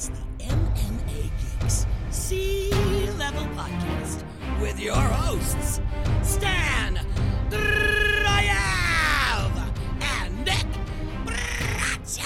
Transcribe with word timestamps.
It's 0.00 0.08
the 0.08 0.44
MMA 0.46 1.30
Geeks 1.60 1.86
Sea 2.08 2.70
Level 3.18 3.44
Podcast 3.54 4.24
with 4.58 4.80
your 4.80 4.94
hosts, 4.94 5.82
Stan 6.22 6.98
Dryav 7.50 8.14
and 10.00 10.38
Nick 10.38 10.64
Bracha. 11.26 12.22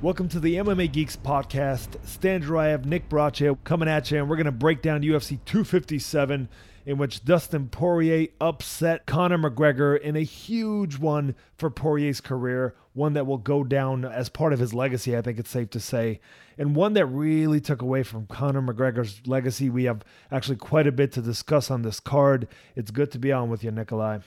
Welcome 0.00 0.28
to 0.28 0.38
the 0.38 0.54
MMA 0.54 0.92
Geeks 0.92 1.16
podcast. 1.16 1.96
Stan 2.06 2.44
Jurayev, 2.44 2.84
Nick 2.84 3.08
Brache 3.08 3.56
coming 3.64 3.88
at 3.88 4.12
you, 4.12 4.18
and 4.18 4.30
we're 4.30 4.36
going 4.36 4.46
to 4.46 4.52
break 4.52 4.80
down 4.80 5.02
UFC 5.02 5.40
257, 5.44 6.48
in 6.88 6.96
which 6.96 7.22
Dustin 7.22 7.68
Poirier 7.68 8.28
upset 8.40 9.04
Conor 9.04 9.36
McGregor 9.36 10.00
in 10.00 10.16
a 10.16 10.22
huge 10.22 10.96
one 10.96 11.34
for 11.58 11.68
Poirier's 11.68 12.22
career, 12.22 12.74
one 12.94 13.12
that 13.12 13.26
will 13.26 13.36
go 13.36 13.62
down 13.62 14.06
as 14.06 14.30
part 14.30 14.54
of 14.54 14.58
his 14.58 14.72
legacy, 14.72 15.14
I 15.14 15.20
think 15.20 15.38
it's 15.38 15.50
safe 15.50 15.68
to 15.70 15.80
say, 15.80 16.18
and 16.56 16.74
one 16.74 16.94
that 16.94 17.04
really 17.04 17.60
took 17.60 17.82
away 17.82 18.04
from 18.04 18.26
Conor 18.26 18.62
McGregor's 18.62 19.20
legacy. 19.26 19.68
We 19.68 19.84
have 19.84 20.02
actually 20.32 20.56
quite 20.56 20.86
a 20.86 20.92
bit 20.92 21.12
to 21.12 21.20
discuss 21.20 21.70
on 21.70 21.82
this 21.82 22.00
card. 22.00 22.48
It's 22.74 22.90
good 22.90 23.12
to 23.12 23.18
be 23.18 23.32
on 23.32 23.50
with 23.50 23.62
you, 23.62 23.70
Nikolai. 23.70 24.20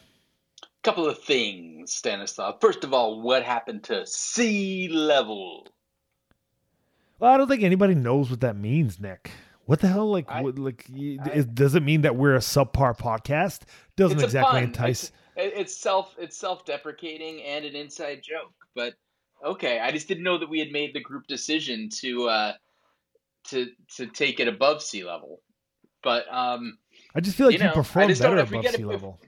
couple 0.84 1.10
of 1.10 1.18
things, 1.18 1.92
Stanislav. 1.92 2.62
First 2.62 2.84
of 2.84 2.94
all, 2.94 3.22
what 3.22 3.42
happened 3.42 3.86
to 3.86 4.06
sea 4.06 4.88
level? 4.88 5.68
Well, 7.18 7.34
I 7.34 7.38
don't 7.38 7.48
think 7.48 7.64
anybody 7.64 7.96
knows 7.96 8.30
what 8.30 8.42
that 8.42 8.56
means, 8.56 9.00
Nick. 9.00 9.32
What 9.72 9.80
the 9.80 9.88
hell? 9.88 10.12
Like, 10.12 10.30
I- 10.30 10.42
what, 10.42 10.60
like, 10.60 10.86
I- 10.94 11.30
is, 11.34 11.46
does 11.46 11.76
it 11.76 11.82
mean 11.82 12.02
that 12.02 12.18
we're 12.18 12.36
a 12.36 12.40
subpar 12.40 12.98
podcast? 12.98 13.62
Doesn't 13.96 14.22
exactly 14.22 14.60
pun. 14.60 14.64
entice. 14.64 15.14
It's, 15.38 15.60
it's 15.60 15.78
self 15.78 16.14
it's 16.20 16.36
self 16.36 16.66
deprecating 16.66 17.42
and 17.44 17.64
an 17.64 17.74
inside 17.74 18.22
joke. 18.22 18.52
But 18.76 18.96
okay, 19.42 19.80
I 19.80 19.92
just 19.94 20.10
didn't 20.10 20.26
know 20.26 20.38
that 20.38 20.50
we 20.50 20.60
had 20.60 20.74
made 20.74 20.94
the 20.94 21.00
group 21.00 21.26
decision 21.26 21.88
to 22.02 22.28
uh, 22.28 22.54
to 23.52 23.68
to 23.96 24.08
take 24.08 24.42
it 24.42 24.50
above 24.50 24.82
sea 24.84 25.06
level. 25.06 25.40
But 26.04 26.26
um, 26.30 26.78
I 27.16 27.22
just 27.22 27.38
feel 27.38 27.48
like 27.48 27.54
you 27.54 27.60
you, 27.60 27.64
know, 27.64 27.72
I 27.72 27.74
perform 27.76 28.08
better 28.10 28.40
if 28.40 28.50
above 28.52 28.66
it- 28.66 28.76
sea 28.76 28.82
if- 28.82 28.88
level. 28.90 29.22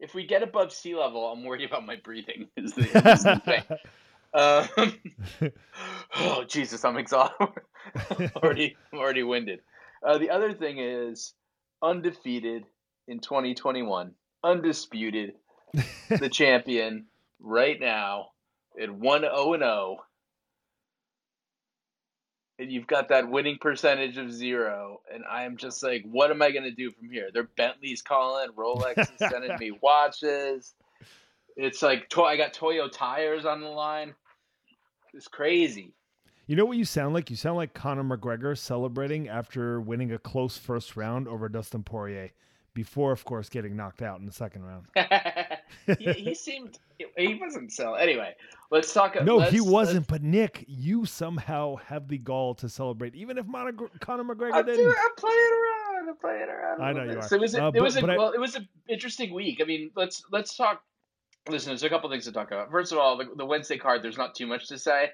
if 0.00 0.14
we 0.14 0.26
get 0.26 0.42
above 0.42 0.72
sea 0.72 0.94
level, 0.94 1.26
I'm 1.30 1.44
worried 1.44 1.68
about 1.68 1.84
my 1.84 1.96
breathing. 1.96 2.48
Is 2.56 2.72
the, 2.72 2.84
is 2.84 3.22
the 3.22 3.42
thing. 3.44 3.64
Um, 4.34 4.68
oh 6.16 6.44
Jesus, 6.46 6.84
I'm 6.84 6.96
exhausted. 6.96 7.48
I'm 8.18 8.30
already, 8.36 8.76
I'm 8.92 8.98
already 8.98 9.22
winded. 9.22 9.60
Uh, 10.06 10.18
the 10.18 10.30
other 10.30 10.52
thing 10.52 10.78
is 10.78 11.34
undefeated 11.82 12.64
in 13.06 13.20
2021, 13.20 14.12
undisputed, 14.44 15.34
the 16.08 16.28
champion 16.28 17.06
right 17.40 17.78
now 17.80 18.28
at 18.80 18.90
one 18.90 19.22
zero 19.22 19.52
and 19.54 19.62
zero, 19.62 19.96
and 22.58 22.72
you've 22.72 22.86
got 22.86 23.08
that 23.08 23.28
winning 23.28 23.58
percentage 23.60 24.18
of 24.18 24.32
zero, 24.32 25.00
and 25.12 25.24
I 25.28 25.44
am 25.44 25.56
just 25.56 25.82
like, 25.82 26.04
what 26.04 26.30
am 26.30 26.42
I 26.42 26.50
gonna 26.50 26.70
do 26.70 26.90
from 26.90 27.10
here? 27.10 27.30
They're 27.32 27.48
Bentley's 27.56 28.02
calling, 28.02 28.50
Rolex 28.56 28.98
is 29.00 29.28
sending 29.30 29.56
me 29.58 29.72
watches. 29.82 30.74
It's 31.58 31.82
like 31.82 32.08
to- 32.10 32.22
I 32.22 32.36
got 32.36 32.54
Toyo 32.54 32.88
tires 32.88 33.44
on 33.44 33.60
the 33.60 33.66
line. 33.68 34.14
It's 35.12 35.26
crazy. 35.28 35.92
you 36.46 36.54
know 36.56 36.64
what 36.64 36.76
you 36.78 36.84
sound 36.84 37.12
like? 37.14 37.28
You 37.30 37.36
sound 37.36 37.56
like 37.56 37.74
Conor 37.74 38.04
McGregor 38.04 38.56
celebrating 38.56 39.28
after 39.28 39.80
winning 39.80 40.12
a 40.12 40.18
close 40.18 40.56
first 40.56 40.96
round 40.96 41.26
over 41.28 41.48
Dustin 41.48 41.82
Poirier, 41.82 42.30
before, 42.74 43.10
of 43.12 43.24
course, 43.24 43.48
getting 43.48 43.74
knocked 43.76 44.02
out 44.02 44.20
in 44.20 44.24
the 44.26 44.32
second 44.32 44.62
round. 44.64 44.86
he, 45.98 46.12
he 46.12 46.34
seemed 46.34 46.78
he 47.16 47.34
wasn't 47.40 47.72
so. 47.72 47.94
Anyway, 47.94 48.34
let's 48.70 48.92
talk. 48.94 49.20
No, 49.24 49.38
let's- 49.38 49.52
he 49.52 49.60
wasn't. 49.60 50.06
But 50.06 50.22
Nick, 50.22 50.64
you 50.68 51.04
somehow 51.04 51.76
have 51.76 52.06
the 52.06 52.18
gall 52.18 52.54
to 52.56 52.68
celebrate, 52.68 53.14
even 53.16 53.36
if 53.36 53.46
Monog- 53.46 53.98
Conor 54.00 54.22
McGregor 54.24 54.52
I'm, 54.54 54.64
didn't. 54.64 54.84
doing, 54.84 54.94
I'm 55.02 55.14
playing 55.16 55.36
around. 55.36 56.08
I'm 56.10 56.16
playing 56.16 56.48
around. 56.48 56.82
I 56.82 56.92
know 56.92 57.02
you 57.02 57.08
bit. 57.08 57.18
are. 57.18 57.22
So 57.28 57.34
it 57.36 57.40
was 57.40 57.54
a, 57.56 57.64
Uh, 57.64 57.72
it 57.74 57.82
was 57.82 57.96
a, 57.96 58.06
I- 58.06 58.16
well, 58.16 58.30
it 58.32 58.40
was 58.40 58.54
an 58.54 58.68
interesting 58.88 59.34
week. 59.34 59.58
I 59.60 59.64
mean, 59.64 59.90
let's 59.96 60.22
let's 60.30 60.56
talk. 60.56 60.82
Listen, 61.48 61.70
there's 61.70 61.82
a 61.82 61.88
couple 61.88 62.10
things 62.10 62.24
to 62.24 62.32
talk 62.32 62.48
about. 62.48 62.70
First 62.70 62.92
of 62.92 62.98
all, 62.98 63.16
the, 63.16 63.26
the 63.36 63.46
Wednesday 63.46 63.78
card. 63.78 64.02
There's 64.02 64.18
not 64.18 64.34
too 64.34 64.46
much 64.46 64.68
to 64.68 64.78
say. 64.78 65.10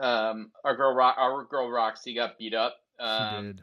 Um, 0.00 0.50
our 0.64 0.76
girl, 0.76 0.94
Ro- 0.94 1.12
our 1.16 1.44
girl 1.44 1.70
Roxy 1.70 2.14
got 2.14 2.38
beat 2.38 2.54
up. 2.54 2.76
She 2.98 3.04
Um, 3.06 3.46
did. 3.46 3.62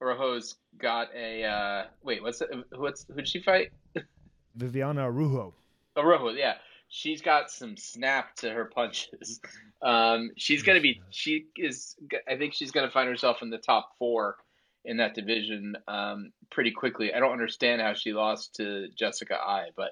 Rojo's 0.00 0.56
got 0.78 1.08
a 1.14 1.44
uh, 1.44 1.84
wait. 2.02 2.22
What's 2.22 2.40
it, 2.42 2.50
what's 2.74 3.06
who'd 3.14 3.26
she 3.26 3.40
fight? 3.40 3.72
Viviane 4.58 4.96
Araújo. 4.96 5.52
Oh, 5.96 6.02
Rojo, 6.02 6.30
yeah. 6.30 6.54
She's 6.88 7.20
got 7.22 7.50
some 7.50 7.76
snap 7.76 8.36
to 8.36 8.50
her 8.50 8.66
punches. 8.66 9.40
Um, 9.82 10.30
she's 10.36 10.62
gonna 10.62 10.80
be. 10.80 11.00
She 11.10 11.46
is. 11.56 11.96
I 12.30 12.36
think 12.36 12.54
she's 12.54 12.70
gonna 12.70 12.90
find 12.90 13.08
herself 13.08 13.42
in 13.42 13.50
the 13.50 13.58
top 13.58 13.92
four 13.98 14.36
in 14.84 14.98
that 14.98 15.14
division 15.14 15.76
um, 15.88 16.32
pretty 16.50 16.70
quickly. 16.70 17.12
I 17.12 17.18
don't 17.18 17.32
understand 17.32 17.80
how 17.82 17.94
she 17.94 18.12
lost 18.12 18.54
to 18.56 18.88
Jessica 18.96 19.34
Eye, 19.36 19.70
but 19.76 19.90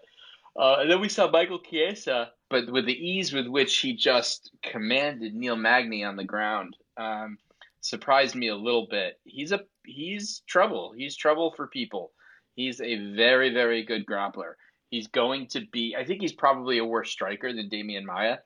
uh, 0.56 0.76
and 0.80 0.90
then 0.90 1.00
we 1.00 1.08
saw 1.08 1.30
Michael 1.30 1.58
Chiesa, 1.58 2.30
but 2.48 2.70
with 2.70 2.86
the 2.86 2.92
ease 2.92 3.32
with 3.32 3.46
which 3.46 3.76
he 3.78 3.94
just 3.94 4.50
commanded 4.62 5.34
Neil 5.34 5.56
Magny 5.56 6.04
on 6.04 6.16
the 6.16 6.24
ground, 6.24 6.76
um, 6.96 7.38
surprised 7.80 8.34
me 8.34 8.48
a 8.48 8.56
little 8.56 8.86
bit. 8.88 9.18
He's 9.24 9.52
a 9.52 9.60
he's 9.84 10.42
trouble. 10.46 10.92
He's 10.96 11.16
trouble 11.16 11.52
for 11.56 11.66
people. 11.66 12.12
He's 12.54 12.80
a 12.80 13.14
very 13.14 13.52
very 13.52 13.84
good 13.84 14.06
grappler. 14.06 14.54
He's 14.90 15.08
going 15.08 15.48
to 15.48 15.66
be. 15.72 15.96
I 15.98 16.04
think 16.04 16.20
he's 16.20 16.32
probably 16.32 16.78
a 16.78 16.84
worse 16.84 17.10
striker 17.10 17.52
than 17.52 17.68
Demian 17.68 18.04
Maia, 18.04 18.38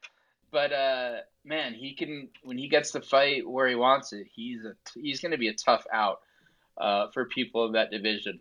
but 0.51 0.73
uh, 0.73 1.17
man, 1.45 1.75
he 1.75 1.95
can 1.95 2.29
when 2.43 2.57
he 2.57 2.69
gets 2.69 2.93
to 2.93 3.03
fight 3.03 3.47
where 3.47 3.69
he 3.69 3.75
wants 3.75 4.15
it. 4.15 4.27
He's 4.33 4.65
a 4.65 4.75
he's 4.95 5.21
going 5.21 5.33
to 5.33 5.39
be 5.39 5.49
a 5.49 5.55
tough 5.55 5.85
out 5.93 6.21
uh, 6.79 7.09
for 7.13 7.27
people 7.27 7.67
in 7.67 7.73
that 7.73 7.91
division. 7.91 8.41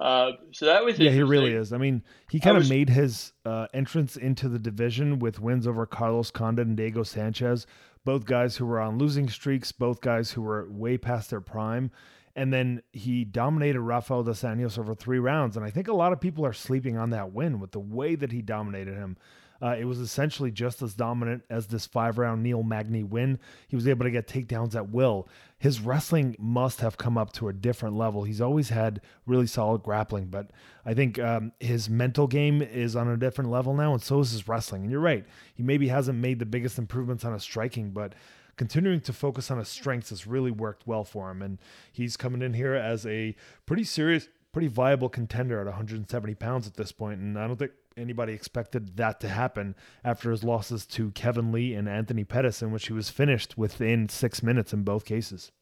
Uh, 0.00 0.32
so 0.52 0.66
that 0.66 0.84
was 0.84 0.98
Yeah, 0.98 1.10
he 1.10 1.22
really 1.22 1.52
is. 1.52 1.72
I 1.72 1.78
mean, 1.78 2.02
he 2.30 2.38
kind 2.38 2.56
of 2.56 2.68
made 2.68 2.88
his 2.88 3.32
uh, 3.44 3.66
entrance 3.74 4.16
into 4.16 4.48
the 4.48 4.58
division 4.58 5.18
with 5.18 5.40
wins 5.40 5.66
over 5.66 5.86
Carlos 5.86 6.30
Condit 6.30 6.66
and 6.66 6.76
Diego 6.76 7.02
Sanchez, 7.02 7.66
both 8.04 8.24
guys 8.24 8.56
who 8.56 8.66
were 8.66 8.80
on 8.80 8.98
losing 8.98 9.28
streaks, 9.28 9.72
both 9.72 10.00
guys 10.00 10.30
who 10.30 10.42
were 10.42 10.70
way 10.70 10.98
past 10.98 11.30
their 11.30 11.40
prime. 11.40 11.90
And 12.36 12.52
then 12.52 12.82
he 12.92 13.24
dominated 13.24 13.80
Rafael 13.80 14.22
dos 14.22 14.42
Anjos 14.42 14.78
over 14.78 14.94
three 14.94 15.18
rounds. 15.18 15.56
And 15.56 15.66
I 15.66 15.70
think 15.70 15.88
a 15.88 15.92
lot 15.92 16.12
of 16.12 16.20
people 16.20 16.46
are 16.46 16.52
sleeping 16.52 16.96
on 16.96 17.10
that 17.10 17.32
win 17.32 17.58
with 17.58 17.72
the 17.72 17.80
way 17.80 18.14
that 18.14 18.30
he 18.30 18.42
dominated 18.42 18.94
him. 18.94 19.16
Uh, 19.60 19.76
it 19.78 19.84
was 19.84 19.98
essentially 19.98 20.50
just 20.50 20.82
as 20.82 20.94
dominant 20.94 21.42
as 21.50 21.66
this 21.66 21.86
five 21.86 22.18
round 22.18 22.42
Neil 22.42 22.62
Magny 22.62 23.02
win. 23.02 23.38
He 23.66 23.76
was 23.76 23.88
able 23.88 24.04
to 24.04 24.10
get 24.10 24.28
takedowns 24.28 24.74
at 24.74 24.90
will. 24.90 25.28
His 25.58 25.80
wrestling 25.80 26.36
must 26.38 26.80
have 26.80 26.96
come 26.96 27.18
up 27.18 27.32
to 27.34 27.48
a 27.48 27.52
different 27.52 27.96
level. 27.96 28.22
He's 28.22 28.40
always 28.40 28.68
had 28.68 29.00
really 29.26 29.46
solid 29.46 29.82
grappling, 29.82 30.26
but 30.26 30.50
I 30.86 30.94
think 30.94 31.18
um, 31.18 31.52
his 31.58 31.90
mental 31.90 32.26
game 32.28 32.62
is 32.62 32.94
on 32.94 33.08
a 33.08 33.16
different 33.16 33.50
level 33.50 33.74
now, 33.74 33.92
and 33.92 34.02
so 34.02 34.20
is 34.20 34.30
his 34.30 34.46
wrestling. 34.46 34.82
And 34.82 34.90
you're 34.90 35.00
right, 35.00 35.24
he 35.54 35.62
maybe 35.62 35.88
hasn't 35.88 36.18
made 36.18 36.38
the 36.38 36.46
biggest 36.46 36.78
improvements 36.78 37.24
on 37.24 37.32
his 37.32 37.42
striking, 37.42 37.90
but 37.90 38.14
continuing 38.56 39.00
to 39.00 39.12
focus 39.12 39.50
on 39.50 39.58
his 39.58 39.68
strengths 39.68 40.10
has 40.10 40.26
really 40.26 40.50
worked 40.50 40.86
well 40.86 41.04
for 41.04 41.30
him. 41.30 41.42
And 41.42 41.58
he's 41.90 42.16
coming 42.16 42.42
in 42.42 42.54
here 42.54 42.74
as 42.74 43.06
a 43.06 43.34
pretty 43.66 43.84
serious, 43.84 44.28
pretty 44.52 44.68
viable 44.68 45.08
contender 45.08 45.60
at 45.60 45.66
170 45.66 46.34
pounds 46.34 46.66
at 46.66 46.74
this 46.74 46.92
point. 46.92 47.18
point, 47.18 47.20
and 47.20 47.38
I 47.38 47.46
don't 47.46 47.56
think 47.56 47.72
anybody 47.98 48.32
expected 48.32 48.96
that 48.96 49.20
to 49.20 49.28
happen 49.28 49.74
after 50.04 50.30
his 50.30 50.44
losses 50.44 50.86
to 50.86 51.10
Kevin 51.12 51.52
Lee 51.52 51.74
and 51.74 51.88
Anthony 51.88 52.24
Pettis, 52.24 52.62
in 52.62 52.70
which 52.70 52.86
he 52.86 52.92
was 52.92 53.10
finished 53.10 53.58
within 53.58 54.08
six 54.08 54.42
minutes 54.42 54.72
in 54.72 54.82
both 54.82 55.04
cases. 55.04 55.52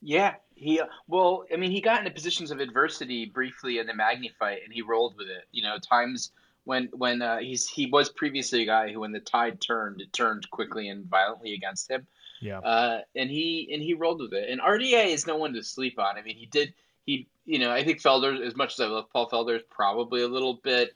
Yeah, 0.00 0.34
he 0.54 0.80
well, 1.08 1.44
I 1.52 1.56
mean, 1.56 1.70
he 1.70 1.80
got 1.80 1.98
into 1.98 2.10
positions 2.10 2.50
of 2.50 2.60
adversity 2.60 3.26
briefly 3.26 3.78
in 3.78 3.86
the 3.86 3.94
Magny 3.94 4.30
fight, 4.38 4.60
and 4.64 4.72
he 4.72 4.82
rolled 4.82 5.16
with 5.16 5.28
it. 5.28 5.44
You 5.52 5.62
know, 5.62 5.78
times 5.78 6.32
when 6.64 6.88
when 6.92 7.22
uh, 7.22 7.38
he's 7.38 7.68
he 7.68 7.86
was 7.86 8.08
previously 8.10 8.62
a 8.62 8.66
guy 8.66 8.92
who, 8.92 9.00
when 9.00 9.12
the 9.12 9.20
tide 9.20 9.60
turned, 9.60 10.00
it 10.00 10.12
turned 10.12 10.48
quickly 10.50 10.88
and 10.88 11.06
violently 11.06 11.54
against 11.54 11.90
him. 11.90 12.06
Yeah. 12.40 12.60
Uh, 12.60 13.00
and 13.14 13.30
he 13.30 13.68
and 13.72 13.82
he 13.82 13.94
rolled 13.94 14.20
with 14.20 14.32
it. 14.32 14.48
And 14.48 14.60
RDA 14.60 15.08
is 15.08 15.26
no 15.26 15.36
one 15.36 15.52
to 15.54 15.62
sleep 15.62 15.98
on. 15.98 16.16
I 16.16 16.22
mean, 16.22 16.36
he 16.36 16.46
did 16.46 16.74
he 17.06 17.28
you 17.44 17.58
know 17.58 17.70
I 17.70 17.84
think 17.84 18.00
Felder, 18.00 18.40
as 18.46 18.56
much 18.56 18.74
as 18.74 18.80
I 18.80 18.86
love 18.86 19.10
Paul 19.12 19.28
Felder, 19.28 19.56
is 19.56 19.62
probably 19.70 20.22
a 20.22 20.28
little 20.28 20.54
bit 20.62 20.94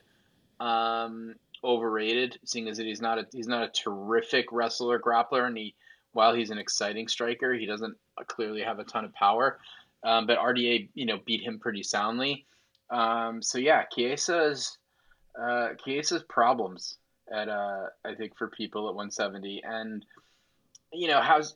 um, 0.60 1.34
overrated, 1.62 2.38
seeing 2.44 2.68
as 2.68 2.76
that 2.76 2.86
he's 2.86 3.00
not 3.00 3.18
a 3.18 3.26
he's 3.32 3.48
not 3.48 3.62
a 3.62 3.68
terrific 3.68 4.46
wrestler 4.52 4.98
grappler, 4.98 5.46
and 5.46 5.56
he 5.56 5.74
while 6.12 6.34
he's 6.34 6.50
an 6.50 6.58
exciting 6.58 7.08
striker, 7.08 7.52
he 7.54 7.66
doesn't 7.66 7.96
clearly 8.26 8.62
have 8.62 8.78
a 8.78 8.84
ton 8.84 9.04
of 9.04 9.12
power. 9.14 9.58
Um, 10.04 10.26
but 10.26 10.38
RDA, 10.38 10.88
you 10.94 11.06
know, 11.06 11.18
beat 11.24 11.42
him 11.42 11.58
pretty 11.58 11.82
soundly. 11.82 12.46
Um, 12.90 13.42
so 13.42 13.58
yeah, 13.58 13.84
Chiesa's 13.92 14.78
uh, 15.40 15.70
Chiesa's 15.84 16.22
problems 16.28 16.98
at 17.32 17.48
uh, 17.48 17.86
I 18.04 18.14
think 18.14 18.36
for 18.36 18.48
people 18.48 18.88
at 18.88 18.94
170, 18.94 19.62
and 19.64 20.04
you 20.92 21.08
know 21.08 21.20
how's 21.20 21.54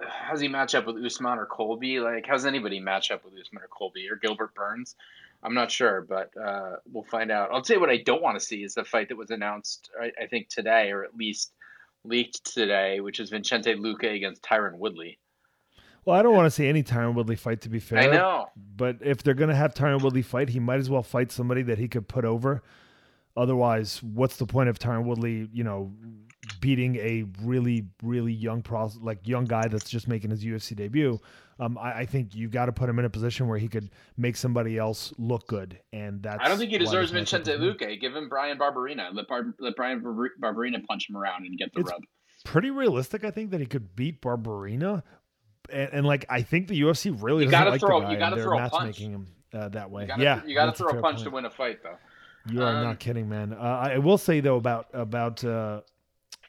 how's 0.00 0.40
he 0.40 0.48
match 0.48 0.74
up 0.74 0.86
with 0.86 1.04
Usman 1.04 1.38
or 1.38 1.46
Colby? 1.46 2.00
Like 2.00 2.26
how's 2.26 2.46
anybody 2.46 2.80
match 2.80 3.10
up 3.10 3.24
with 3.24 3.34
Usman 3.34 3.62
or 3.62 3.68
Colby 3.68 4.08
or 4.08 4.16
Gilbert 4.16 4.54
Burns? 4.54 4.94
I'm 5.42 5.54
not 5.54 5.70
sure, 5.70 6.06
but 6.06 6.30
uh, 6.36 6.76
we'll 6.92 7.04
find 7.04 7.30
out. 7.30 7.50
I'll 7.52 7.62
tell 7.62 7.76
you 7.76 7.80
what 7.80 7.90
I 7.90 7.98
don't 7.98 8.22
want 8.22 8.38
to 8.38 8.44
see 8.44 8.62
is 8.62 8.74
the 8.74 8.84
fight 8.84 9.08
that 9.08 9.16
was 9.16 9.30
announced, 9.30 9.90
I, 10.00 10.12
I 10.22 10.26
think 10.26 10.48
today, 10.48 10.90
or 10.90 11.02
at 11.04 11.14
least 11.14 11.52
leaked 12.04 12.44
today, 12.44 13.00
which 13.00 13.20
is 13.20 13.30
Vicente 13.30 13.74
Luque 13.74 14.14
against 14.14 14.42
Tyron 14.42 14.78
Woodley. 14.78 15.18
Well, 16.04 16.18
I 16.18 16.22
don't 16.22 16.34
want 16.34 16.46
to 16.46 16.50
see 16.50 16.66
any 16.66 16.82
Tyron 16.82 17.14
Woodley 17.14 17.36
fight. 17.36 17.62
To 17.62 17.68
be 17.68 17.78
fair, 17.78 17.98
I 17.98 18.06
know, 18.06 18.46
but 18.76 18.96
if 19.00 19.22
they're 19.22 19.34
gonna 19.34 19.54
have 19.54 19.74
Tyron 19.74 20.02
Woodley 20.02 20.22
fight, 20.22 20.48
he 20.48 20.58
might 20.58 20.78
as 20.78 20.88
well 20.88 21.02
fight 21.02 21.30
somebody 21.30 21.62
that 21.62 21.78
he 21.78 21.88
could 21.88 22.08
put 22.08 22.24
over. 22.24 22.62
Otherwise, 23.36 24.02
what's 24.02 24.36
the 24.36 24.46
point 24.46 24.68
of 24.68 24.78
Tyron 24.78 25.04
Woodley? 25.04 25.48
You 25.52 25.64
know, 25.64 25.92
beating 26.60 26.96
a 26.96 27.24
really, 27.42 27.86
really 28.02 28.32
young 28.32 28.62
pro, 28.62 28.90
like 29.00 29.26
young 29.26 29.44
guy 29.44 29.66
that's 29.68 29.88
just 29.90 30.06
making 30.08 30.30
his 30.30 30.44
UFC 30.44 30.76
debut. 30.76 31.18
Um, 31.58 31.76
I, 31.78 31.92
I 32.00 32.06
think 32.06 32.34
you've 32.34 32.50
got 32.52 32.66
to 32.66 32.72
put 32.72 32.88
him 32.88 32.98
in 32.98 33.04
a 33.04 33.10
position 33.10 33.46
where 33.48 33.58
he 33.58 33.68
could 33.68 33.90
make 34.16 34.36
somebody 34.36 34.78
else 34.78 35.12
look 35.18 35.46
good, 35.46 35.78
and 35.92 36.22
that's. 36.22 36.42
I 36.42 36.48
don't 36.48 36.58
think 36.58 36.70
he 36.70 36.78
deserves 36.78 37.12
this 37.12 37.20
matchup 37.32 37.44
Vicente 37.44 37.52
is 37.52 37.60
made. 37.60 37.78
Luque. 37.90 38.00
Give 38.00 38.16
him 38.16 38.28
Bryan 38.28 38.56
Barberena. 38.58 39.14
Let, 39.14 39.28
Bar- 39.28 39.54
let 39.58 39.76
Brian 39.76 40.00
Barber- 40.00 40.32
Barberena 40.40 40.84
punch 40.86 41.08
him 41.10 41.16
around 41.16 41.44
and 41.46 41.58
get 41.58 41.72
the 41.74 41.80
It's 41.80 41.90
rub. 41.90 42.02
Pretty 42.44 42.70
realistic, 42.70 43.24
I 43.24 43.30
think, 43.30 43.50
that 43.50 43.60
he 43.60 43.66
could 43.66 43.94
beat 43.94 44.22
Barberena, 44.22 45.02
and, 45.70 45.90
and 45.92 46.06
like 46.06 46.24
I 46.30 46.40
think 46.42 46.68
the 46.68 46.80
UFC 46.80 47.10
really 47.22 47.44
You 47.44 47.50
doesn't 47.50 47.58
gotta 47.60 47.70
like 47.72 47.80
throw- 47.80 48.00
the 48.00 48.06
guy. 48.06 48.12
you 48.12 48.18
gotta 48.18 48.42
throw 48.42 48.58
a 48.58 48.68
punch. 48.70 48.96
him 48.98 49.26
uh, 49.52 49.68
that 49.68 49.90
way. 49.90 50.02
You 50.02 50.08
gotta, 50.08 50.22
yeah, 50.22 50.40
you 50.46 50.54
got 50.54 50.66
to 50.66 50.72
throw 50.72 50.90
a 50.98 51.02
punch 51.02 51.16
point. 51.16 51.24
to 51.24 51.30
win 51.30 51.44
a 51.44 51.50
fight, 51.50 51.82
though. 51.82 51.96
You 52.50 52.62
are 52.62 52.74
Um, 52.76 52.84
not 52.84 52.98
kidding, 52.98 53.28
man. 53.28 53.52
Uh, 53.52 53.56
I 53.56 53.98
will 53.98 54.16
say 54.16 54.40
though 54.40 54.56
about 54.56 54.86
about 54.94 55.44
uh, 55.44 55.82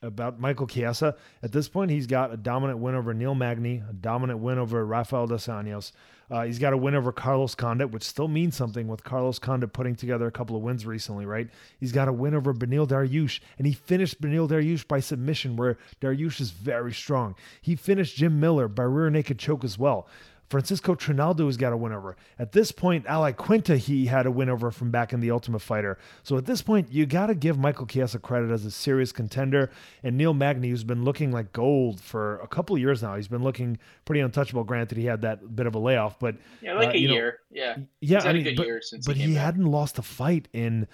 about 0.02 0.40
Michael 0.40 0.68
Chiesa. 0.68 1.16
At 1.44 1.52
this 1.52 1.70
point, 1.70 1.92
he's 1.92 2.08
got 2.08 2.34
a 2.34 2.38
dominant 2.38 2.80
win 2.80 2.96
over 2.96 3.14
Neil 3.14 3.36
Magny, 3.36 3.84
a 3.88 3.94
dominant 3.94 4.40
win 4.40 4.58
over 4.58 4.86
Rafael 4.86 5.28
dos 5.28 5.48
Anjos. 5.48 5.92
Uh, 6.32 6.46
he's 6.46 6.60
got 6.60 6.72
a 6.72 6.78
win 6.78 6.96
over 6.96 7.12
Carlos 7.12 7.56
Condit, 7.56 7.92
which 7.92 8.04
still 8.04 8.30
means 8.30 8.56
something 8.56 8.88
with 8.88 9.04
Carlos 9.04 9.38
Condit 9.38 9.74
putting 9.74 9.96
together 9.96 10.28
a 10.28 10.32
couple 10.32 10.56
of 10.56 10.62
wins 10.62 10.86
recently, 10.86 11.26
right? 11.26 11.50
He's 11.78 11.92
got 11.92 12.08
a 12.08 12.14
win 12.14 12.34
over 12.34 12.54
Beneil 12.54 12.88
Dariush, 12.88 13.42
and 13.58 13.68
he 13.68 13.74
finished 13.74 14.22
Beneil 14.22 14.48
Dariush 14.48 14.88
by 14.88 15.02
submission, 15.02 15.58
where 15.58 15.78
Dariush 16.00 16.40
is 16.40 16.52
very 16.52 16.94
strong. 16.94 17.36
He 17.62 17.76
finished 17.76 18.16
Jim 18.16 18.40
Miller 18.40 18.70
by 18.70 18.84
rear 18.84 19.10
naked 19.10 19.40
choke 19.40 19.66
as 19.66 19.78
well. 19.78 20.08
Francisco 20.52 20.96
Trinaldo 20.96 21.46
has 21.46 21.56
got 21.56 21.72
a 21.72 21.78
win 21.78 21.94
over. 21.94 22.18
At 22.38 22.52
this 22.52 22.74
point, 22.74 23.06
Al 23.08 23.22
Iaquinta, 23.22 23.78
he 23.78 24.08
had 24.08 24.26
a 24.26 24.32
win 24.32 24.50
over 24.50 24.70
from 24.70 24.92
back 24.92 25.14
in 25.14 25.22
the 25.22 25.32
Ultimate 25.32 25.62
Fighter. 25.62 25.98
So 26.24 26.36
at 26.38 26.46
this 26.46 26.62
point, 26.62 26.92
you 26.92 27.06
got 27.06 27.28
to 27.28 27.36
give 27.36 27.58
Michael 27.58 27.86
Chiesa 27.88 28.20
credit 28.20 28.52
as 28.52 28.66
a 28.66 28.72
serious 28.72 29.14
contender. 29.14 29.72
And 30.04 30.18
Neil 30.18 30.34
Magny, 30.34 30.70
who's 30.70 30.84
been 30.84 31.06
looking 31.06 31.32
like 31.32 31.54
gold 31.54 32.02
for 32.02 32.38
a 32.42 32.48
couple 32.48 32.76
of 32.76 32.82
years 32.82 33.02
now, 33.02 33.16
he's 33.16 33.30
been 33.30 33.44
looking 33.44 33.80
pretty 34.04 34.20
untouchable. 34.20 34.66
Granted, 34.66 34.98
he 34.98 35.06
had 35.06 35.22
that 35.22 35.56
bit 35.56 35.68
of 35.68 35.74
a 35.76 35.80
layoff, 35.80 36.20
but 36.20 36.36
Yeah, 36.62 36.74
like 36.74 36.90
uh, 36.90 36.92
a 36.92 37.08
know, 37.08 37.14
year. 37.14 37.40
yeah. 37.50 37.78
yeah, 38.02 38.18
He's 38.18 38.24
had 38.26 38.28
I 38.28 38.30
a 38.32 38.34
mean, 38.34 38.44
good 38.44 38.58
but, 38.58 38.66
year 38.68 38.82
since 38.82 39.08
but 39.08 39.16
he 39.16 39.28
he, 39.28 39.34
hadn't 39.36 39.66
lost 39.66 39.98
a 40.00 40.02
fight 40.02 40.50
in 40.52 40.86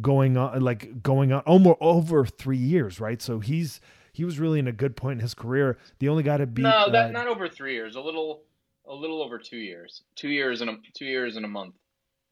going 0.00 0.38
on 0.38 0.62
like 0.62 1.02
going 1.02 1.32
on 1.32 1.40
almost 1.40 1.76
over 1.82 2.24
three 2.24 2.56
years, 2.56 2.98
right? 2.98 3.20
So 3.20 3.40
he's 3.40 3.78
he 4.14 4.24
was 4.24 4.38
really 4.38 4.58
in 4.58 4.68
a 4.68 4.72
good 4.72 4.96
point 4.96 5.18
in 5.18 5.20
his 5.20 5.34
career. 5.34 5.76
The 5.98 6.08
only 6.08 6.22
guy 6.22 6.38
to 6.38 6.46
beat 6.46 6.62
no, 6.62 6.90
that 6.90 7.08
uh, 7.08 7.10
not 7.10 7.28
over 7.28 7.46
three 7.48 7.74
years. 7.74 7.94
A 7.96 8.00
little, 8.00 8.42
a 8.86 8.94
little 8.94 9.22
over 9.22 9.38
two 9.38 9.58
years. 9.58 10.02
Two 10.16 10.28
years 10.28 10.60
and 10.60 10.70
a 10.70 10.76
two 10.94 11.04
years 11.04 11.36
and 11.36 11.44
a 11.44 11.48
month, 11.48 11.74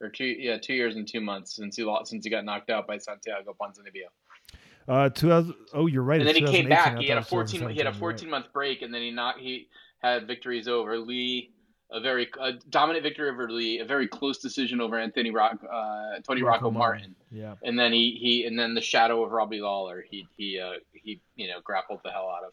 or 0.01 0.09
two 0.09 0.25
yeah, 0.25 0.59
two 0.59 0.75
years 0.75 0.97
and 0.97 1.07
two 1.07 1.21
months 1.21 1.57
since 1.57 1.77
he 1.77 1.85
lost 1.85 2.11
since 2.11 2.25
he 2.25 2.31
got 2.31 2.45
knocked 2.45 2.71
out 2.71 2.87
by 2.87 2.99
Santiago 2.99 3.55
Ponzinibbio. 3.61 4.09
uh, 4.89 5.09
2000, 5.11 5.55
oh, 5.75 5.87
you're 5.87 6.03
right. 6.03 6.21
And 6.21 6.29
then 6.29 6.35
he 6.35 6.43
came 6.43 6.69
back. 6.69 6.99
He 6.99 7.09
had 7.09 7.19
a 7.19 7.23
thought 7.23 7.37
it 7.37 7.43
was 7.43 7.53
14 7.53 7.71
he 7.71 7.79
had 7.79 7.87
a 7.87 7.93
2017, 7.93 8.01
14 8.01 8.31
month 8.31 8.53
break, 8.53 8.83
and 8.83 8.93
then 8.93 9.03
he 9.03 9.11
not 9.11 9.39
he 9.39 9.69
had 10.01 10.27
victories 10.27 10.69
over 10.69 10.99
Lee. 10.99 11.53
A 11.93 12.01
very 12.01 12.31
a 12.41 12.53
dominant 12.53 13.03
victory 13.03 13.29
over 13.29 13.51
Lee, 13.51 13.81
a 13.81 13.85
very 13.85 14.07
close 14.07 14.39
decision 14.39 14.81
over 14.81 14.97
Anthony 14.97 15.33
Rock, 15.33 15.59
uh, 15.65 16.21
Tony 16.25 16.41
right. 16.41 16.53
Rocco 16.53 16.71
Martin. 16.71 17.17
Yeah. 17.33 17.55
and 17.65 17.77
then 17.77 17.93
he, 17.93 18.17
he 18.21 18.45
and 18.47 18.57
then 18.57 18.75
the 18.75 18.81
shadow 18.81 19.25
of 19.25 19.33
Robbie 19.33 19.61
Lawler 19.61 20.05
he 20.09 20.25
he 20.37 20.61
uh, 20.61 20.75
he 20.93 21.21
you 21.35 21.49
know 21.49 21.61
grappled 21.65 22.01
the 22.05 22.13
hell 22.13 22.29
out 22.29 22.45
of. 22.45 22.53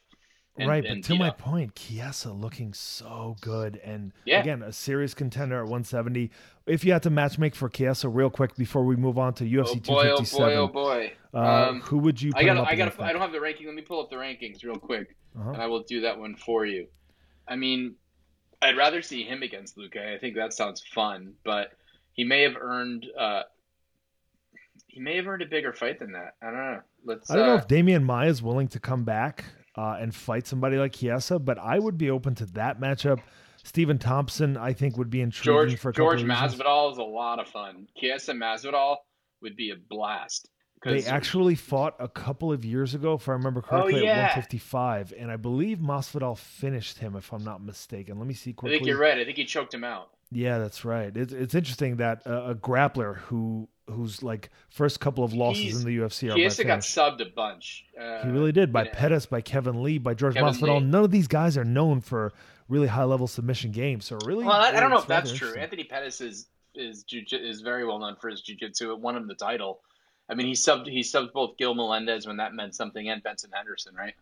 And, 0.59 0.67
right, 0.67 0.83
and 0.83 1.01
but 1.03 1.07
to 1.07 1.15
my 1.15 1.29
up. 1.29 1.37
point, 1.37 1.75
Chiesa 1.75 2.31
looking 2.31 2.73
so 2.73 3.35
good, 3.41 3.79
and 3.83 4.11
Yeah. 4.25 4.39
again, 4.41 4.63
a 4.63 4.73
serious 4.73 5.13
contender 5.13 5.57
at 5.57 5.65
170. 5.65 6.31
If 6.65 6.83
you 6.83 6.93
had 6.93 7.03
to 7.03 7.11
matchmake 7.11 7.53
for 7.53 7.69
Chiesa, 7.69 8.09
real 8.09 8.31
quick 8.31 8.55
before 8.55 8.83
we 8.83 8.95
move 8.95 9.19
on 9.19 9.35
to 9.35 9.43
oh 9.45 9.63
UFC 9.63 9.79
boy, 9.85 10.09
oh 10.09 10.17
257, 10.17 10.49
boy, 10.49 10.55
oh 10.55 10.67
boy. 10.67 11.13
uh, 11.33 11.69
um, 11.69 11.81
who 11.81 11.99
would 11.99 12.19
you? 12.19 12.31
I 12.35 12.43
got 12.43 12.57
I 12.67 12.75
got 12.75 12.99
I 12.99 13.11
don't 13.13 13.21
have 13.21 13.31
the 13.31 13.39
ranking. 13.39 13.67
Let 13.67 13.75
me 13.75 13.83
pull 13.83 14.01
up 14.01 14.09
the 14.09 14.15
rankings 14.15 14.63
real 14.63 14.77
quick, 14.77 15.15
Uh-huh. 15.37 15.51
and 15.51 15.61
I 15.61 15.67
will 15.67 15.83
do 15.83 16.01
that 16.01 16.17
one 16.17 16.35
for 16.35 16.65
you. 16.65 16.87
I 17.47 17.55
mean, 17.55 17.95
I'd 18.61 18.75
rather 18.77 19.03
see 19.03 19.23
him 19.23 19.43
against 19.43 19.77
Luke. 19.77 19.95
I 19.95 20.17
think 20.17 20.35
that 20.35 20.53
sounds 20.53 20.81
fun, 20.81 21.33
but 21.43 21.73
he 22.13 22.23
may 22.23 22.41
have 22.41 22.55
earned 22.59 23.05
uh, 23.17 23.43
he 24.87 24.99
may 24.99 25.15
have 25.17 25.27
earned 25.27 25.43
a 25.43 25.45
bigger 25.45 25.73
fight 25.73 25.99
than 25.99 26.13
that. 26.13 26.35
I 26.41 26.45
don't 26.47 26.55
know. 26.55 26.81
Let's. 27.05 27.29
I 27.29 27.35
don't 27.35 27.45
know 27.45 27.53
uh, 27.53 27.57
if 27.57 27.67
Demian 27.67 28.03
Maia 28.03 28.29
is 28.29 28.41
willing 28.41 28.67
to 28.69 28.79
come 28.79 29.03
back 29.03 29.45
uh, 29.77 29.97
and 29.99 30.13
fight 30.13 30.47
somebody 30.47 30.77
like 30.77 30.93
Chiesa, 30.93 31.39
but 31.39 31.57
I 31.59 31.79
would 31.79 31.97
be 31.97 32.09
open 32.09 32.35
to 32.35 32.45
that 32.47 32.79
matchup. 32.79 33.19
Stephen 33.63 33.97
Thompson, 33.97 34.55
I 34.57 34.73
think, 34.73 34.97
would 34.97 35.09
be 35.09 35.21
intriguing 35.21 35.53
George 35.53 35.77
for 35.77 35.91
George. 35.91 36.23
Masvidal 36.23 36.91
is 36.91 36.97
a 36.97 37.03
lot 37.03 37.39
of 37.39 37.47
fun. 37.47 37.87
Chiesa 37.97 38.31
Masvidal 38.33 38.97
would 39.41 39.55
be 39.55 39.71
a 39.71 39.75
blast. 39.89 40.49
They 40.85 41.03
actually 41.05 41.55
fought 41.55 41.95
a 41.99 42.07
couple 42.07 42.53
of 42.53 42.63
years 42.63 42.93
ago, 42.93 43.15
if 43.15 43.27
I 43.27 43.33
remember 43.33 43.61
correctly, 43.61 43.95
Oh, 43.95 44.03
yeah. 44.03 44.11
at 44.11 44.35
155, 44.35 45.13
and 45.17 45.31
I 45.31 45.35
believe 45.35 45.79
Masvidal 45.79 46.37
finished 46.37 46.99
him, 46.99 47.15
if 47.15 47.33
I'm 47.33 47.43
not 47.43 47.63
mistaken. 47.63 48.19
Let 48.19 48.27
me 48.27 48.35
see 48.35 48.53
quickly. 48.53 48.75
I 48.75 48.79
think 48.79 48.87
you're 48.87 48.99
right. 48.99 49.17
I 49.17 49.25
think 49.25 49.37
he 49.37 49.45
choked 49.45 49.73
him 49.73 49.83
out. 49.83 50.09
Yeah, 50.31 50.59
that's 50.59 50.85
right. 50.85 51.15
It's 51.15 51.33
it's 51.33 51.55
interesting 51.55 51.97
that 51.97 52.21
uh, 52.27 52.43
a 52.49 52.55
grappler 52.55 53.15
who 53.17 53.67
who's 53.89 54.21
like 54.21 54.49
first 54.69 54.99
couple 54.99 55.23
of 55.23 55.33
losses 55.33 55.63
He's- 55.63 55.79
in 55.79 55.85
the 55.85 55.97
UFC 55.97 56.27
are 56.27 56.31
by 56.31 56.35
Chiesa 56.35 56.63
got 56.65 56.79
subbed 56.79 57.21
a 57.21 57.29
bunch. 57.29 57.85
Uh, 57.99 58.23
He 58.23 58.29
really 58.29 58.51
did 58.51 58.71
by 58.73 58.83
you 58.83 58.89
know. 58.89 58.93
Pettis, 58.93 59.25
by 59.25 59.41
Kevin 59.41 59.81
Lee, 59.83 59.97
by 59.97 60.13
George 60.13 60.33
Kevin 60.35 60.53
Masvidal. 60.53 60.79
Lee. 60.79 60.85
None 60.85 61.03
of 61.03 61.11
these 61.11 61.27
guys 61.27 61.57
are 61.57 61.63
known 61.63 62.01
for 62.01 62.33
really 62.67 62.87
high 62.87 63.05
level 63.05 63.27
submission 63.27 63.71
games. 63.71 64.05
So 64.05 64.17
really, 64.25 64.43
Well, 64.45 64.55
I, 64.59 64.69
I 64.69 64.79
don't 64.79 64.89
know 64.89 64.99
if 64.99 65.07
that's 65.07 65.31
true. 65.31 65.53
Anthony 65.55 65.83
Pettis 65.83 66.21
is 66.21 66.47
is 66.75 67.05
is 67.11 67.61
very 67.61 67.85
well 67.85 67.97
known 67.99 68.15
for 68.17 68.29
his 68.29 68.41
jiu-jitsu. 68.41 68.91
It 68.91 68.99
won 68.99 69.15
him 69.15 69.27
the 69.27 69.35
title. 69.35 69.79
I 70.29 70.35
mean, 70.35 70.47
he 70.47 70.53
subbed 70.53 70.87
he 70.87 70.99
subbed 71.01 71.31
both 71.33 71.57
Gil 71.57 71.73
Melendez 71.73 72.27
when 72.27 72.37
that 72.37 72.53
meant 72.53 72.75
something 72.75 73.09
and 73.09 73.23
Benson 73.23 73.49
Henderson, 73.53 73.95
right? 73.95 74.13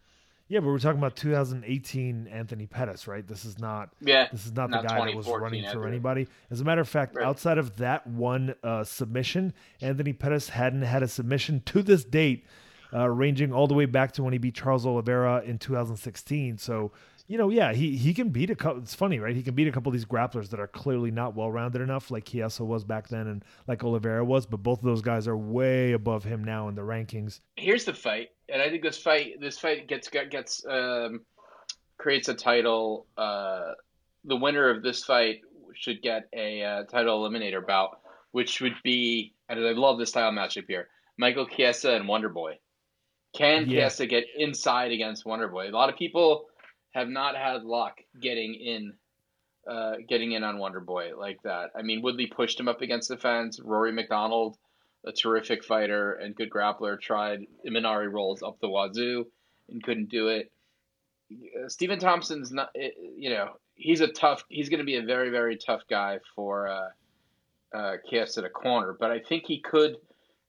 Yeah, 0.48 0.60
but 0.60 0.68
we're 0.68 0.78
talking 0.80 1.00
about 1.00 1.16
2018 1.16 2.28
Anthony 2.28 2.68
Pettis, 2.68 3.08
right? 3.08 3.26
This 3.28 3.46
is 3.46 3.58
not 3.58 3.90
Yeah. 4.00 4.28
This 4.32 4.46
is 4.46 4.52
not, 4.54 4.70
Not 4.70 4.84
the 4.84 4.88
guy 4.90 4.96
that 5.06 5.16
was 5.16 5.26
2014 5.26 5.42
running 5.64 5.72
through 5.72 5.88
anybody. 5.88 6.28
As 6.52 6.62
a 6.62 6.64
matter 6.64 6.82
of 6.82 6.90
fact, 6.90 7.16
Right. 7.16 7.26
outside 7.26 7.58
of 7.58 7.78
that 7.78 8.06
one 8.06 8.54
uh, 8.64 8.84
submission, 8.84 9.54
Anthony 9.82 10.14
Pettis 10.14 10.50
hadn't 10.50 10.84
had 10.84 11.02
a 11.02 11.08
submission 11.08 11.62
to 11.66 11.82
this 11.82 12.04
date, 12.04 12.46
uh, 12.94 13.10
ranging 13.10 13.52
all 13.52 13.66
the 13.68 13.74
way 13.74 13.86
back 13.86 14.12
to 14.14 14.24
when 14.24 14.34
he 14.34 14.38
beat 14.40 14.54
Charles 14.54 14.86
Oliveira 14.86 15.42
in 15.44 15.58
2016. 15.58 16.60
So, 16.60 16.92
you 17.28 17.38
know, 17.38 17.50
yeah, 17.50 17.74
he 17.74 17.98
he 17.98 18.14
can 18.14 18.30
beat 18.30 18.50
a 18.52 18.56
couple. 18.56 18.82
It's 18.82 18.94
funny, 18.94 19.20
right? 19.20 19.36
He 19.36 19.42
can 19.42 19.56
beat 19.56 19.68
a 19.68 19.72
couple 19.72 19.90
of 19.90 19.94
these 19.94 20.06
grapplers 20.06 20.50
that 20.50 20.60
are 20.60 20.68
clearly 20.68 21.10
not 21.10 21.36
well 21.36 21.52
rounded 21.52 21.82
enough, 21.82 22.12
like 22.12 22.26
Chiesa 22.26 22.64
was 22.64 22.84
back 22.84 23.08
then, 23.08 23.28
and 23.28 23.44
like 23.68 23.84
Oliveira 23.84 24.24
was. 24.24 24.46
But 24.46 24.58
both 24.62 24.80
of 24.80 24.86
those 24.86 25.02
guys 25.02 25.28
are 25.28 25.38
way 25.38 25.94
above 25.94 26.24
him 26.24 26.44
now 26.44 26.68
in 26.68 26.76
the 26.76 26.84
rankings. 26.84 27.40
Here's 27.56 27.86
the 27.86 27.94
fight, 27.94 28.30
and 28.48 28.62
I 28.62 28.70
think 28.70 28.84
this 28.84 28.98
fight 28.98 29.40
this 29.40 29.58
fight 29.58 29.88
gets 29.88 30.08
gets 30.10 30.64
um, 30.70 31.22
creates 31.98 32.30
a 32.30 32.36
title. 32.36 33.08
Uh, 33.18 33.72
the 34.24 34.36
winner 34.36 34.70
of 34.70 34.84
this 34.84 35.04
fight 35.04 35.42
should 35.74 36.02
get 36.02 36.28
a 36.32 36.62
uh, 36.62 36.84
title 36.84 37.28
eliminator 37.28 37.66
bout, 37.66 38.00
which 38.32 38.62
would 38.62 38.76
be, 38.84 39.34
and 39.50 39.60
I 39.60 39.72
love 39.72 39.98
this 39.98 40.10
style 40.10 40.32
matchup 40.32 40.66
here: 40.68 40.90
Michael 41.18 41.48
Chiesa 41.48 41.92
and 41.94 42.08
Wonder 42.08 42.30
Boy. 42.30 42.60
Can 43.36 43.68
Yeah. 43.68 43.90
Chiesa 43.90 44.06
get 44.06 44.26
inside 44.38 44.92
against 44.92 45.26
Wonder 45.26 45.48
Boy? 45.48 45.70
A 45.70 45.72
lot 45.72 45.90
of 45.90 45.98
people 45.98 46.46
have 46.96 47.10
not 47.10 47.36
had 47.36 47.66
luck 47.66 48.00
getting 48.22 48.56
in, 48.56 48.94
uh, 49.68 49.96
getting 50.08 50.32
in 50.32 50.46
on 50.46 50.58
Wonder 50.58 50.80
Boy 50.80 51.12
like 51.18 51.42
that. 51.44 51.72
I 51.76 51.82
mean, 51.82 52.02
Woodley 52.02 52.26
pushed 52.26 52.58
him 52.58 52.70
up 52.70 52.82
against 52.82 53.10
the 53.10 53.18
fence. 53.18 53.60
Rory 53.60 53.92
MacDonald, 53.92 54.58
a 55.06 55.12
terrific 55.12 55.64
fighter 55.64 56.14
and 56.14 56.36
good 56.36 56.50
grappler, 56.50 57.00
tried 57.00 57.48
Imanari 57.68 58.10
rolls 58.10 58.42
up 58.42 58.60
the 58.62 58.70
wazoo 58.70 59.28
and 59.70 59.84
couldn't 59.84 60.10
do 60.10 60.30
it. 60.30 60.52
Uh, 61.32 61.68
Stephen 61.68 62.00
Thompson's 62.00 62.54
not, 62.54 62.70
eh, 62.76 62.92
you 63.18 63.30
know, 63.30 63.58
he's 63.76 64.00
a 64.00 64.08
tough. 64.08 64.46
He's 64.48 64.70
going 64.70 64.80
to 64.80 64.86
be 64.86 64.96
a 64.96 65.04
very, 65.04 65.32
very 65.32 65.58
tough 65.58 65.82
guy 65.90 66.20
for 66.34 66.70
uh, 66.70 66.90
uh, 67.76 67.98
Chiesa 68.10 68.42
to 68.42 68.50
corner, 68.50 68.96
but 68.98 69.12
I 69.12 69.20
think 69.20 69.44
he 69.46 69.60
could. 69.60 69.98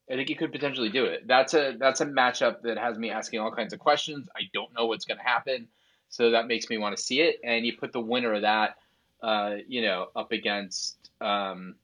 I 0.09 0.15
think 0.15 0.29
he 0.29 0.35
could 0.35 0.53
potentially 0.53 0.87
do 0.87 1.03
it. 1.03 1.27
That's 1.27 1.53
a 1.53 1.75
that's 1.77 1.99
a 1.99 2.05
matchup 2.05 2.61
that 2.61 2.77
has 2.77 2.97
me 2.97 3.09
asking 3.09 3.41
all 3.41 3.51
kinds 3.51 3.73
of 3.73 3.79
questions. 3.79 4.29
I 4.33 4.43
don't 4.53 4.73
know 4.73 4.85
what's 4.85 5.03
going 5.03 5.17
to 5.17 5.23
happen, 5.23 5.67
so 6.09 6.31
that 6.31 6.47
makes 6.47 6.69
me 6.69 6.77
want 6.77 6.95
to 6.95 7.01
see 7.01 7.21
it. 7.21 7.39
And 7.43 7.65
you 7.65 7.77
put 7.77 7.91
the 7.91 7.99
winner 7.99 8.33
of 8.33 8.41
that, 8.41 8.75
uh, 9.21 9.55
you 9.67 9.81
know, 9.81 10.07
up 10.15 10.31
against. 10.31 11.09
Um, 11.21 11.75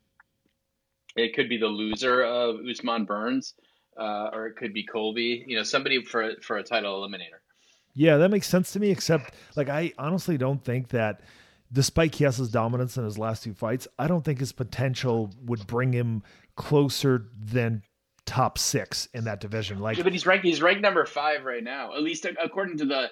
it 1.15 1.35
could 1.35 1.49
be 1.49 1.57
the 1.57 1.67
loser 1.67 2.23
of 2.23 2.57
Usman 2.67 3.05
Burns, 3.05 3.53
uh, 3.97 4.29
or 4.33 4.47
it 4.47 4.55
could 4.55 4.73
be 4.73 4.83
Colby. 4.83 5.43
You 5.47 5.57
know, 5.57 5.63
somebody 5.63 6.03
for 6.03 6.33
for 6.41 6.57
a 6.57 6.63
title 6.63 7.01
eliminator. 7.01 7.41
Yeah, 7.93 8.17
that 8.17 8.31
makes 8.31 8.47
sense 8.47 8.71
to 8.73 8.79
me. 8.79 8.89
Except, 8.89 9.35
like, 9.55 9.69
I 9.69 9.93
honestly 9.97 10.37
don't 10.37 10.63
think 10.63 10.89
that 10.89 11.21
despite 11.71 12.13
Chiesa's 12.13 12.49
dominance 12.49 12.97
in 12.97 13.03
his 13.03 13.17
last 13.17 13.43
two 13.43 13.53
fights, 13.53 13.87
I 13.99 14.07
don't 14.07 14.23
think 14.23 14.39
his 14.39 14.51
potential 14.51 15.31
would 15.45 15.67
bring 15.67 15.93
him 15.93 16.23
closer 16.55 17.27
than 17.39 17.83
top 18.25 18.57
six 18.57 19.07
in 19.13 19.25
that 19.25 19.39
division. 19.39 19.79
Like, 19.79 19.97
yeah, 19.97 20.03
but 20.03 20.13
he's 20.13 20.25
ranked 20.25 20.45
he's 20.45 20.61
ranked 20.61 20.81
number 20.81 21.05
five 21.05 21.43
right 21.43 21.63
now, 21.63 21.93
at 21.95 22.01
least 22.01 22.25
according 22.41 22.77
to 22.77 22.85
the 22.85 23.11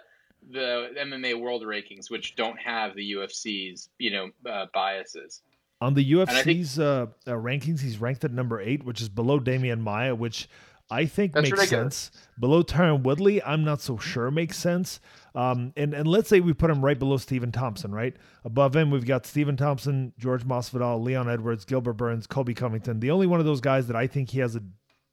the 0.50 0.90
MMA 1.00 1.40
World 1.40 1.64
Rankings, 1.64 2.10
which 2.10 2.36
don't 2.36 2.60
have 2.60 2.96
the 2.96 3.14
UFC's 3.14 3.90
you 4.00 4.12
know 4.12 4.30
uh, 4.50 4.66
biases. 4.74 5.42
On 5.80 5.96
the 5.96 6.12
UFC's 6.12 6.76
think, 6.76 6.86
uh, 6.86 7.08
uh, 7.26 7.36
rankings, 7.36 7.82
he's 7.82 8.00
ranked 8.00 8.24
at 8.24 8.32
number 8.32 8.62
eight, 8.62 8.84
which 8.84 9.02
is 9.02 9.10
below 9.10 9.40
Demian 9.40 9.80
Maia, 9.80 10.14
which 10.14 10.48
I 10.92 11.06
think 11.06 11.34
makes 11.34 11.52
ridiculous. 11.52 11.96
sense. 11.96 12.12
Below 12.40 12.64
Tyron 12.64 13.02
Woodley, 13.02 13.42
I'm 13.42 13.64
not 13.64 13.82
so 13.82 13.98
sure 13.98 14.30
makes 14.30 14.58
sense. 14.58 15.00
Um, 15.34 15.72
and 15.78 15.94
and 15.94 16.06
let's 16.06 16.28
say 16.28 16.42
we 16.42 16.54
put 16.54 16.70
him 16.70 16.84
right 16.84 17.00
below 17.00 17.18
Stephen 17.18 17.52
Thompson, 17.52 17.92
right? 17.92 18.16
Above 18.44 18.76
him, 18.76 18.92
we've 18.92 19.06
got 19.06 19.26
Stephen 19.26 19.56
Thompson, 19.56 20.12
George 20.20 20.44
Masvidal, 20.44 21.02
Leon 21.02 21.30
Edwards, 21.30 21.64
Gilbert 21.64 21.94
Burns, 21.94 22.28
Colby 22.28 22.54
Covington. 22.54 23.00
The 23.00 23.10
only 23.10 23.26
one 23.26 23.40
of 23.40 23.46
those 23.46 23.62
guys 23.62 23.88
that 23.88 23.96
I 23.96 24.06
think 24.06 24.32
he 24.32 24.40
has 24.40 24.56
a 24.56 24.64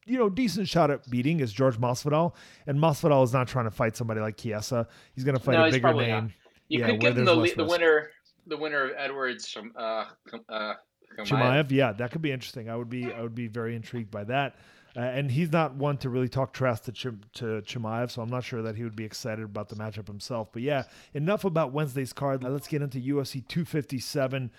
you 0.08 0.18
know, 0.18 0.28
decent 0.28 0.68
shot 0.68 0.90
at 0.90 1.08
beating 1.10 1.40
is 1.40 1.52
George 1.52 1.78
Masvidal, 1.78 2.34
and 2.66 2.78
Masvidal 2.78 3.22
is 3.24 3.32
not 3.32 3.48
trying 3.48 3.66
to 3.66 3.70
fight 3.70 3.96
somebody 3.96 4.20
like 4.20 4.36
Chiesa. 4.36 4.88
He's 5.14 5.24
going 5.24 5.36
to 5.36 5.42
fight 5.42 5.54
no, 5.54 5.66
a 5.66 5.70
bigger 5.70 5.92
name. 5.94 6.08
Not. 6.08 6.30
You 6.68 6.80
yeah, 6.80 6.86
could 6.86 7.00
give 7.00 7.18
him 7.18 7.24
the, 7.24 7.54
the 7.56 7.64
winner, 7.64 8.10
the 8.46 8.56
winner 8.56 8.84
of 8.84 8.92
Edwards 8.96 9.48
from 9.48 9.72
uh, 9.76 10.04
uh, 10.48 10.74
Chimaev. 11.20 11.70
Yeah, 11.70 11.92
that 11.92 12.10
could 12.10 12.22
be 12.22 12.32
interesting. 12.32 12.68
I 12.68 12.76
would 12.76 12.90
be, 12.90 13.12
I 13.12 13.22
would 13.22 13.34
be 13.34 13.46
very 13.46 13.74
intrigued 13.74 14.10
by 14.10 14.24
that. 14.24 14.56
Uh, 14.96 15.00
and 15.00 15.30
he's 15.30 15.52
not 15.52 15.74
one 15.74 15.96
to 15.98 16.08
really 16.08 16.28
talk 16.28 16.52
trash 16.52 16.80
to 16.80 16.92
to 16.92 17.62
Chimaev, 17.62 18.10
so 18.10 18.22
I'm 18.22 18.30
not 18.30 18.42
sure 18.42 18.62
that 18.62 18.74
he 18.74 18.84
would 18.84 18.96
be 18.96 19.04
excited 19.04 19.44
about 19.44 19.68
the 19.68 19.76
matchup 19.76 20.08
himself. 20.08 20.48
But 20.52 20.62
yeah, 20.62 20.84
enough 21.14 21.44
about 21.44 21.72
Wednesday's 21.72 22.12
card. 22.12 22.42
Let's 22.42 22.66
get 22.66 22.82
into 22.82 22.98
UFC 22.98 23.46
257 23.46 24.50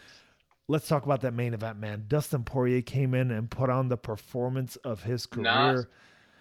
let's 0.70 0.88
talk 0.88 1.04
about 1.04 1.22
that 1.22 1.34
main 1.34 1.54
event, 1.54 1.80
man. 1.80 2.06
Dustin 2.08 2.44
Poirier 2.44 2.82
came 2.82 3.14
in 3.16 3.32
and 3.32 3.50
put 3.50 3.70
on 3.70 3.90
the 3.90 3.98
performance 3.98 4.76
of 4.78 5.04
his 5.04 5.26
career. 5.26 5.44
Not, 5.44 5.86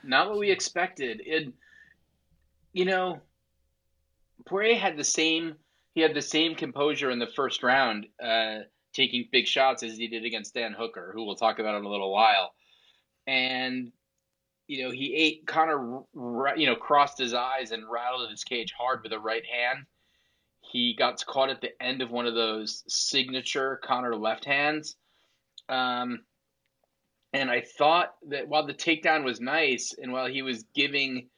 not 0.04 0.28
what 0.28 0.38
we 0.38 0.50
expected. 0.50 1.22
It, 1.24 1.52
you 2.72 2.84
know, 2.84 3.20
Poirier 4.46 4.76
had 4.76 4.96
the 4.96 5.04
same. 5.04 5.56
He 5.94 6.02
had 6.02 6.14
the 6.14 6.22
same 6.22 6.54
composure 6.54 7.10
in 7.10 7.18
the 7.18 7.26
first 7.26 7.62
round, 7.62 8.06
uh, 8.22 8.58
taking 8.92 9.26
big 9.32 9.46
shots 9.46 9.82
as 9.82 9.96
he 9.96 10.06
did 10.06 10.24
against 10.24 10.54
Dan 10.54 10.74
Hooker, 10.78 11.10
who 11.14 11.24
we'll 11.24 11.34
talk 11.34 11.58
about 11.58 11.76
in 11.76 11.84
a 11.84 11.88
little 11.88 12.12
while. 12.12 12.52
And 13.26 13.90
you 14.66 14.84
know, 14.84 14.90
he 14.90 15.14
ate 15.14 15.46
Conor, 15.46 16.02
you 16.54 16.66
know, 16.66 16.76
crossed 16.76 17.16
his 17.16 17.32
eyes 17.32 17.72
and 17.72 17.90
rattled 17.90 18.30
his 18.30 18.44
cage 18.44 18.74
hard 18.78 19.02
with 19.02 19.14
a 19.14 19.18
right 19.18 19.44
hand 19.46 19.86
he 20.70 20.94
got 20.94 21.24
caught 21.26 21.50
at 21.50 21.60
the 21.60 21.82
end 21.82 22.02
of 22.02 22.10
one 22.10 22.26
of 22.26 22.34
those 22.34 22.84
signature 22.88 23.80
Conor 23.82 24.14
left 24.16 24.44
hands. 24.44 24.96
Um, 25.68 26.20
and 27.32 27.50
I 27.50 27.60
thought 27.60 28.14
that 28.28 28.48
while 28.48 28.66
the 28.66 28.74
takedown 28.74 29.24
was 29.24 29.40
nice 29.40 29.94
and 30.00 30.12
while 30.12 30.26
he 30.26 30.42
was 30.42 30.64
giving 30.74 31.28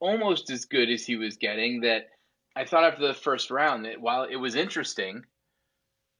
almost 0.00 0.50
as 0.50 0.64
good 0.64 0.90
as 0.90 1.04
he 1.04 1.16
was 1.16 1.36
getting, 1.36 1.80
that 1.82 2.08
I 2.54 2.64
thought 2.64 2.84
after 2.84 3.06
the 3.06 3.14
first 3.14 3.50
round 3.50 3.84
that 3.84 4.00
while 4.00 4.24
it 4.24 4.36
was 4.36 4.54
interesting 4.54 5.24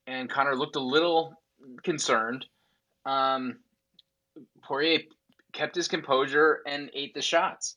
and 0.07 0.31
Conor 0.31 0.57
looked 0.57 0.77
a 0.77 0.81
little 0.81 1.35
concerned, 1.83 2.47
um, 3.05 3.59
Poirier 4.63 5.01
kept 5.53 5.75
his 5.75 5.89
composure 5.89 6.61
and 6.67 6.91
ate 6.95 7.15
the 7.15 7.23
shots. 7.23 7.77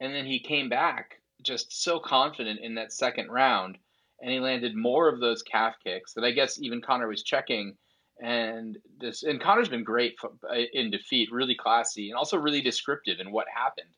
And 0.00 0.14
then 0.14 0.26
he 0.26 0.38
came 0.38 0.68
back 0.68 1.20
just 1.42 1.82
so 1.82 1.98
confident 1.98 2.60
in 2.60 2.74
that 2.74 2.92
second 2.92 3.30
round 3.30 3.78
and 4.20 4.30
he 4.30 4.40
landed 4.40 4.74
more 4.74 5.08
of 5.08 5.20
those 5.20 5.42
calf 5.42 5.74
kicks 5.82 6.12
that 6.14 6.24
I 6.24 6.30
guess 6.30 6.60
even 6.60 6.80
Conor 6.80 7.08
was 7.08 7.22
checking. 7.22 7.76
And 8.22 8.78
this 8.98 9.24
and 9.24 9.40
Conor's 9.40 9.68
been 9.68 9.84
great 9.84 10.16
uh, 10.24 10.54
in 10.72 10.90
defeat, 10.90 11.30
really 11.30 11.54
classy, 11.54 12.08
and 12.08 12.16
also 12.16 12.38
really 12.38 12.62
descriptive 12.62 13.20
in 13.20 13.30
what 13.30 13.46
happened, 13.54 13.94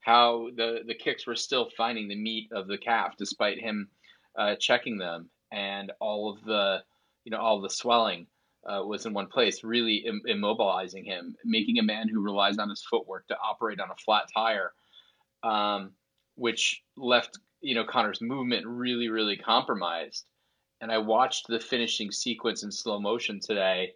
how 0.00 0.50
the 0.56 0.80
the 0.86 0.94
kicks 0.94 1.26
were 1.26 1.34
still 1.34 1.70
finding 1.76 2.08
the 2.08 2.14
meat 2.14 2.50
of 2.52 2.66
the 2.66 2.76
calf 2.76 3.14
despite 3.16 3.58
him 3.58 3.88
uh, 4.36 4.54
checking 4.56 4.98
them, 4.98 5.30
and 5.50 5.92
all 5.98 6.30
of 6.30 6.44
the 6.44 6.82
you 7.24 7.30
know 7.30 7.38
all 7.38 7.60
the 7.62 7.70
swelling 7.70 8.26
uh, 8.66 8.82
was 8.84 9.06
in 9.06 9.14
one 9.14 9.26
place, 9.26 9.64
really 9.64 9.96
Im- 10.06 10.22
immobilizing 10.28 11.04
him, 11.04 11.34
making 11.44 11.78
a 11.78 11.82
man 11.82 12.08
who 12.08 12.20
relies 12.20 12.58
on 12.58 12.68
his 12.68 12.82
footwork 12.82 13.26
to 13.28 13.36
operate 13.38 13.80
on 13.80 13.90
a 13.90 13.96
flat 13.96 14.24
tire, 14.34 14.72
um, 15.42 15.92
which 16.34 16.82
left 16.96 17.38
you 17.64 17.74
know 17.74 17.84
Conor's 17.84 18.20
movement 18.20 18.66
really 18.66 19.08
really 19.08 19.36
compromised. 19.36 20.24
And 20.80 20.92
I 20.92 20.98
watched 20.98 21.46
the 21.48 21.58
finishing 21.58 22.12
sequence 22.12 22.62
in 22.62 22.70
slow 22.70 23.00
motion 23.00 23.40
today, 23.40 23.94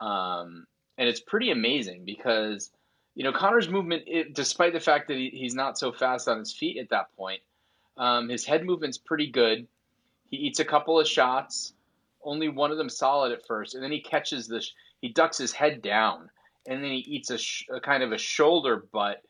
um, 0.00 0.66
and 0.96 1.08
it's 1.08 1.20
pretty 1.20 1.50
amazing 1.50 2.04
because 2.04 2.70
you 3.14 3.24
know 3.24 3.32
Conor's 3.32 3.68
movement, 3.68 4.04
it, 4.06 4.34
despite 4.34 4.72
the 4.72 4.80
fact 4.80 5.08
that 5.08 5.16
he, 5.16 5.30
he's 5.30 5.54
not 5.54 5.78
so 5.78 5.92
fast 5.92 6.28
on 6.28 6.38
his 6.38 6.52
feet 6.52 6.78
at 6.78 6.90
that 6.90 7.14
point, 7.16 7.40
um, 7.96 8.28
his 8.28 8.44
head 8.44 8.64
movement's 8.64 8.98
pretty 8.98 9.26
good. 9.26 9.66
He 10.30 10.36
eats 10.36 10.60
a 10.60 10.64
couple 10.64 10.98
of 10.98 11.08
shots, 11.08 11.74
only 12.22 12.48
one 12.48 12.70
of 12.70 12.78
them 12.78 12.88
solid 12.88 13.32
at 13.32 13.46
first, 13.46 13.74
and 13.74 13.82
then 13.82 13.92
he 13.92 14.00
catches 14.00 14.46
the 14.46 14.64
he 15.00 15.08
ducks 15.08 15.38
his 15.38 15.52
head 15.52 15.82
down, 15.82 16.30
and 16.68 16.84
then 16.84 16.92
he 16.92 16.98
eats 16.98 17.30
a, 17.30 17.38
sh- 17.38 17.66
a 17.74 17.80
kind 17.80 18.04
of 18.04 18.12
a 18.12 18.18
shoulder 18.18 18.84
butt 18.92 19.22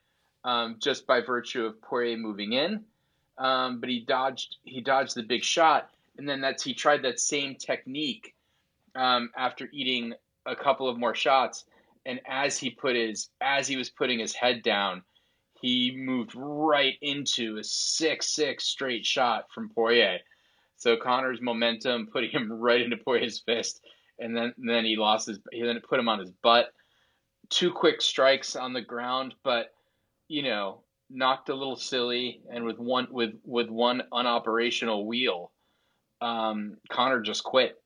um, 0.45 0.77
just 0.79 1.07
by 1.07 1.23
virtue 1.23 1.65
of 1.65 1.81
Poirier 1.81 2.19
moving 2.19 2.53
in 2.53 2.85
um, 3.39 3.81
but 3.81 3.89
he 3.89 4.01
dodged 4.01 4.57
he 4.65 4.81
dodged 4.81 5.15
the 5.15 5.23
big 5.23 5.43
shot, 5.43 5.91
and 6.19 6.29
then 6.29 6.41
that's 6.41 6.63
he 6.63 6.75
tried 6.75 7.03
that 7.03 7.21
same 7.21 7.55
technique 7.55 8.35
um, 8.95 9.31
after 9.37 9.69
eating 9.73 10.13
a 10.47 10.57
couple 10.57 10.89
of 10.89 10.99
more 10.99 11.15
shots, 11.15 11.65
and 12.07 12.21
as 12.29 12.59
he 12.59 12.71
put 12.71 12.97
his 12.97 13.31
as 13.41 13.67
he 13.67 13.77
was 13.77 13.91
putting 13.91 14.19
his 14.19 14.35
head 14.35 14.63
down, 14.63 15.03
he 15.61 15.95
moved 15.97 16.33
right 16.35 16.97
into 17.01 17.59
a 17.59 17.65
six 17.65 18.35
six 18.35 18.65
straight 18.65 19.07
shot 19.07 19.47
from 19.55 19.71
Poirier. 19.71 20.19
So 20.77 20.97
Conor's 20.97 21.41
momentum 21.41 22.09
putting 22.13 22.31
him 22.31 22.53
right 22.53 22.81
into 22.81 22.97
Poirier's 22.97 23.41
fist, 23.41 23.81
and 24.19 24.37
then 24.37 24.53
and 24.59 24.69
then 24.69 24.85
he 24.85 24.97
lost 24.97 25.29
his 25.29 25.39
he 25.53 25.63
then 25.63 25.81
put 25.89 26.01
him 26.01 26.09
on 26.09 26.19
his 26.19 26.31
butt. 26.43 26.73
Two 27.49 27.71
quick 27.73 28.01
strikes 28.01 28.57
on 28.57 28.73
the 28.73 28.81
ground, 28.81 29.35
but 29.43 29.75
you 30.29 30.43
know 30.43 30.81
knocked 31.13 31.49
a 31.49 31.55
little 31.55 31.77
silly, 31.77 32.41
and 32.51 32.65
with 32.65 32.79
one 32.79 33.09
with 33.11 33.35
with 33.45 33.69
one 33.69 34.03
unoperational 34.13 35.07
wheel, 35.07 35.53
um, 36.21 36.77
Conor 36.91 37.21
just 37.21 37.45
quit. 37.45 37.77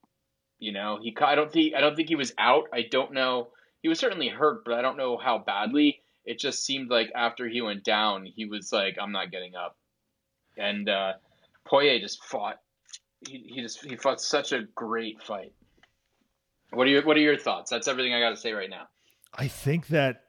You 0.58 0.72
know, 0.72 0.98
he 1.02 1.14
I 1.20 1.34
don't 1.34 1.52
think 1.52 1.74
I 1.74 1.80
don't 1.80 1.96
think 1.96 2.08
he 2.08 2.16
was 2.16 2.32
out. 2.38 2.64
I 2.72 2.82
don't 2.90 3.12
know. 3.12 3.48
He 3.82 3.88
was 3.88 3.98
certainly 3.98 4.28
hurt, 4.28 4.64
but 4.64 4.74
I 4.74 4.82
don't 4.82 4.96
know 4.96 5.16
how 5.16 5.38
badly. 5.38 6.02
It 6.24 6.38
just 6.38 6.64
seemed 6.64 6.90
like 6.90 7.10
after 7.14 7.48
he 7.48 7.60
went 7.60 7.84
down, 7.84 8.26
he 8.26 8.46
was 8.46 8.72
like, 8.72 8.96
"I'm 9.00 9.12
not 9.12 9.30
getting 9.30 9.54
up," 9.54 9.76
and 10.56 10.88
uh, 10.88 11.12
Poirier 11.66 12.00
just 12.00 12.24
fought. 12.24 12.60
He, 13.28 13.50
he 13.54 13.62
just 13.62 13.84
he 13.84 13.96
fought 13.96 14.20
such 14.20 14.52
a 14.52 14.62
great 14.74 15.22
fight. 15.22 15.52
What 16.70 16.86
are 16.86 16.90
your 16.90 17.04
What 17.04 17.16
are 17.16 17.20
your 17.20 17.38
thoughts? 17.38 17.70
That's 17.70 17.88
everything 17.88 18.14
I 18.14 18.20
got 18.20 18.30
to 18.30 18.36
say 18.36 18.52
right 18.52 18.70
now. 18.70 18.88
I 19.34 19.48
think 19.48 19.88
that 19.88 20.25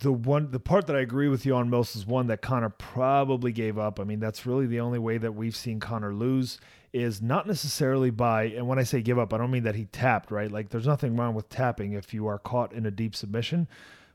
the 0.00 0.12
one 0.12 0.50
the 0.50 0.60
part 0.60 0.86
that 0.86 0.96
I 0.96 1.00
agree 1.00 1.28
with 1.28 1.46
you 1.46 1.54
on 1.54 1.70
most 1.70 1.96
is 1.96 2.06
one 2.06 2.26
that 2.26 2.42
Conor 2.42 2.68
probably 2.68 3.52
gave 3.52 3.78
up. 3.78 3.98
I 3.98 4.04
mean, 4.04 4.20
that's 4.20 4.44
really 4.44 4.66
the 4.66 4.80
only 4.80 4.98
way 4.98 5.16
that 5.16 5.32
we've 5.32 5.56
seen 5.56 5.80
Conor 5.80 6.14
lose 6.14 6.58
is 6.92 7.22
not 7.22 7.46
necessarily 7.46 8.10
by 8.10 8.44
and 8.44 8.66
when 8.66 8.78
I 8.78 8.82
say 8.82 9.00
give 9.00 9.18
up, 9.18 9.32
I 9.32 9.38
don't 9.38 9.50
mean 9.50 9.62
that 9.62 9.76
he 9.76 9.86
tapped, 9.86 10.30
right? 10.30 10.52
Like 10.52 10.68
there's 10.68 10.86
nothing 10.86 11.16
wrong 11.16 11.34
with 11.34 11.48
tapping 11.48 11.94
if 11.94 12.12
you 12.12 12.26
are 12.26 12.38
caught 12.38 12.72
in 12.72 12.84
a 12.84 12.90
deep 12.90 13.16
submission, 13.16 13.66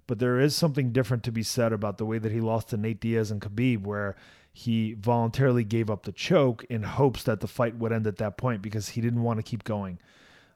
but 0.05 0.19
there 0.19 0.39
is 0.39 0.55
something 0.55 0.91
different 0.91 1.23
to 1.23 1.31
be 1.31 1.43
said 1.43 1.73
about 1.73 1.97
the 1.97 2.05
way 2.05 2.19
that 2.19 2.31
he 2.31 2.39
lost 2.39 2.69
to 2.69 2.77
Nate 2.77 3.01
Diaz 3.01 3.31
and 3.31 3.41
Khabib 3.41 3.83
where 3.83 4.15
he 4.51 4.93
voluntarily 4.93 5.63
gave 5.63 5.89
up 5.89 6.03
the 6.03 6.11
choke 6.11 6.63
in 6.65 6.83
hopes 6.83 7.23
that 7.23 7.39
the 7.39 7.47
fight 7.47 7.75
would 7.77 7.91
end 7.91 8.05
at 8.05 8.17
that 8.17 8.37
point 8.37 8.61
because 8.61 8.89
he 8.89 9.01
didn't 9.01 9.23
want 9.23 9.39
to 9.39 9.43
keep 9.43 9.63
going. 9.63 9.97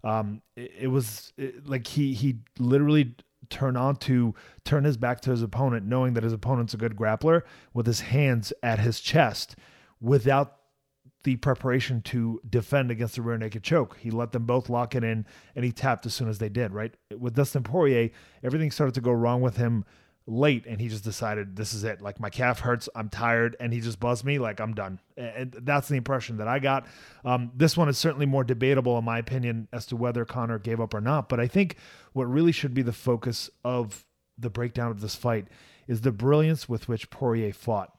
Um, 0.04 0.44
it, 0.56 0.72
it 0.82 0.88
was 0.88 1.34
it, 1.38 1.68
like 1.68 1.88
he 1.88 2.14
he 2.14 2.38
literally 2.60 3.16
turn 3.50 3.76
on 3.76 3.96
to 3.98 4.36
turn 4.64 4.84
his 4.84 4.98
back 4.98 5.22
to 5.22 5.32
his 5.32 5.42
opponent, 5.42 5.86
knowing 5.86 6.14
that 6.14 6.24
his 6.24 6.34
opponent's 6.34 6.74
a 6.74 6.78
good 6.78 6.96
grappler, 6.96 7.44
with 7.74 7.86
his 7.86 8.02
hands 8.02 8.54
at 8.62 8.80
his 8.80 9.00
chest 9.00 9.56
without 10.00 10.58
the 11.24 11.36
preparation 11.36 12.02
to 12.02 12.40
defend 12.50 12.92
against 12.92 13.16
the 13.16 13.22
rear 13.22 13.38
naked 13.38 13.64
choke. 13.64 13.98
He 14.00 14.12
let 14.12 14.32
them 14.32 14.46
both 14.46 14.70
lock 14.70 14.96
it 14.96 15.04
in 15.04 15.26
and 15.56 15.66
he 15.66 15.72
tapped 15.72 16.06
as 16.06 16.14
soon 16.14 16.30
as 16.30 16.38
they 16.38 16.50
did, 16.50 16.72
right? 16.72 16.94
With 17.18 17.36
Dustin 17.36 17.64
Poirier, 17.64 18.12
everything 18.44 18.72
started 18.72 18.96
to 18.96 19.02
go 19.02 19.12
wrong 19.12 19.42
with 19.42 19.58
him 19.58 19.84
late 20.28 20.66
and 20.66 20.80
he 20.80 20.90
just 20.90 21.04
decided 21.04 21.56
this 21.56 21.74
is 21.74 21.84
it. 21.84 22.02
Like 22.02 22.20
my 22.20 22.30
calf 22.30 22.60
hurts. 22.60 22.90
I'm 22.94 23.10
tired. 23.10 23.56
And 23.60 23.74
he 23.74 23.80
just 23.80 24.00
buzzed 24.00 24.26
me 24.26 24.38
like 24.38 24.60
i'm 24.60 24.74
done. 24.74 25.00
And 25.16 25.56
that's 25.62 25.88
the 25.88 25.96
impression 25.96 26.38
that 26.38 26.48
i 26.48 26.60
got. 26.60 26.86
Um, 27.26 27.52
this 27.56 27.76
one 27.76 27.90
is 27.90 27.98
certainly 27.98 28.26
more 28.26 28.44
debatable 28.44 28.98
in 28.98 29.06
my 29.06 29.18
opinion 29.18 29.68
as 29.72 29.86
to 29.88 29.96
whether 29.96 30.26
conor 30.26 30.60
gave 30.60 30.80
up 30.80 30.94
or 30.94 31.02
not. 31.02 31.30
But 31.30 31.40
i 31.40 31.48
think 31.48 31.78
what 32.14 32.26
really 32.26 32.52
should 32.52 32.74
be 32.74 32.82
the 32.82 32.94
focus 32.94 33.50
of 33.64 34.06
the 34.38 34.50
breakdown 34.50 34.92
of 34.92 35.02
this 35.02 35.16
fight 35.16 35.48
is 35.88 36.02
the 36.02 36.12
brilliance 36.12 36.68
with 36.68 36.88
which 36.88 37.10
poirier 37.10 37.54
fought. 37.54 37.98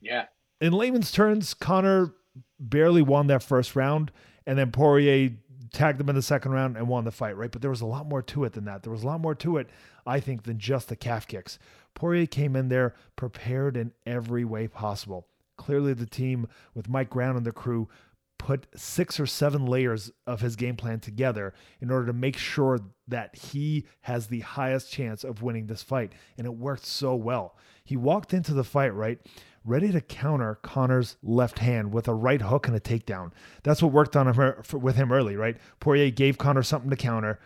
Yeah. 0.00 0.26
In 0.60 0.72
layman's 0.72 1.10
terms 1.10 1.54
conor 1.54 2.14
barely 2.60 3.02
won 3.02 3.26
that 3.26 3.42
first 3.42 3.74
round 3.74 4.12
and 4.46 4.58
then 4.58 4.70
Poirier 4.70 5.30
tagged 5.72 6.00
him 6.00 6.08
in 6.08 6.14
the 6.14 6.22
second 6.22 6.52
round 6.52 6.76
and 6.76 6.88
won 6.88 7.04
the 7.04 7.10
fight, 7.10 7.36
right? 7.36 7.50
But 7.50 7.62
there 7.62 7.70
was 7.70 7.80
a 7.80 7.86
lot 7.86 8.06
more 8.06 8.22
to 8.22 8.44
it 8.44 8.52
than 8.52 8.64
that. 8.66 8.82
There 8.82 8.92
was 8.92 9.02
a 9.02 9.06
lot 9.06 9.20
more 9.20 9.34
to 9.36 9.56
it, 9.56 9.70
I 10.06 10.20
think, 10.20 10.42
than 10.42 10.58
just 10.58 10.88
the 10.88 10.96
calf 10.96 11.26
kicks. 11.26 11.58
Poirier 11.94 12.26
came 12.26 12.56
in 12.56 12.68
there 12.68 12.94
prepared 13.16 13.76
in 13.76 13.92
every 14.06 14.44
way 14.44 14.68
possible. 14.68 15.26
Clearly, 15.56 15.94
the 15.94 16.06
team 16.06 16.48
with 16.74 16.88
Mike 16.88 17.10
Brown 17.10 17.36
and 17.36 17.46
the 17.46 17.52
crew 17.52 17.88
put 18.38 18.66
six 18.74 19.20
or 19.20 19.26
seven 19.26 19.66
layers 19.66 20.10
of 20.26 20.40
his 20.40 20.56
game 20.56 20.74
plan 20.74 20.98
together 20.98 21.54
in 21.80 21.90
order 21.90 22.06
to 22.06 22.12
make 22.12 22.36
sure 22.36 22.80
that 23.06 23.36
he 23.36 23.86
has 24.00 24.26
the 24.26 24.40
highest 24.40 24.90
chance 24.90 25.22
of 25.22 25.42
winning 25.42 25.68
this 25.68 25.82
fight. 25.82 26.12
And 26.36 26.46
it 26.46 26.54
worked 26.54 26.84
so 26.84 27.14
well. 27.14 27.56
He 27.84 27.96
walked 27.96 28.34
into 28.34 28.52
the 28.52 28.64
fight, 28.64 28.94
right? 28.94 29.20
Ready 29.64 29.92
to 29.92 30.00
counter 30.00 30.58
Conor's 30.62 31.16
left 31.22 31.60
hand 31.60 31.92
with 31.92 32.08
a 32.08 32.14
right 32.14 32.42
hook 32.42 32.66
and 32.66 32.76
a 32.76 32.80
takedown. 32.80 33.30
That's 33.62 33.80
what 33.82 33.92
worked 33.92 34.16
on 34.16 34.26
him 34.26 34.40
er, 34.40 34.62
with 34.72 34.96
him 34.96 35.12
early, 35.12 35.36
right? 35.36 35.56
Poirier 35.78 36.10
gave 36.10 36.36
Conor 36.36 36.64
something 36.64 36.90
to 36.90 36.96
counter, 36.96 37.38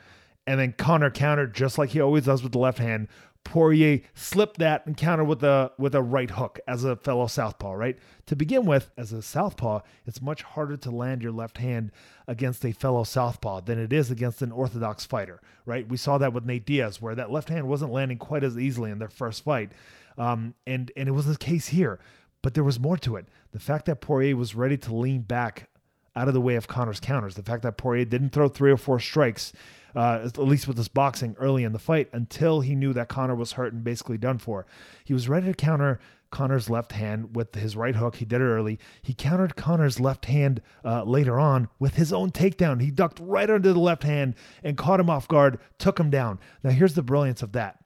and 0.47 0.59
then 0.59 0.73
Conor 0.73 1.11
countered 1.11 1.55
just 1.55 1.77
like 1.77 1.91
he 1.91 2.01
always 2.01 2.25
does 2.25 2.43
with 2.43 2.53
the 2.53 2.59
left 2.59 2.79
hand, 2.79 3.09
Poirier 3.47 4.01
slipped 4.13 4.59
that 4.59 4.85
and 4.87 4.97
countered 4.97 5.29
with 5.29 5.45
a 5.45 5.71
with 5.79 5.95
a 5.95 6.03
right 6.03 6.31
hook 6.31 6.59
as 6.67 6.83
a 6.83 6.97
fellow 6.97 7.29
southpaw, 7.29 7.75
right? 7.75 7.97
To 8.27 8.35
begin 8.35 8.67
with, 8.67 8.91
as 8.97 9.13
a 9.13 9.23
southpaw, 9.23 9.83
it's 10.05 10.21
much 10.21 10.43
harder 10.43 10.77
to 10.79 10.91
land 10.91 11.23
your 11.23 11.31
left 11.31 11.59
hand 11.59 11.93
against 12.27 12.65
a 12.65 12.73
fellow 12.73 13.05
southpaw 13.05 13.61
than 13.61 13.79
it 13.79 13.93
is 13.93 14.11
against 14.11 14.43
an 14.43 14.51
orthodox 14.51 15.07
fighter, 15.07 15.41
right? 15.65 15.89
We 15.89 15.97
saw 15.97 16.19
that 16.19 16.33
with 16.33 16.45
Nate 16.45 16.67
Diaz, 16.67 17.01
where 17.01 17.15
that 17.15 17.31
left 17.31 17.49
hand 17.49 17.69
wasn't 17.69 17.93
landing 17.93 18.19
quite 18.19 18.43
as 18.43 18.59
easily 18.59 18.91
in 18.91 18.99
their 18.99 19.09
first 19.09 19.45
fight, 19.45 19.71
um, 20.19 20.55
and 20.67 20.91
and 20.97 21.09
it 21.09 21.13
was 21.13 21.27
the 21.27 21.37
case 21.37 21.69
here. 21.69 21.99
But 22.43 22.55
there 22.55 22.65
was 22.65 22.79
more 22.79 22.97
to 22.99 23.17
it. 23.17 23.27
The 23.53 23.59
fact 23.59 23.87
that 23.87 24.01
Poirier 24.01 24.37
was 24.37 24.55
ready 24.55 24.77
to 24.79 24.95
lean 24.95 25.23
back 25.23 25.69
out 26.15 26.29
of 26.29 26.35
the 26.35 26.41
way 26.41 26.55
of 26.55 26.69
Conor's 26.69 27.01
counters, 27.01 27.35
the 27.35 27.43
fact 27.43 27.63
that 27.63 27.77
Poirier 27.77 28.05
didn't 28.05 28.31
throw 28.31 28.49
three 28.49 28.71
or 28.71 28.77
four 28.77 29.01
strikes 29.01 29.53
uh, 29.97 30.21
at 30.25 30.39
least 30.39 30.69
with 30.69 30.77
his 30.77 30.89
boxing 30.89 31.35
early 31.39 31.65
in 31.65 31.73
the 31.73 31.79
fight, 31.79 32.09
until 32.13 32.61
he 32.61 32.75
knew 32.75 32.93
that 32.93 33.09
Conor 33.09 33.35
was 33.35 33.53
hurt 33.53 33.73
and 33.73 33.83
basically 33.83 34.19
done 34.19 34.39
for. 34.39 34.67
He 35.05 35.15
was 35.15 35.29
ready 35.29 35.47
to 35.47 35.55
counter 35.55 35.99
Conor's 36.31 36.69
left 36.69 36.93
hand 36.93 37.35
with 37.35 37.55
his 37.55 37.77
right 37.77 37.97
hook. 37.97 38.17
He 38.17 38.27
did 38.27 38.43
it 38.43 38.45
early. 38.45 38.79
He 39.01 39.15
countered 39.15 39.57
Conor's 39.57 39.99
left 39.99 40.27
hand 40.27 40.61
uh, 40.85 41.05
later 41.05 41.41
on 41.41 41.69
with 41.79 41.95
his 41.95 42.13
own 42.13 42.31
takedown. 42.31 42.83
He 42.83 42.91
ducked 42.91 43.19
right 43.21 43.49
under 43.49 43.73
the 43.73 43.81
left 43.81 44.03
hand 44.03 44.35
and 44.63 44.77
caught 44.77 45.01
him 45.01 45.09
off 45.09 45.29
guard, 45.29 45.59
took 45.79 45.99
him 45.99 46.11
down. 46.11 46.41
Now, 46.63 46.71
here's 46.71 46.95
the 46.95 47.03
brilliance 47.03 47.43
of 47.43 47.53
that. 47.53 47.79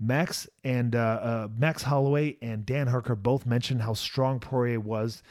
Max 0.00 0.48
and 0.64 0.96
uh, 0.96 0.98
uh, 0.98 1.48
Max 1.56 1.82
Holloway 1.82 2.36
and 2.42 2.66
Dan 2.66 2.88
Hooker 2.88 3.14
both 3.14 3.46
mentioned 3.46 3.82
how 3.82 3.94
strong 3.94 4.40
Poirier 4.40 4.80
was, 4.80 5.22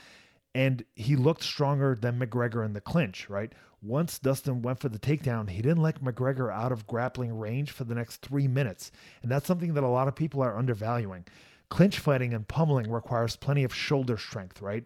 and 0.56 0.84
he 0.96 1.16
looked 1.16 1.44
stronger 1.44 1.96
than 2.00 2.20
McGregor 2.20 2.66
in 2.66 2.74
the 2.74 2.82
clinch. 2.82 3.30
Right, 3.30 3.54
once 3.82 4.20
Dustin 4.20 4.62
went 4.62 4.80
for 4.80 4.90
the 4.90 5.00
takedown, 5.00 5.50
he 5.50 5.62
didn't 5.62 5.82
let 5.82 6.04
McGregor 6.04 6.54
out 6.54 6.72
of 6.72 6.88
grappling 6.88 7.38
range 7.38 7.72
for 7.72 7.84
the 7.84 7.96
next 7.96 8.18
three 8.22 8.48
minutes. 8.48 8.92
And 9.22 9.32
that's 9.32 9.48
something 9.48 9.74
that 9.74 9.84
a 9.84 9.88
lot 9.88 10.08
of 10.08 10.16
people 10.16 10.42
are 10.42 10.58
undervaluing. 10.58 11.26
Clinch 11.70 12.00
fighting 12.00 12.34
and 12.34 12.48
pummeling 12.48 12.92
requires 12.92 13.38
plenty 13.38 13.64
of 13.64 13.74
shoulder 13.74 14.18
strength, 14.18 14.62
right? 14.62 14.84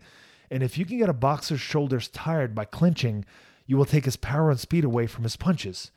And 0.52 0.62
if 0.62 0.78
you 0.78 0.86
can 0.86 1.00
get 1.00 1.10
a 1.10 1.14
boxer's 1.14 1.60
shoulders 1.60 2.08
tired 2.08 2.54
by 2.54 2.66
clinching, 2.66 3.26
you 3.66 3.76
will 3.76 3.86
take 3.86 4.06
his 4.06 4.16
power 4.16 4.52
and 4.52 4.60
speed 4.60 4.84
away 4.84 5.08
from 5.08 5.24
his 5.24 5.36
punches. 5.36 5.92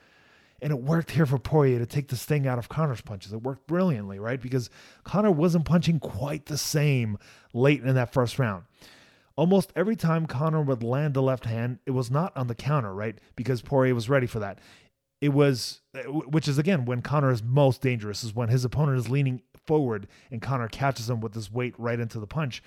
And 0.61 0.73
it 0.73 0.83
worked 0.83 1.13
here 1.13 1.27
for 1.27 1.39
Poirier 1.39 1.79
to 1.79 1.87
take 1.87 2.09
the 2.09 2.17
sting 2.17 2.47
out 2.47 2.59
of 2.59 2.69
Conor's 2.69 3.01
punches. 3.01 3.33
It 3.33 3.43
worked 3.43 3.67
brilliantly, 3.67 4.19
right? 4.19 4.41
Because 4.41 4.71
Conor 5.05 5.31
wasn't 5.31 5.65
punching 5.65 6.01
quite 6.01 6.47
the 6.47 6.59
same 6.59 7.17
late 7.55 7.83
in 7.83 7.95
that 7.95 8.13
first 8.13 8.39
round. 8.39 8.65
Almost 9.37 9.73
every 9.77 9.95
time 9.95 10.27
Conor 10.27 10.63
would 10.63 10.83
land 10.83 11.15
the 11.15 11.23
left 11.23 11.45
hand, 11.45 11.79
it 11.87 11.93
was 11.93 12.11
not 12.11 12.37
on 12.37 12.49
the 12.49 12.57
counter, 12.57 12.93
right? 12.93 13.17
Because 13.37 13.63
Poirier 13.63 13.95
was 13.95 14.09
ready 14.09 14.27
for 14.27 14.41
that. 14.41 14.59
It 15.21 15.29
was, 15.29 15.81
uh, 15.95 16.03
which 16.03 16.49
is 16.49 16.59
again 16.59 16.85
when 16.85 17.03
Conor 17.03 17.31
is 17.31 17.43
most 17.43 17.81
dangerous, 17.81 18.25
is 18.25 18.35
when 18.35 18.49
his 18.49 18.65
opponent 18.65 18.99
is 18.99 19.09
leaning 19.09 19.43
forward 19.67 20.09
and 20.33 20.43
Conor 20.43 20.67
catches 20.67 21.09
him 21.09 21.21
with 21.21 21.35
his 21.35 21.53
weight 21.53 21.75
right 21.79 22.01
into 22.01 22.19
the 22.19 22.27
punch, 22.27 22.63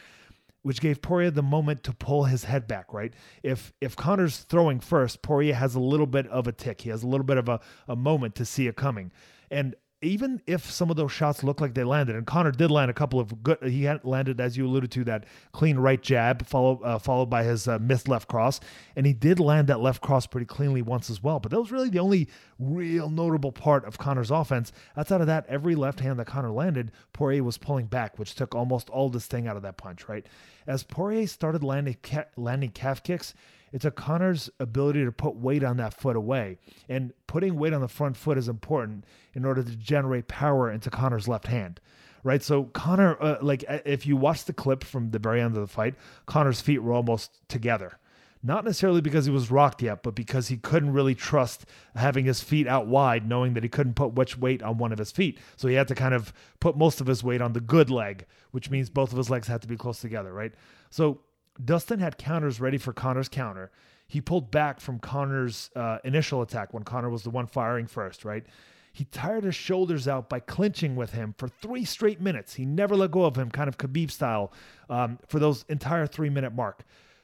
which 0.63 0.81
gave 0.81 1.01
Poirier 1.01 1.31
the 1.31 1.41
moment 1.41 1.83
to 1.83 1.93
pull 1.93 2.25
his 2.25 2.43
head 2.43 2.67
back, 2.67 2.93
right? 2.93 3.13
If 3.43 3.73
if 3.81 3.95
Conor's 3.95 4.39
throwing 4.39 4.79
first, 4.79 5.21
Poirier 5.21 5.55
has 5.55 5.75
a 5.75 5.79
little 5.79 6.05
bit 6.05 6.27
of 6.27 6.47
a 6.47 6.51
tick. 6.51 6.81
He 6.81 6.89
has 6.89 7.03
a 7.03 7.07
little 7.07 7.25
bit 7.25 7.37
of 7.37 7.49
a, 7.49 7.59
a 7.87 7.95
moment 7.95 8.35
to 8.35 8.45
see 8.45 8.67
it 8.67 8.75
coming. 8.75 9.11
And 9.49 9.75
even 10.01 10.41
if 10.47 10.69
some 10.69 10.89
of 10.89 10.95
those 10.95 11.11
shots 11.11 11.43
look 11.43 11.61
like 11.61 11.75
they 11.75 11.83
landed, 11.83 12.15
and 12.15 12.25
Conor 12.25 12.51
did 12.51 12.71
land 12.71 12.89
a 12.89 12.93
couple 12.93 13.19
of 13.19 13.43
good, 13.43 13.59
he 13.61 13.83
had 13.83 14.03
landed 14.03 14.41
as 14.41 14.57
you 14.57 14.65
alluded 14.65 14.91
to 14.91 15.03
that 15.03 15.25
clean 15.51 15.77
right 15.77 16.01
jab, 16.01 16.45
follow, 16.47 16.81
uh, 16.83 16.97
followed 16.97 17.29
by 17.29 17.43
his 17.43 17.67
uh, 17.67 17.77
missed 17.79 18.07
left 18.07 18.27
cross, 18.27 18.59
and 18.95 19.05
he 19.05 19.13
did 19.13 19.39
land 19.39 19.67
that 19.67 19.79
left 19.79 20.01
cross 20.01 20.25
pretty 20.25 20.45
cleanly 20.45 20.81
once 20.81 21.09
as 21.09 21.21
well. 21.21 21.39
But 21.39 21.51
that 21.51 21.59
was 21.59 21.71
really 21.71 21.89
the 21.89 21.99
only 21.99 22.27
real 22.57 23.09
notable 23.09 23.51
part 23.51 23.85
of 23.85 23.97
Conor's 23.99 24.31
offense. 24.31 24.71
Outside 24.97 25.21
of 25.21 25.27
that, 25.27 25.45
every 25.47 25.75
left 25.75 25.99
hand 25.99 26.19
that 26.19 26.25
Conor 26.25 26.51
landed, 26.51 26.91
Poirier 27.13 27.43
was 27.43 27.57
pulling 27.57 27.85
back, 27.85 28.17
which 28.17 28.33
took 28.33 28.55
almost 28.55 28.89
all 28.89 29.09
the 29.09 29.19
sting 29.19 29.47
out 29.47 29.55
of 29.55 29.63
that 29.63 29.77
punch. 29.77 30.09
Right 30.09 30.25
as 30.67 30.83
Poirier 30.83 31.27
started 31.27 31.63
landing 31.63 31.97
ca- 32.01 32.25
landing 32.35 32.71
calf 32.71 33.03
kicks 33.03 33.33
it's 33.71 33.85
a 33.85 33.91
Conor's 33.91 34.49
ability 34.59 35.05
to 35.05 35.11
put 35.11 35.35
weight 35.35 35.63
on 35.63 35.77
that 35.77 35.93
foot 35.93 36.15
away. 36.15 36.57
And 36.89 37.13
putting 37.27 37.57
weight 37.57 37.73
on 37.73 37.81
the 37.81 37.87
front 37.87 38.17
foot 38.17 38.37
is 38.37 38.49
important 38.49 39.05
in 39.33 39.45
order 39.45 39.63
to 39.63 39.75
generate 39.75 40.27
power 40.27 40.69
into 40.69 40.89
Conor's 40.89 41.27
left 41.27 41.47
hand. 41.47 41.79
Right. 42.23 42.43
So 42.43 42.65
Conor, 42.65 43.17
uh, 43.21 43.37
like 43.41 43.63
if 43.67 44.05
you 44.05 44.15
watch 44.15 44.45
the 44.45 44.53
clip 44.53 44.83
from 44.83 45.09
the 45.09 45.17
very 45.17 45.41
end 45.41 45.55
of 45.55 45.61
the 45.61 45.67
fight, 45.67 45.95
Conor's 46.27 46.61
feet 46.61 46.83
were 46.83 46.93
almost 46.93 47.39
together. 47.47 47.97
Not 48.43 48.65
necessarily 48.65 49.01
because 49.01 49.25
he 49.25 49.31
was 49.31 49.51
rocked 49.51 49.83
yet, 49.83 50.01
but 50.01 50.15
because 50.15 50.47
he 50.47 50.57
couldn't 50.57 50.93
really 50.93 51.13
trust 51.13 51.65
having 51.95 52.25
his 52.25 52.41
feet 52.41 52.67
out 52.67 52.87
wide, 52.87 53.27
knowing 53.27 53.53
that 53.53 53.63
he 53.63 53.69
couldn't 53.69 53.93
put 53.93 54.15
much 54.15 54.37
weight 54.37 54.63
on 54.63 54.79
one 54.79 54.91
of 54.91 54.97
his 54.97 55.11
feet. 55.11 55.39
So 55.57 55.67
he 55.67 55.75
had 55.75 55.87
to 55.89 55.95
kind 55.95 56.15
of 56.15 56.33
put 56.59 56.75
most 56.75 57.01
of 57.01 57.07
his 57.07 57.23
weight 57.23 57.41
on 57.41 57.53
the 57.53 57.61
good 57.61 57.91
leg, 57.91 58.25
which 58.49 58.71
means 58.71 58.89
both 58.89 59.11
of 59.11 59.17
his 59.17 59.29
legs 59.29 59.47
had 59.47 59.61
to 59.61 59.67
be 59.67 59.77
close 59.77 60.01
together, 60.01 60.33
right? 60.33 60.53
So 60.89 61.21
Dustin 61.63 61.99
had 61.99 62.17
counters 62.17 62.59
ready 62.59 62.77
for 62.77 62.93
Conor's 62.93 63.29
counter. 63.29 63.71
He 64.07 64.19
pulled 64.19 64.51
back 64.51 64.79
from 64.79 64.99
Conor's 64.99 65.69
uh, 65.75 65.99
initial 66.03 66.41
attack 66.41 66.73
when 66.73 66.83
Conor 66.83 67.09
was 67.09 67.23
the 67.23 67.29
one 67.29 67.47
firing 67.47 67.87
first, 67.87 68.25
right? 68.25 68.45
He 68.93 69.05
tired 69.05 69.45
his 69.45 69.55
shoulders 69.55 70.07
out 70.07 70.27
by 70.27 70.41
clinching 70.41 70.95
with 70.95 71.13
him 71.13 71.33
for 71.37 71.47
three 71.47 71.85
straight 71.85 72.19
minutes. 72.19 72.55
He 72.55 72.65
never 72.65 72.95
let 72.95 73.11
go 73.11 73.23
of 73.23 73.37
him, 73.37 73.49
kind 73.49 73.69
of 73.69 73.77
Khabib 73.77 74.11
style, 74.11 74.51
um, 74.89 75.17
for 75.27 75.39
those 75.39 75.63
entire 75.69 76.05
three 76.07 76.29
minute 76.29 76.53
mark. 76.53 76.83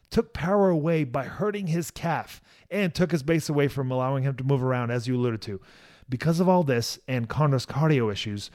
Took 0.09 0.33
power 0.33 0.69
away 0.69 1.03
by 1.03 1.25
hurting 1.25 1.67
his 1.67 1.91
calf 1.91 2.41
and 2.71 2.95
took 2.95 3.11
his 3.11 3.23
base 3.23 3.49
away 3.49 3.67
from 3.67 3.91
allowing 3.91 4.23
him 4.23 4.35
to 4.37 4.45
move 4.45 4.63
around, 4.63 4.91
as 4.91 5.07
you 5.07 5.17
alluded 5.17 5.41
to. 5.41 5.59
Because 6.07 6.39
of 6.39 6.47
all 6.47 6.63
this 6.63 6.99
and 7.05 7.27
Conor's 7.27 7.65
cardio 7.65 8.09
issues, 8.09 8.49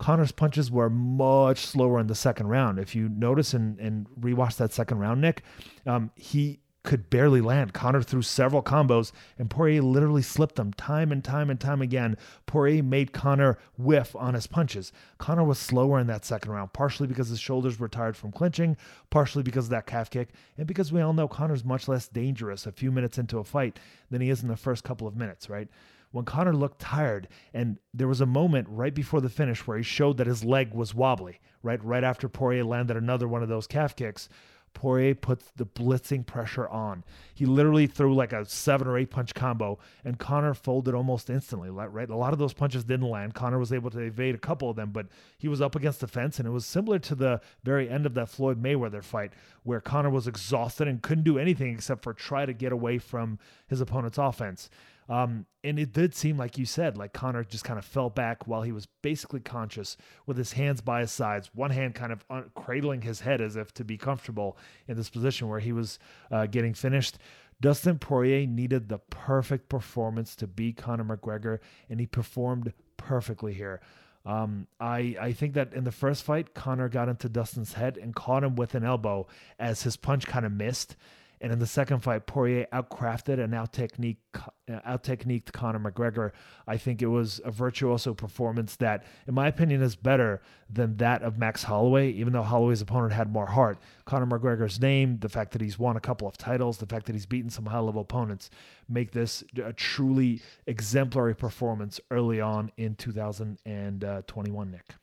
Conor's 0.00 0.32
punches 0.32 0.70
were 0.70 0.88
much 0.88 1.58
slower 1.58 2.00
in 2.00 2.06
the 2.06 2.14
second 2.14 2.48
round. 2.48 2.78
If 2.78 2.94
you 2.94 3.10
notice 3.10 3.52
and, 3.52 3.78
and 3.78 4.06
rewatch 4.18 4.56
that 4.56 4.72
second 4.72 4.98
round, 4.98 5.20
Nick, 5.20 5.42
um, 5.86 6.10
he 6.16 6.60
could 6.82 7.10
barely 7.10 7.42
land. 7.42 7.74
Conor 7.74 8.00
threw 8.00 8.22
several 8.22 8.62
combos, 8.62 9.12
and 9.38 9.50
Poirier 9.50 9.82
literally 9.82 10.22
slipped 10.22 10.54
them 10.56 10.72
time 10.72 11.12
and 11.12 11.22
time 11.22 11.50
and 11.50 11.60
time 11.60 11.82
again. 11.82 12.16
Poirier 12.46 12.82
made 12.82 13.12
Conor 13.12 13.58
whiff 13.76 14.16
on 14.16 14.32
his 14.32 14.46
punches. 14.46 14.90
Conor 15.18 15.44
was 15.44 15.58
slower 15.58 16.00
in 16.00 16.06
that 16.06 16.24
second 16.24 16.50
round, 16.50 16.72
partially 16.72 17.06
because 17.06 17.28
his 17.28 17.38
shoulders 17.38 17.78
were 17.78 17.86
tired 17.86 18.16
from 18.16 18.32
clinching, 18.32 18.78
partially 19.10 19.42
because 19.42 19.66
of 19.66 19.70
that 19.70 19.86
calf 19.86 20.08
kick, 20.08 20.30
and 20.56 20.66
because 20.66 20.90
we 20.90 21.02
all 21.02 21.12
know 21.12 21.28
Conor's 21.28 21.62
much 21.62 21.88
less 21.88 22.08
dangerous 22.08 22.64
a 22.64 22.72
few 22.72 22.90
minutes 22.90 23.18
into 23.18 23.38
a 23.38 23.44
fight 23.44 23.78
than 24.10 24.22
he 24.22 24.30
is 24.30 24.42
in 24.42 24.48
the 24.48 24.56
first 24.56 24.82
couple 24.82 25.06
of 25.06 25.14
minutes, 25.14 25.50
right? 25.50 25.68
When 26.12 26.24
Conor 26.24 26.54
looked 26.54 26.80
tired, 26.80 27.28
and 27.54 27.78
there 27.94 28.08
was 28.08 28.20
a 28.20 28.26
moment 28.26 28.66
right 28.68 28.94
before 28.94 29.20
the 29.20 29.28
finish 29.28 29.66
where 29.66 29.76
he 29.76 29.84
showed 29.84 30.16
that 30.16 30.26
his 30.26 30.44
leg 30.44 30.74
was 30.74 30.94
wobbly, 30.94 31.40
right? 31.62 31.82
Right 31.84 32.02
after 32.02 32.28
Poirier 32.28 32.64
landed 32.64 32.96
another 32.96 33.28
one 33.28 33.42
of 33.42 33.48
those 33.48 33.68
calf 33.68 33.94
kicks, 33.94 34.28
Poirier 34.72 35.14
put 35.14 35.42
the 35.56 35.66
blitzing 35.66 36.24
pressure 36.24 36.68
on. 36.68 37.04
He 37.34 37.44
literally 37.44 37.86
threw 37.86 38.14
like 38.14 38.32
a 38.32 38.44
seven 38.44 38.86
or 38.86 38.96
eight 38.96 39.10
punch 39.10 39.34
combo, 39.34 39.78
and 40.04 40.18
Conor 40.18 40.54
folded 40.54 40.94
almost 40.94 41.28
instantly. 41.28 41.70
Right, 41.70 42.08
a 42.08 42.16
lot 42.16 42.32
of 42.32 42.38
those 42.38 42.52
punches 42.52 42.84
didn't 42.84 43.08
land. 43.08 43.34
Conor 43.34 43.58
was 43.58 43.72
able 43.72 43.90
to 43.90 43.98
evade 43.98 44.34
a 44.34 44.38
couple 44.38 44.70
of 44.70 44.76
them, 44.76 44.90
but 44.90 45.06
he 45.38 45.48
was 45.48 45.60
up 45.60 45.74
against 45.74 46.00
the 46.00 46.06
fence, 46.06 46.38
and 46.38 46.46
it 46.46 46.52
was 46.52 46.66
similar 46.66 46.98
to 47.00 47.14
the 47.14 47.40
very 47.64 47.88
end 47.88 48.06
of 48.06 48.14
that 48.14 48.28
Floyd 48.28 48.62
Mayweather 48.62 49.02
fight, 49.02 49.32
where 49.64 49.80
Conor 49.80 50.10
was 50.10 50.28
exhausted 50.28 50.86
and 50.86 51.02
couldn't 51.02 51.24
do 51.24 51.38
anything 51.38 51.74
except 51.74 52.02
for 52.02 52.14
try 52.14 52.46
to 52.46 52.52
get 52.52 52.72
away 52.72 52.98
from 52.98 53.38
his 53.66 53.80
opponent's 53.80 54.18
offense. 54.18 54.70
Um, 55.10 55.46
and 55.64 55.76
it 55.76 55.92
did 55.92 56.14
seem 56.14 56.38
like 56.38 56.56
you 56.56 56.64
said, 56.64 56.96
like 56.96 57.12
Conor 57.12 57.42
just 57.42 57.64
kind 57.64 57.80
of 57.80 57.84
fell 57.84 58.08
back 58.08 58.46
while 58.46 58.62
he 58.62 58.70
was 58.70 58.86
basically 59.02 59.40
conscious 59.40 59.96
with 60.24 60.36
his 60.36 60.52
hands 60.52 60.80
by 60.80 61.00
his 61.00 61.10
sides, 61.10 61.50
one 61.52 61.72
hand 61.72 61.96
kind 61.96 62.12
of 62.12 62.24
un- 62.30 62.50
cradling 62.54 63.02
his 63.02 63.20
head 63.20 63.40
as 63.40 63.56
if 63.56 63.74
to 63.74 63.84
be 63.84 63.98
comfortable 63.98 64.56
in 64.86 64.96
this 64.96 65.10
position 65.10 65.48
where 65.48 65.58
he 65.58 65.72
was 65.72 65.98
uh, 66.30 66.46
getting 66.46 66.74
finished. 66.74 67.18
Dustin 67.60 67.98
Poirier 67.98 68.46
needed 68.46 68.88
the 68.88 68.98
perfect 68.98 69.68
performance 69.68 70.36
to 70.36 70.46
beat 70.46 70.76
Conor 70.76 71.04
McGregor, 71.04 71.58
and 71.90 71.98
he 71.98 72.06
performed 72.06 72.72
perfectly 72.96 73.52
here. 73.52 73.80
Um, 74.24 74.68
I 74.78 75.16
I 75.20 75.32
think 75.32 75.54
that 75.54 75.74
in 75.74 75.84
the 75.84 75.92
first 75.92 76.22
fight, 76.22 76.54
Conor 76.54 76.88
got 76.88 77.08
into 77.08 77.28
Dustin's 77.28 77.72
head 77.72 77.96
and 77.96 78.14
caught 78.14 78.44
him 78.44 78.54
with 78.54 78.74
an 78.74 78.84
elbow 78.84 79.26
as 79.58 79.82
his 79.82 79.96
punch 79.96 80.26
kind 80.26 80.46
of 80.46 80.52
missed, 80.52 80.94
And 81.42 81.52
in 81.52 81.58
the 81.58 81.66
second 81.66 82.00
fight, 82.00 82.26
Poirier 82.26 82.66
outcrafted 82.70 83.42
and 83.42 83.54
out 83.54 83.72
technique 83.72 84.18
uh, 84.34 84.80
out 84.84 85.02
techniqued 85.02 85.52
Conor 85.52 85.78
McGregor. 85.78 86.32
I 86.66 86.76
think 86.76 87.00
it 87.00 87.06
was 87.06 87.40
a 87.44 87.50
virtuoso 87.50 88.12
performance 88.12 88.76
that, 88.76 89.04
in 89.26 89.34
my 89.34 89.48
opinion, 89.48 89.80
is 89.80 89.96
better 89.96 90.42
than 90.68 90.98
that 90.98 91.22
of 91.22 91.38
Max 91.38 91.62
Holloway. 91.62 92.10
Even 92.10 92.34
though 92.34 92.42
Holloway's 92.42 92.82
opponent 92.82 93.12
had 93.14 93.32
more 93.32 93.46
heart, 93.46 93.78
Conor 94.04 94.26
McGregor's 94.26 94.80
name, 94.80 95.18
the 95.20 95.30
fact 95.30 95.52
that 95.52 95.62
he's 95.62 95.78
won 95.78 95.96
a 95.96 96.00
couple 96.00 96.28
of 96.28 96.36
titles, 96.36 96.76
the 96.76 96.86
fact 96.86 97.06
that 97.06 97.14
he's 97.14 97.26
beaten 97.26 97.48
some 97.48 97.66
high 97.66 97.78
level 97.78 98.02
opponents, 98.02 98.50
make 98.88 99.12
this 99.12 99.42
a 99.64 99.72
truly 99.72 100.42
exemplary 100.66 101.34
performance 101.34 102.00
early 102.10 102.40
on 102.40 102.70
in 102.76 102.94
2021. 102.96 104.70
Nick. 104.70 104.94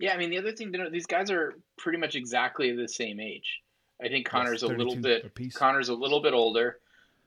Yeah, 0.00 0.14
I 0.14 0.16
mean 0.16 0.30
the 0.30 0.38
other 0.38 0.50
thing 0.50 0.72
to 0.72 0.78
know, 0.78 0.90
these 0.90 1.06
guys 1.06 1.30
are 1.30 1.54
pretty 1.78 1.98
much 1.98 2.16
exactly 2.16 2.74
the 2.74 2.88
same 2.88 3.20
age. 3.20 3.60
I 4.00 4.08
think 4.08 4.26
Conor's 4.26 4.62
a 4.62 4.68
little 4.68 4.96
bit 4.96 5.32
Conor's 5.54 5.88
a 5.88 5.94
little 5.94 6.20
bit 6.20 6.34
older, 6.34 6.78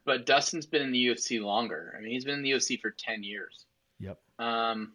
but 0.06 0.26
Dustin's 0.26 0.66
been 0.66 0.82
in 0.82 0.92
the 0.92 1.08
UFC 1.08 1.42
longer. 1.42 1.96
I 1.98 2.02
mean, 2.02 2.12
he's 2.12 2.26
been 2.26 2.36
in 2.36 2.44
the 2.44 2.52
UFC 2.52 2.80
for 2.80 2.92
ten 2.92 3.24
years. 3.24 3.66
Yep. 4.00 4.20
Um, 4.40 4.94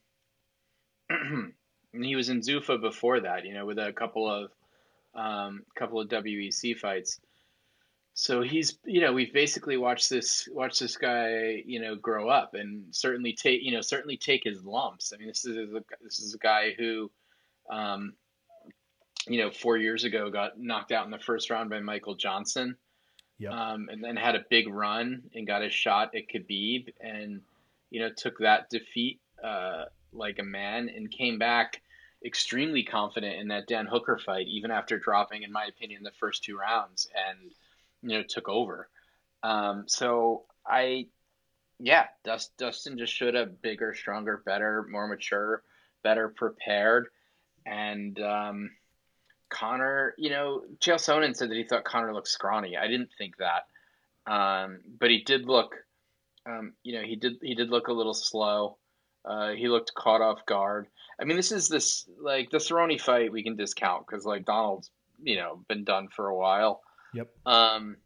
and 1.11 2.05
he 2.05 2.17
was 2.17 2.29
in 2.29 2.41
Zuffa 2.41 2.81
before 2.81 3.21
that, 3.21 3.45
you 3.45 3.55
know, 3.55 3.67
with 3.67 3.79
a 3.79 3.93
couple 3.93 4.31
of 4.31 4.51
um, 5.15 5.63
couple 5.75 6.01
of 6.01 6.09
WEC 6.09 6.77
fights. 6.77 7.21
So 8.15 8.43
he's, 8.43 8.79
you 8.85 9.01
know, 9.01 9.13
we've 9.13 9.33
basically 9.33 9.77
watched 9.77 10.11
this 10.11 10.49
watched 10.53 10.81
this 10.81 10.97
guy, 10.97 11.63
you 11.65 11.81
know, 11.81 11.95
grow 11.95 12.29
up 12.29 12.55
and 12.55 12.85
certainly 12.91 13.33
take, 13.33 13.63
you 13.63 13.73
know, 13.73 13.81
certainly 13.81 14.17
take 14.17 14.45
his 14.45 14.65
lumps. 14.65 15.13
I 15.13 15.19
mean, 15.19 15.29
this 15.29 15.45
is 15.45 15.57
a, 15.57 15.81
this 16.03 16.19
is 16.19 16.35
a 16.35 16.39
guy 16.39 16.75
who, 16.79 17.11
um, 17.71 18.15
you 19.27 19.39
know, 19.39 19.51
four 19.51 19.77
years 19.77 20.05
ago 20.05 20.31
got 20.31 20.59
knocked 20.59 20.93
out 20.93 21.05
in 21.05 21.11
the 21.11 21.19
first 21.19 21.51
round 21.51 21.71
by 21.71 21.81
Michael 21.81 22.15
Johnson. 22.15 22.77
Yep. 23.39 23.53
Um, 23.53 23.89
and 23.91 24.05
then 24.05 24.17
had 24.17 24.35
a 24.35 24.45
big 24.51 24.69
run 24.69 25.23
and 25.35 25.47
got 25.47 25.63
a 25.63 25.71
shot 25.71 26.15
at 26.15 26.29
Khabib 26.29 26.93
and, 27.01 27.41
you 27.91 28.01
know, 28.01 28.11
took 28.15 28.39
that 28.39 28.69
defeat 28.69 29.21
uh, 29.43 29.85
like 30.13 30.39
a 30.39 30.45
man 30.45 30.91
and 30.95 31.11
came 31.11 31.39
back 31.39 31.81
extremely 32.23 32.83
confident 32.83 33.41
in 33.41 33.49
that 33.49 33.67
Dan 33.67 33.87
Hooker 33.87 34.19
fight, 34.19 34.47
even 34.47 34.71
after 34.71 34.99
dropping, 34.99 35.43
in 35.43 35.53
my 35.53 35.65
opinion, 35.65 36.03
the 36.03 36.11
first 36.21 36.45
two 36.45 36.59
rounds 36.59 37.09
and, 37.29 37.51
you 38.03 38.19
know, 38.19 38.25
took 38.29 38.47
over. 38.47 38.91
Um, 39.43 39.85
so 39.87 40.45
I, 40.67 41.07
yeah, 41.79 42.09
Dust, 42.25 42.53
Dustin 42.59 42.99
just 42.99 43.15
showed 43.15 43.37
up 43.37 43.63
bigger, 43.63 43.95
stronger, 43.95 44.43
better, 44.45 44.87
more 44.91 45.09
mature, 45.09 45.63
better 46.03 46.29
prepared. 46.29 47.09
And, 47.65 48.21
um, 48.21 48.71
Conor, 49.51 50.15
you 50.17 50.31
know, 50.31 50.63
Chael 50.79 50.95
Sonnen 50.95 51.37
said 51.37 51.51
that 51.51 51.57
he 51.57 51.65
thought 51.65 51.85
Conor 51.85 52.15
looked 52.15 52.29
scrawny. 52.29 52.77
I 52.77 52.87
didn't 52.87 53.11
think 53.19 53.35
that, 53.37 53.67
um, 54.33 54.81
but 54.99 55.11
he 55.11 55.23
did 55.23 55.47
look, 55.47 55.75
um, 56.47 56.73
you 56.83 56.95
know, 56.95 57.03
he 57.03 57.17
did 57.17 57.35
he 57.43 57.55
did 57.55 57.69
look 57.69 57.89
a 57.89 57.93
little 57.93 58.15
slow. 58.15 58.79
Uh, 59.25 59.51
he 59.51 59.69
looked 59.69 59.93
caught 59.95 60.23
off 60.23 60.47
guard. 60.47 60.87
I 61.21 61.25
mean, 61.25 61.37
this 61.37 61.53
is 61.53 61.69
this 61.69 62.09
like 62.19 62.51
the 62.51 62.59
Cerrone 62.59 62.99
fight 63.01 63.33
we 63.33 63.43
can 63.43 63.57
discount 63.57 64.07
because 64.07 64.25
like 64.25 64.47
Donald's, 64.47 64.91
you 65.23 65.37
know, 65.37 65.63
been 65.69 65.85
done 65.85 66.09
for 66.09 66.29
a 66.29 66.37
while. 66.37 66.81
Yep. 67.13 67.29
Um, 67.45 67.97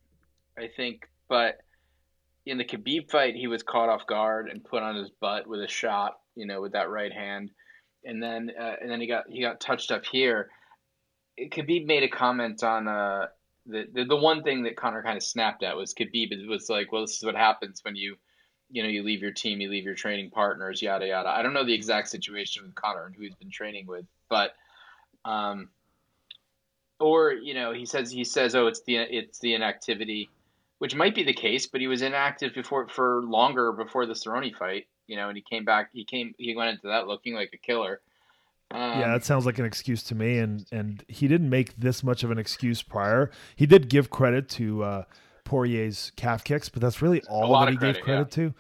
I 0.59 0.69
think, 0.77 1.09
but 1.29 1.59
in 2.47 2.59
the 2.59 2.65
Khabib 2.65 3.11
fight, 3.11 3.37
he 3.37 3.47
was 3.47 3.63
caught 3.63 3.89
off 3.89 4.07
guard 4.07 4.49
and 4.49 4.65
put 4.65 4.83
on 4.83 4.97
his 4.97 5.11
butt 5.21 5.47
with 5.47 5.61
a 5.61 5.69
shot, 5.69 6.19
you 6.35 6.47
know, 6.47 6.61
with 6.61 6.73
that 6.73 6.91
right 6.91 7.13
hand, 7.13 7.51
and 8.05 8.23
then 8.23 8.51
uh, 8.59 8.75
and 8.81 8.91
then 8.91 9.01
he 9.01 9.07
got 9.07 9.25
he 9.29 9.41
got 9.41 9.61
touched 9.61 9.93
up 9.93 10.05
here 10.05 10.49
Khabib 11.39 11.87
made 11.87 12.03
a 12.03 12.09
comment 12.09 12.63
on 12.63 12.87
uh, 12.89 13.27
the, 13.67 13.87
the, 13.93 14.05
the 14.05 14.17
one 14.17 14.43
thing 14.43 14.63
that 14.65 14.77
Conor 14.77 15.03
kind 15.03 15.17
of 15.17 15.23
snapped 15.23 15.63
at 15.63 15.77
was 15.77 15.95
Khabib. 15.95 16.33
It 16.33 16.49
was 16.49 16.69
like, 16.69 16.93
well, 16.93 17.03
this 17.03 17.17
is 17.17 17.25
what 17.25 17.35
happens 17.35 17.81
when 17.85 17.97
you, 17.97 18.17
you 18.71 18.83
know, 18.83 18.89
you 18.89 19.03
leave 19.03 19.23
your 19.23 19.33
team, 19.33 19.61
you 19.61 19.71
leave 19.71 19.85
your 19.85 19.95
training 19.95 20.31
partners, 20.31 20.81
yada 20.81 21.07
yada. 21.07 21.29
I 21.29 21.43
don't 21.43 21.55
know 21.55 21.65
the 21.65 21.75
exact 21.75 22.09
situation 22.09 22.63
with 22.63 22.75
Conor 22.75 23.07
and 23.07 23.15
who 23.15 23.23
he's 23.23 23.35
been 23.35 23.51
training 23.51 23.87
with, 23.87 24.07
but, 24.29 24.55
um, 25.25 25.69
or 27.01 27.33
you 27.33 27.55
know, 27.55 27.73
he 27.73 27.87
says 27.87 28.11
he 28.11 28.25
says, 28.25 28.55
oh, 28.55 28.67
it's 28.67 28.83
the 28.83 28.97
it's 28.97 29.39
the 29.41 29.55
inactivity, 29.55 30.31
which 30.79 30.95
might 30.95 31.15
be 31.15 31.25
the 31.25 31.33
case, 31.33 31.67
but 31.67 31.81
he 31.81 31.87
was 31.87 32.03
inactive 32.03 32.55
before 32.55 32.89
for 32.89 33.23
longer 33.23 33.73
before 33.73 34.07
the 34.07 34.15
Cerrone 34.15 34.55
fight, 34.55 34.87
you 35.07 35.17
know, 35.17 35.29
and 35.29 35.37
he 35.37 35.43
came 35.43 35.65
back. 35.65 35.91
He 35.93 36.05
came 36.05 36.35
he 36.39 36.55
went 36.55 36.71
into 36.71 36.89
that 36.89 37.07
looking 37.07 37.35
like 37.35 37.51
a 37.53 37.59
killer. 37.59 38.01
Um, 38.75 38.99
yeah, 38.99 39.13
that 39.13 39.25
sounds 39.25 39.47
like 39.47 39.61
an 39.61 39.65
excuse 39.65 40.03
to 40.05 40.17
me, 40.17 40.39
and 40.39 40.67
and 40.73 41.05
he 41.07 41.29
didn't 41.29 41.49
make 41.49 41.77
this 41.77 42.03
much 42.03 42.25
of 42.25 42.33
an 42.33 42.39
excuse 42.39 42.83
prior. 42.83 43.31
He 43.55 43.67
did 43.67 43.89
give 43.89 44.11
credit 44.11 44.49
to 44.51 44.83
uh, 44.83 45.05
Poirier's 45.45 46.11
calf 46.17 46.43
kicks, 46.43 46.69
but 46.69 46.83
that's 46.83 47.01
really 47.01 47.23
all 47.29 47.61
that 47.61 47.71
he 47.71 47.77
credit, 47.77 47.95
gave 47.95 48.05
credit 48.05 48.37
yeah. 48.37 48.49
to. 48.49 48.55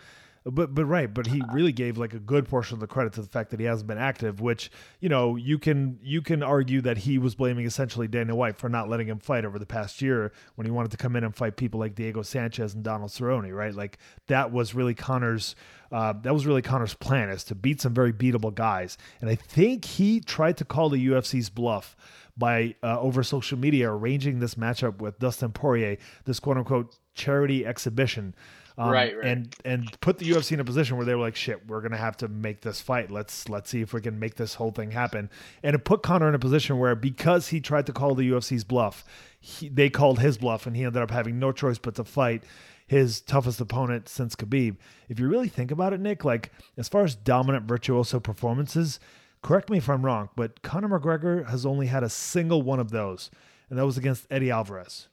But 0.46 0.74
but 0.74 0.84
right, 0.84 1.12
but 1.12 1.26
he 1.26 1.40
really 1.52 1.72
gave 1.72 1.96
like 1.96 2.12
a 2.12 2.18
good 2.18 2.46
portion 2.46 2.74
of 2.74 2.80
the 2.80 2.86
credit 2.86 3.14
to 3.14 3.22
the 3.22 3.28
fact 3.28 3.50
that 3.50 3.60
he 3.60 3.64
hasn't 3.64 3.86
been 3.86 3.96
active, 3.96 4.42
which 4.42 4.70
you 5.00 5.08
know 5.08 5.36
you 5.36 5.58
can 5.58 5.98
you 6.02 6.20
can 6.20 6.42
argue 6.42 6.82
that 6.82 6.98
he 6.98 7.16
was 7.16 7.34
blaming 7.34 7.64
essentially 7.64 8.08
Dana 8.08 8.36
White 8.36 8.58
for 8.58 8.68
not 8.68 8.90
letting 8.90 9.06
him 9.08 9.18
fight 9.18 9.46
over 9.46 9.58
the 9.58 9.64
past 9.64 10.02
year 10.02 10.32
when 10.56 10.66
he 10.66 10.70
wanted 10.70 10.90
to 10.90 10.98
come 10.98 11.16
in 11.16 11.24
and 11.24 11.34
fight 11.34 11.56
people 11.56 11.80
like 11.80 11.94
Diego 11.94 12.20
Sanchez 12.20 12.74
and 12.74 12.84
Donald 12.84 13.10
Cerrone, 13.10 13.54
right? 13.56 13.74
Like 13.74 13.96
that 14.26 14.52
was 14.52 14.74
really 14.74 14.92
Conor's 14.92 15.56
uh, 15.90 16.12
that 16.20 16.34
was 16.34 16.44
really 16.44 16.60
Conor's 16.60 16.92
plan 16.92 17.30
is 17.30 17.42
to 17.44 17.54
beat 17.54 17.80
some 17.80 17.94
very 17.94 18.12
beatable 18.12 18.54
guys, 18.54 18.98
and 19.22 19.30
I 19.30 19.36
think 19.36 19.86
he 19.86 20.20
tried 20.20 20.58
to 20.58 20.66
call 20.66 20.90
the 20.90 21.06
UFC's 21.06 21.48
bluff 21.48 21.96
by 22.36 22.74
uh, 22.82 23.00
over 23.00 23.22
social 23.22 23.58
media 23.58 23.90
arranging 23.90 24.40
this 24.40 24.56
matchup 24.56 24.98
with 24.98 25.18
Dustin 25.18 25.52
Poirier, 25.52 25.96
this 26.26 26.38
quote 26.38 26.58
unquote 26.58 26.98
charity 27.14 27.64
exhibition 27.64 28.34
um, 28.76 28.90
right, 28.90 29.16
right. 29.16 29.26
And 29.26 29.54
and 29.64 30.00
put 30.00 30.18
the 30.18 30.28
UFC 30.28 30.52
in 30.52 30.60
a 30.60 30.64
position 30.64 30.96
where 30.96 31.06
they 31.06 31.14
were 31.14 31.20
like, 31.20 31.36
shit, 31.36 31.66
we're 31.68 31.80
gonna 31.80 31.96
have 31.96 32.16
to 32.18 32.28
make 32.28 32.60
this 32.62 32.80
fight. 32.80 33.10
Let's 33.10 33.48
let's 33.48 33.70
see 33.70 33.82
if 33.82 33.92
we 33.92 34.00
can 34.00 34.18
make 34.18 34.34
this 34.34 34.54
whole 34.54 34.72
thing 34.72 34.90
happen. 34.90 35.30
And 35.62 35.76
it 35.76 35.84
put 35.84 36.02
Conor 36.02 36.28
in 36.28 36.34
a 36.34 36.40
position 36.40 36.78
where 36.78 36.96
because 36.96 37.48
he 37.48 37.60
tried 37.60 37.86
to 37.86 37.92
call 37.92 38.14
the 38.14 38.28
UFC's 38.30 38.64
bluff, 38.64 39.04
he, 39.38 39.68
they 39.68 39.90
called 39.90 40.18
his 40.18 40.38
bluff, 40.38 40.66
and 40.66 40.76
he 40.76 40.82
ended 40.84 41.02
up 41.02 41.12
having 41.12 41.38
no 41.38 41.52
choice 41.52 41.78
but 41.78 41.94
to 41.96 42.04
fight 42.04 42.42
his 42.86 43.20
toughest 43.20 43.60
opponent 43.60 44.08
since 44.08 44.34
Khabib. 44.34 44.76
If 45.08 45.20
you 45.20 45.28
really 45.28 45.48
think 45.48 45.70
about 45.70 45.92
it, 45.92 46.00
Nick, 46.00 46.24
like 46.24 46.50
as 46.76 46.88
far 46.88 47.04
as 47.04 47.14
dominant 47.14 47.66
virtuoso 47.66 48.18
performances, 48.18 48.98
correct 49.42 49.70
me 49.70 49.78
if 49.78 49.88
I'm 49.88 50.04
wrong, 50.04 50.30
but 50.34 50.62
Conor 50.62 50.98
McGregor 50.98 51.48
has 51.48 51.64
only 51.64 51.86
had 51.86 52.02
a 52.02 52.08
single 52.08 52.62
one 52.62 52.80
of 52.80 52.90
those, 52.90 53.30
and 53.70 53.78
that 53.78 53.86
was 53.86 53.96
against 53.96 54.26
Eddie 54.30 54.50
Alvarez 54.50 55.06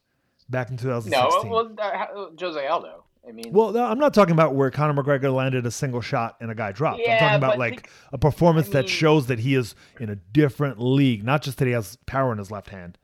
back 0.50 0.72
in 0.72 0.78
2016. 0.78 1.50
No, 1.50 1.56
well, 1.56 1.72
uh, 1.78 2.30
Jose 2.40 2.68
Aldo. 2.68 3.04
I 3.28 3.32
mean, 3.32 3.54
well, 3.54 3.72
no, 3.72 3.86
I'm 3.86 4.00
not 4.00 4.14
talking 4.14 4.34
about 4.34 4.56
where 4.56 4.72
Conor 4.72 5.02
McGregor 5.02 5.34
landed 5.34 5.66
a 5.66 5.72
single 5.72 6.02
shot 6.02 6.38
and 6.42 6.50
a 6.50 6.56
guy 6.56 6.72
dropped. 6.72 7.02
Yeah, 7.04 7.14
I'm 7.14 7.20
talking 7.20 7.38
about 7.38 7.60
like 7.60 7.84
the, 7.84 7.90
a 8.14 8.18
performance 8.18 8.68
I 8.68 8.70
mean, 8.70 8.74
that 8.74 8.90
shows 8.90 9.28
that 9.28 9.40
he 9.40 9.54
is 9.54 9.76
in 10.00 10.10
a 10.10 10.16
different 10.16 10.80
league, 10.80 11.24
not 11.24 11.44
just 11.44 11.60
that 11.60 11.66
he 11.66 11.72
has 11.74 11.98
power 12.08 12.32
in 12.32 12.40
his 12.40 12.50
left 12.50 12.70
hand. 12.70 12.98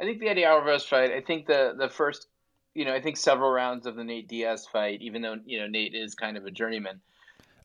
I 0.00 0.04
think 0.04 0.20
the 0.20 0.28
Eddie 0.28 0.44
Alvarez 0.44 0.84
fight. 0.84 1.12
I 1.12 1.20
think 1.20 1.46
the 1.46 1.74
the 1.78 1.88
first, 1.88 2.26
you 2.74 2.84
know, 2.84 2.94
I 2.94 3.00
think 3.00 3.16
several 3.18 3.50
rounds 3.50 3.86
of 3.86 3.96
the 3.96 4.04
Nate 4.04 4.28
Diaz 4.28 4.66
fight, 4.70 5.02
even 5.02 5.20
though 5.20 5.36
you 5.44 5.60
know 5.60 5.66
Nate 5.66 5.94
is 5.94 6.14
kind 6.14 6.36
of 6.36 6.46
a 6.46 6.50
journeyman. 6.50 7.00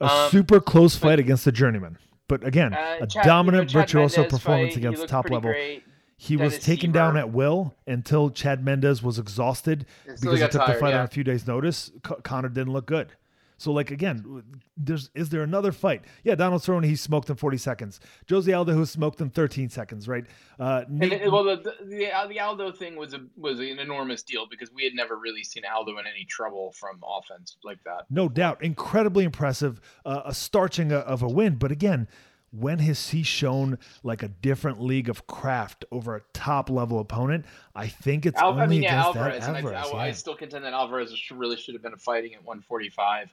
A 0.01 0.05
um, 0.05 0.31
super 0.31 0.59
close 0.59 0.95
fight 0.95 1.19
against 1.19 1.47
a 1.47 1.51
journeyman, 1.51 1.97
but 2.27 2.45
again, 2.45 2.73
uh, 2.73 2.97
a 3.01 3.07
Chad, 3.07 3.25
dominant 3.25 3.71
you 3.71 3.75
know, 3.75 3.81
virtuoso 3.81 4.21
Mendes 4.21 4.39
performance 4.39 4.73
fight, 4.73 4.77
against 4.77 5.07
top 5.07 5.29
level. 5.29 5.51
Great. 5.51 5.83
He 6.21 6.35
Dennis 6.35 6.55
was 6.55 6.65
taken 6.65 6.91
down 6.91 7.15
at 7.15 7.31
will 7.31 7.73
until 7.87 8.29
Chad 8.29 8.61
Mendes 8.61 9.01
was 9.01 9.17
exhausted 9.17 9.85
because 10.05 10.21
he 10.21 10.47
took 10.47 10.51
tired, 10.51 10.75
the 10.75 10.79
fight 10.79 10.89
yeah. 10.89 10.99
on 10.99 11.05
a 11.05 11.07
few 11.07 11.23
days' 11.23 11.47
notice. 11.47 11.93
Conor 12.03 12.49
didn't 12.49 12.73
look 12.73 12.85
good. 12.85 13.13
So, 13.55 13.71
like 13.71 13.89
again, 13.89 14.43
there's 14.75 15.09
is 15.15 15.29
there 15.29 15.43
another 15.43 15.71
fight? 15.71 16.03
Yeah, 16.25 16.35
Donald 16.35 16.61
Cerrone 16.61 16.85
he 16.85 16.97
smoked 16.97 17.29
in 17.29 17.37
40 17.37 17.57
seconds. 17.57 18.01
Jose 18.29 18.51
Aldo 18.51 18.73
who 18.73 18.85
smoked 18.85 19.21
in 19.21 19.29
13 19.29 19.69
seconds, 19.69 20.09
right? 20.09 20.25
Uh, 20.59 20.83
Nate, 20.89 21.21
and, 21.21 21.31
well, 21.31 21.45
the, 21.45 21.55
the 21.85 22.11
the 22.27 22.39
Aldo 22.41 22.73
thing 22.73 22.97
was 22.97 23.13
a 23.13 23.21
was 23.37 23.59
an 23.59 23.79
enormous 23.79 24.21
deal 24.21 24.45
because 24.45 24.73
we 24.73 24.83
had 24.83 24.93
never 24.93 25.15
really 25.15 25.43
seen 25.45 25.63
Aldo 25.63 25.97
in 25.99 26.05
any 26.05 26.25
trouble 26.25 26.73
from 26.73 27.01
offense 27.01 27.55
like 27.63 27.81
that. 27.85 28.03
No 28.09 28.27
doubt, 28.27 28.61
incredibly 28.61 29.23
impressive, 29.23 29.79
uh, 30.05 30.23
a 30.25 30.33
starching 30.33 30.91
of 30.91 31.21
a 31.21 31.29
win. 31.29 31.55
But 31.55 31.71
again, 31.71 32.09
when 32.51 32.79
has 32.79 33.09
he 33.09 33.23
shown 33.23 33.77
like 34.03 34.23
a 34.23 34.27
different 34.27 34.81
league 34.81 35.09
of 35.09 35.27
craft 35.27 35.85
over 35.91 36.15
a 36.15 36.21
top 36.33 36.69
level 36.69 36.99
opponent? 36.99 37.45
I 37.75 37.87
think 37.87 38.25
it's 38.25 38.39
Al- 38.39 38.51
only 38.51 38.61
I 38.61 38.67
mean, 38.67 38.83
yeah, 38.83 39.03
Alvarez. 39.03 39.43
Alvarez 39.43 39.87
I, 39.93 39.97
I, 39.97 40.07
I, 40.07 40.11
still 40.11 40.35
contend 40.35 40.65
that 40.65 40.73
Alvarez 40.73 41.13
really 41.31 41.57
should 41.57 41.75
have 41.75 41.83
been 41.83 41.95
fighting 41.97 42.33
at 42.33 42.43
145, 42.43 43.31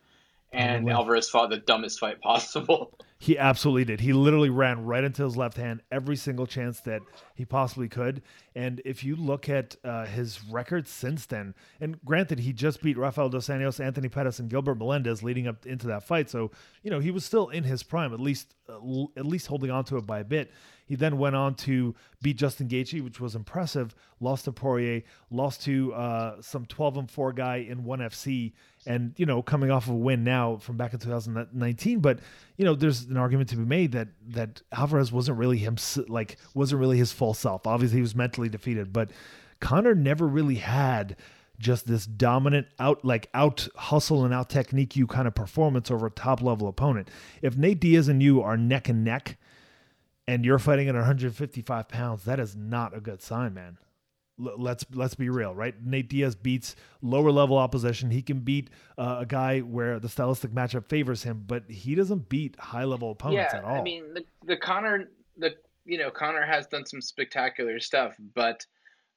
and 0.57 0.91
Alvarez 0.91 1.29
fought 1.29 1.51
the 1.51 1.59
dumbest 1.59 2.01
fight 2.01 2.21
possible. 2.21 2.93
He 3.19 3.39
absolutely 3.39 3.87
did. 3.87 4.01
He 4.01 4.13
literally 4.13 4.51
ran 4.51 4.85
right 4.85 5.03
into 5.03 5.25
his 5.25 5.39
left 5.39 5.57
hand 5.57 5.81
every 5.91 6.17
single 6.17 6.47
chance 6.47 6.81
that 6.81 7.01
he 7.35 7.47
possibly 7.47 7.89
could. 7.89 8.21
And 8.55 8.83
if 8.85 9.03
you 9.03 9.17
look 9.17 9.49
at 9.49 9.75
uh, 9.83 10.05
his 10.05 10.45
record 10.45 10.87
since 10.87 11.25
then, 11.25 11.55
and 11.81 11.99
granted, 12.05 12.41
he 12.41 12.53
just 12.53 12.83
beat 12.83 12.99
Rafael 12.99 13.31
dos 13.31 13.49
Anjos, 13.49 13.83
Anthony 13.83 14.11
Pettis, 14.11 14.39
and 14.39 14.51
Gilbert 14.51 14.77
Melendez 14.77 15.23
leading 15.23 15.49
up 15.49 15.65
into 15.65 15.87
that 15.87 16.07
fight. 16.07 16.29
So 16.29 16.51
you 16.83 16.91
know 16.91 17.01
he 17.01 17.11
was 17.11 17.25
still 17.25 17.49
in 17.49 17.65
his 17.65 17.83
prime, 17.83 18.13
at 18.13 18.21
least 18.21 18.55
uh, 18.69 19.05
at 19.17 19.25
least 19.25 19.47
holding 19.47 19.71
on 19.71 19.85
to 19.85 19.97
it 19.97 20.07
by 20.07 20.19
a 20.19 20.25
bit. 20.25 20.51
He 20.87 20.95
then 20.95 21.19
went 21.19 21.35
on 21.35 21.57
to 21.57 21.95
beat 22.23 22.37
Justin 22.37 22.69
Gaethje, 22.69 23.03
which 23.03 23.21
was 23.21 23.35
impressive. 23.35 23.95
Lost 24.21 24.45
to 24.45 24.53
Poirier, 24.53 25.03
lost 25.31 25.63
to 25.65 25.93
uh, 25.93 26.41
some 26.41 26.65
12 26.65 26.97
and 26.97 27.11
4 27.11 27.33
guy 27.33 27.57
in 27.57 27.85
ONE 27.85 27.99
FC, 27.99 28.53
and 28.87 29.13
you 29.17 29.27
know 29.27 29.43
coming 29.43 29.71
off 29.71 29.89
of 29.89 29.95
a 29.95 29.97
win 29.97 30.23
now 30.23 30.57
from 30.57 30.77
back 30.77 30.95
in 30.95 31.01
2019. 31.01 31.99
But 32.01 32.21
you 32.57 32.65
know 32.65 32.75
there's 32.75 33.03
an 33.05 33.17
argument 33.17 33.49
to 33.51 33.57
be 33.57 33.65
made 33.65 33.93
that 33.93 34.09
that 34.29 34.63
Alvarez 34.73 35.11
wasn't 35.11 35.39
really 35.39 35.59
him 35.59 35.77
like 36.09 36.37
wasn't 36.55 36.81
really 36.81 36.99
his 36.99 37.13
full 37.13 37.35
self. 37.35 37.67
Obviously 37.67 37.99
he 37.99 38.03
was 38.03 38.15
mentally 38.15 38.49
defeated, 38.49 38.93
but 38.93 39.11
Conor 39.61 39.95
never 39.95 40.27
really 40.27 40.57
had 40.57 41.17
just 41.59 41.87
this 41.87 42.07
dominant 42.07 42.67
out 42.79 43.05
like 43.05 43.29
out 43.35 43.67
hustle 43.77 44.25
and 44.25 44.33
out 44.33 44.49
technique 44.49 44.95
you 44.95 45.07
kind 45.07 45.27
of 45.27 45.35
performance 45.35 45.91
over 45.91 46.07
a 46.07 46.11
top 46.11 46.43
level 46.43 46.69
opponent. 46.69 47.09
If 47.43 47.57
Nate 47.57 47.81
Diaz 47.81 48.09
and 48.09 48.23
you 48.23 48.43
are 48.43 48.57
neck 48.57 48.89
and 48.89 49.05
neck 49.05 49.39
and 50.27 50.45
you're 50.45 50.59
fighting 50.59 50.89
at 50.89 50.95
155 50.95 51.89
pounds, 51.89 52.25
that 52.25 52.41
is 52.41 52.57
not 52.57 52.97
a 52.97 53.01
good 53.01 53.23
sign, 53.23 53.55
man. 53.55 53.79
L- 54.39 54.55
let's 54.59 54.85
let's 54.93 55.15
be 55.15 55.29
real, 55.29 55.55
right? 55.55 55.75
Nate 55.83 56.09
Diaz 56.09 56.35
beats 56.35 56.77
lower 57.01 57.31
level 57.31 57.57
opposition. 57.57 58.11
He 58.11 58.23
can 58.23 58.41
beat 58.41 58.71
uh, 58.99 59.19
a 59.21 59.27
guy 59.27 59.61
where 59.61 59.99
the 59.99 60.09
stylistic 60.09 60.51
matchup 60.51 60.89
favors 60.89 61.23
him, 61.23 61.45
but 61.47 61.71
he 61.71 61.95
doesn't 61.95 62.29
beat 62.29 62.59
high 62.59 62.85
level 62.85 63.11
opponents 63.13 63.53
yeah, 63.53 63.59
at 63.59 63.65
all. 63.65 63.77
I 63.77 63.83
mean, 63.83 64.15
the 64.15 64.25
the 64.45 64.57
Conor 64.57 65.11
the 65.39 65.55
you 65.85 65.99
know 65.99 66.11
Conor 66.11 66.45
has 66.45 66.67
done 66.67 66.85
some 66.85 67.01
spectacular 67.01 67.81
stuff, 67.81 68.15
but 68.35 68.67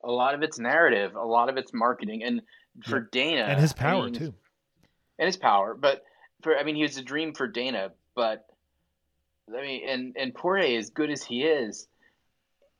a 0.03 0.11
lot 0.11 0.33
of 0.33 0.41
it's 0.41 0.59
narrative, 0.59 1.15
a 1.15 1.25
lot 1.25 1.49
of 1.49 1.57
it's 1.57 1.73
marketing, 1.73 2.23
and 2.23 2.41
for 2.85 3.01
Dana 3.11 3.41
and 3.41 3.59
his 3.59 3.73
power 3.73 4.03
I 4.03 4.05
mean, 4.05 4.13
too, 4.13 4.33
and 5.17 5.25
his 5.25 5.37
power. 5.37 5.75
But 5.75 6.03
for 6.41 6.57
I 6.57 6.63
mean, 6.63 6.75
he 6.75 6.83
was 6.83 6.97
a 6.97 7.03
dream 7.03 7.33
for 7.33 7.47
Dana, 7.47 7.91
but 8.15 8.45
I 9.57 9.61
mean, 9.61 9.87
and 9.87 10.15
and 10.17 10.33
Poirier, 10.33 10.77
as 10.77 10.89
good 10.89 11.09
as 11.09 11.23
he 11.23 11.43
is, 11.43 11.87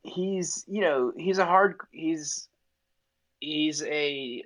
he's 0.04 0.64
you 0.68 0.82
know 0.82 1.12
he's 1.16 1.38
a 1.38 1.46
hard 1.46 1.76
he's 1.92 2.48
he's 3.40 3.84
a 3.84 4.44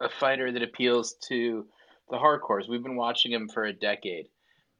a 0.00 0.08
fighter 0.08 0.50
that 0.50 0.62
appeals 0.62 1.14
to 1.28 1.66
the 2.10 2.16
hardcores. 2.16 2.68
We've 2.68 2.82
been 2.82 2.96
watching 2.96 3.32
him 3.32 3.48
for 3.48 3.64
a 3.64 3.72
decade. 3.72 4.28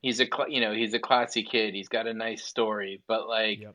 He's 0.01 0.21
a 0.21 0.27
you 0.49 0.61
know 0.61 0.73
he's 0.73 0.95
a 0.95 0.99
classy 0.99 1.43
kid. 1.43 1.75
He's 1.75 1.89
got 1.89 2.07
a 2.07 2.15
nice 2.15 2.45
story, 2.45 3.01
but 3.07 3.29
like 3.29 3.61
Yep. 3.61 3.75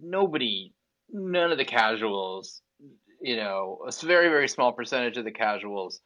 nobody, 0.00 0.72
none 1.10 1.50
of 1.52 1.58
the 1.58 1.64
casuals, 1.64 2.62
you 3.20 3.36
know, 3.36 3.80
a 3.86 4.06
very 4.06 4.28
very 4.28 4.48
small 4.48 4.72
percentage 4.72 5.16
of 5.16 5.24
the 5.24 5.32
casuals 5.32 6.00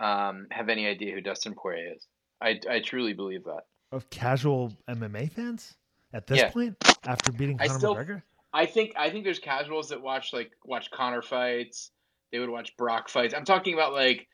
um, 0.00 0.46
have 0.50 0.68
any 0.68 0.86
idea 0.86 1.14
who 1.14 1.20
Dustin 1.20 1.54
Poirier 1.54 1.94
is. 1.96 2.06
I 2.40 2.60
I 2.70 2.80
truly 2.80 3.14
believe 3.14 3.44
that. 3.44 3.62
Of 3.90 4.10
casual 4.10 4.72
MMA 4.88 5.30
fans 5.32 5.76
at 6.12 6.26
this 6.26 6.38
Yeah. 6.38 6.50
point 6.50 6.76
after 7.06 7.32
beating 7.32 7.56
I 7.60 7.66
Conor 7.68 7.78
still- 7.78 7.94
McGregor. 7.96 8.22
I 8.52 8.66
think 8.66 8.92
I 8.96 9.10
think 9.10 9.24
there's 9.24 9.38
casuals 9.38 9.88
that 9.90 10.00
watch 10.02 10.32
like 10.32 10.50
watch 10.64 10.90
Conor 10.90 11.22
fights. 11.22 11.90
They 12.32 12.38
would 12.38 12.48
watch 12.50 12.76
Brock 12.76 13.08
fights. 13.08 13.34
I'm 13.34 13.44
talking 13.44 13.74
about 13.74 13.92
like 13.92 14.26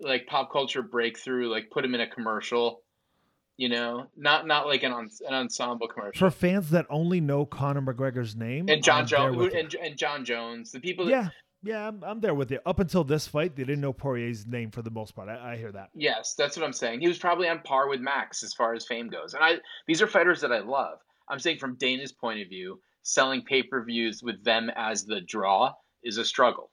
like 0.00 0.26
pop 0.26 0.50
culture 0.52 0.82
breakthrough. 0.82 1.48
Like 1.50 1.70
put 1.70 1.84
him 1.84 1.94
in 1.94 2.00
a 2.00 2.06
commercial. 2.08 2.82
You 3.56 3.68
know, 3.70 4.06
not 4.16 4.46
not 4.46 4.66
like 4.66 4.82
an 4.84 4.92
an 4.92 5.34
ensemble 5.34 5.88
commercial. 5.88 6.18
For 6.28 6.30
fans 6.30 6.70
that 6.70 6.86
only 6.90 7.20
know 7.20 7.44
Conor 7.44 7.82
McGregor's 7.82 8.36
name, 8.36 8.68
and 8.68 8.82
Jon 8.84 9.06
Jones 9.06 9.52
and, 9.54 9.74
and 9.74 9.96
Jon 9.98 10.24
Jones, 10.24 10.70
the 10.72 10.80
people. 10.80 11.06
That, 11.06 11.10
yeah, 11.10 11.28
yeah, 11.62 11.88
I'm, 11.88 12.02
I'm 12.04 12.20
there 12.20 12.34
with 12.34 12.50
you. 12.50 12.60
Up 12.64 12.78
until 12.78 13.04
this 13.04 13.26
fight, 13.26 13.56
they 13.56 13.64
didn't 13.64 13.80
know 13.80 13.92
Poirier's 13.92 14.46
name 14.46 14.70
for 14.70 14.82
the 14.82 14.90
most 14.90 15.14
part. 15.14 15.28
I, 15.28 15.52
I 15.52 15.56
hear 15.56 15.72
that. 15.72 15.90
Yes, 15.94 16.34
that's 16.36 16.56
what 16.56 16.64
I'm 16.64 16.72
saying. 16.72 17.00
He 17.00 17.08
was 17.08 17.18
probably 17.18 17.48
on 17.48 17.60
par 17.60 17.88
with 17.88 18.00
Max 18.00 18.42
as 18.42 18.54
far 18.54 18.74
as 18.74 18.86
fame 18.86 19.08
goes. 19.08 19.34
And 19.34 19.42
I 19.42 19.56
these 19.86 20.00
are 20.02 20.06
fighters 20.06 20.40
that 20.40 20.52
I 20.52 20.60
love. 20.60 20.98
I'm 21.28 21.38
saying 21.38 21.58
from 21.58 21.76
Dana's 21.76 22.12
point 22.12 22.40
of 22.40 22.48
view, 22.48 22.80
selling 23.02 23.42
pay-per-views 23.42 24.22
with 24.22 24.42
them 24.44 24.70
as 24.76 25.04
the 25.04 25.20
draw 25.20 25.72
is 26.02 26.18
a 26.18 26.24
struggle. 26.24 26.70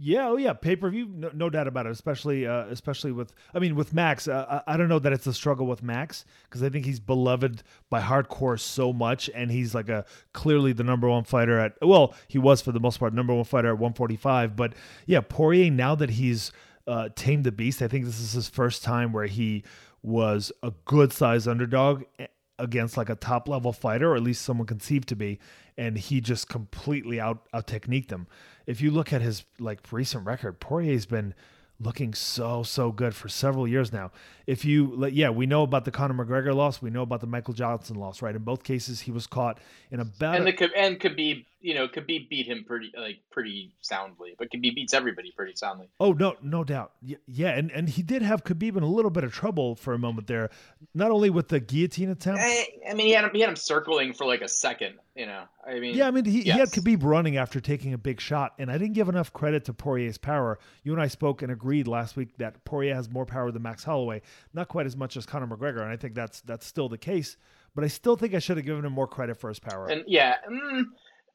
Yeah, 0.00 0.28
oh 0.28 0.36
yeah, 0.36 0.52
pay 0.52 0.76
per 0.76 0.90
view, 0.90 1.08
no, 1.12 1.28
no 1.34 1.50
doubt 1.50 1.66
about 1.66 1.86
it. 1.86 1.90
Especially, 1.90 2.46
uh, 2.46 2.66
especially 2.66 3.10
with, 3.10 3.32
I 3.52 3.58
mean, 3.58 3.74
with 3.74 3.92
Max. 3.92 4.28
Uh, 4.28 4.62
I, 4.64 4.76
don't 4.76 4.88
know 4.88 5.00
that 5.00 5.12
it's 5.12 5.26
a 5.26 5.34
struggle 5.34 5.66
with 5.66 5.82
Max 5.82 6.24
because 6.44 6.62
I 6.62 6.68
think 6.68 6.86
he's 6.86 7.00
beloved 7.00 7.64
by 7.90 8.00
hardcore 8.00 8.60
so 8.60 8.92
much, 8.92 9.28
and 9.34 9.50
he's 9.50 9.74
like 9.74 9.88
a 9.88 10.04
clearly 10.32 10.72
the 10.72 10.84
number 10.84 11.08
one 11.08 11.24
fighter 11.24 11.58
at. 11.58 11.74
Well, 11.82 12.14
he 12.28 12.38
was 12.38 12.62
for 12.62 12.70
the 12.70 12.78
most 12.78 13.00
part 13.00 13.12
number 13.12 13.34
one 13.34 13.44
fighter 13.44 13.68
at 13.68 13.78
145. 13.78 14.54
But 14.54 14.74
yeah, 15.06 15.20
Poirier 15.20 15.68
now 15.68 15.96
that 15.96 16.10
he's 16.10 16.52
uh, 16.86 17.08
tamed 17.16 17.42
the 17.42 17.52
beast, 17.52 17.82
I 17.82 17.88
think 17.88 18.04
this 18.04 18.20
is 18.20 18.32
his 18.32 18.48
first 18.48 18.84
time 18.84 19.12
where 19.12 19.26
he 19.26 19.64
was 20.00 20.52
a 20.62 20.72
good 20.84 21.12
size 21.12 21.48
underdog 21.48 22.04
against 22.58 22.96
like 22.96 23.08
a 23.08 23.14
top 23.14 23.48
level 23.48 23.72
fighter, 23.72 24.12
or 24.12 24.16
at 24.16 24.22
least 24.22 24.42
someone 24.42 24.66
conceived 24.66 25.08
to 25.08 25.16
be, 25.16 25.38
and 25.76 25.96
he 25.98 26.20
just 26.20 26.48
completely 26.48 27.20
out 27.20 27.46
out 27.52 27.66
techniqued 27.66 28.10
him. 28.10 28.26
If 28.66 28.80
you 28.80 28.90
look 28.90 29.12
at 29.12 29.22
his 29.22 29.44
like 29.58 29.80
recent 29.92 30.26
record, 30.26 30.60
Poirier's 30.60 31.06
been 31.06 31.34
looking 31.80 32.12
so 32.12 32.62
so 32.64 32.90
good 32.90 33.14
for 33.14 33.28
several 33.28 33.68
years 33.68 33.92
now. 33.92 34.10
If 34.46 34.64
you 34.64 35.06
yeah, 35.06 35.30
we 35.30 35.46
know 35.46 35.62
about 35.62 35.84
the 35.84 35.90
Conor 35.90 36.24
McGregor 36.24 36.54
loss, 36.54 36.82
we 36.82 36.90
know 36.90 37.02
about 37.02 37.20
the 37.20 37.26
Michael 37.26 37.54
Johnson 37.54 37.96
loss, 37.96 38.20
right? 38.20 38.34
In 38.34 38.42
both 38.42 38.64
cases, 38.64 39.00
he 39.00 39.12
was 39.12 39.26
caught 39.26 39.58
in 39.90 40.00
about 40.00 40.36
and 40.36 40.48
a- 40.48 40.52
the 40.52 40.76
and 40.76 40.98
Khabib, 40.98 41.44
you 41.60 41.74
know, 41.74 41.88
Khabib 41.88 42.28
beat 42.28 42.46
him 42.46 42.64
pretty 42.66 42.92
like 42.96 43.18
pretty 43.30 43.74
soundly, 43.80 44.34
but 44.38 44.50
Khabib 44.50 44.74
beats 44.74 44.94
everybody 44.94 45.32
pretty 45.32 45.54
soundly. 45.56 45.88
Oh 45.98 46.12
no, 46.12 46.36
no 46.40 46.62
doubt. 46.62 46.92
Yeah, 47.26 47.50
and, 47.50 47.70
and 47.72 47.88
he 47.88 48.02
did 48.02 48.22
have 48.22 48.44
Khabib 48.44 48.76
in 48.76 48.82
a 48.82 48.88
little 48.88 49.10
bit 49.10 49.24
of 49.24 49.32
trouble 49.32 49.74
for 49.74 49.92
a 49.92 49.98
moment 49.98 50.28
there, 50.28 50.50
not 50.94 51.10
only 51.10 51.30
with 51.30 51.48
the 51.48 51.58
guillotine 51.58 52.10
attempt. 52.10 52.40
I, 52.42 52.68
I 52.88 52.94
mean, 52.94 53.06
he 53.08 53.12
had 53.12 53.24
him, 53.24 53.30
he 53.32 53.40
had 53.40 53.50
him 53.50 53.56
circling 53.56 54.12
for 54.12 54.24
like 54.24 54.40
a 54.40 54.48
second. 54.48 54.94
You 55.16 55.26
know, 55.26 55.44
I 55.66 55.80
mean, 55.80 55.96
Yeah, 55.96 56.06
I 56.06 56.12
mean 56.12 56.24
he, 56.24 56.42
he 56.42 56.50
had. 56.50 56.68
Khabib 56.68 57.02
running 57.02 57.36
after 57.36 57.60
taking 57.60 57.92
a 57.92 57.98
big 57.98 58.20
shot, 58.20 58.54
and 58.58 58.70
I 58.70 58.78
didn't 58.78 58.94
give 58.94 59.08
enough 59.08 59.32
credit 59.32 59.64
to 59.64 59.72
Poirier's 59.72 60.18
power. 60.18 60.60
You 60.84 60.92
and 60.92 61.02
I 61.02 61.08
spoke 61.08 61.42
and 61.42 61.50
agreed 61.50 61.88
last 61.88 62.16
week 62.16 62.36
that 62.38 62.64
Poirier 62.64 62.94
has 62.94 63.10
more 63.10 63.26
power 63.26 63.50
than 63.50 63.62
Max 63.62 63.82
Holloway, 63.82 64.22
not 64.54 64.68
quite 64.68 64.86
as 64.86 64.96
much 64.96 65.16
as 65.16 65.26
Conor 65.26 65.48
McGregor, 65.48 65.82
and 65.82 65.90
I 65.90 65.96
think 65.96 66.14
that's 66.14 66.40
that's 66.42 66.66
still 66.66 66.88
the 66.88 66.98
case. 66.98 67.36
But 67.74 67.84
I 67.84 67.88
still 67.88 68.16
think 68.16 68.34
I 68.34 68.38
should 68.38 68.56
have 68.56 68.66
given 68.66 68.84
him 68.84 68.92
more 68.92 69.06
credit 69.06 69.36
for 69.36 69.48
his 69.48 69.58
power. 69.58 69.88
And 69.88 70.02
yeah, 70.06 70.36
mm, 70.50 70.84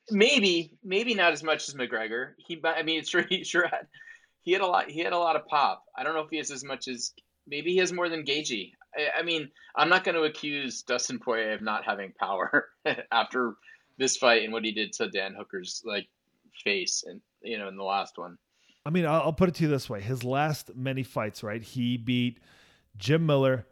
maybe 0.09 0.77
maybe 0.83 1.13
not 1.13 1.33
as 1.33 1.43
much 1.43 1.67
as 1.67 1.75
McGregor. 1.75 2.31
He, 2.37 2.61
I 2.63 2.83
mean, 2.83 3.03
sure 3.03 3.23
he 3.23 3.43
sure 3.43 3.67
had 3.67 3.87
he 4.41 4.51
had 4.51 4.61
a 4.61 4.67
lot 4.67 4.89
he 4.89 4.99
had 4.99 5.13
a 5.13 5.17
lot 5.17 5.35
of 5.35 5.47
pop. 5.47 5.83
I 5.97 6.03
don't 6.03 6.13
know 6.13 6.21
if 6.21 6.29
he 6.29 6.37
has 6.37 6.51
as 6.51 6.63
much 6.63 6.87
as 6.87 7.13
maybe 7.47 7.71
he 7.71 7.77
has 7.77 7.91
more 7.91 8.09
than 8.09 8.25
Gaethje. 8.25 8.71
I, 8.95 9.19
I 9.19 9.23
mean, 9.23 9.49
I'm 9.75 9.89
not 9.89 10.03
going 10.03 10.15
to 10.15 10.23
accuse 10.23 10.83
Dustin 10.83 11.19
Poirier 11.19 11.53
of 11.53 11.61
not 11.61 11.85
having 11.85 12.13
power 12.19 12.69
after 13.11 13.55
this 13.97 14.17
fight 14.17 14.43
and 14.43 14.53
what 14.53 14.65
he 14.65 14.71
did 14.71 14.93
to 14.93 15.09
Dan 15.09 15.35
Hooker's 15.37 15.81
like 15.85 16.07
face 16.63 17.03
and 17.05 17.21
you 17.41 17.57
know 17.57 17.67
in 17.67 17.77
the 17.77 17.83
last 17.83 18.17
one. 18.17 18.37
I 18.85 18.89
mean, 18.89 19.05
I'll, 19.05 19.21
I'll 19.21 19.33
put 19.33 19.49
it 19.49 19.55
to 19.55 19.63
you 19.63 19.69
this 19.69 19.89
way: 19.89 20.01
his 20.01 20.23
last 20.23 20.75
many 20.75 21.03
fights, 21.03 21.43
right? 21.43 21.61
He 21.61 21.97
beat 21.97 22.39
Jim 22.97 23.25
Miller, 23.25 23.65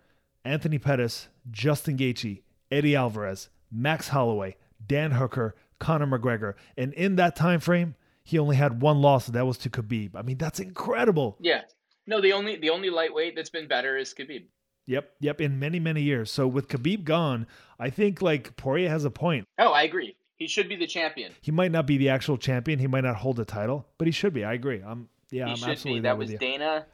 Anthony 0.46 0.80
Pettis, 0.80 1.28
Justin 1.50 1.98
Gaethje, 1.98 2.42
Eddie 2.72 2.96
Alvarez, 2.96 3.50
Max 3.72 4.10
Holloway, 4.10 4.56
Dan 4.86 5.12
Hooker, 5.12 5.56
Conor 5.82 6.08
McGregor, 6.08 6.54
and 6.78 6.94
in 6.94 7.18
that 7.18 7.36
time 7.36 7.60
frame, 7.60 7.96
he 8.24 8.40
only 8.40 8.56
had 8.56 8.82
one 8.82 9.02
loss, 9.02 9.28
and 9.28 9.36
that 9.36 9.46
was 9.46 9.58
to 9.60 9.70
Khabib. 9.70 10.12
I 10.16 10.22
mean, 10.22 10.38
that's 10.38 10.60
incredible. 10.60 11.38
Yeah. 11.42 11.62
No, 12.08 12.22
the 12.22 12.32
only 12.34 12.56
the 12.56 12.70
only 12.70 12.90
lightweight 12.90 13.36
that's 13.36 13.50
been 13.50 13.68
better 13.68 13.98
is 13.98 14.14
Khabib. 14.14 14.46
Yep, 14.88 15.12
yep, 15.20 15.42
in 15.42 15.60
many 15.60 15.80
many 15.80 16.02
years. 16.02 16.32
So 16.32 16.48
with 16.48 16.68
Khabib 16.68 17.04
gone, 17.04 17.48
I 17.80 17.90
think 17.90 18.22
like 18.22 18.56
Poirier 18.58 18.90
has 18.90 19.06
a 19.06 19.12
point. 19.12 19.48
Oh, 19.60 19.72
I 19.72 19.84
agree. 19.84 20.16
He 20.38 20.48
should 20.48 20.68
be 20.68 20.76
the 20.76 20.88
champion. 20.88 21.34
He 21.42 21.52
might 21.52 21.72
not 21.72 21.86
be 21.86 21.98
the 21.98 22.10
actual 22.10 22.38
champion. 22.38 22.80
He 22.80 22.88
might 22.88 23.04
not 23.04 23.16
hold 23.16 23.40
a 23.40 23.46
title, 23.46 23.88
but 23.98 24.08
he 24.08 24.12
should 24.12 24.34
be. 24.34 24.44
I 24.44 24.54
agree. 24.54 24.82
I'm 24.86 25.08
yeah, 25.30 25.46
he 25.46 25.52
I'm 25.52 25.58
should 25.58 25.70
absolutely 25.70 26.02
be. 26.02 26.04
That 26.04 26.18
was. 26.18 26.34
Dana. 26.34 26.86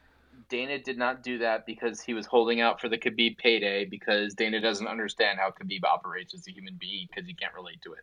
Dana 0.48 0.78
did 0.78 0.96
not 0.96 1.22
do 1.22 1.38
that 1.38 1.66
because 1.66 2.00
he 2.00 2.14
was 2.14 2.24
holding 2.24 2.60
out 2.60 2.80
for 2.80 2.88
the 2.88 2.96
Khabib 2.96 3.36
payday 3.36 3.84
because 3.84 4.32
Dana 4.34 4.60
doesn't 4.60 4.86
understand 4.86 5.38
how 5.38 5.50
Khabib 5.50 5.84
operates 5.84 6.32
as 6.32 6.46
a 6.48 6.52
human 6.52 6.76
being 6.80 7.06
because 7.08 7.26
he 7.26 7.34
can't 7.34 7.52
relate 7.54 7.82
to 7.82 7.92
it. 7.92 8.00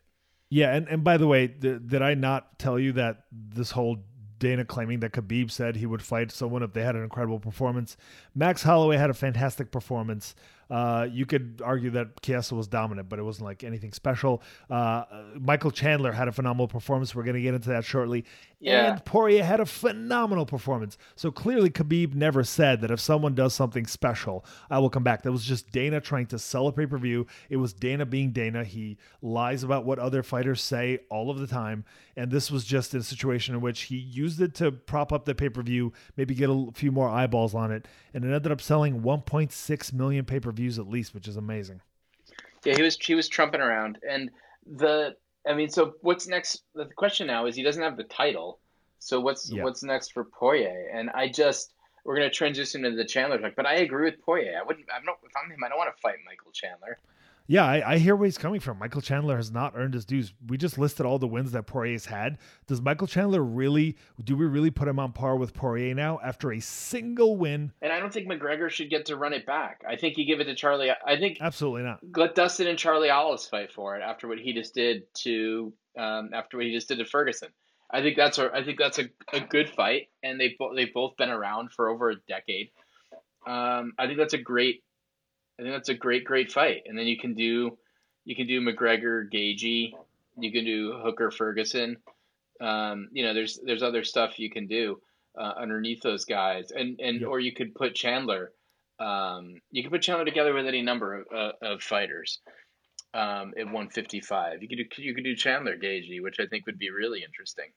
Yeah, 0.55 0.73
and, 0.73 0.87
and 0.87 1.03
by 1.03 1.17
the 1.17 1.27
way, 1.27 1.49
th- 1.49 1.81
did 1.85 2.01
I 2.01 2.13
not 2.13 2.57
tell 2.57 2.79
you 2.79 2.93
that 2.93 3.23
this 3.29 3.71
whole 3.71 3.97
Dana 4.39 4.63
claiming 4.63 5.01
that 5.01 5.11
Khabib 5.11 5.51
said 5.51 5.75
he 5.75 5.85
would 5.85 6.01
fight 6.01 6.31
someone 6.31 6.63
if 6.63 6.71
they 6.71 6.81
had 6.81 6.95
an 6.95 7.03
incredible 7.03 7.41
performance? 7.41 7.97
Max 8.33 8.63
Holloway 8.63 8.95
had 8.95 9.09
a 9.09 9.13
fantastic 9.13 9.69
performance. 9.69 10.33
Uh, 10.69 11.07
you 11.11 11.25
could 11.25 11.61
argue 11.63 11.91
that 11.91 12.21
Chiesa 12.21 12.55
was 12.55 12.67
dominant, 12.67 13.09
but 13.09 13.19
it 13.19 13.23
wasn't 13.23 13.45
like 13.45 13.63
anything 13.63 13.91
special. 13.93 14.41
Uh, 14.69 15.03
Michael 15.39 15.71
Chandler 15.71 16.11
had 16.11 16.27
a 16.27 16.31
phenomenal 16.31 16.67
performance. 16.67 17.13
We're 17.13 17.23
going 17.23 17.35
to 17.35 17.41
get 17.41 17.53
into 17.53 17.69
that 17.69 17.85
shortly. 17.85 18.25
Yeah. 18.59 18.93
And 18.93 19.05
Poirier 19.05 19.43
had 19.43 19.59
a 19.59 19.65
phenomenal 19.65 20.45
performance. 20.45 20.97
So 21.15 21.29
clearly, 21.29 21.69
Khabib 21.69 22.15
never 22.15 22.43
said 22.43 22.81
that 22.81 22.89
if 22.89 22.99
someone 22.99 23.35
does 23.35 23.53
something 23.53 23.85
special, 23.85 24.45
I 24.69 24.79
will 24.79 24.89
come 24.89 25.03
back. 25.03 25.21
That 25.21 25.31
was 25.31 25.43
just 25.43 25.71
Dana 25.71 26.01
trying 26.01 26.25
to 26.27 26.39
sell 26.39 26.67
a 26.67 26.71
pay 26.71 26.85
per 26.85 26.97
view. 26.97 27.27
It 27.49 27.57
was 27.57 27.73
Dana 27.73 28.05
being 28.05 28.31
Dana. 28.31 28.63
He 28.63 28.97
lies 29.21 29.63
about 29.63 29.85
what 29.85 29.99
other 29.99 30.23
fighters 30.23 30.61
say 30.61 30.99
all 31.09 31.29
of 31.29 31.37
the 31.37 31.47
time. 31.47 31.85
And 32.17 32.31
this 32.31 32.49
was 32.49 32.63
just 32.63 32.93
a 32.93 33.03
situation 33.03 33.55
in 33.55 33.61
which 33.61 33.83
he 33.83 33.97
used 33.97 34.39
it 34.39 34.55
to 34.55 34.71
prop 34.71 35.11
up 35.11 35.25
the 35.25 35.35
pay 35.35 35.49
per 35.49 35.61
view, 35.61 35.91
maybe 36.15 36.33
get 36.33 36.49
a 36.49 36.69
few 36.73 36.91
more 36.91 37.09
eyeballs 37.09 37.53
on 37.53 37.71
it. 37.71 37.87
And 38.13 38.23
it 38.23 38.33
ended 38.33 38.51
up 38.51 38.61
selling 38.61 39.01
1.6 39.01 39.93
million 39.93 40.23
pay 40.23 40.39
per 40.39 40.51
views 40.51 40.79
at 40.79 40.87
least, 40.87 41.13
which 41.13 41.27
is 41.27 41.35
amazing. 41.35 41.81
Yeah, 42.63 42.75
he 42.75 42.81
was 42.81 42.97
he 42.97 43.15
was 43.15 43.27
trumping 43.27 43.61
around, 43.61 43.99
and 44.09 44.31
the 44.65 45.15
I 45.47 45.53
mean, 45.53 45.69
so 45.69 45.95
what's 46.01 46.27
next? 46.27 46.63
The 46.73 46.85
question 46.85 47.27
now 47.27 47.45
is 47.45 47.55
he 47.55 47.63
doesn't 47.63 47.83
have 47.83 47.97
the 47.97 48.03
title, 48.05 48.59
so 48.99 49.19
what's 49.19 49.51
Yeah. 49.51 49.63
what's 49.63 49.83
next 49.83 50.13
for 50.13 50.23
Poirier? 50.23 50.89
And 50.91 51.11
I 51.11 51.27
just 51.27 51.73
we're 52.05 52.15
gonna 52.15 52.31
transition 52.31 52.81
to 52.83 52.91
the 52.91 53.05
Chandler 53.05 53.37
talk, 53.39 53.53
but 53.55 53.65
I 53.65 53.75
agree 53.75 54.05
with 54.05 54.21
Poirier. 54.21 54.57
I 54.59 54.63
wouldn't. 54.63 54.87
I'm 54.91 55.05
not. 55.05 55.17
If 55.23 55.31
I'm 55.35 55.51
him, 55.51 55.63
I 55.63 55.69
don't 55.69 55.77
want 55.77 55.95
to 55.95 56.01
fight 56.01 56.15
Michael 56.25 56.51
Chandler. 56.51 56.97
Yeah, 57.47 57.65
I, 57.65 57.93
I 57.93 57.97
hear 57.99 58.15
where 58.15 58.25
he's 58.25 58.37
coming 58.39 58.59
from. 58.59 58.79
Michael 58.79 59.01
Chandler 59.01 59.37
has 59.37 59.51
not 59.51 59.73
earned 59.75 59.93
his 59.93 60.03
dues. 60.05 60.33
We 60.47 60.57
just 60.57 60.77
listed 60.79 61.05
all 61.05 61.19
the 61.19 61.27
wins 61.27 61.51
that 61.51 61.67
Poirier's 61.67 62.05
had. 62.07 62.39
Does 62.65 62.81
Michael 62.81 63.05
Chandler 63.05 63.43
really, 63.43 63.97
do 64.23 64.35
we 64.35 64.45
really 64.45 64.71
put 64.71 64.87
him 64.87 64.97
on 64.97 65.11
par 65.11 65.35
with 65.35 65.53
Poirier 65.53 65.93
now 65.93 66.19
after 66.23 66.51
a 66.51 66.59
single 66.59 67.37
win? 67.37 67.71
And 67.83 67.93
I 67.93 67.99
don't 67.99 68.11
think 68.11 68.27
McGregor 68.27 68.69
should 68.69 68.89
get 68.89 69.05
to 69.07 69.15
run 69.15 69.33
it 69.33 69.45
back. 69.45 69.83
I 69.87 69.95
think 69.95 70.17
you 70.17 70.25
give 70.25 70.39
it 70.39 70.45
to 70.45 70.55
Charlie. 70.55 70.89
I 70.89 71.17
think 71.17 71.37
Absolutely 71.39 71.83
not. 71.83 71.99
let 72.15 72.33
Dustin 72.33 72.67
and 72.67 72.79
Charlie 72.79 73.11
Olives 73.11 73.47
fight 73.47 73.71
for 73.71 73.95
it 73.95 74.01
after 74.01 74.27
what 74.27 74.39
he 74.39 74.53
just 74.53 74.73
did 74.73 75.03
to 75.23 75.71
um, 75.97 76.31
after 76.33 76.57
what 76.57 76.65
he 76.65 76.73
just 76.73 76.87
did 76.87 76.97
to 76.97 77.05
Ferguson. 77.05 77.49
I 77.91 78.01
think 78.01 78.17
that's 78.17 78.39
a 78.39 78.49
I 78.51 78.63
think 78.63 78.79
that's 78.79 78.97
a, 78.97 79.05
a 79.31 79.39
good 79.39 79.69
fight, 79.69 80.09
and 80.23 80.39
they 80.39 80.55
bo- 80.57 80.73
they've 80.75 80.91
both 80.91 81.15
been 81.17 81.29
around 81.29 81.71
for 81.71 81.89
over 81.89 82.09
a 82.09 82.15
decade. 82.27 82.71
Um, 83.45 83.93
I 83.99 84.07
think 84.07 84.17
that's 84.17 84.33
a 84.33 84.39
great 84.39 84.83
I 85.59 85.63
think 85.63 85.73
that's 85.73 85.89
a 85.89 85.93
great 85.93 86.25
great 86.25 86.51
fight, 86.51 86.83
and 86.85 86.97
then 86.97 87.07
you 87.07 87.17
can 87.17 87.33
do 87.33 87.77
you 88.25 88.35
can 88.35 88.47
do 88.47 88.59
McGregor 88.61 89.29
Gaethje, 89.31 89.93
you 90.37 90.51
can 90.51 90.65
do 90.65 90.99
Hooker 91.03 91.31
Ferguson. 91.31 91.97
Um, 92.59 93.09
you 93.11 93.23
know, 93.23 93.33
there's 93.33 93.59
there's 93.63 93.83
other 93.83 94.03
stuff 94.03 94.39
you 94.39 94.49
can 94.49 94.67
do 94.67 94.99
uh, 95.37 95.53
underneath 95.57 96.01
those 96.01 96.25
guys, 96.25 96.71
and 96.71 96.99
and 96.99 97.21
Yep. 97.21 97.29
or 97.29 97.39
you 97.39 97.53
could 97.53 97.75
put 97.75 97.95
Chandler. 97.95 98.51
Um, 98.99 99.61
you 99.71 99.83
can 99.83 99.91
put 99.91 100.01
Chandler 100.01 100.25
together 100.25 100.53
with 100.53 100.67
any 100.67 100.81
number 100.81 101.21
of, 101.21 101.25
uh, 101.33 101.51
of 101.61 101.83
fighters 101.83 102.39
um, 103.13 103.53
at 103.57 103.65
155. 103.65 104.61
You 104.61 104.69
could 104.69 104.77
do 104.77 105.01
you 105.01 105.13
could 105.13 105.23
do 105.23 105.35
Chandler 105.35 105.77
Gaethje, 105.77 106.21
which 106.21 106.39
I 106.39 106.47
think 106.47 106.65
would 106.65 106.79
be 106.79 106.89
really 106.89 107.23
interesting. 107.23 107.71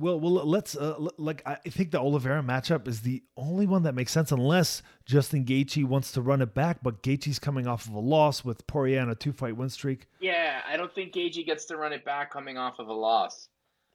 Well, 0.00 0.20
well, 0.20 0.32
let's 0.46 0.76
uh, 0.76 0.94
l- 0.98 1.12
like 1.18 1.42
I 1.44 1.56
think 1.56 1.90
the 1.90 1.98
Oliveira 1.98 2.40
matchup 2.42 2.86
is 2.86 3.00
the 3.00 3.22
only 3.36 3.66
one 3.66 3.82
that 3.82 3.94
makes 3.96 4.12
sense 4.12 4.30
unless 4.30 4.80
Justin 5.06 5.44
Gaethje 5.44 5.84
wants 5.84 6.12
to 6.12 6.22
run 6.22 6.40
it 6.40 6.54
back, 6.54 6.78
but 6.82 7.02
Gaethje's 7.02 7.40
coming 7.40 7.66
off 7.66 7.86
of 7.88 7.94
a 7.94 7.98
loss 8.00 8.44
with 8.44 8.64
Poirier 8.68 9.00
on 9.00 9.10
a 9.10 9.16
two-fight 9.16 9.56
win 9.56 9.68
streak. 9.68 10.06
Yeah, 10.20 10.60
I 10.68 10.76
don't 10.76 10.94
think 10.94 11.14
Gaethje 11.14 11.44
gets 11.44 11.64
to 11.66 11.76
run 11.76 11.92
it 11.92 12.04
back 12.04 12.30
coming 12.32 12.56
off 12.56 12.78
of 12.78 12.86
a 12.86 12.92
loss. 12.92 13.48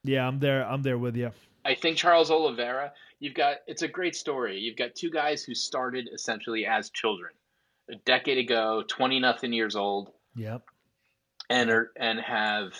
Yeah, 0.03 0.27
I'm 0.27 0.39
there. 0.39 0.65
I'm 0.67 0.81
there 0.81 0.97
with 0.97 1.15
you. 1.15 1.31
I 1.63 1.75
think 1.75 1.95
Charles 1.95 2.29
Oliveira, 2.29 2.91
you've 3.19 3.33
got 3.35 3.57
it's 3.67 3.83
a 3.83 3.87
great 3.87 4.15
story. 4.17 4.59
You've 4.59 4.75
got 4.75 4.95
two 4.95 5.09
guys 5.09 5.43
who 5.45 5.55
started 5.55 6.09
essentially 6.13 6.65
as 6.65 6.89
children 6.89 7.31
a 7.89 7.95
decade 8.05 8.37
ago, 8.39 8.83
20 8.89 9.19
nothing 9.21 9.53
years 9.53 9.77
old, 9.77 10.11
Yep. 10.35 10.63
and 11.49 11.69
are 11.69 11.91
and 11.95 12.19
have 12.19 12.73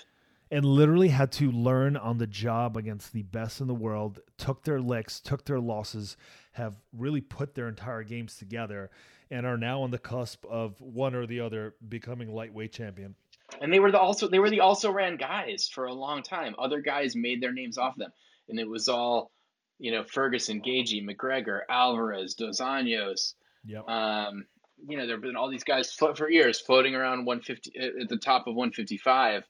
and 0.54 0.64
literally 0.64 1.08
had 1.08 1.32
to 1.32 1.52
learn 1.52 1.98
on 1.98 2.20
the 2.20 2.28
job 2.28 2.78
against 2.78 3.12
the 3.12 3.24
best 3.24 3.60
in 3.60 3.66
the 3.66 3.74
world, 3.74 4.20
took 4.38 4.64
their 4.64 4.80
licks, 4.80 5.20
took 5.20 5.44
their 5.46 5.60
losses, 5.60 6.16
have 6.52 6.76
really 6.96 7.22
put 7.22 7.56
their 7.56 7.68
entire 7.68 8.04
games 8.04 8.38
together, 8.38 8.92
and 9.32 9.48
are 9.48 9.58
now 9.58 9.82
on 9.82 9.90
the 9.90 9.98
cusp 9.98 10.46
of 10.46 10.80
one 10.80 11.16
or 11.16 11.26
the 11.26 11.40
other 11.40 11.74
becoming 11.90 12.32
lightweight 12.32 12.72
champion. 12.72 13.16
and 13.62 13.74
they 13.74 13.80
were 13.80 13.92
the 13.92 14.00
also 14.00 14.28
they 14.28 14.38
were 14.38 14.52
the 14.52 14.60
also 14.60 14.92
ran 14.92 15.18
guys 15.18 15.68
for 15.74 15.86
a 15.86 15.94
long 15.94 16.22
time. 16.22 16.54
Other 16.60 16.82
guys 16.82 17.16
made 17.16 17.42
their 17.42 17.52
names 17.52 17.80
off 17.80 17.96
them, 17.96 18.12
and 18.48 18.60
it 18.60 18.70
was 18.70 18.88
all, 18.88 19.32
you 19.80 19.92
know, 19.92 20.04
Ferguson, 20.04 20.62
Gaethje, 20.62 21.04
McGregor, 21.04 21.62
Alvarez, 21.68 22.36
Dos 22.36 22.62
Anjos. 22.62 23.34
Yep. 23.66 23.90
Um, 23.90 24.46
you 24.88 24.98
know, 24.98 25.08
there 25.08 25.16
have 25.16 25.24
been 25.24 25.36
all 25.36 25.50
these 25.50 25.64
guys 25.64 25.92
for 25.92 26.30
years 26.30 26.62
floating 26.62 26.94
around 26.94 27.26
150 27.26 28.04
at 28.04 28.08
the 28.08 28.18
top 28.18 28.46
of 28.46 28.54
155, 28.54 29.44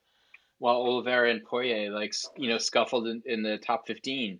while 0.64 0.76
Oliveira 0.76 1.30
and 1.30 1.44
Poirier 1.44 1.90
like 1.90 2.14
you 2.38 2.48
know 2.48 2.56
scuffled 2.56 3.06
in, 3.06 3.22
in 3.26 3.42
the 3.42 3.58
top 3.58 3.86
15, 3.86 4.38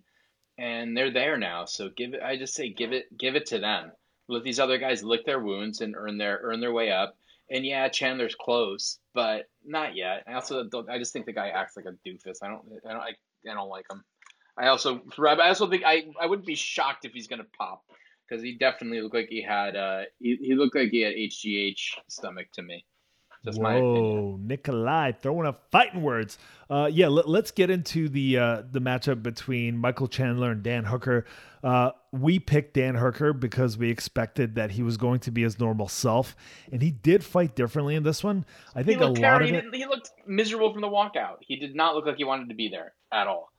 and 0.57 0.97
they're 0.97 1.13
there 1.13 1.37
now. 1.37 1.65
So 1.65 1.89
give 1.95 2.15
it. 2.15 2.21
I 2.23 2.35
just 2.35 2.55
say 2.55 2.69
give 2.69 2.93
it 2.93 3.15
give 3.15 3.35
it 3.35 3.45
to 3.47 3.59
them. 3.59 3.91
Let 4.27 4.43
these 4.43 4.59
other 4.59 4.79
guys 4.79 5.03
lick 5.03 5.23
their 5.27 5.39
wounds 5.39 5.81
and 5.81 5.93
earn 5.95 6.17
their 6.17 6.39
earn 6.41 6.61
their 6.61 6.73
way 6.73 6.91
up. 6.91 7.15
And 7.51 7.63
yeah, 7.63 7.87
Chandler's 7.89 8.33
close, 8.33 8.97
but 9.13 9.43
not 9.63 9.95
yet. 9.95 10.23
I 10.27 10.33
also. 10.33 10.67
I 10.89 10.97
just 10.97 11.13
think 11.13 11.27
the 11.27 11.31
guy 11.31 11.49
acts 11.49 11.77
like 11.77 11.85
a 11.85 12.09
doofus. 12.09 12.37
I 12.41 12.47
don't. 12.47 12.63
I 12.89 12.93
don't. 12.93 13.01
I, 13.01 13.51
I 13.51 13.53
don't 13.53 13.69
like 13.69 13.85
him. 13.87 14.03
I 14.57 14.69
also. 14.69 15.03
I 15.19 15.47
also 15.47 15.69
think 15.69 15.83
I. 15.85 16.05
I 16.19 16.25
wouldn't 16.25 16.47
be 16.47 16.55
shocked 16.55 17.05
if 17.05 17.11
he's 17.11 17.27
gonna 17.27 17.45
pop 17.55 17.83
because 18.27 18.41
he 18.41 18.57
definitely 18.57 18.99
looked 19.01 19.13
like 19.13 19.29
he 19.29 19.43
had. 19.43 19.75
Uh, 19.75 20.05
he, 20.17 20.37
he 20.41 20.55
looked 20.55 20.75
like 20.75 20.89
he 20.89 21.01
had 21.01 21.13
HGH 21.13 21.99
stomach 22.07 22.47
to 22.53 22.63
me. 22.63 22.83
Just 23.45 23.59
my 23.61 23.75
opinion. 23.75 24.03
Whoa, 24.03 24.39
Nikolai 24.41 25.11
throwing 25.13 25.45
up 25.47 25.67
fighting 25.71 26.01
words. 26.01 26.37
Uh, 26.69 26.89
yeah, 26.91 27.07
let, 27.07 27.27
us 27.27 27.51
get 27.51 27.69
into 27.69 28.09
the 28.09 28.37
uh, 28.37 28.63
the 28.71 28.81
matchup 28.81 29.21
between 29.23 29.77
Michael 29.77 30.07
Chandler 30.07 30.51
and 30.51 30.63
Dan 30.63 30.83
Hooker. 30.85 31.25
Uh, 31.63 31.91
we 32.11 32.39
picked 32.39 32.73
Dan 32.73 32.95
Hooker 32.95 33.33
because 33.33 33.77
we 33.77 33.89
expected 33.89 34.55
that 34.55 34.71
he 34.71 34.83
was 34.83 34.97
going 34.97 35.19
to 35.21 35.31
be 35.31 35.43
his 35.43 35.59
normal 35.59 35.87
self, 35.87 36.35
and 36.71 36.81
he 36.81 36.91
did 36.91 37.23
fight 37.23 37.55
differently 37.55 37.95
in 37.95 38.03
this 38.03 38.23
one. 38.23 38.45
I 38.75 38.83
think 38.83 39.01
a 39.01 39.05
lot 39.07 39.15
terrible. 39.15 39.45
of 39.45 39.49
He, 39.51 39.55
it. 39.57 39.61
didn't- 39.61 39.75
he 39.75 39.85
looked 39.85 40.09
miserable 40.27 40.71
from 40.71 40.81
the 40.81 40.87
walkout. 40.89 41.37
He 41.41 41.55
did 41.55 41.75
not 41.75 41.95
look 41.95 42.05
like 42.05 42.17
he 42.17 42.23
wanted 42.23 42.49
to 42.49 42.55
be 42.55 42.69
there 42.69 42.93
at 43.11 43.27
all. 43.27 43.51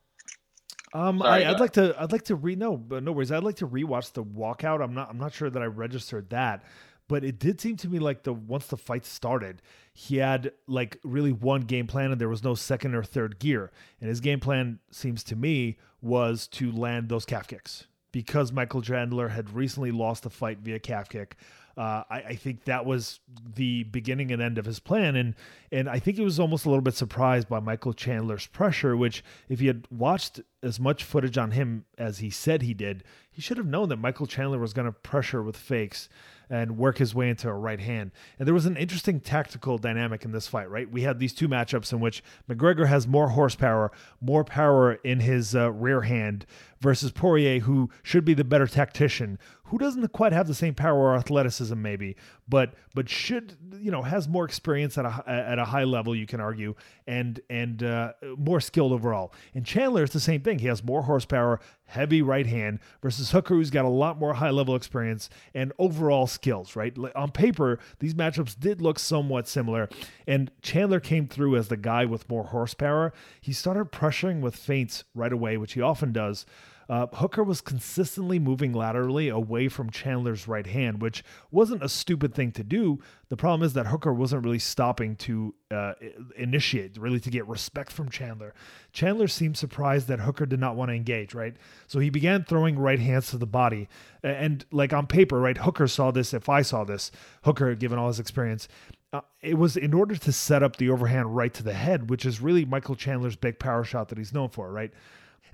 Um, 0.94 1.18
Sorry, 1.18 1.44
I, 1.44 1.50
I'd 1.50 1.60
like 1.60 1.72
to. 1.72 1.94
I'd 2.00 2.12
like 2.12 2.22
to 2.24 2.36
re 2.36 2.54
no, 2.54 2.76
but 2.76 3.02
no 3.02 3.12
worries. 3.12 3.32
I'd 3.32 3.42
like 3.42 3.56
to 3.56 3.66
rewatch 3.66 4.12
the 4.12 4.22
walkout. 4.24 4.82
I'm 4.82 4.94
not. 4.94 5.10
I'm 5.10 5.18
not 5.18 5.32
sure 5.34 5.50
that 5.50 5.60
I 5.60 5.66
registered 5.66 6.30
that, 6.30 6.64
but 7.08 7.24
it 7.24 7.38
did 7.38 7.60
seem 7.60 7.76
to 7.78 7.88
me 7.88 7.98
like 7.98 8.24
the 8.24 8.32
once 8.32 8.66
the 8.66 8.76
fight 8.76 9.04
started, 9.04 9.62
he 9.92 10.16
had 10.16 10.52
like 10.66 10.98
really 11.04 11.32
one 11.32 11.62
game 11.62 11.86
plan, 11.86 12.10
and 12.10 12.20
there 12.20 12.28
was 12.28 12.42
no 12.42 12.54
second 12.54 12.94
or 12.94 13.02
third 13.02 13.38
gear. 13.38 13.70
And 14.00 14.08
his 14.08 14.20
game 14.20 14.40
plan 14.40 14.80
seems 14.90 15.22
to 15.24 15.36
me 15.36 15.78
was 16.00 16.46
to 16.48 16.70
land 16.72 17.08
those 17.08 17.24
calf 17.24 17.48
kicks 17.48 17.86
because 18.12 18.52
Michael 18.52 18.82
Chandler 18.82 19.28
had 19.28 19.50
recently 19.50 19.90
lost 19.90 20.26
a 20.26 20.30
fight 20.30 20.58
via 20.60 20.78
calf 20.78 21.08
kick. 21.08 21.36
Uh, 21.76 22.02
I, 22.08 22.16
I 22.28 22.34
think 22.34 22.64
that 22.64 22.86
was 22.86 23.20
the 23.54 23.82
beginning 23.82 24.32
and 24.32 24.40
end 24.40 24.56
of 24.56 24.64
his 24.64 24.80
plan, 24.80 25.14
and 25.14 25.34
and 25.70 25.90
I 25.90 25.98
think 25.98 26.16
he 26.16 26.22
was 26.24 26.40
almost 26.40 26.64
a 26.64 26.70
little 26.70 26.82
bit 26.82 26.94
surprised 26.94 27.48
by 27.48 27.60
Michael 27.60 27.92
Chandler's 27.92 28.46
pressure. 28.46 28.96
Which, 28.96 29.22
if 29.50 29.60
he 29.60 29.66
had 29.66 29.86
watched 29.90 30.40
as 30.62 30.80
much 30.80 31.04
footage 31.04 31.36
on 31.36 31.50
him 31.50 31.84
as 31.98 32.18
he 32.18 32.30
said 32.30 32.62
he 32.62 32.72
did, 32.72 33.04
he 33.30 33.42
should 33.42 33.58
have 33.58 33.66
known 33.66 33.90
that 33.90 33.98
Michael 33.98 34.26
Chandler 34.26 34.58
was 34.58 34.72
going 34.72 34.86
to 34.86 34.92
pressure 34.92 35.42
with 35.42 35.56
fakes 35.56 36.08
and 36.48 36.78
work 36.78 36.98
his 36.98 37.14
way 37.14 37.28
into 37.28 37.48
a 37.48 37.52
right 37.52 37.80
hand. 37.80 38.12
And 38.38 38.46
there 38.46 38.54
was 38.54 38.66
an 38.66 38.76
interesting 38.76 39.20
tactical 39.20 39.78
dynamic 39.78 40.24
in 40.24 40.32
this 40.32 40.46
fight, 40.46 40.70
right? 40.70 40.90
We 40.90 41.02
had 41.02 41.18
these 41.18 41.32
two 41.32 41.48
matchups 41.48 41.92
in 41.92 42.00
which 42.00 42.22
McGregor 42.48 42.86
has 42.86 43.06
more 43.06 43.30
horsepower, 43.30 43.90
more 44.20 44.44
power 44.44 44.94
in 44.94 45.20
his 45.20 45.54
uh, 45.54 45.72
rear 45.72 46.02
hand 46.02 46.46
versus 46.80 47.10
Poirier, 47.12 47.60
who 47.60 47.90
should 48.02 48.24
be 48.24 48.34
the 48.34 48.44
better 48.44 48.66
tactician, 48.66 49.38
who 49.64 49.78
doesn't 49.78 50.06
quite 50.12 50.32
have 50.32 50.46
the 50.46 50.54
same 50.54 50.74
power 50.74 50.96
or 50.96 51.16
athleticism, 51.16 51.80
maybe, 51.80 52.16
but 52.48 52.74
but 52.94 53.08
should 53.08 53.56
you 53.80 53.90
know 53.90 54.02
has 54.02 54.28
more 54.28 54.44
experience 54.44 54.96
at 54.96 55.04
a 55.04 55.24
at 55.26 55.58
a 55.58 55.64
high 55.64 55.84
level, 55.84 56.14
you 56.14 56.26
can 56.26 56.40
argue, 56.40 56.74
and 57.06 57.40
and 57.50 57.82
uh, 57.82 58.12
more 58.38 58.60
skilled 58.60 58.92
overall. 58.92 59.32
And 59.54 59.64
Chandler 59.66 60.04
is 60.04 60.10
the 60.10 60.20
same 60.20 60.42
thing. 60.42 60.60
He 60.60 60.68
has 60.68 60.84
more 60.84 61.02
horsepower, 61.02 61.60
heavy 61.86 62.22
right 62.22 62.46
hand 62.46 62.78
versus 63.02 63.32
Hooker, 63.32 63.54
who's 63.54 63.70
got 63.70 63.84
a 63.84 63.88
lot 63.88 64.18
more 64.18 64.34
high 64.34 64.50
level 64.50 64.76
experience 64.76 65.28
and 65.54 65.72
overall 65.78 66.28
skills. 66.28 66.76
Right 66.76 66.96
on 67.16 67.32
paper, 67.32 67.80
these 67.98 68.14
matchups 68.14 68.58
did 68.58 68.80
look 68.80 69.00
somewhat 69.00 69.48
similar, 69.48 69.88
and 70.28 70.50
Chandler 70.62 71.00
came 71.00 71.26
through 71.26 71.56
as 71.56 71.68
the 71.68 71.76
guy 71.76 72.04
with 72.04 72.28
more 72.28 72.44
horsepower. 72.44 73.12
He 73.40 73.52
started 73.52 73.90
pressuring 73.90 74.40
with 74.40 74.54
feints 74.54 75.02
right 75.14 75.32
away, 75.32 75.56
which 75.56 75.72
he 75.72 75.80
often 75.80 76.12
does. 76.12 76.46
Uh, 76.88 77.06
Hooker 77.14 77.42
was 77.42 77.60
consistently 77.60 78.38
moving 78.38 78.72
laterally 78.72 79.28
away 79.28 79.68
from 79.68 79.90
Chandler's 79.90 80.46
right 80.46 80.66
hand, 80.66 81.02
which 81.02 81.24
wasn't 81.50 81.82
a 81.82 81.88
stupid 81.88 82.34
thing 82.34 82.52
to 82.52 82.62
do. 82.62 83.00
The 83.28 83.36
problem 83.36 83.66
is 83.66 83.72
that 83.72 83.88
Hooker 83.88 84.12
wasn't 84.12 84.44
really 84.44 84.60
stopping 84.60 85.16
to 85.16 85.54
uh, 85.70 85.94
initiate, 86.36 86.96
really 86.96 87.20
to 87.20 87.30
get 87.30 87.46
respect 87.48 87.90
from 87.90 88.08
Chandler. 88.08 88.54
Chandler 88.92 89.26
seemed 89.26 89.56
surprised 89.56 90.06
that 90.08 90.20
Hooker 90.20 90.46
did 90.46 90.60
not 90.60 90.76
want 90.76 90.90
to 90.90 90.94
engage, 90.94 91.34
right? 91.34 91.56
So 91.88 91.98
he 91.98 92.10
began 92.10 92.44
throwing 92.44 92.78
right 92.78 93.00
hands 93.00 93.30
to 93.30 93.38
the 93.38 93.46
body. 93.46 93.88
And 94.22 94.64
like 94.70 94.92
on 94.92 95.06
paper, 95.06 95.40
right, 95.40 95.58
Hooker 95.58 95.88
saw 95.88 96.10
this. 96.12 96.32
If 96.32 96.48
I 96.48 96.62
saw 96.62 96.84
this, 96.84 97.10
Hooker, 97.42 97.74
given 97.74 97.98
all 97.98 98.08
his 98.08 98.20
experience, 98.20 98.68
uh, 99.12 99.20
it 99.40 99.54
was 99.54 99.76
in 99.76 99.94
order 99.94 100.16
to 100.16 100.32
set 100.32 100.62
up 100.62 100.76
the 100.76 100.90
overhand 100.90 101.34
right 101.34 101.52
to 101.54 101.62
the 101.62 101.72
head, 101.72 102.10
which 102.10 102.26
is 102.26 102.40
really 102.40 102.64
Michael 102.64 102.96
Chandler's 102.96 103.36
big 103.36 103.58
power 103.58 103.82
shot 103.84 104.08
that 104.08 104.18
he's 104.18 104.32
known 104.32 104.48
for, 104.48 104.70
right? 104.70 104.92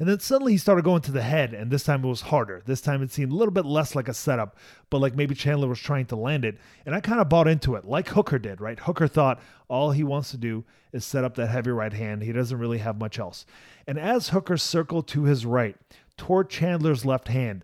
And 0.03 0.11
then 0.11 0.19
suddenly 0.19 0.51
he 0.51 0.59
started 0.59 0.83
going 0.83 1.03
to 1.03 1.13
the 1.13 1.23
head, 1.23 1.55
and 1.55 1.71
this 1.71 1.85
time 1.85 2.05
it 2.05 2.09
was 2.09 2.23
harder. 2.23 2.61
This 2.67 2.81
time 2.81 3.05
it 3.05 3.13
seemed 3.13 3.31
a 3.31 3.37
little 3.37 3.53
bit 3.53 3.65
less 3.65 3.95
like 3.95 4.09
a 4.09 4.15
setup, 4.15 4.57
but 4.91 5.01
like 5.01 5.15
maybe 5.15 5.37
Chandler 5.37 5.69
was 5.69 5.79
trying 5.79 6.07
to 6.07 6.17
land 6.17 6.45
it. 6.45 6.59
And 6.85 6.93
I 6.93 7.01
kind 7.01 7.21
of 7.21 7.29
bought 7.29 7.47
into 7.47 7.77
it, 7.77 7.85
like 7.85 8.09
Hooker 8.09 8.41
did, 8.41 8.61
right? 8.61 8.81
Hooker 8.81 9.07
thought 9.07 9.41
all 9.69 9.93
he 9.93 10.03
wants 10.03 10.33
to 10.33 10.37
do 10.37 10.65
is 10.93 11.05
set 11.05 11.23
up 11.23 11.37
that 11.37 11.51
heavy 11.51 11.71
right 11.71 11.93
hand. 11.93 12.25
He 12.25 12.33
doesn't 12.33 12.59
really 12.59 12.79
have 12.79 12.99
much 12.99 13.21
else. 13.21 13.47
And 13.87 13.97
as 13.97 14.31
Hooker 14.31 14.57
circled 14.57 15.07
to 15.07 15.23
his 15.23 15.47
right, 15.47 15.77
toward 16.17 16.51
Chandler's 16.51 17.05
left 17.05 17.29
hand, 17.29 17.63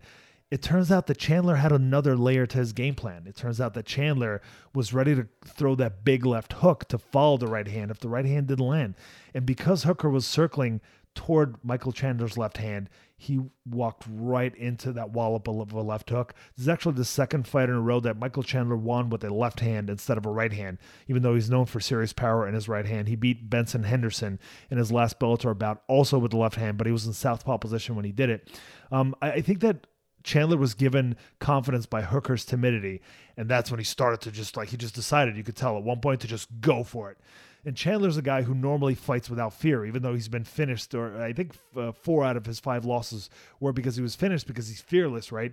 it 0.48 0.62
turns 0.62 0.92
out 0.92 1.08
that 1.08 1.18
Chandler 1.18 1.56
had 1.56 1.72
another 1.72 2.16
layer 2.16 2.46
to 2.46 2.58
his 2.58 2.72
game 2.72 2.94
plan. 2.94 3.24
It 3.26 3.34
turns 3.34 3.60
out 3.60 3.74
that 3.74 3.84
Chandler 3.84 4.40
was 4.72 4.94
ready 4.94 5.16
to 5.16 5.26
throw 5.44 5.74
that 5.74 6.04
big 6.04 6.24
left 6.24 6.52
hook 6.52 6.86
to 6.90 6.98
follow 6.98 7.36
the 7.36 7.48
right 7.48 7.66
hand 7.66 7.90
if 7.90 7.98
the 7.98 8.08
right 8.08 8.24
hand 8.24 8.46
didn't 8.46 8.64
land. 8.64 8.94
And 9.34 9.44
because 9.44 9.82
Hooker 9.82 10.08
was 10.08 10.24
circling 10.24 10.80
toward 11.18 11.56
Michael 11.64 11.90
Chandler's 11.90 12.38
left 12.38 12.58
hand, 12.58 12.88
he 13.16 13.40
walked 13.68 14.04
right 14.08 14.54
into 14.54 14.92
that 14.92 15.10
wallop 15.10 15.48
of 15.48 15.72
a 15.72 15.82
left 15.82 16.10
hook. 16.10 16.32
This 16.54 16.62
is 16.62 16.68
actually 16.68 16.94
the 16.94 17.04
second 17.04 17.48
fight 17.48 17.68
in 17.68 17.74
a 17.74 17.80
row 17.80 17.98
that 17.98 18.20
Michael 18.20 18.44
Chandler 18.44 18.76
won 18.76 19.10
with 19.10 19.24
a 19.24 19.34
left 19.34 19.58
hand 19.58 19.90
instead 19.90 20.16
of 20.16 20.26
a 20.26 20.30
right 20.30 20.52
hand, 20.52 20.78
even 21.08 21.22
though 21.22 21.34
he's 21.34 21.50
known 21.50 21.66
for 21.66 21.80
serious 21.80 22.12
power 22.12 22.46
in 22.46 22.54
his 22.54 22.68
right 22.68 22.86
hand. 22.86 23.08
He 23.08 23.16
beat 23.16 23.50
Benson 23.50 23.82
Henderson 23.82 24.38
in 24.70 24.78
his 24.78 24.92
last 24.92 25.18
Bellator 25.18 25.58
bout, 25.58 25.82
also 25.88 26.20
with 26.20 26.30
the 26.30 26.36
left 26.36 26.54
hand, 26.54 26.78
but 26.78 26.86
he 26.86 26.92
was 26.92 27.04
in 27.04 27.12
southpaw 27.12 27.58
position 27.58 27.96
when 27.96 28.04
he 28.04 28.12
did 28.12 28.30
it. 28.30 28.48
Um, 28.92 29.16
I, 29.20 29.32
I 29.32 29.40
think 29.40 29.58
that 29.58 29.88
Chandler 30.22 30.56
was 30.56 30.74
given 30.74 31.16
confidence 31.40 31.86
by 31.86 32.02
Hooker's 32.02 32.44
timidity, 32.44 33.02
and 33.36 33.48
that's 33.48 33.72
when 33.72 33.80
he 33.80 33.84
started 33.84 34.20
to 34.20 34.30
just 34.30 34.56
like 34.56 34.68
he 34.68 34.76
just 34.76 34.94
decided. 34.94 35.36
You 35.36 35.42
could 35.42 35.56
tell 35.56 35.76
at 35.76 35.82
one 35.82 36.00
point 36.00 36.20
to 36.20 36.28
just 36.28 36.60
go 36.60 36.84
for 36.84 37.10
it. 37.10 37.18
And 37.68 37.76
Chandler's 37.76 38.16
a 38.16 38.22
guy 38.22 38.44
who 38.44 38.54
normally 38.54 38.94
fights 38.94 39.28
without 39.28 39.52
fear, 39.52 39.84
even 39.84 40.00
though 40.00 40.14
he's 40.14 40.28
been 40.28 40.44
finished. 40.44 40.94
Or 40.94 41.20
I 41.20 41.34
think 41.34 41.52
uh, 41.76 41.92
four 41.92 42.24
out 42.24 42.34
of 42.34 42.46
his 42.46 42.58
five 42.58 42.86
losses 42.86 43.28
were 43.60 43.74
because 43.74 43.94
he 43.94 44.00
was 44.00 44.14
finished 44.14 44.46
because 44.46 44.68
he's 44.68 44.80
fearless, 44.80 45.30
right? 45.30 45.52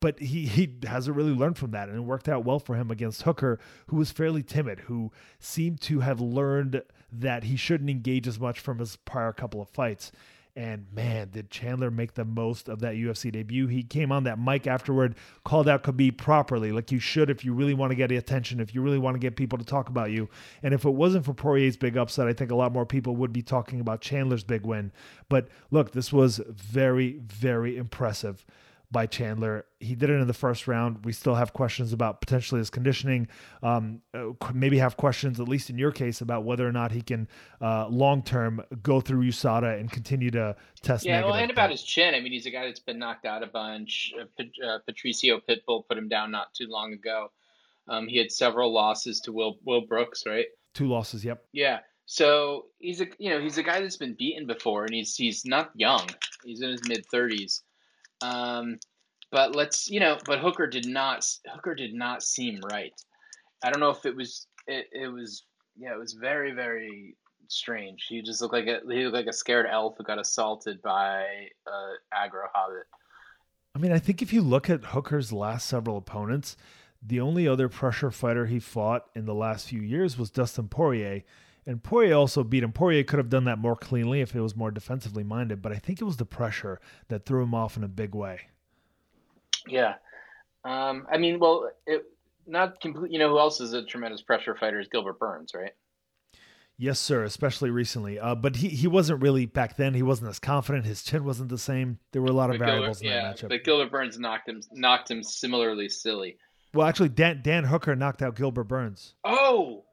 But 0.00 0.18
he 0.18 0.44
he 0.44 0.76
hasn't 0.86 1.16
really 1.16 1.32
learned 1.32 1.56
from 1.56 1.70
that, 1.70 1.88
and 1.88 1.96
it 1.96 2.02
worked 2.02 2.28
out 2.28 2.44
well 2.44 2.58
for 2.58 2.74
him 2.76 2.90
against 2.90 3.22
Hooker, 3.22 3.58
who 3.86 3.96
was 3.96 4.10
fairly 4.10 4.42
timid, 4.42 4.80
who 4.80 5.12
seemed 5.38 5.80
to 5.80 6.00
have 6.00 6.20
learned 6.20 6.82
that 7.10 7.44
he 7.44 7.56
shouldn't 7.56 7.88
engage 7.88 8.28
as 8.28 8.38
much 8.38 8.60
from 8.60 8.78
his 8.78 8.96
prior 8.96 9.32
couple 9.32 9.62
of 9.62 9.70
fights. 9.70 10.12
And 10.60 10.84
man, 10.92 11.30
did 11.30 11.48
Chandler 11.48 11.90
make 11.90 12.12
the 12.12 12.24
most 12.26 12.68
of 12.68 12.80
that 12.80 12.94
UFC 12.94 13.32
debut. 13.32 13.66
He 13.66 13.82
came 13.82 14.12
on 14.12 14.24
that 14.24 14.38
mic 14.38 14.66
afterward, 14.66 15.14
called 15.42 15.70
out 15.70 15.82
Khabib 15.82 16.18
properly, 16.18 16.70
like 16.70 16.92
you 16.92 16.98
should 16.98 17.30
if 17.30 17.46
you 17.46 17.54
really 17.54 17.72
want 17.72 17.92
to 17.92 17.94
get 17.94 18.12
attention, 18.12 18.60
if 18.60 18.74
you 18.74 18.82
really 18.82 18.98
want 18.98 19.14
to 19.14 19.18
get 19.18 19.36
people 19.36 19.56
to 19.56 19.64
talk 19.64 19.88
about 19.88 20.10
you. 20.10 20.28
And 20.62 20.74
if 20.74 20.84
it 20.84 20.90
wasn't 20.90 21.24
for 21.24 21.32
Poirier's 21.32 21.78
big 21.78 21.96
upset, 21.96 22.28
I 22.28 22.34
think 22.34 22.50
a 22.50 22.54
lot 22.54 22.74
more 22.74 22.84
people 22.84 23.16
would 23.16 23.32
be 23.32 23.40
talking 23.40 23.80
about 23.80 24.02
Chandler's 24.02 24.44
big 24.44 24.66
win. 24.66 24.92
But 25.30 25.48
look, 25.70 25.92
this 25.92 26.12
was 26.12 26.42
very, 26.46 27.12
very 27.24 27.78
impressive 27.78 28.44
by 28.92 29.06
Chandler. 29.06 29.66
He 29.78 29.94
did 29.94 30.10
it 30.10 30.14
in 30.14 30.26
the 30.26 30.34
first 30.34 30.66
round. 30.66 31.04
We 31.04 31.12
still 31.12 31.34
have 31.34 31.52
questions 31.52 31.92
about 31.92 32.20
potentially 32.20 32.58
his 32.58 32.70
conditioning. 32.70 33.28
Um, 33.62 34.02
uh, 34.12 34.30
maybe 34.52 34.78
have 34.78 34.96
questions, 34.96 35.38
at 35.38 35.48
least 35.48 35.70
in 35.70 35.78
your 35.78 35.92
case, 35.92 36.20
about 36.20 36.44
whether 36.44 36.66
or 36.66 36.72
not 36.72 36.92
he 36.92 37.02
can 37.02 37.28
uh, 37.60 37.88
long 37.88 38.22
term 38.22 38.62
go 38.82 39.00
through 39.00 39.24
USADA 39.24 39.78
and 39.78 39.90
continue 39.90 40.30
to 40.32 40.56
test. 40.82 41.04
Yeah, 41.04 41.12
negative. 41.12 41.30
well, 41.30 41.40
and 41.40 41.50
about 41.50 41.70
his 41.70 41.82
chin. 41.82 42.14
I 42.14 42.20
mean, 42.20 42.32
he's 42.32 42.46
a 42.46 42.50
guy 42.50 42.66
that's 42.66 42.80
been 42.80 42.98
knocked 42.98 43.26
out 43.26 43.42
a 43.42 43.46
bunch. 43.46 44.12
Uh, 44.18 44.42
uh 44.66 44.78
Patricio 44.86 45.40
Pitbull 45.40 45.86
put 45.86 45.96
him 45.96 46.08
down 46.08 46.30
not 46.30 46.52
too 46.54 46.66
long 46.68 46.92
ago. 46.92 47.30
Um, 47.88 48.08
he 48.08 48.18
had 48.18 48.30
several 48.30 48.72
losses 48.72 49.20
to 49.20 49.32
Will 49.32 49.58
Will 49.64 49.82
Brooks, 49.82 50.24
right? 50.26 50.46
Two 50.74 50.88
losses. 50.88 51.24
Yep. 51.24 51.44
Yeah. 51.52 51.80
So 52.06 52.66
he's 52.78 53.00
a 53.00 53.06
you 53.18 53.30
know 53.30 53.40
he's 53.40 53.58
a 53.58 53.62
guy 53.62 53.80
that's 53.80 53.96
been 53.96 54.14
beaten 54.14 54.46
before, 54.46 54.84
and 54.84 54.92
he's 54.92 55.14
he's 55.14 55.44
not 55.44 55.70
young. 55.74 56.08
He's 56.44 56.60
in 56.60 56.70
his 56.70 56.88
mid 56.88 57.06
thirties. 57.06 57.62
Um, 58.22 58.78
but 59.32 59.54
let's 59.54 59.88
you 59.88 60.00
know, 60.00 60.18
but 60.24 60.40
Hooker 60.40 60.66
did 60.66 60.86
not 60.86 61.26
Hooker 61.52 61.74
did 61.74 61.94
not 61.94 62.22
seem 62.22 62.60
right. 62.70 62.92
I 63.62 63.70
don't 63.70 63.80
know 63.80 63.90
if 63.90 64.04
it 64.06 64.16
was 64.16 64.46
it, 64.66 64.86
it 64.92 65.08
was 65.08 65.44
yeah, 65.76 65.94
it 65.94 65.98
was 65.98 66.14
very 66.14 66.52
very 66.52 67.16
strange. 67.48 68.06
He 68.08 68.22
just 68.22 68.40
looked 68.40 68.54
like 68.54 68.66
a 68.66 68.80
he 68.88 69.04
looked 69.04 69.16
like 69.16 69.26
a 69.26 69.32
scared 69.32 69.66
elf 69.70 69.94
who 69.98 70.04
got 70.04 70.18
assaulted 70.18 70.82
by 70.82 71.24
a 71.66 72.14
aggro 72.14 72.46
hobbit. 72.52 72.86
I 73.74 73.78
mean, 73.78 73.92
I 73.92 73.98
think 73.98 74.20
if 74.20 74.32
you 74.32 74.42
look 74.42 74.68
at 74.68 74.86
Hooker's 74.86 75.32
last 75.32 75.68
several 75.68 75.96
opponents, 75.96 76.56
the 77.02 77.20
only 77.20 77.46
other 77.46 77.68
pressure 77.68 78.10
fighter 78.10 78.46
he 78.46 78.58
fought 78.58 79.06
in 79.14 79.26
the 79.26 79.34
last 79.34 79.68
few 79.68 79.80
years 79.80 80.18
was 80.18 80.30
Dustin 80.30 80.68
Poirier. 80.68 81.22
And 81.70 81.80
Poirier 81.80 82.14
also 82.14 82.42
beat 82.42 82.64
him. 82.64 82.72
Poirier 82.72 83.04
could 83.04 83.18
have 83.20 83.28
done 83.28 83.44
that 83.44 83.60
more 83.60 83.76
cleanly 83.76 84.22
if 84.22 84.34
it 84.34 84.40
was 84.40 84.56
more 84.56 84.72
defensively 84.72 85.22
minded, 85.22 85.62
but 85.62 85.70
I 85.70 85.76
think 85.76 86.00
it 86.00 86.04
was 86.04 86.16
the 86.16 86.26
pressure 86.26 86.80
that 87.06 87.24
threw 87.24 87.44
him 87.44 87.54
off 87.54 87.76
in 87.76 87.84
a 87.84 87.88
big 87.88 88.12
way. 88.12 88.48
Yeah. 89.68 89.94
Um, 90.64 91.06
I 91.12 91.16
mean, 91.16 91.38
well, 91.38 91.70
it, 91.86 92.02
not 92.44 92.80
complete. 92.80 93.12
You 93.12 93.20
know 93.20 93.28
who 93.28 93.38
else 93.38 93.60
is 93.60 93.72
a 93.72 93.84
tremendous 93.84 94.20
pressure 94.20 94.56
fighter 94.56 94.80
is 94.80 94.88
Gilbert 94.88 95.20
Burns, 95.20 95.52
right? 95.54 95.70
Yes, 96.76 96.98
sir. 96.98 97.22
Especially 97.22 97.70
recently, 97.70 98.18
uh, 98.18 98.34
but 98.34 98.56
he, 98.56 98.70
he 98.70 98.88
wasn't 98.88 99.22
really 99.22 99.46
back 99.46 99.76
then. 99.76 99.94
He 99.94 100.02
wasn't 100.02 100.28
as 100.28 100.40
confident. 100.40 100.86
His 100.86 101.04
chin 101.04 101.24
wasn't 101.24 101.50
the 101.50 101.58
same. 101.58 102.00
There 102.10 102.20
were 102.20 102.30
a 102.30 102.32
lot 102.32 102.50
of 102.50 102.58
but 102.58 102.66
variables 102.66 102.98
Gilbert, 102.98 103.14
in 103.14 103.22
yeah, 103.22 103.28
that 103.28 103.36
matchup. 103.36 103.48
But 103.50 103.62
Gilbert 103.62 103.92
Burns 103.92 104.18
knocked 104.18 104.48
him 104.48 104.60
knocked 104.72 105.08
him 105.08 105.22
similarly 105.22 105.88
silly. 105.88 106.36
Well, 106.74 106.88
actually, 106.88 107.10
Dan 107.10 107.42
Dan 107.44 107.62
Hooker 107.62 107.94
knocked 107.94 108.22
out 108.22 108.34
Gilbert 108.34 108.64
Burns. 108.64 109.14
Oh, 109.22 109.84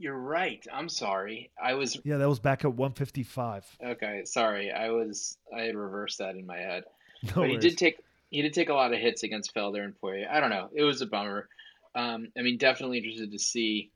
you're 0.00 0.18
right. 0.18 0.66
I'm 0.72 0.88
sorry. 0.88 1.50
I 1.62 1.74
was. 1.74 1.96
Yeah, 2.04 2.16
that 2.16 2.28
was 2.28 2.40
back 2.40 2.64
at 2.64 2.72
155. 2.74 3.76
Okay, 3.84 4.22
sorry. 4.24 4.72
I 4.72 4.90
was. 4.90 5.36
I 5.56 5.60
had 5.62 5.76
reversed 5.76 6.18
that 6.18 6.34
in 6.36 6.46
my 6.46 6.56
head. 6.58 6.84
No 7.22 7.42
but 7.42 7.50
he 7.50 7.58
did 7.58 7.76
take. 7.76 7.98
He 8.30 8.40
did 8.42 8.54
take 8.54 8.70
a 8.70 8.74
lot 8.74 8.94
of 8.94 8.98
hits 8.98 9.22
against 9.24 9.54
Felder 9.54 9.84
and 9.84 9.94
Poirier. 10.00 10.26
I 10.32 10.40
don't 10.40 10.48
know. 10.50 10.70
It 10.72 10.82
was 10.84 11.02
a 11.02 11.06
bummer. 11.06 11.48
Um, 11.94 12.28
I 12.38 12.40
mean, 12.42 12.56
definitely 12.56 12.96
interested 12.98 13.30
to 13.32 13.38
see 13.38 13.90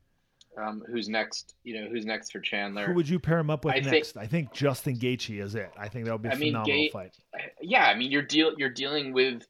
um, 0.57 0.83
who's 0.87 1.09
next. 1.09 1.55
You 1.63 1.81
know, 1.81 1.87
who's 1.89 2.05
next 2.05 2.31
for 2.31 2.39
Chandler. 2.39 2.85
Who 2.85 2.93
would 2.93 3.09
you 3.09 3.19
pair 3.19 3.39
him 3.39 3.49
up 3.49 3.65
with 3.65 3.73
I 3.73 3.79
next? 3.79 4.11
think- 4.11 4.23
I 4.23 4.27
think 4.27 4.53
Justin 4.53 4.97
Gaethje 4.99 5.41
is 5.41 5.55
it. 5.55 5.71
I 5.75 5.87
think 5.87 6.05
that 6.05 6.11
would 6.11 6.21
be 6.21 6.29
a 6.29 6.33
I 6.33 6.35
mean, 6.35 6.49
phenomenal 6.53 6.77
Ga- 6.83 6.89
fight. 6.91 7.17
yeah, 7.61 7.85
I 7.85 7.95
mean, 7.95 8.11
you're 8.11 8.21
deal 8.21 8.53
you're 8.57 8.69
dealing 8.69 9.11
with 9.11 9.41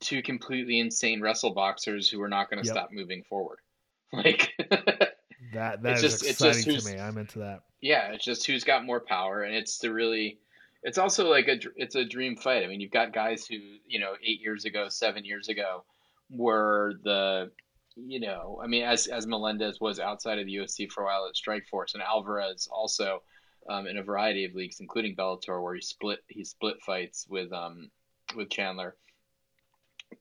two 0.00 0.20
completely 0.20 0.80
insane 0.80 1.20
wrestle 1.20 1.54
boxers 1.54 2.08
who 2.08 2.20
are 2.22 2.28
not 2.28 2.50
going 2.50 2.60
to 2.60 2.66
Yep. 2.66 2.74
stop 2.74 2.90
moving 2.92 3.22
forward. 3.22 3.58
Like, 4.12 4.52
That 5.52 5.82
that 5.82 5.92
It's 5.94 6.02
is 6.02 6.12
just- 6.12 6.22
it's 6.24 6.40
exciting 6.42 6.74
just 6.74 6.86
to 6.88 6.94
me. 6.94 7.00
I'm 7.00 7.18
into 7.18 7.38
that. 7.40 7.62
yeah, 7.80 8.12
it's 8.12 8.24
just 8.24 8.46
who's 8.46 8.64
got 8.64 8.84
more 8.84 9.00
power, 9.00 9.42
and 9.42 9.54
it's 9.54 9.78
the 9.78 9.92
really. 9.92 10.38
It's 10.84 10.98
also 10.98 11.28
like 11.30 11.46
a 11.48 11.58
it's 11.76 11.94
a 11.94 12.04
dream 12.04 12.36
fight. 12.36 12.64
I 12.64 12.66
mean, 12.66 12.80
you've 12.80 12.90
got 12.90 13.12
guys 13.12 13.46
who 13.46 13.56
you 13.86 14.00
know 14.00 14.14
eight 14.22 14.40
years 14.40 14.64
ago, 14.64 14.88
seven 14.88 15.24
years 15.24 15.48
ago, 15.48 15.84
were 16.30 16.94
the 17.04 17.50
you 17.94 18.18
know 18.20 18.58
I 18.62 18.66
mean 18.66 18.82
as 18.84 19.06
as 19.06 19.26
Melendez 19.26 19.80
was 19.80 20.00
outside 20.00 20.38
of 20.38 20.46
the 20.46 20.54
UFC 20.56 20.90
for 20.90 21.02
a 21.02 21.06
while 21.06 21.26
at 21.28 21.34
Strikeforce, 21.34 21.94
and 21.94 22.02
Alvarez 22.02 22.68
also 22.72 23.22
um, 23.68 23.86
in 23.86 23.96
a 23.98 24.02
variety 24.02 24.44
of 24.44 24.54
leagues, 24.54 24.80
including 24.80 25.14
Bellator, 25.14 25.62
where 25.62 25.74
he 25.74 25.80
split 25.80 26.18
he 26.28 26.42
split 26.44 26.80
fights 26.82 27.26
with 27.28 27.52
um 27.52 27.90
with 28.34 28.50
Chandler. 28.50 28.96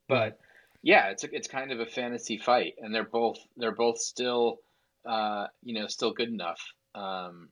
But 0.08 0.40
yeah, 0.84 1.10
it's 1.10 1.24
a, 1.24 1.36
it's 1.36 1.48
kind 1.48 1.72
of 1.72 1.80
a 1.80 1.86
fantasy 1.86 2.38
fight, 2.38 2.76
and 2.80 2.94
they're 2.94 3.04
both 3.04 3.40
they're 3.58 3.72
both 3.76 3.98
still 4.00 4.60
uh, 5.06 5.48
you 5.64 5.80
know 5.80 5.88
still 5.88 6.14
good 6.14 6.30
enough. 6.30 6.62
Um, 6.96 7.50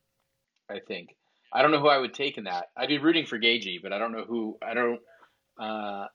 I 0.70 0.80
think. 0.88 1.10
I 1.52 1.64
don't 1.64 1.72
know 1.72 1.80
who 1.80 1.88
I 1.88 1.97
would 1.97 2.14
take 2.14 2.38
in 2.38 2.43
that. 2.43 2.68
I'd 2.78 2.89
be 2.89 3.00
rooting 3.00 3.26
for 3.26 3.39
Gaethje, 3.39 3.82
but 3.82 3.91
I 3.91 3.97
don't 3.97 4.12
know 4.12 4.26
who. 4.28 4.58
I 4.62 4.74
don't. 4.74 5.00
Uh, 5.60 6.06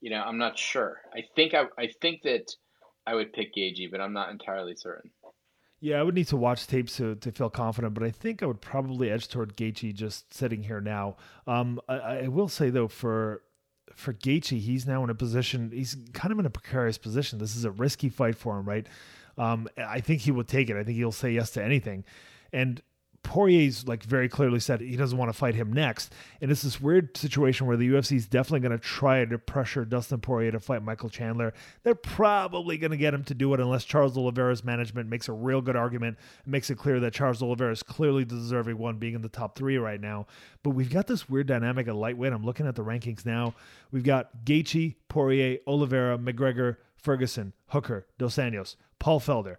you 0.00 0.10
know, 0.10 0.22
I'm 0.22 0.38
not 0.38 0.58
sure. 0.58 1.00
I 1.12 1.24
think 1.34 1.54
I 1.54 1.64
I 1.78 1.88
think 2.00 2.22
that 2.22 2.52
I 3.06 3.14
would 3.14 3.32
pick 3.32 3.54
Gaethje, 3.54 3.90
but 3.90 4.00
I'm 4.00 4.12
not 4.12 4.30
entirely 4.30 4.76
certain. 4.76 5.10
Yeah, 5.80 6.00
I 6.00 6.02
would 6.02 6.14
need 6.14 6.28
to 6.28 6.36
watch 6.36 6.66
tapes 6.66 6.96
to, 6.96 7.14
to 7.16 7.30
feel 7.30 7.50
confident, 7.50 7.92
but 7.92 8.02
I 8.02 8.10
think 8.10 8.42
I 8.42 8.46
would 8.46 8.62
probably 8.62 9.10
edge 9.10 9.28
toward 9.28 9.54
Gaethje 9.54 9.92
just 9.94 10.32
sitting 10.32 10.62
here 10.62 10.80
now. 10.80 11.16
Um, 11.46 11.78
I, 11.88 11.94
I 11.96 12.28
will 12.28 12.48
say 12.48 12.70
though, 12.70 12.88
for 12.88 13.42
for 13.94 14.14
Gaethje, 14.14 14.58
he's 14.58 14.86
now 14.86 15.04
in 15.04 15.10
a 15.10 15.14
position. 15.14 15.70
He's 15.72 15.96
kind 16.12 16.32
of 16.32 16.38
in 16.38 16.46
a 16.46 16.50
precarious 16.50 16.96
position. 16.96 17.38
This 17.38 17.54
is 17.54 17.64
a 17.64 17.70
risky 17.70 18.08
fight 18.08 18.34
for 18.34 18.58
him, 18.58 18.66
right? 18.66 18.86
Um, 19.38 19.68
I 19.76 20.00
think 20.00 20.22
he 20.22 20.30
will 20.30 20.44
take 20.44 20.70
it. 20.70 20.76
I 20.76 20.84
think 20.84 20.96
he'll 20.96 21.12
say 21.12 21.32
yes 21.32 21.50
to 21.52 21.62
anything. 21.62 22.04
And 22.52 22.82
Poirier's 23.24 23.88
like 23.88 24.04
very 24.04 24.28
clearly 24.28 24.60
said 24.60 24.80
he 24.80 24.96
doesn't 24.96 25.18
want 25.18 25.30
to 25.30 25.36
fight 25.36 25.54
him 25.56 25.72
next. 25.72 26.12
And 26.40 26.52
it's 26.52 26.62
this 26.62 26.80
weird 26.80 27.16
situation 27.16 27.66
where 27.66 27.76
the 27.76 27.88
UFC 27.88 28.16
is 28.16 28.26
definitely 28.26 28.60
going 28.60 28.78
to 28.78 28.84
try 28.84 29.24
to 29.24 29.38
pressure 29.38 29.84
Dustin 29.84 30.20
Poirier 30.20 30.52
to 30.52 30.60
fight 30.60 30.84
Michael 30.84 31.08
Chandler. 31.08 31.54
They're 31.82 31.94
probably 31.94 32.78
going 32.78 32.92
to 32.92 32.96
get 32.96 33.14
him 33.14 33.24
to 33.24 33.34
do 33.34 33.52
it 33.54 33.60
unless 33.60 33.84
Charles 33.84 34.16
Oliveira's 34.16 34.62
management 34.62 35.08
makes 35.08 35.28
a 35.28 35.32
real 35.32 35.62
good 35.62 35.74
argument 35.74 36.18
and 36.44 36.52
makes 36.52 36.70
it 36.70 36.76
clear 36.76 37.00
that 37.00 37.14
Charles 37.14 37.42
Oliveira 37.42 37.72
is 37.72 37.82
clearly 37.82 38.24
deserving 38.24 38.78
one, 38.78 38.98
being 38.98 39.14
in 39.14 39.22
the 39.22 39.28
top 39.28 39.56
three 39.56 39.78
right 39.78 40.00
now. 40.00 40.26
But 40.62 40.70
we've 40.70 40.90
got 40.90 41.06
this 41.06 41.28
weird 41.28 41.46
dynamic 41.46 41.88
at 41.88 41.96
lightweight. 41.96 42.32
I'm 42.32 42.44
looking 42.44 42.66
at 42.66 42.76
the 42.76 42.84
rankings 42.84 43.26
now. 43.26 43.54
We've 43.90 44.04
got 44.04 44.44
Gaethje, 44.44 44.96
Poirier, 45.08 45.58
Oliveira, 45.66 46.18
McGregor, 46.18 46.76
Ferguson, 47.04 47.52
Hooker, 47.66 48.06
Dos 48.16 48.36
Anjos, 48.36 48.76
Paul 48.98 49.20
Felder. 49.20 49.56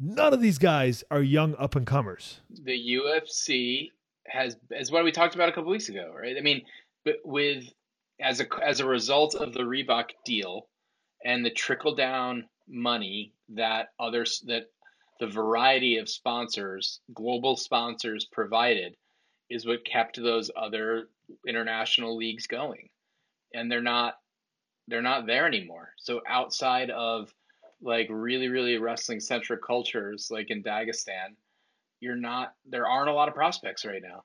None 0.00 0.34
of 0.34 0.40
these 0.40 0.58
guys 0.58 1.04
are 1.12 1.22
young 1.22 1.54
up 1.54 1.76
and 1.76 1.86
comers. 1.86 2.40
The 2.50 2.98
UFC 2.98 3.90
has 4.26 4.56
is 4.72 4.90
what 4.90 5.04
we 5.04 5.12
talked 5.12 5.36
about 5.36 5.48
a 5.48 5.52
couple 5.52 5.70
weeks 5.70 5.88
ago, 5.88 6.12
right? 6.18 6.36
I 6.36 6.40
mean, 6.40 6.62
with 7.24 7.72
as 8.20 8.40
a 8.40 8.46
as 8.60 8.80
a 8.80 8.86
result 8.86 9.36
of 9.36 9.52
the 9.52 9.62
Reebok 9.62 10.10
deal 10.24 10.66
and 11.24 11.44
the 11.44 11.50
trickle 11.50 11.94
down 11.94 12.48
money 12.68 13.32
that 13.50 13.90
others 14.00 14.42
that 14.48 14.64
the 15.20 15.28
variety 15.28 15.98
of 15.98 16.08
sponsors, 16.08 17.00
global 17.14 17.56
sponsors 17.56 18.24
provided 18.24 18.96
is 19.48 19.64
what 19.64 19.84
kept 19.84 20.20
those 20.20 20.50
other 20.56 21.08
international 21.46 22.16
leagues 22.16 22.48
going. 22.48 22.88
And 23.54 23.70
they're 23.70 23.80
not 23.80 24.14
they're 24.88 25.02
not 25.02 25.26
there 25.26 25.46
anymore. 25.46 25.90
So 25.98 26.20
outside 26.28 26.90
of 26.90 27.32
like 27.80 28.06
really 28.10 28.48
really 28.48 28.78
wrestling 28.78 29.20
centric 29.20 29.62
cultures 29.62 30.28
like 30.30 30.50
in 30.50 30.62
Dagestan, 30.62 31.34
you're 32.00 32.16
not 32.16 32.54
there 32.64 32.86
aren't 32.86 33.08
a 33.08 33.14
lot 33.14 33.28
of 33.28 33.34
prospects 33.34 33.84
right 33.84 34.02
now. 34.02 34.22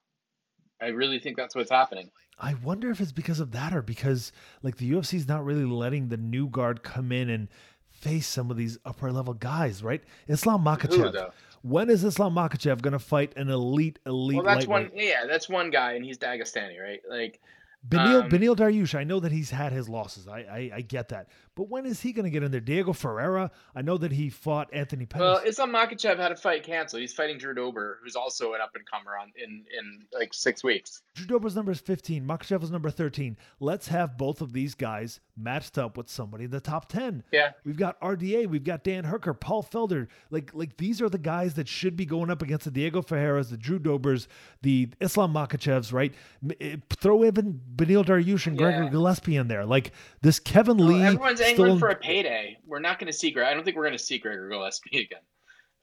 I 0.82 0.88
really 0.88 1.20
think 1.20 1.38
that's 1.38 1.56
what's 1.56 1.72
happening. 1.72 2.10
I 2.40 2.54
wonder 2.64 2.92
if 2.92 3.02
it's 3.02 3.12
because 3.12 3.40
of 3.40 3.52
that 3.52 3.74
or 3.74 3.82
because 3.82 4.32
like 4.62 4.78
the 4.78 4.92
UFC 4.92 5.16
is 5.16 5.28
not 5.28 5.44
really 5.44 5.66
letting 5.66 6.10
the 6.10 6.18
new 6.18 6.48
guard 6.48 6.84
come 6.84 7.12
in 7.12 7.30
and 7.30 7.48
face 7.90 8.28
some 8.28 8.52
of 8.52 8.58
these 8.58 8.78
upper 8.86 9.12
level 9.12 9.34
guys, 9.34 9.84
right? 9.84 10.04
Islam 10.28 10.64
Makhachev. 10.64 11.16
Who, 11.16 11.28
when 11.64 11.90
is 11.90 12.04
Islam 12.04 12.36
Makhachev 12.36 12.82
going 12.82 12.94
to 12.94 13.00
fight 13.00 13.34
an 13.36 13.50
elite 13.50 13.98
elite? 14.06 14.38
Well, 14.38 14.46
that's 14.46 14.68
one. 14.68 14.92
Yeah, 14.94 15.26
that's 15.28 15.50
one 15.50 15.72
guy, 15.72 15.94
and 15.94 16.06
he's 16.06 16.18
Dagestani, 16.18 16.80
right? 16.80 17.02
Like 17.10 17.42
Beneil, 17.88 18.24
um, 18.24 18.30
Beneil 18.30 18.56
Dariush, 18.56 18.96
I 18.96 19.04
know 19.04 19.20
that 19.20 19.32
he's 19.32 19.52
had 19.52 19.72
his 19.72 19.88
losses. 19.88 20.28
I, 20.28 20.40
I, 20.40 20.72
I 20.76 20.82
get 20.82 21.10
that. 21.10 21.28
But 21.58 21.70
when 21.70 21.88
is 21.88 22.02
he 22.02 22.14
going 22.14 22.26
to 22.26 22.30
get 22.30 22.44
in 22.44 22.52
there? 22.52 22.62
Diego 22.62 22.94
Ferreira, 22.94 23.50
I 23.76 23.82
know 23.82 23.98
that 23.98 24.12
he 24.12 24.30
fought 24.30 24.70
Anthony 24.72 25.08
Pettis. 25.08 25.24
Well, 25.24 25.42
Islam 25.44 25.72
Makhachev 25.72 26.18
had 26.18 26.32
a 26.32 26.36
fight 26.36 26.62
canceled. 26.62 27.02
He's 27.02 27.16
fighting 27.16 27.40
Drew 27.40 27.56
Dober, 27.56 27.98
who's 28.04 28.16
also 28.16 28.54
an 28.54 28.62
up 28.62 28.76
and 28.76 28.86
comer 28.86 29.18
on 29.18 29.34
in 29.36 29.66
in 29.76 30.06
like 30.14 30.36
six 30.36 30.64
weeks. 30.64 31.02
Drew 31.16 31.26
Dober's 31.26 31.56
number 31.56 31.72
is 31.72 31.80
15. 31.80 32.24
Makhachev 32.28 32.62
is 32.62 32.70
number 32.70 32.92
13. 32.92 33.38
Let's 33.60 33.88
have 33.88 34.20
both 34.20 34.42
of 34.42 34.54
these 34.54 34.76
guys 34.76 35.20
matched 35.36 35.80
up 35.80 35.98
with 35.98 36.12
somebody 36.12 36.44
in 36.44 36.52
the 36.52 36.60
top 36.60 36.90
10. 36.90 37.24
Yeah. 37.32 37.54
We've 37.66 37.78
got 37.78 38.00
RDA, 38.02 38.48
we've 38.48 38.64
got 38.64 38.84
Dan 38.84 39.06
Hooker, 39.06 39.34
Paul 39.34 39.64
Felder. 39.64 40.08
Like 40.30 40.52
like 40.54 40.78
these 40.78 41.02
are 41.02 41.10
the 41.10 41.18
guys 41.18 41.56
that 41.56 41.68
should 41.68 41.96
be 41.96 42.06
going 42.06 42.30
up 42.30 42.44
against 42.44 42.66
the 42.66 42.72
Diego 42.72 43.02
Ferreiras, 43.02 43.50
the 43.50 43.58
Drew 43.58 43.80
Dobers, 43.80 44.28
the 44.62 44.90
Islam 45.02 45.34
Makhachevs. 45.34 45.92
right? 45.92 46.14
Eh, 46.62 46.76
throw 46.92 47.26
even 47.26 47.60
Beneil 47.76 48.06
Dariush 48.06 48.46
and 48.46 48.60
Gregor 48.60 48.84
yeah. 48.84 48.90
Gillespie 48.90 49.38
in 49.38 49.48
there. 49.48 49.66
Like 49.66 49.92
this 50.22 50.40
Kevin 50.40 50.78
Lee. 50.78 51.18
Everyone's 51.48 51.72
angling 51.72 51.80
for 51.80 51.90
a 51.90 51.96
payday. 51.96 52.58
We're 52.66 52.80
not 52.80 53.00
going 53.00 53.12
to 53.12 53.18
see. 53.18 53.32
Greg. 53.32 53.48
I 53.48 53.54
don't 53.54 53.64
think 53.64 53.76
we're 53.76 53.86
going 53.86 53.98
to 53.98 54.04
see 54.04 54.18
Gregor 54.18 54.50
Gillespie 54.50 55.00
again. 55.00 55.22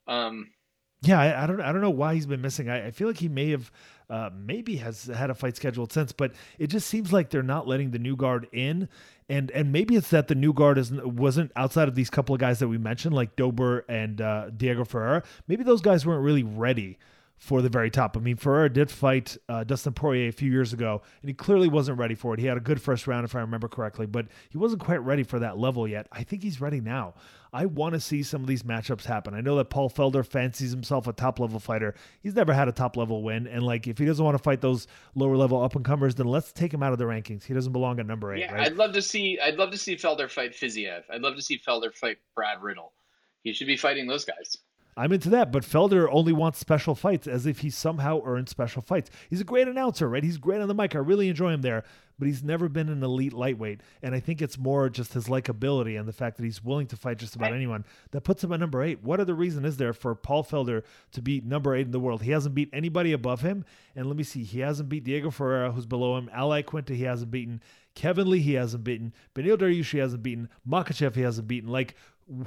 Um, 0.06 0.50
yeah, 1.02 1.20
I, 1.20 1.44
I, 1.44 1.46
don't. 1.46 1.60
I 1.60 1.72
don't 1.72 1.80
know 1.80 1.90
why 1.90 2.14
he's 2.14 2.26
been 2.26 2.40
missing. 2.40 2.68
I, 2.68 2.86
I 2.86 2.90
feel 2.90 3.08
like 3.08 3.18
he 3.18 3.28
may 3.28 3.50
have, 3.50 3.70
uh, 4.08 4.30
maybe 4.34 4.76
has 4.76 5.04
had 5.04 5.30
a 5.30 5.34
fight 5.34 5.56
scheduled 5.56 5.92
since, 5.92 6.12
but 6.12 6.32
it 6.58 6.68
just 6.68 6.88
seems 6.88 7.12
like 7.12 7.30
they're 7.30 7.42
not 7.42 7.68
letting 7.68 7.90
the 7.90 7.98
new 7.98 8.16
guard 8.16 8.48
in, 8.52 8.88
and 9.28 9.50
and 9.50 9.70
maybe 9.70 9.96
it's 9.96 10.10
that 10.10 10.28
the 10.28 10.34
new 10.34 10.52
guard 10.52 10.78
is 10.78 10.92
wasn't 10.92 11.52
outside 11.56 11.88
of 11.88 11.94
these 11.94 12.10
couple 12.10 12.34
of 12.34 12.40
guys 12.40 12.58
that 12.58 12.68
we 12.68 12.78
mentioned, 12.78 13.14
like 13.14 13.36
Dober 13.36 13.84
and 13.88 14.20
uh, 14.20 14.50
Diego 14.50 14.84
Ferrer. 14.84 15.22
Maybe 15.46 15.62
those 15.62 15.82
guys 15.82 16.06
weren't 16.06 16.24
really 16.24 16.42
ready 16.42 16.98
for 17.36 17.60
the 17.60 17.68
very 17.68 17.90
top. 17.90 18.16
I 18.16 18.20
mean, 18.20 18.36
Ferreira 18.36 18.72
did 18.72 18.90
fight 18.90 19.36
uh, 19.48 19.64
Dustin 19.64 19.92
Poirier 19.92 20.28
a 20.28 20.32
few 20.32 20.50
years 20.50 20.72
ago, 20.72 21.02
and 21.20 21.28
he 21.28 21.34
clearly 21.34 21.68
wasn't 21.68 21.98
ready 21.98 22.14
for 22.14 22.32
it. 22.34 22.40
He 22.40 22.46
had 22.46 22.56
a 22.56 22.60
good 22.60 22.80
first 22.80 23.06
round, 23.06 23.24
if 23.24 23.34
I 23.34 23.40
remember 23.40 23.68
correctly, 23.68 24.06
but 24.06 24.26
he 24.48 24.58
wasn't 24.58 24.80
quite 24.82 25.02
ready 25.02 25.24
for 25.24 25.38
that 25.40 25.58
level 25.58 25.86
yet. 25.86 26.06
I 26.12 26.22
think 26.22 26.42
he's 26.42 26.60
ready 26.60 26.80
now. 26.80 27.14
I 27.52 27.66
want 27.66 27.94
to 27.94 28.00
see 28.00 28.22
some 28.22 28.40
of 28.40 28.48
these 28.48 28.62
matchups 28.62 29.04
happen. 29.04 29.34
I 29.34 29.40
know 29.40 29.56
that 29.56 29.66
Paul 29.66 29.88
Felder 29.88 30.26
fancies 30.26 30.72
himself 30.72 31.06
a 31.06 31.12
top 31.12 31.38
level 31.38 31.60
fighter. 31.60 31.94
He's 32.20 32.34
never 32.34 32.52
had 32.52 32.66
a 32.66 32.72
top 32.72 32.96
level 32.96 33.22
win, 33.22 33.46
and 33.46 33.62
like 33.62 33.86
if 33.86 33.98
he 33.98 34.04
doesn't 34.04 34.24
want 34.24 34.36
to 34.36 34.42
fight 34.42 34.60
those 34.60 34.86
lower 35.14 35.36
level 35.36 35.62
up 35.62 35.76
and 35.76 35.84
comers, 35.84 36.14
then 36.14 36.26
let's 36.26 36.52
take 36.52 36.72
him 36.72 36.82
out 36.82 36.92
of 36.92 36.98
the 36.98 37.04
rankings. 37.04 37.44
He 37.44 37.54
doesn't 37.54 37.72
belong 37.72 38.00
at 38.00 38.06
number 38.06 38.34
eight. 38.34 38.40
Yeah, 38.40 38.54
right? 38.54 38.66
I'd 38.66 38.76
love 38.76 38.92
to 38.94 39.02
see. 39.02 39.38
I'd 39.38 39.56
love 39.56 39.70
to 39.70 39.78
see 39.78 39.96
Felder 39.96 40.30
fight 40.30 40.52
Fiziev. 40.52 41.02
I'd 41.12 41.20
love 41.20 41.36
to 41.36 41.42
see 41.42 41.58
Felder 41.58 41.94
fight 41.94 42.18
Brad 42.34 42.62
Riddell. 42.62 42.92
He 43.42 43.52
should 43.52 43.66
be 43.66 43.76
fighting 43.76 44.06
those 44.06 44.24
guys. 44.24 44.56
I'm 44.96 45.12
into 45.12 45.30
that, 45.30 45.50
but 45.50 45.64
Felder 45.64 46.08
only 46.10 46.32
wants 46.32 46.58
special 46.58 46.94
fights 46.94 47.26
as 47.26 47.46
if 47.46 47.60
he 47.60 47.70
somehow 47.70 48.22
earned 48.24 48.48
special 48.48 48.80
fights. 48.80 49.10
He's 49.28 49.40
a 49.40 49.44
great 49.44 49.66
announcer, 49.66 50.08
right? 50.08 50.22
He's 50.22 50.38
great 50.38 50.60
on 50.60 50.68
the 50.68 50.74
mic. 50.74 50.94
I 50.94 50.98
really 50.98 51.28
enjoy 51.28 51.52
him 51.52 51.62
there, 51.62 51.82
but 52.16 52.28
he's 52.28 52.44
never 52.44 52.68
been 52.68 52.88
an 52.88 53.02
elite 53.02 53.32
lightweight. 53.32 53.80
And 54.02 54.14
I 54.14 54.20
think 54.20 54.40
it's 54.40 54.56
more 54.56 54.88
just 54.88 55.14
his 55.14 55.26
likability 55.26 55.98
and 55.98 56.06
the 56.06 56.12
fact 56.12 56.36
that 56.36 56.44
he's 56.44 56.62
willing 56.62 56.86
to 56.88 56.96
fight 56.96 57.18
just 57.18 57.34
about 57.34 57.52
anyone 57.52 57.84
that 58.12 58.20
puts 58.20 58.44
him 58.44 58.52
at 58.52 58.60
number 58.60 58.84
eight. 58.84 59.02
What 59.02 59.18
other 59.18 59.34
reason 59.34 59.64
is 59.64 59.78
there 59.78 59.92
for 59.92 60.14
Paul 60.14 60.44
Felder 60.44 60.84
to 61.12 61.22
be 61.22 61.40
number 61.40 61.74
eight 61.74 61.86
in 61.86 61.92
the 61.92 61.98
world? 62.00 62.22
He 62.22 62.30
hasn't 62.30 62.54
beat 62.54 62.70
anybody 62.72 63.12
above 63.12 63.40
him. 63.40 63.64
And 63.96 64.06
let 64.06 64.16
me 64.16 64.22
see, 64.22 64.44
he 64.44 64.60
hasn't 64.60 64.88
beat 64.88 65.04
Diego 65.04 65.30
Ferreira, 65.30 65.72
who's 65.72 65.86
below 65.86 66.16
him. 66.16 66.30
Al 66.32 66.50
Iaquinta, 66.50 66.94
he 66.94 67.02
hasn't 67.02 67.32
beaten. 67.32 67.60
Kevin 67.94 68.28
Lee, 68.28 68.40
he 68.40 68.54
hasn't 68.54 68.84
beaten. 68.84 69.12
Beneil 69.34 69.56
Dariush, 69.56 69.92
he 69.92 69.98
hasn't 69.98 70.22
beaten. 70.22 70.48
Makhachev, 70.68 71.14
he 71.14 71.22
hasn't 71.22 71.46
beaten. 71.46 71.70
Like, 71.70 71.94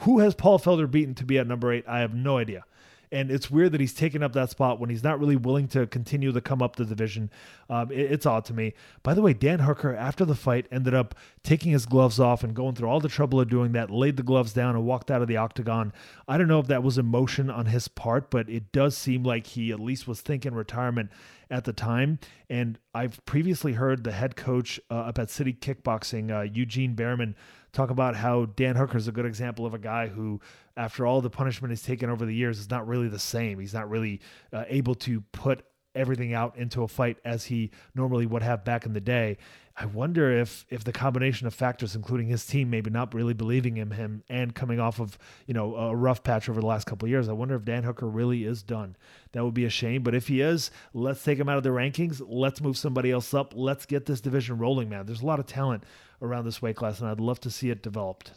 who 0.01 0.19
has 0.19 0.35
Paul 0.35 0.59
Felder 0.59 0.89
beaten 0.89 1.15
to 1.15 1.25
be 1.25 1.37
at 1.37 1.47
number 1.47 1.71
eight? 1.71 1.85
I 1.87 1.99
have 1.99 2.13
no 2.13 2.37
idea. 2.37 2.63
And 3.11 3.31
it's 3.31 3.49
weird 3.49 3.71
that 3.71 3.79
he's 3.79 3.93
taken 3.93 4.21
up 4.21 4.33
that 4.33 4.49
spot 4.49 4.79
when 4.79 4.89
he's 4.89 5.03
not 5.03 5.19
really 5.19 5.37
willing 5.37 5.67
to 5.69 5.87
continue 5.87 6.31
to 6.31 6.41
come 6.41 6.61
up 6.61 6.75
the 6.75 6.85
division. 6.85 7.29
Um, 7.69 7.91
it, 7.91 8.11
it's 8.11 8.25
odd 8.25 8.43
to 8.45 8.53
me. 8.53 8.73
By 9.01 9.13
the 9.13 9.21
way, 9.21 9.33
Dan 9.33 9.59
Hooker, 9.59 9.95
after 9.95 10.25
the 10.25 10.35
fight, 10.35 10.67
ended 10.71 10.93
up 10.93 11.15
taking 11.43 11.71
his 11.71 11.85
gloves 11.85 12.19
off 12.19 12.43
and 12.43 12.53
going 12.53 12.75
through 12.75 12.89
all 12.89 12.99
the 12.99 13.07
trouble 13.07 13.39
of 13.39 13.49
doing 13.49 13.71
that, 13.73 13.89
laid 13.89 14.17
the 14.17 14.23
gloves 14.23 14.51
down 14.51 14.75
and 14.75 14.85
walked 14.85 15.09
out 15.09 15.21
of 15.21 15.29
the 15.29 15.37
octagon. 15.37 15.93
I 16.27 16.37
don't 16.37 16.49
know 16.49 16.59
if 16.59 16.67
that 16.67 16.83
was 16.83 16.97
emotion 16.97 17.49
on 17.49 17.67
his 17.67 17.87
part, 17.87 18.29
but 18.29 18.49
it 18.49 18.71
does 18.73 18.97
seem 18.97 19.23
like 19.23 19.47
he 19.47 19.71
at 19.71 19.79
least 19.79 20.07
was 20.07 20.19
thinking 20.19 20.53
retirement 20.53 21.09
at 21.49 21.63
the 21.63 21.73
time. 21.73 22.19
And 22.49 22.77
I've 22.93 23.23
previously 23.25 23.73
heard 23.73 24.03
the 24.03 24.11
head 24.11 24.35
coach 24.35 24.81
uh, 24.91 24.95
up 24.95 25.17
at 25.17 25.29
City 25.29 25.53
Kickboxing, 25.53 26.29
uh, 26.29 26.41
Eugene 26.41 26.93
Bareman, 26.93 27.35
talk 27.77 27.91
about 27.91 28.15
how 28.15 28.45
Dan 28.45 28.75
Hooker 28.75 28.97
is 28.97 29.07
a 29.07 29.11
good 29.11 29.25
example 29.25 29.65
of 29.65 29.73
a 29.75 29.77
guy 29.77 30.07
who, 30.07 30.41
after 30.75 31.05
all 31.05 31.21
the 31.21 31.29
punishment 31.29 31.71
he's 31.71 31.83
taken 31.83 32.09
over 32.09 32.25
the 32.25 32.33
years, 32.33 32.57
is 32.57 32.69
not 32.69 32.87
really 32.87 33.07
the 33.07 33.19
same. 33.19 33.59
He's 33.59 33.73
not 33.73 33.87
really 33.89 34.19
uh, 34.51 34.63
able 34.67 34.95
to 34.95 35.21
put 35.31 35.63
everything 35.93 36.33
out 36.33 36.57
into 36.57 36.81
a 36.83 36.87
fight 36.87 37.17
as 37.23 37.45
he 37.45 37.71
normally 37.93 38.25
would 38.25 38.41
have 38.41 38.65
back 38.65 38.85
in 38.85 38.93
the 38.93 39.01
day. 39.01 39.37
I 39.79 39.85
wonder 39.85 40.31
if 40.31 40.65
if 40.71 40.83
the 40.83 40.91
combination 40.91 41.45
of 41.45 41.53
factors, 41.53 41.95
including 41.95 42.27
his 42.27 42.47
team, 42.47 42.71
maybe 42.71 42.89
not 42.89 43.13
really 43.13 43.35
believing 43.35 43.77
in 43.77 43.91
him 43.91 44.23
and 44.27 44.55
coming 44.55 44.79
off 44.79 44.99
of 44.99 45.19
you 45.45 45.53
know 45.53 45.75
a 45.75 45.95
rough 45.95 46.23
patch 46.23 46.49
over 46.49 46.59
the 46.59 46.65
last 46.65 46.85
couple 46.85 47.05
of 47.05 47.11
years, 47.11 47.29
I 47.29 47.33
wonder 47.33 47.55
if 47.55 47.63
Dan 47.63 47.83
Hooker 47.83 48.07
really 48.07 48.43
is 48.43 48.63
done. 48.63 48.95
That 49.33 49.45
would 49.45 49.53
be 49.53 49.65
a 49.65 49.69
shame. 49.69 50.01
But 50.01 50.15
if 50.15 50.27
he 50.27 50.41
is, 50.41 50.71
let's 50.93 51.23
take 51.23 51.37
him 51.37 51.47
out 51.47 51.57
of 51.57 51.63
the 51.63 51.69
rankings. 51.69 52.21
Let's 52.27 52.59
move 52.59 52.75
somebody 52.75 53.11
else 53.11 53.35
up. 53.35 53.53
Let's 53.55 53.85
get 53.85 54.07
this 54.07 54.19
division 54.19 54.57
rolling, 54.57 54.89
man. 54.89 55.05
There's 55.05 55.21
a 55.21 55.27
lot 55.27 55.39
of 55.39 55.45
talent 55.45 55.83
around 56.23 56.45
this 56.45 56.59
weight 56.59 56.75
class, 56.75 56.99
and 56.99 57.07
I'd 57.07 57.19
love 57.19 57.39
to 57.41 57.51
see 57.51 57.69
it 57.69 57.83
developed. 57.83 58.31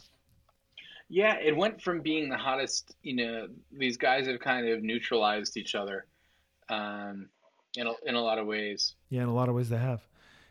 Yeah, 1.09 1.37
it 1.39 1.57
went 1.57 1.81
from 1.81 2.01
being 2.01 2.29
the 2.29 2.37
hottest. 2.37 2.95
You 3.01 3.15
know, 3.15 3.47
these 3.71 3.97
guys 3.97 4.27
have 4.27 4.39
kind 4.39 4.69
of 4.69 4.83
neutralized 4.83 5.57
each 5.57 5.73
other. 5.73 6.05
Um, 6.69 7.29
in 7.75 7.87
a, 7.87 7.93
in 8.05 8.15
a 8.15 8.21
lot 8.21 8.37
of 8.37 8.47
ways. 8.47 8.95
Yeah, 9.09 9.23
in 9.23 9.29
a 9.29 9.33
lot 9.33 9.49
of 9.49 9.55
ways 9.55 9.69
they 9.69 9.77
have. 9.77 10.01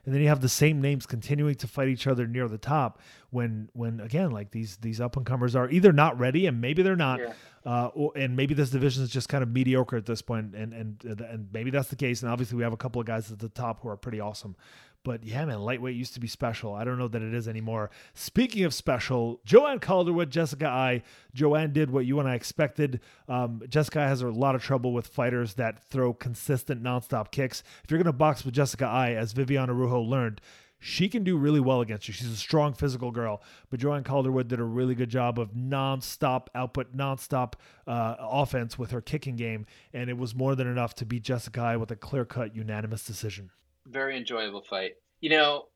And 0.05 0.15
then 0.15 0.23
you 0.23 0.29
have 0.29 0.41
the 0.41 0.49
same 0.49 0.81
names 0.81 1.05
continuing 1.05 1.55
to 1.57 1.67
fight 1.67 1.89
each 1.89 2.07
other 2.07 2.27
near 2.27 2.49
the 2.49 2.59
top 2.59 3.01
when 3.31 3.69
when 3.75 4.01
again 4.01 4.31
like 4.31 4.51
these 4.51 4.77
these 4.79 5.01
up 5.01 5.17
and 5.17 5.25
comers 5.25 5.55
are 5.55 5.71
either 5.71 5.93
not 5.93 6.19
ready 6.19 6.47
and 6.47 6.61
maybe 6.61 6.83
they're 6.83 6.97
not 6.97 7.21
yeah. 7.21 7.33
uh, 7.65 7.87
or, 7.95 8.13
and 8.17 8.35
maybe 8.35 8.55
this 8.55 8.71
division 8.71 9.05
is 9.05 9.11
just 9.11 9.29
kind 9.29 9.43
of 9.43 9.51
mediocre 9.51 9.97
at 9.97 10.07
this 10.07 10.23
point 10.23 10.55
and 10.55 10.73
and 10.73 11.05
and 11.05 11.49
maybe 11.53 11.71
that's 11.71 11.89
the 11.89 11.97
case 11.97 12.23
and 12.23 12.31
obviously 12.31 12.57
we 12.57 12.63
have 12.63 12.73
a 12.73 12.79
couple 12.79 13.01
of 13.01 13.07
guys 13.07 13.31
at 13.31 13.39
the 13.39 13.49
top 13.49 13.81
who 13.83 13.89
are 13.89 13.97
pretty 13.97 14.21
awesome 14.21 14.57
but 15.03 15.25
yeah, 15.25 15.45
man, 15.45 15.61
lightweight 15.61 15.97
used 15.97 16.15
to 16.15 16.21
be 16.21 16.27
special. 16.27 16.75
I 16.75 16.85
don't 16.85 16.99
know 16.99 17.09
that 17.09 17.23
it 17.23 17.35
is 17.35 17.49
anymore. 17.49 17.91
Speaking 18.15 18.65
of 18.65 18.75
special, 18.75 19.41
Joanne 19.45 19.79
Calderwood, 19.79 20.31
Jessica 20.31 20.67
Eye. 20.67 21.03
Joanne 21.33 21.73
did 21.73 21.91
what 21.91 22.07
you 22.07 22.21
and 22.21 22.29
I 22.29 22.35
expected. 22.35 23.01
Um, 23.29 23.63
Jessica 23.69 24.01
has 24.01 24.23
a 24.23 24.29
lot 24.29 24.55
of 24.55 24.63
trouble 24.63 24.93
with 24.93 25.07
fighters 25.07 25.55
that 25.55 25.83
throw 25.85 26.13
consistent 26.13 26.83
nonstop 26.83 27.31
kicks. 27.31 27.63
If 27.85 27.91
you're 27.91 27.99
going 27.99 28.07
to 28.07 28.13
box 28.13 28.45
with 28.45 28.55
Jessica 28.55 28.87
Eye, 28.87 29.13
as 29.13 29.33
Viviane 29.33 29.69
Araújo 29.69 30.07
learned, 30.07 30.41
she 30.83 31.09
can 31.09 31.23
do 31.23 31.37
really 31.37 31.61
well 31.61 31.83
against 31.83 32.09
you. 32.09 32.15
She's 32.15 32.31
a 32.31 32.37
strong 32.37 32.73
physical 32.73 33.11
girl. 33.11 33.43
But 33.69 33.81
Joanne 33.81 34.03
Calderwood 34.03 34.49
did 34.49 34.61
a 34.61 34.65
really 34.65 34.95
good 34.95 35.11
job 35.11 35.39
of 35.39 35.53
nonstop 35.53 36.47
output, 36.55 36.97
nonstop 36.97 37.55
uh, 37.87 38.17
offense 38.19 38.79
with 38.79 38.91
her 38.91 39.03
kicking 39.03 39.37
game, 39.37 39.67
and 39.93 40.09
it 40.09 40.17
was 40.17 40.35
more 40.35 40.55
than 40.55 40.67
enough 40.67 40.95
to 40.97 41.07
beat 41.07 41.23
Jessica 41.23 41.61
Eye 41.61 41.77
with 41.77 41.91
a 41.91 41.97
clear 41.97 42.25
cut, 42.25 42.57
unanimous 42.57 43.05
decision. 43.05 43.51
Very 43.87 44.17
enjoyable 44.17 44.63
fight. 44.63 44.93
You 45.21 45.31
know, 45.31 45.67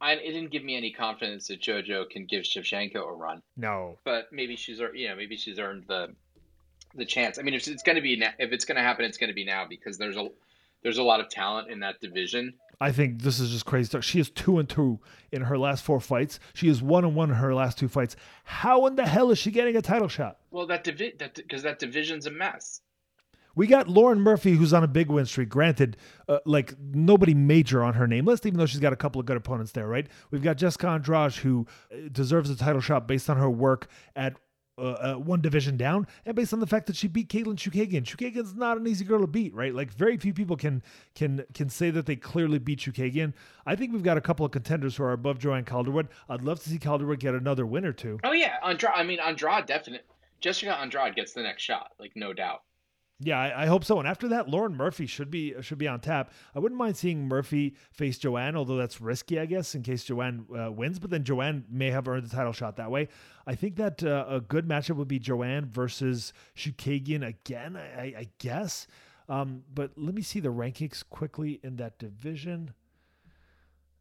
I, 0.00 0.12
it 0.12 0.32
didn't 0.32 0.50
give 0.50 0.64
me 0.64 0.76
any 0.76 0.92
confidence 0.92 1.48
that 1.48 1.60
JoJo 1.60 2.10
can 2.10 2.26
give 2.26 2.44
Shevchenko 2.44 2.96
a 2.96 3.12
run. 3.12 3.42
No, 3.56 3.98
but 4.04 4.26
maybe 4.32 4.56
she's 4.56 4.78
you 4.94 5.08
know 5.08 5.16
maybe 5.16 5.36
she's 5.36 5.58
earned 5.58 5.84
the 5.88 6.14
the 6.94 7.04
chance. 7.04 7.38
I 7.38 7.42
mean, 7.42 7.54
if 7.54 7.66
it's 7.66 7.82
going 7.82 7.96
to 7.96 8.02
be 8.02 8.22
if 8.38 8.52
it's 8.52 8.64
going 8.64 8.76
to 8.76 8.82
happen, 8.82 9.04
it's 9.04 9.18
going 9.18 9.28
to 9.28 9.34
be 9.34 9.44
now 9.44 9.66
because 9.68 9.98
there's 9.98 10.16
a 10.16 10.28
there's 10.82 10.98
a 10.98 11.02
lot 11.02 11.20
of 11.20 11.28
talent 11.28 11.70
in 11.70 11.80
that 11.80 12.00
division. 12.00 12.54
I 12.80 12.92
think 12.92 13.22
this 13.22 13.40
is 13.40 13.50
just 13.50 13.64
crazy 13.64 13.86
stuff. 13.86 14.04
She 14.04 14.20
is 14.20 14.30
two 14.30 14.58
and 14.58 14.68
two 14.68 15.00
in 15.32 15.42
her 15.42 15.56
last 15.56 15.84
four 15.84 16.00
fights. 16.00 16.38
She 16.52 16.68
is 16.68 16.82
one 16.82 17.04
and 17.04 17.14
one 17.14 17.30
in 17.30 17.36
her 17.36 17.54
last 17.54 17.78
two 17.78 17.88
fights. 17.88 18.16
How 18.44 18.86
in 18.86 18.96
the 18.96 19.06
hell 19.06 19.30
is 19.30 19.38
she 19.38 19.50
getting 19.50 19.76
a 19.76 19.82
title 19.82 20.08
shot? 20.08 20.38
Well, 20.50 20.66
that 20.66 20.84
divi- 20.84 21.14
that 21.18 21.34
because 21.34 21.62
that 21.62 21.78
division's 21.78 22.26
a 22.26 22.30
mess. 22.30 22.82
We 23.54 23.66
got 23.66 23.88
Lauren 23.88 24.20
Murphy, 24.20 24.52
who's 24.52 24.72
on 24.72 24.84
a 24.84 24.88
big 24.88 25.08
win 25.10 25.26
streak. 25.26 25.48
Granted, 25.48 25.96
uh, 26.28 26.38
like 26.44 26.74
nobody 26.80 27.34
major 27.34 27.82
on 27.82 27.94
her 27.94 28.06
name 28.06 28.24
list, 28.24 28.46
even 28.46 28.58
though 28.58 28.66
she's 28.66 28.80
got 28.80 28.92
a 28.92 28.96
couple 28.96 29.20
of 29.20 29.26
good 29.26 29.36
opponents 29.36 29.72
there, 29.72 29.86
right? 29.86 30.06
We've 30.30 30.42
got 30.42 30.56
Jessica 30.56 30.88
Andrade, 30.88 31.34
who 31.34 31.66
uh, 31.92 32.08
deserves 32.12 32.50
a 32.50 32.56
title 32.56 32.80
shot 32.80 33.06
based 33.06 33.30
on 33.30 33.36
her 33.36 33.50
work 33.50 33.88
at 34.16 34.36
uh, 34.76 34.82
uh, 34.82 35.14
one 35.14 35.40
division 35.40 35.76
down, 35.76 36.04
and 36.26 36.34
based 36.34 36.52
on 36.52 36.58
the 36.58 36.66
fact 36.66 36.86
that 36.86 36.96
she 36.96 37.06
beat 37.06 37.28
Katlyn 37.28 37.54
Chookagian. 37.54 38.02
Chookagian's 38.02 38.54
not 38.54 38.76
an 38.76 38.86
easy 38.88 39.04
girl 39.04 39.20
to 39.20 39.26
beat, 39.28 39.54
right? 39.54 39.72
Like 39.72 39.92
very 39.92 40.16
few 40.16 40.34
people 40.34 40.56
can 40.56 40.82
can 41.14 41.44
can 41.54 41.68
say 41.68 41.90
that 41.90 42.06
they 42.06 42.16
clearly 42.16 42.58
beat 42.58 42.80
Chookagian. 42.80 43.34
I 43.66 43.76
think 43.76 43.92
we've 43.92 44.02
got 44.02 44.16
a 44.16 44.20
couple 44.20 44.44
of 44.44 44.50
contenders 44.50 44.96
who 44.96 45.04
are 45.04 45.12
above 45.12 45.38
Joanne 45.38 45.64
Calderwood. 45.64 46.08
I'd 46.28 46.42
love 46.42 46.60
to 46.64 46.70
see 46.70 46.78
Calderwood 46.78 47.20
get 47.20 47.34
another 47.34 47.64
win 47.66 47.84
or 47.84 47.92
two. 47.92 48.18
Oh 48.24 48.32
yeah, 48.32 48.56
Andrade. 48.64 48.94
I 48.96 49.04
mean 49.04 49.20
Andrade 49.20 49.66
definitely. 49.66 50.08
Jessica 50.40 50.76
Andrade 50.76 51.14
gets 51.14 51.32
the 51.34 51.42
next 51.42 51.62
shot, 51.62 51.92
like 52.00 52.12
no 52.16 52.32
doubt. 52.32 52.62
Yeah, 53.24 53.40
I, 53.40 53.62
I, 53.62 53.66
hope 53.66 53.84
so. 53.84 53.98
And 53.98 54.06
after 54.06 54.28
that, 54.28 54.50
Lauren 54.50 54.76
Murphy 54.76 55.06
should 55.06 55.30
be 55.30 55.54
should 55.62 55.78
be 55.78 55.88
on 55.88 56.00
tap. 56.00 56.30
I 56.54 56.58
wouldn't 56.58 56.78
mind 56.78 56.96
seeing 56.96 57.26
Murphy 57.26 57.74
face 57.90 58.18
Joanne, 58.18 58.54
although 58.54 58.76
that's 58.76 59.00
risky, 59.00 59.40
I 59.40 59.46
guess, 59.46 59.74
in 59.74 59.82
case 59.82 60.04
Joanne 60.04 60.44
uh, 60.54 60.70
wins. 60.70 60.98
But 60.98 61.10
then 61.10 61.24
Joanne 61.24 61.64
may 61.70 61.90
have 61.90 62.06
earned 62.06 62.26
the 62.28 62.36
title 62.36 62.52
shot 62.52 62.76
that 62.76 62.90
way. 62.90 63.08
I 63.46 63.54
think 63.54 63.76
that 63.76 64.04
uh, 64.04 64.26
a 64.28 64.40
good 64.40 64.68
matchup 64.68 64.96
would 64.96 65.08
be 65.08 65.18
Joanne 65.18 65.64
versus 65.64 66.34
Chookagian 66.54 67.26
again. 67.26 67.76
I, 67.76 68.02
I 68.02 68.28
guess. 68.38 68.86
Um, 69.26 69.62
but 69.72 69.92
let 69.96 70.14
me 70.14 70.20
see 70.20 70.40
the 70.40 70.50
rankings 70.50 71.02
quickly 71.08 71.60
in 71.62 71.76
that 71.76 71.98
division. 71.98 72.74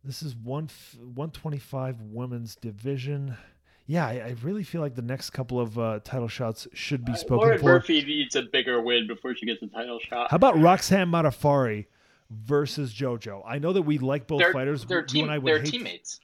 This 0.03 0.21
is 0.21 0.35
one 0.35 0.69
125 0.97 2.01
women's 2.01 2.57
division 2.57 3.37
yeah, 3.85 4.07
I, 4.07 4.11
I, 4.11 4.35
really 4.41 4.63
feel 4.63 4.81
like 4.81 4.95
the 4.95 5.01
next 5.01 5.31
couple 5.31 5.59
of 5.59 5.77
uh, 5.77 5.99
title 6.03 6.29
shots 6.29 6.67
should 6.73 7.03
be 7.03 7.11
uh, 7.11 7.15
spoken 7.15 7.35
uh, 7.35 7.41
Lauren 7.41 7.59
for. 7.59 7.65
Murphy 7.65 8.01
needs 8.03 8.35
a 8.35 8.43
bigger 8.43 8.81
win 8.81 9.07
before 9.07 9.35
she 9.35 9.45
gets 9.45 9.61
a 9.61 9.67
title 9.67 9.99
shot. 9.99 10.31
How 10.31 10.35
about 10.35 10.59
Roxanne 10.59 11.09
Modafferi 11.09 11.87
versus 12.29 12.93
JoJo? 12.93 13.43
I 13.45 13.59
know 13.59 13.73
that 13.73 13.81
we 13.81 13.97
like 13.97 14.27
both 14.27 14.39
they're, 14.39 14.53
fighters. 14.53 14.85
They're, 14.85 15.01
team, 15.01 15.27
they're 15.43 15.61
teammates. 15.61 16.21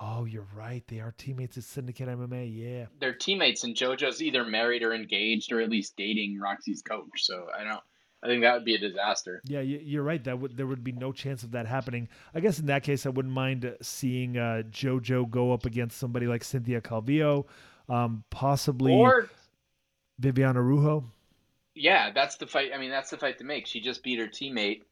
Oh, 0.00 0.24
you're 0.24 0.46
right. 0.54 0.84
They 0.86 1.00
are 1.00 1.14
teammates 1.18 1.56
at 1.56 1.64
Syndicate 1.64 2.08
MMA. 2.08 2.52
Yeah, 2.56 2.86
they're 3.00 3.14
teammates, 3.14 3.64
and 3.64 3.76
JoJo's 3.76 4.20
either 4.20 4.44
married 4.44 4.82
or 4.82 4.92
engaged, 4.92 5.52
or 5.52 5.60
at 5.60 5.70
least 5.70 5.96
dating 5.96 6.38
Roxy's 6.40 6.82
coach. 6.82 7.24
So 7.24 7.46
I 7.56 7.62
don't. 7.64 7.80
I 8.22 8.26
think 8.26 8.42
that 8.42 8.54
would 8.54 8.64
be 8.64 8.74
a 8.74 8.78
disaster. 8.78 9.40
Yeah, 9.44 9.60
you're 9.60 10.02
right. 10.02 10.22
That 10.24 10.40
would 10.40 10.56
there 10.56 10.66
would 10.66 10.82
be 10.82 10.92
no 10.92 11.12
chance 11.12 11.44
of 11.44 11.52
that 11.52 11.66
happening. 11.66 12.08
I 12.34 12.40
guess 12.40 12.58
in 12.58 12.66
that 12.66 12.82
case, 12.82 13.06
I 13.06 13.10
wouldn't 13.10 13.32
mind 13.32 13.76
seeing 13.80 14.36
uh, 14.36 14.62
JoJo 14.70 15.30
go 15.30 15.52
up 15.52 15.66
against 15.66 15.98
somebody 15.98 16.26
like 16.26 16.42
Cynthia 16.42 16.80
Calvillo, 16.80 17.46
um, 17.88 18.24
possibly 18.30 18.92
or 18.92 19.30
Viviane 20.20 20.56
Araújo. 20.56 21.04
Yeah, 21.74 22.10
that's 22.10 22.36
the 22.36 22.46
fight. 22.48 22.72
I 22.74 22.78
mean, 22.78 22.90
that's 22.90 23.10
the 23.10 23.18
fight 23.18 23.38
to 23.38 23.44
make. 23.44 23.68
She 23.68 23.80
just 23.80 24.02
beat 24.02 24.18
her 24.18 24.26
teammate. 24.26 24.82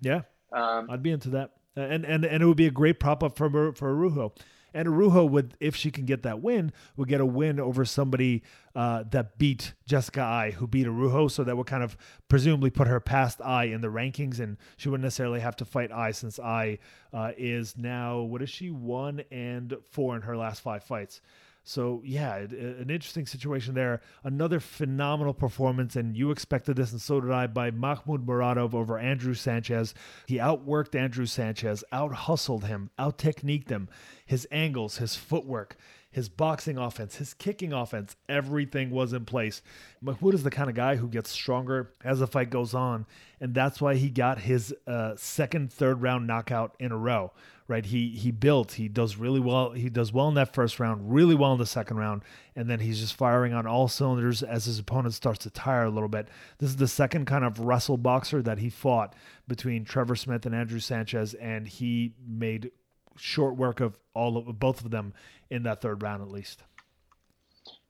Yeah, 0.00 0.22
um, 0.50 0.88
I'd 0.90 1.02
be 1.02 1.10
into 1.10 1.30
that, 1.30 1.50
and 1.76 2.06
and 2.06 2.24
and 2.24 2.42
it 2.42 2.46
would 2.46 2.56
be 2.56 2.68
a 2.68 2.70
great 2.70 2.98
prop 2.98 3.22
up 3.22 3.36
for 3.36 3.50
for 3.74 3.94
Araújo. 3.94 4.32
And 4.74 4.88
Araújo 4.88 5.28
would, 5.28 5.56
if 5.60 5.74
she 5.76 5.90
can 5.90 6.04
get 6.04 6.22
that 6.22 6.40
win, 6.40 6.72
would 6.96 7.08
get 7.08 7.20
a 7.20 7.26
win 7.26 7.58
over 7.60 7.84
somebody 7.84 8.42
uh, 8.74 9.04
that 9.10 9.38
beat 9.38 9.74
Jessica 9.86 10.22
Eye, 10.22 10.52
who 10.52 10.66
beat 10.66 10.86
Araújo. 10.86 11.30
So 11.30 11.44
that 11.44 11.56
would 11.56 11.66
kind 11.66 11.82
of 11.82 11.96
presumably 12.28 12.70
put 12.70 12.86
her 12.86 13.00
past 13.00 13.40
Eye 13.40 13.64
in 13.64 13.80
the 13.80 13.88
rankings, 13.88 14.40
and 14.40 14.56
she 14.76 14.88
wouldn't 14.88 15.04
necessarily 15.04 15.40
have 15.40 15.56
to 15.56 15.64
fight 15.64 15.90
Eye 15.92 16.12
since 16.12 16.38
Eye 16.38 16.78
uh, 17.12 17.32
is 17.36 17.76
now 17.76 18.20
what 18.20 18.42
is 18.42 18.50
she 18.50 18.70
one 18.70 19.22
and 19.30 19.76
four 19.90 20.16
in 20.16 20.22
her 20.22 20.36
last 20.36 20.60
five 20.60 20.84
fights. 20.84 21.20
So 21.62 22.02
yeah, 22.04 22.36
an 22.36 22.88
interesting 22.88 23.26
situation 23.26 23.74
there. 23.74 24.00
Another 24.24 24.60
phenomenal 24.60 25.34
performance, 25.34 25.94
and 25.94 26.16
you 26.16 26.30
expected 26.30 26.76
this, 26.76 26.92
and 26.92 27.00
so 27.00 27.20
did 27.20 27.30
I, 27.30 27.46
by 27.46 27.70
Mahmoud 27.70 28.26
Muradov 28.26 28.74
over 28.74 28.98
Andrew 28.98 29.34
Sanchez. 29.34 29.94
He 30.26 30.36
outworked 30.36 30.98
Andrew 30.98 31.26
Sanchez, 31.26 31.84
out 31.92 32.14
hustled 32.14 32.64
him, 32.64 32.90
out 32.98 33.18
techniqued 33.18 33.68
him. 33.68 33.88
His 34.24 34.48
angles, 34.50 34.96
his 34.96 35.16
footwork, 35.16 35.76
his 36.10 36.28
boxing 36.28 36.76
offense, 36.76 37.16
his 37.16 37.34
kicking 37.34 37.72
offense, 37.72 38.16
everything 38.28 38.90
was 38.90 39.12
in 39.12 39.24
place. 39.24 39.62
Mahmoud 40.00 40.34
is 40.34 40.42
the 40.42 40.50
kind 40.50 40.68
of 40.68 40.74
guy 40.74 40.96
who 40.96 41.06
gets 41.06 41.30
stronger 41.30 41.92
as 42.04 42.18
the 42.18 42.26
fight 42.26 42.50
goes 42.50 42.74
on, 42.74 43.06
and 43.40 43.54
that's 43.54 43.80
why 43.80 43.94
he 43.94 44.10
got 44.10 44.40
his 44.40 44.74
uh, 44.88 45.14
second, 45.16 45.72
third 45.72 46.02
round 46.02 46.26
knockout 46.26 46.74
in 46.80 46.90
a 46.90 46.96
row. 46.96 47.32
Right? 47.68 47.86
He 47.86 48.08
he 48.08 48.32
built. 48.32 48.72
He 48.72 48.88
does 48.88 49.16
really 49.16 49.38
well. 49.38 49.70
He 49.70 49.88
does 49.88 50.12
well 50.12 50.26
in 50.26 50.34
that 50.34 50.52
first 50.52 50.80
round, 50.80 51.14
really 51.14 51.36
well 51.36 51.52
in 51.52 51.60
the 51.60 51.66
second 51.66 51.98
round, 51.98 52.22
and 52.56 52.68
then 52.68 52.80
he's 52.80 52.98
just 52.98 53.14
firing 53.14 53.52
on 53.52 53.64
all 53.64 53.86
cylinders 53.86 54.42
as 54.42 54.64
his 54.64 54.80
opponent 54.80 55.14
starts 55.14 55.38
to 55.44 55.50
tire 55.50 55.84
a 55.84 55.90
little 55.90 56.08
bit. 56.08 56.26
This 56.58 56.70
is 56.70 56.76
the 56.76 56.88
second 56.88 57.26
kind 57.26 57.44
of 57.44 57.60
wrestle 57.60 57.96
boxer 57.96 58.42
that 58.42 58.58
he 58.58 58.70
fought 58.70 59.14
between 59.46 59.84
Trevor 59.84 60.16
Smith 60.16 60.44
and 60.46 60.54
Andrew 60.54 60.80
Sanchez, 60.80 61.34
and 61.34 61.68
he 61.68 62.14
made 62.26 62.72
short 63.16 63.56
work 63.56 63.80
of 63.80 63.98
all 64.14 64.36
of 64.36 64.58
both 64.58 64.84
of 64.84 64.90
them 64.90 65.14
in 65.50 65.62
that 65.64 65.80
third 65.80 66.02
round 66.02 66.22
at 66.22 66.30
least. 66.30 66.62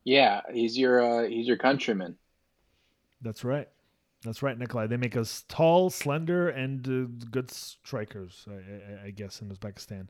Yeah, 0.05 0.41
he's 0.53 0.79
your 0.79 1.01
uh, 1.03 1.29
he's 1.29 1.47
your 1.47 1.59
countryman. 1.59 2.17
That's 3.23 3.45
right. 3.45 3.69
That's 4.25 4.43
right, 4.43 4.59
Nikolai. 4.59 4.87
They 4.87 4.99
make 4.99 5.17
us 5.17 5.45
tall, 5.49 5.89
slender, 5.89 6.51
and 6.51 6.87
uh, 6.87 7.27
good 7.31 7.51
strikers, 7.51 8.47
I, 8.49 8.53
I, 8.53 9.07
I, 9.07 9.11
guess, 9.11 9.41
in 9.41 9.49
Uzbekistan. 9.49 10.09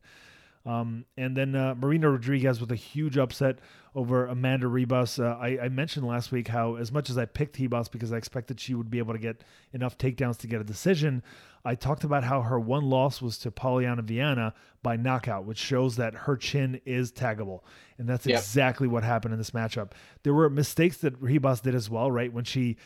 Um, 0.67 1.07
and 1.17 1.35
then 1.37 1.55
uh, 1.55 1.75
Marina 1.75 2.11
Rodriguez 2.11 2.61
with 2.61 2.71
a 2.71 2.77
huge 2.77 3.17
upset 3.17 3.61
over 3.95 4.27
Amanda 4.27 4.67
Ribas. 4.67 5.19
Uh, 5.19 5.39
I, 5.39 5.65
I, 5.65 5.69
mentioned 5.71 6.07
last 6.07 6.31
week 6.33 6.49
how, 6.49 6.77
as 6.77 6.93
much 6.93 7.09
as 7.09 7.17
I 7.17 7.25
picked 7.25 7.59
Ribas 7.59 7.91
because 7.91 8.13
I 8.13 8.19
expected 8.19 8.61
she 8.61 8.75
would 8.75 8.91
be 8.91 8.99
able 8.99 9.15
to 9.15 9.19
get 9.19 9.43
enough 9.73 9.97
takedowns 9.97 10.37
to 10.39 10.47
get 10.47 10.61
a 10.61 10.65
decision, 10.65 11.23
I 11.65 11.75
talked 11.75 12.05
about 12.05 12.25
how 12.25 12.43
her 12.43 12.61
one 12.61 12.85
loss 12.85 13.21
was 13.23 13.39
to 13.39 13.51
Polyana 13.51 14.03
Viana 14.03 14.55
by 14.83 14.97
knockout, 14.97 15.45
which 15.45 15.59
shows 15.59 15.97
that 15.97 16.15
her 16.15 16.37
chin 16.37 16.81
is 16.85 17.11
taggable. 17.11 17.61
And 17.99 18.09
that's 18.09 18.27
yep. 18.27 18.39
exactly 18.39 18.87
what 18.87 19.03
happened 19.03 19.33
in 19.33 19.39
this 19.39 19.51
matchup. 19.51 19.93
There 20.23 20.35
were 20.35 20.49
mistakes 20.49 20.99
that 20.99 21.21
Ribas 21.21 21.63
did 21.63 21.75
as 21.75 21.91
well, 21.91 22.11
right? 22.11 22.33
When 22.33 22.45
she 22.45 22.77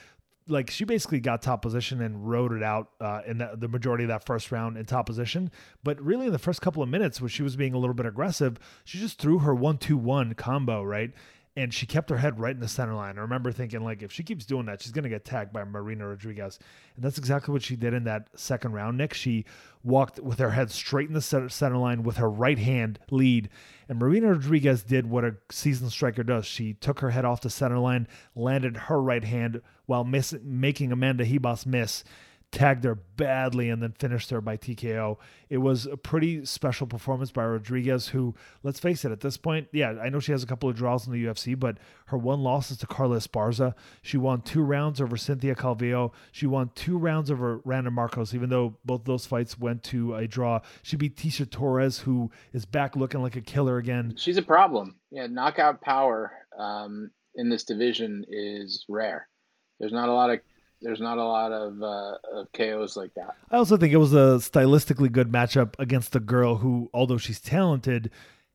like 0.46 0.70
she 0.70 0.84
basically 0.84 1.20
got 1.20 1.42
top 1.42 1.62
position 1.62 2.02
and 2.02 2.28
rode 2.28 2.52
it 2.52 2.62
out 2.62 2.90
uh, 3.00 3.22
in 3.26 3.38
the, 3.38 3.52
the, 3.56 3.68
majority 3.68 4.04
of 4.04 4.08
that 4.08 4.26
first 4.26 4.52
round 4.52 4.76
in 4.76 4.84
top 4.84 5.06
position. 5.06 5.50
But 5.82 6.00
really, 6.00 6.26
in 6.26 6.32
the 6.32 6.38
first 6.38 6.60
couple 6.60 6.82
of 6.82 6.88
minutes, 6.88 7.20
where 7.20 7.30
she 7.30 7.42
was 7.42 7.56
being 7.56 7.74
a 7.74 7.78
little 7.78 7.94
bit 7.94 8.06
aggressive, 8.06 8.58
she 8.84 8.98
just 8.98 9.18
threw 9.18 9.38
her 9.38 9.54
one-two-one 9.54 10.34
combo 10.34 10.82
right, 10.82 11.12
and 11.56 11.72
she 11.72 11.86
kept 11.86 12.10
her 12.10 12.18
head 12.18 12.38
right 12.38 12.54
in 12.54 12.60
the 12.60 12.68
center 12.68 12.94
line. 12.94 13.16
I 13.16 13.22
remember 13.22 13.52
thinking 13.52 13.82
like, 13.82 14.02
if 14.02 14.12
she 14.12 14.22
keeps 14.22 14.44
doing 14.44 14.66
that, 14.66 14.82
she's 14.82 14.92
gonna 14.92 15.08
get 15.08 15.24
tagged 15.24 15.52
by 15.52 15.64
Marina 15.64 16.08
Rodriguez, 16.08 16.58
and 16.96 17.04
that's 17.04 17.16
exactly 17.16 17.52
what 17.52 17.62
she 17.62 17.76
did 17.76 17.94
in 17.94 18.04
that 18.04 18.28
second 18.34 18.72
round. 18.72 18.98
Nick, 18.98 19.14
she 19.14 19.46
walked 19.82 20.20
with 20.20 20.40
her 20.40 20.50
head 20.50 20.70
straight 20.70 21.08
in 21.08 21.14
the 21.14 21.22
center 21.22 21.78
line 21.78 22.02
with 22.02 22.18
her 22.18 22.30
right 22.30 22.58
hand 22.58 22.98
lead, 23.10 23.48
and 23.88 23.98
Marina 23.98 24.28
Rodriguez 24.28 24.82
did 24.82 25.08
what 25.08 25.24
a 25.24 25.36
seasoned 25.50 25.92
striker 25.92 26.22
does. 26.22 26.44
She 26.44 26.74
took 26.74 27.00
her 27.00 27.10
head 27.10 27.24
off 27.24 27.40
the 27.40 27.50
center 27.50 27.78
line, 27.78 28.08
landed 28.34 28.76
her 28.76 29.00
right 29.00 29.24
hand 29.24 29.62
while 29.86 30.04
miss, 30.04 30.34
making 30.42 30.92
Amanda 30.92 31.24
Ribas 31.24 31.66
miss 31.66 32.04
tagged 32.54 32.84
her 32.84 32.94
badly 32.94 33.68
and 33.68 33.82
then 33.82 33.92
finished 33.92 34.30
her 34.30 34.40
by 34.40 34.56
TKO. 34.56 35.18
It 35.50 35.58
was 35.58 35.86
a 35.86 35.96
pretty 35.96 36.44
special 36.44 36.86
performance 36.86 37.32
by 37.32 37.44
Rodriguez, 37.44 38.08
who, 38.08 38.34
let's 38.62 38.78
face 38.78 39.04
it, 39.04 39.10
at 39.10 39.20
this 39.20 39.36
point, 39.36 39.66
yeah, 39.72 39.94
I 40.00 40.08
know 40.08 40.20
she 40.20 40.32
has 40.32 40.44
a 40.44 40.46
couple 40.46 40.68
of 40.68 40.76
draws 40.76 41.06
in 41.06 41.12
the 41.12 41.24
UFC, 41.24 41.58
but 41.58 41.78
her 42.06 42.16
one 42.16 42.40
loss 42.40 42.70
is 42.70 42.76
to 42.78 42.86
Carla 42.86 43.18
Esparza. 43.18 43.74
She 44.02 44.16
won 44.16 44.40
two 44.40 44.62
rounds 44.62 45.00
over 45.00 45.16
Cynthia 45.16 45.56
Calvillo. 45.56 46.12
She 46.30 46.46
won 46.46 46.70
two 46.76 46.96
rounds 46.96 47.30
over 47.30 47.60
Randa 47.64 47.90
Markos, 47.90 48.34
even 48.34 48.50
though 48.50 48.76
both 48.84 49.04
those 49.04 49.26
fights 49.26 49.58
went 49.58 49.82
to 49.84 50.14
a 50.14 50.28
draw. 50.28 50.60
She 50.82 50.96
beat 50.96 51.16
Tecia 51.16 51.50
Torres, 51.50 51.98
who 51.98 52.30
is 52.52 52.64
back 52.64 52.94
looking 52.94 53.20
like 53.20 53.36
a 53.36 53.40
killer 53.40 53.78
again. 53.78 54.14
She's 54.16 54.36
a 54.36 54.42
problem. 54.42 54.96
Yeah, 55.10 55.26
knockout 55.26 55.80
power 55.80 56.32
um, 56.56 57.10
in 57.34 57.48
this 57.48 57.64
division 57.64 58.24
is 58.28 58.84
rare. 58.88 59.28
There's 59.84 59.92
not 59.92 60.08
a 60.08 60.14
lot 60.14 60.30
of 60.30 60.40
There's 60.80 61.02
not 61.02 61.18
a 61.18 61.24
lot 61.24 61.52
of 61.52 61.82
uh, 61.82 62.16
of 62.32 62.52
KOs 62.54 62.96
like 62.96 63.12
that. 63.16 63.36
I 63.50 63.58
also 63.58 63.76
think 63.76 63.92
it 63.92 63.98
was 63.98 64.14
a 64.14 64.38
stylistically 64.38 65.12
good 65.12 65.30
matchup 65.30 65.74
against 65.78 66.16
a 66.16 66.20
girl 66.20 66.56
who, 66.56 66.88
although 66.94 67.18
she's 67.18 67.38
talented, 67.38 68.10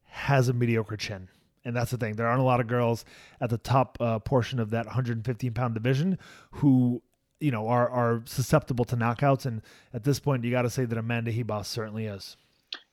has 0.05 0.49
a 0.49 0.53
mediocre 0.53 0.97
chin. 0.97 1.27
And 1.63 1.75
that's 1.75 1.91
the 1.91 1.97
thing. 1.97 2.15
There 2.15 2.25
aren't 2.25 2.41
a 2.41 2.45
lot 2.45 2.59
of 2.59 2.65
girls 2.65 3.05
at 3.39 3.51
the 3.51 3.59
top 3.59 3.99
uh, 3.99 4.17
portion 4.17 4.59
of 4.59 4.71
that 4.71 4.87
115 4.87 5.53
pound 5.53 5.75
division 5.75 6.17
who, 6.53 7.03
you 7.39 7.51
know, 7.51 7.67
are 7.67 7.87
are 7.87 8.23
susceptible 8.25 8.85
to 8.85 8.97
knockouts. 8.97 9.45
And 9.45 9.61
at 9.93 10.03
this 10.03 10.19
point, 10.19 10.43
you 10.43 10.49
got 10.49 10.63
to 10.63 10.71
say 10.71 10.85
that 10.85 10.97
Amanda 10.97 11.31
Ribas 11.31 11.67
certainly 11.67 12.07
is. 12.07 12.37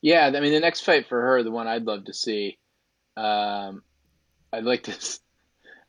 Yeah, 0.02 0.26
I 0.26 0.40
mean, 0.40 0.52
the 0.52 0.60
next 0.60 0.82
fight 0.82 1.08
for 1.08 1.22
her, 1.22 1.42
the 1.42 1.50
one 1.50 1.68
I'd 1.68 1.84
love 1.84 2.04
to 2.04 2.12
see, 2.12 2.58
um, 3.16 3.82
I'd 4.52 4.64
like 4.64 4.82
to, 4.82 5.18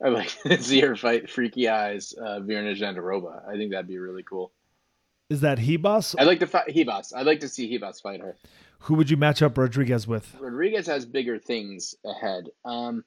I'd 0.04 0.14
like 0.14 0.42
to 0.44 0.62
see 0.62 0.82
her 0.82 0.96
fight 0.96 1.30
Freaky 1.30 1.70
Eyes, 1.70 2.14
uh, 2.20 2.40
Virna 2.40 2.78
Jandiroba. 2.78 3.48
I 3.48 3.58
think 3.58 3.72
that'd 3.72 3.88
be 3.88 3.98
really 3.98 4.24
cool. 4.24 4.52
Is 5.30 5.42
that 5.42 5.58
Ribas? 5.58 6.16
I'd 6.18 6.28
like 6.28 6.40
to 6.40 6.48
fight 6.48 6.68
Ribas. 6.68 7.14
I'd 7.16 7.26
like 7.26 7.42
to 7.42 7.50
see 7.50 7.78
Ribas 7.78 8.02
fight 8.02 8.22
her. 8.22 8.38
Who 8.80 8.94
would 8.96 9.10
you 9.10 9.18
match 9.18 9.42
up 9.42 9.58
Rodriguez 9.58 10.08
with? 10.08 10.36
Rodriguez 10.40 10.88
has 10.88 11.06
bigger 11.06 11.38
things 11.40 11.96
ahead. 12.06 12.50
Um, 12.64 13.04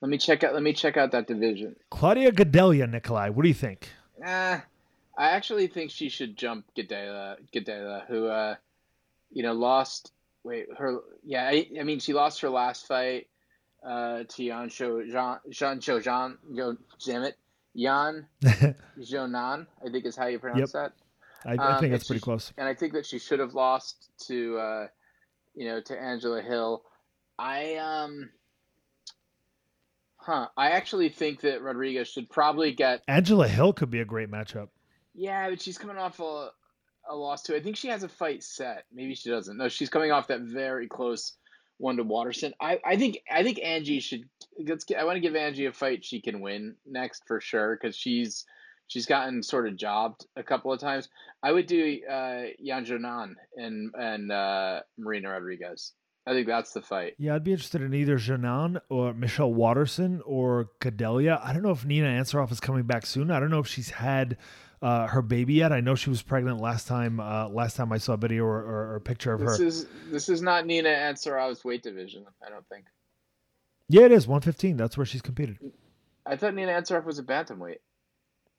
let 0.00 0.08
me 0.08 0.16
check 0.16 0.44
out. 0.44 0.54
Let 0.54 0.62
me 0.62 0.72
check 0.72 0.96
out 0.96 1.10
that 1.12 1.26
division. 1.26 1.76
Claudia 1.90 2.32
Gadelha, 2.32 2.88
Nikolai. 2.88 3.28
What 3.28 3.42
do 3.42 3.48
you 3.48 3.54
think? 3.54 3.88
Nah, 4.18 4.60
I 5.18 5.30
actually 5.30 5.66
think 5.66 5.90
she 5.90 6.08
should 6.08 6.36
jump 6.36 6.64
Gadelha. 6.76 7.36
Gadelha, 7.54 8.06
who, 8.06 8.26
uh, 8.26 8.54
you 9.30 9.42
know, 9.42 9.52
lost. 9.52 10.12
Wait, 10.44 10.66
her. 10.78 11.00
Yeah, 11.24 11.46
I, 11.46 11.68
I 11.78 11.82
mean, 11.82 12.00
she 12.00 12.14
lost 12.14 12.40
her 12.40 12.48
last 12.48 12.86
fight 12.86 13.28
uh, 13.86 14.24
to 14.28 14.44
Yan 14.44 14.68
Shou 14.68 15.04
Jean 15.50 15.80
Jean. 15.80 16.38
Yo, 16.52 16.76
damn 17.04 17.22
it, 17.22 17.36
Yan 17.74 18.26
Xiaonan. 18.98 19.66
I 19.84 19.90
think 19.90 20.06
is 20.06 20.16
how 20.16 20.26
you 20.26 20.38
pronounce 20.38 20.72
Yep. 20.74 20.92
that. 21.44 21.58
I, 21.58 21.62
I 21.62 21.74
Um, 21.74 21.80
think 21.80 21.92
it's 21.94 22.06
pretty 22.06 22.20
she- 22.20 22.24
close. 22.24 22.52
and 22.56 22.68
I 22.68 22.74
think 22.74 22.92
that 22.92 23.04
she 23.06 23.18
should 23.18 23.40
have 23.40 23.54
lost 23.54 24.10
to, 24.28 24.58
uh, 24.58 24.86
you 25.54 25.66
know, 25.66 25.80
to 25.80 26.00
Angela 26.00 26.40
Hill. 26.40 26.84
I 27.38 27.74
um, 27.76 28.30
huh? 30.16 30.48
I 30.56 30.70
actually 30.70 31.08
think 31.08 31.40
that 31.40 31.62
Rodriguez 31.62 32.08
should 32.08 32.30
probably 32.30 32.72
get. 32.72 33.02
Angela 33.08 33.48
Hill 33.48 33.72
could 33.72 33.90
be 33.90 34.00
a 34.00 34.04
great 34.04 34.30
matchup. 34.30 34.68
Yeah, 35.14 35.50
but 35.50 35.60
she's 35.60 35.78
coming 35.78 35.96
off 35.98 36.20
a, 36.20 36.50
a 37.10 37.14
loss 37.14 37.42
too. 37.42 37.54
I 37.54 37.60
think 37.60 37.76
she 37.76 37.88
has 37.88 38.02
a 38.02 38.08
fight 38.08 38.42
set. 38.42 38.84
Maybe 38.92 39.14
she 39.14 39.28
doesn't. 39.30 39.56
No, 39.56 39.68
she's 39.68 39.90
coming 39.90 40.12
off 40.12 40.28
that 40.28 40.40
very 40.42 40.86
close 40.88 41.34
one 41.82 41.96
to 41.96 42.04
Waterson. 42.04 42.54
I, 42.60 42.78
I 42.84 42.96
think 42.96 43.18
I 43.30 43.42
think 43.42 43.60
Angie 43.62 44.00
should. 44.00 44.24
Let's 44.58 44.84
get, 44.84 44.98
I 44.98 45.04
want 45.04 45.16
to 45.16 45.20
give 45.20 45.34
Angie 45.34 45.66
a 45.66 45.72
fight 45.72 46.04
she 46.04 46.20
can 46.20 46.40
win 46.40 46.76
next 46.86 47.24
for 47.26 47.40
sure 47.40 47.76
because 47.76 47.96
she's 47.96 48.46
she's 48.86 49.06
gotten 49.06 49.42
sort 49.42 49.66
of 49.66 49.76
jobbed 49.76 50.26
a 50.36 50.42
couple 50.42 50.72
of 50.72 50.80
times. 50.80 51.08
I 51.42 51.50
would 51.50 51.66
do 51.66 51.98
uh, 52.08 52.44
Yan 52.58 52.84
Jonan 52.84 53.34
and 53.56 53.90
and 53.94 54.30
uh, 54.30 54.80
Marina 54.96 55.30
Rodriguez. 55.30 55.92
I 56.24 56.34
think 56.34 56.46
that's 56.46 56.72
the 56.72 56.82
fight. 56.82 57.14
Yeah, 57.18 57.34
I'd 57.34 57.42
be 57.42 57.50
interested 57.50 57.82
in 57.82 57.92
either 57.94 58.16
Janan 58.16 58.80
or 58.88 59.12
Michelle 59.12 59.52
Waterson 59.52 60.22
or 60.24 60.68
Gadelha. 60.80 61.40
I 61.42 61.52
don't 61.52 61.64
know 61.64 61.72
if 61.72 61.84
Nina 61.84 62.06
Ansaroff 62.06 62.52
is 62.52 62.60
coming 62.60 62.84
back 62.84 63.06
soon. 63.06 63.32
I 63.32 63.40
don't 63.40 63.50
know 63.50 63.58
if 63.58 63.66
she's 63.66 63.90
had 63.90 64.36
uh, 64.82 65.06
her 65.06 65.22
baby 65.22 65.54
yet. 65.54 65.72
I 65.72 65.80
know 65.80 65.94
she 65.94 66.10
was 66.10 66.20
pregnant 66.22 66.60
last 66.60 66.86
time. 66.88 67.20
Uh, 67.20 67.48
last 67.48 67.76
time 67.76 67.92
I 67.92 67.98
saw 67.98 68.14
a 68.14 68.16
video 68.16 68.44
or, 68.44 68.58
or, 68.58 68.90
or 68.92 68.96
a 68.96 69.00
picture 69.00 69.32
of 69.32 69.40
her. 69.40 69.46
This 69.56 69.60
is 69.60 69.86
this 70.10 70.28
is 70.28 70.42
not 70.42 70.66
Nina 70.66 70.88
Ansaroff's 70.88 71.64
weight 71.64 71.82
division. 71.82 72.24
I 72.44 72.50
don't 72.50 72.66
think. 72.68 72.84
yeah, 73.88 74.02
it 74.02 74.12
is 74.12 74.26
115. 74.26 74.76
That's 74.76 74.96
where 74.96 75.06
she's 75.06 75.22
competed. 75.22 75.58
I 76.26 76.36
thought 76.36 76.54
Nina 76.54 76.72
Ansaroff 76.72 77.04
was 77.04 77.18
a 77.18 77.22
bantamweight. 77.22 77.78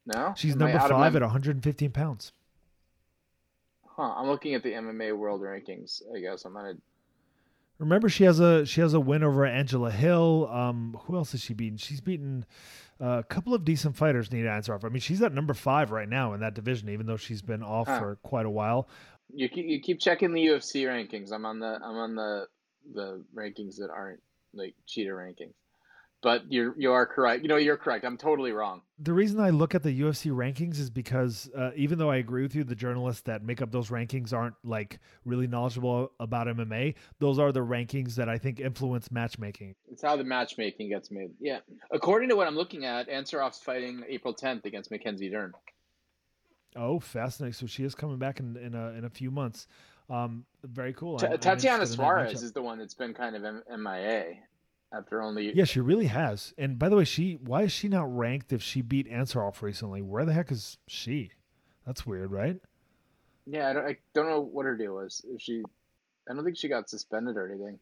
No, 0.06 0.34
She's 0.36 0.54
Am 0.54 0.60
number 0.60 0.80
five 0.80 0.92
my- 0.92 1.08
at 1.08 1.22
115 1.22 1.92
pounds. 1.92 2.34
Huh, 3.86 4.14
I'm 4.18 4.28
looking 4.28 4.54
at 4.56 4.64
the 4.64 4.72
MMA 4.72 5.16
world 5.16 5.42
rankings. 5.42 6.02
I 6.16 6.20
guess 6.20 6.46
I'm 6.46 6.54
gonna. 6.54 6.74
Remember, 7.80 8.10
she 8.10 8.24
has 8.24 8.40
a 8.40 8.66
she 8.66 8.82
has 8.82 8.94
a 8.94 9.00
win 9.00 9.24
over 9.24 9.46
Angela 9.46 9.92
Hill. 9.92 10.50
Um, 10.52 10.98
who 11.04 11.16
else 11.16 11.32
has 11.34 11.42
she 11.42 11.54
beaten? 11.54 11.78
She's 11.78 12.02
beaten 12.02 12.46
uh, 13.04 13.20
a 13.20 13.24
couple 13.24 13.54
of 13.54 13.66
decent 13.66 13.98
fighters. 13.98 14.32
Nina 14.32 14.50
Ansaroff. 14.50 14.86
I 14.86 14.90
mean, 14.90 15.02
she's 15.02 15.22
at 15.22 15.34
number 15.34 15.54
five 15.54 15.92
right 15.92 16.08
now 16.08 16.34
in 16.34 16.40
that 16.40 16.54
division, 16.54 16.90
even 16.90 17.06
though 17.06 17.18
she's 17.18 17.42
been 17.42 17.62
off 17.62 17.88
Huh. 17.88 18.00
for 18.00 18.16
quite 18.24 18.46
a 18.46 18.50
while. 18.50 18.88
You 19.36 19.50
keep, 19.50 19.66
you 19.66 19.82
keep 19.82 20.00
checking 20.00 20.32
the 20.34 20.46
UFC 20.46 20.86
rankings. 20.86 21.32
I'm 21.34 21.46
on 21.46 21.60
the 21.60 21.80
I'm 21.84 21.96
on 21.98 22.16
the 22.16 22.48
the 22.94 23.24
rankings 23.36 23.78
that 23.78 23.90
aren't 23.94 24.22
like 24.54 24.76
cheetah 24.88 25.10
rankings. 25.10 25.54
But 26.24 26.50
you're 26.50 26.74
you 26.78 26.94
are 26.94 27.06
correct. 27.06 27.44
You 27.44 27.50
know 27.50 27.58
you're 27.58 27.78
correct. 27.78 28.06
I'm 28.06 28.18
totally 28.18 28.54
wrong. 28.54 28.82
The 28.98 29.12
reason 29.12 29.42
I 29.42 29.50
look 29.50 29.76
at 29.76 29.84
the 29.84 30.02
UFC 30.02 30.32
rankings 30.32 30.80
is 30.80 30.90
because 30.90 31.50
uh, 31.56 31.72
even 31.76 32.00
though 32.00 32.10
I 32.10 32.16
agree 32.16 32.44
with 32.44 32.56
you, 32.56 32.64
the 32.64 32.76
journalists 32.76 33.24
that 33.24 33.44
make 33.44 33.62
up 33.62 33.72
those 33.72 33.90
rankings 33.90 34.32
aren't 34.32 34.56
like 34.64 35.00
really 35.26 35.48
knowledgeable 35.48 36.14
about 36.22 36.48
MMA. 36.48 36.96
Those 37.20 37.40
are 37.40 37.52
the 37.52 37.60
rankings 37.60 38.16
that 38.16 38.30
I 38.30 38.38
think 38.38 38.62
influence 38.62 39.12
matchmaking. 39.12 39.76
It's 39.92 40.02
how 40.02 40.16
the 40.16 40.24
matchmaking 40.24 40.90
gets 40.90 41.12
made. 41.12 41.32
Yeah. 41.42 41.60
According 41.92 42.30
to 42.30 42.38
what 42.38 42.48
I'm 42.48 42.56
looking 42.56 42.86
at, 42.86 43.10
Ansaroff's 43.10 43.60
fighting 43.60 44.04
April 44.08 44.34
10th 44.34 44.64
against 44.64 44.92
Mackenzie 44.92 45.30
Dern. 45.30 45.54
Oh, 46.76 47.00
fascinating! 47.00 47.54
So 47.54 47.68
she 47.68 47.84
is 47.84 47.94
coming 47.94 48.18
back 48.18 48.40
in 48.40 48.56
in 48.56 48.74
a, 48.74 48.92
in 48.94 49.04
a 49.04 49.10
few 49.10 49.30
months. 49.30 49.68
Um, 50.10 50.46
very 50.64 50.94
cool. 50.94 51.20
I'm 51.22 51.38
Tatiana 51.38 51.44
interested 51.44 51.74
in 51.74 51.80
that 51.80 51.88
Suarez 51.96 52.44
is 52.44 52.52
the 52.54 52.62
one 52.62 52.80
that's 52.80 52.94
been 52.94 53.14
kind 53.14 53.36
of 53.36 53.44
M- 53.44 53.64
MIA 53.78 54.38
after 54.96 55.22
only. 55.22 55.52
Yeah, 55.54 55.66
she 55.66 55.80
really 55.80 56.08
has. 56.08 56.54
And 56.58 56.78
by 56.78 56.90
the 56.90 56.96
way, 56.96 57.06
she 57.06 57.40
why 57.44 57.64
is 57.64 57.72
she 57.72 57.88
not 57.88 58.16
ranked 58.16 58.54
if 58.54 58.62
she 58.62 58.82
beat 58.82 59.12
Ansaroff 59.12 59.62
recently? 59.62 60.02
Where 60.02 60.26
the 60.26 60.34
heck 60.34 60.52
is 60.52 60.78
she? 60.88 61.32
That's 61.86 62.06
weird, 62.06 62.32
right? 62.32 62.58
Yeah, 63.46 63.70
I 63.70 63.74
don't, 63.74 63.86
I 63.86 63.98
don't 64.14 64.30
know 64.30 64.42
what 64.42 64.66
her 64.66 64.78
deal 64.78 64.96
was. 64.96 65.24
If 65.28 65.42
she, 65.42 65.64
I 66.30 66.34
don't 66.34 66.46
think 66.46 66.58
she 66.58 66.70
got 66.70 66.90
suspended 66.90 67.36
or 67.36 67.50
anything. 67.50 67.80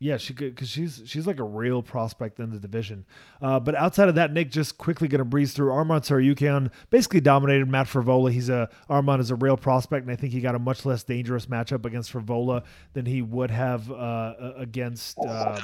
Yeah, 0.00 0.16
she 0.16 0.34
could 0.34 0.54
because 0.54 0.68
she's 0.68 1.02
she's 1.06 1.26
like 1.26 1.38
a 1.38 1.44
real 1.44 1.80
prospect 1.80 2.40
in 2.40 2.50
the 2.50 2.58
division. 2.58 3.06
Uh, 3.40 3.60
but 3.60 3.74
outside 3.74 4.08
of 4.08 4.16
that, 4.16 4.32
Nick 4.32 4.50
just 4.50 4.76
quickly 4.76 5.08
gonna 5.08 5.24
breeze 5.24 5.54
through. 5.54 5.70
Arman 5.70 6.00
Tsarukyan 6.00 6.70
basically 6.90 7.20
dominated 7.20 7.68
Matt 7.68 7.86
Frevola. 7.86 8.30
He's 8.30 8.48
a 8.48 8.68
Armand 8.90 9.20
is 9.20 9.30
a 9.30 9.36
real 9.36 9.56
prospect, 9.56 10.04
and 10.04 10.12
I 10.12 10.16
think 10.16 10.32
he 10.32 10.40
got 10.40 10.56
a 10.56 10.58
much 10.58 10.84
less 10.84 11.04
dangerous 11.04 11.46
matchup 11.46 11.86
against 11.86 12.12
Frivola 12.12 12.64
than 12.92 13.06
he 13.06 13.22
would 13.22 13.50
have 13.50 13.90
uh, 13.90 14.34
against 14.56 15.16
uh, 15.20 15.60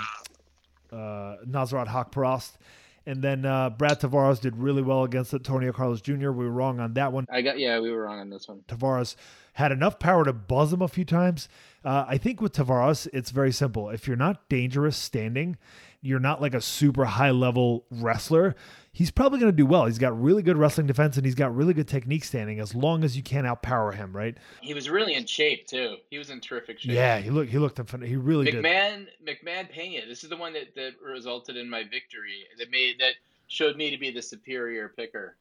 uh, 0.93 1.37
Nasrat 1.47 1.89
Haqparast. 1.89 2.53
And 3.07 3.23
then 3.23 3.47
uh, 3.47 3.71
Brad 3.71 4.01
Tavares 4.01 4.41
did 4.41 4.57
really 4.57 4.83
well 4.83 5.05
against 5.05 5.33
Antonio 5.33 5.73
Carlos 5.73 6.01
Jr. 6.01 6.31
We 6.31 6.45
were 6.45 6.51
wrong 6.51 6.81
on 6.81 6.95
that 6.95 7.13
one. 7.13 7.27
I 7.31 7.43
got 7.43 7.59
yeah, 7.59 7.81
we 7.81 7.91
were 7.91 8.03
wrong 8.03 8.21
on 8.21 8.31
this 8.31 8.47
one. 8.47 8.63
Tavares 8.69 9.17
had 9.55 9.73
enough 9.73 9.99
power 9.99 10.25
to 10.25 10.33
buzz 10.33 10.73
him 10.73 10.83
a 10.83 10.89
few 10.89 11.05
times. 11.05 11.49
Uh, 11.85 12.05
I 12.07 12.19
think 12.19 12.41
with 12.41 12.53
Tavares, 12.53 13.09
it's 13.13 13.31
very 13.31 13.53
simple. 13.53 13.89
If 13.89 14.07
you're 14.07 14.17
not 14.17 14.49
dangerous 14.49 14.97
standing, 14.97 15.57
you're 16.03 16.21
not 16.21 16.41
like 16.41 16.55
a 16.55 16.61
super 16.61 17.05
high 17.05 17.31
level 17.31 17.85
wrestler, 17.91 18.55
he's 18.93 19.11
probably 19.11 19.39
going 19.39 19.53
to 19.53 19.57
do 19.57 19.67
well. 19.67 19.87
He's 19.87 19.99
got 19.99 20.21
really 20.21 20.43
good 20.43 20.57
wrestling 20.57 20.87
defense 20.87 21.17
and 21.17 21.25
he's 21.25 21.35
got 21.35 21.55
really 21.55 21.75
good 21.75 21.89
technique 21.89 22.25
standing 22.25 22.61
as 22.61 22.75
long 22.75 23.05
as 23.05 23.17
you 23.17 23.23
can't 23.23 23.47
outpower 23.47 23.95
him, 23.95 24.15
right? 24.17 24.37
He 24.61 24.75
was 24.75 24.89
really 24.89 25.15
in 25.15 25.27
shape 25.27 25.67
too. 25.67 25.97
He 26.11 26.19
was 26.19 26.31
in 26.31 26.41
terrific 26.41 26.79
shape. 26.79 26.93
Yeah, 26.93 27.19
he 27.19 27.31
looked 27.31 27.51
he 27.51 27.59
looked 27.59 27.79
he 28.03 28.17
really 28.17 28.51
did. 28.51 28.65
McMann 28.65 29.07
McMann 29.27 29.69
Pena. 29.71 30.07
This 30.07 30.25
is 30.25 30.31
the 30.31 30.37
one 30.37 30.53
that, 30.55 30.75
that 30.75 30.93
resulted 31.05 31.57
in 31.57 31.69
my 31.69 31.83
victory. 31.83 32.45
That 32.59 32.71
made 32.71 32.99
that 33.01 33.15
showed 33.49 33.77
me 33.77 33.91
to 33.91 33.99
be 33.99 34.11
the 34.11 34.23
superior 34.23 34.89
picker 34.89 35.37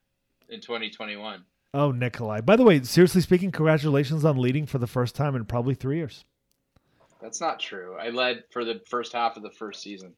in 0.50 0.60
2021. 0.60 1.44
Oh, 1.74 1.92
Nikolai. 1.92 2.42
By 2.42 2.56
the 2.56 2.64
way, 2.64 2.82
seriously 2.82 3.22
speaking, 3.22 3.52
congratulations 3.52 4.26
on 4.26 4.38
leading 4.38 4.66
for 4.66 4.80
the 4.80 4.88
first 4.88 5.14
time 5.14 5.36
in 5.36 5.46
probably 5.46 5.76
3 5.76 5.98
years. 5.98 6.26
That's 7.22 7.40
not 7.40 7.60
true. 7.60 7.96
I 8.00 8.10
led 8.10 8.44
for 8.50 8.66
the 8.66 8.82
first 8.88 9.14
half 9.14 9.38
of 9.38 9.44
the 9.44 9.52
first 9.52 9.84
season. 9.84 10.16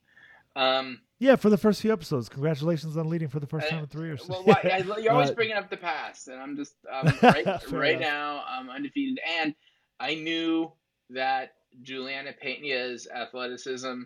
Um, 0.56 1.02
Yeah, 1.20 1.36
for 1.36 1.50
the 1.50 1.58
first 1.58 1.82
few 1.82 1.94
episodes. 1.94 2.30
Congratulations 2.30 2.98
on 2.98 3.10
leading 3.10 3.28
for 3.30 3.40
the 3.40 3.48
first 3.48 3.70
time 3.70 3.80
in 3.80 3.88
3 3.88 4.08
years. 4.08 4.28
well, 4.28 4.44
why, 4.44 4.60
I, 4.64 5.00
you're 5.00 5.12
always 5.14 5.32
bringing 5.32 5.56
up 5.56 5.70
the 5.70 5.78
past, 5.78 6.28
and 6.28 6.40
I'm 6.40 6.58
just 6.58 6.74
um, 6.92 7.14
right, 7.22 7.46
right 7.72 7.96
enough. 7.96 8.02
now 8.02 8.44
I'm 8.48 8.70
undefeated, 8.70 9.20
and 9.40 9.56
I 10.00 10.16
knew 10.16 10.72
that 11.12 11.54
Julianna 11.82 12.34
Pena's 12.42 13.08
athleticism, 13.08 14.02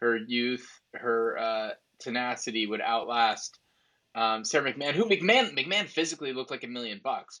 her 0.00 0.16
youth, 0.16 0.68
her 0.94 1.38
uh, 1.38 1.70
tenacity 1.98 2.66
would 2.66 2.80
outlast 2.80 3.58
um, 4.14 4.44
Sara 4.44 4.72
McMann, 4.72 4.94
who 4.94 5.04
McMann 5.04 5.56
McMann 5.56 5.88
physically 5.88 6.32
looked 6.32 6.50
like 6.50 6.64
a 6.64 6.68
million 6.68 7.00
bucks, 7.02 7.40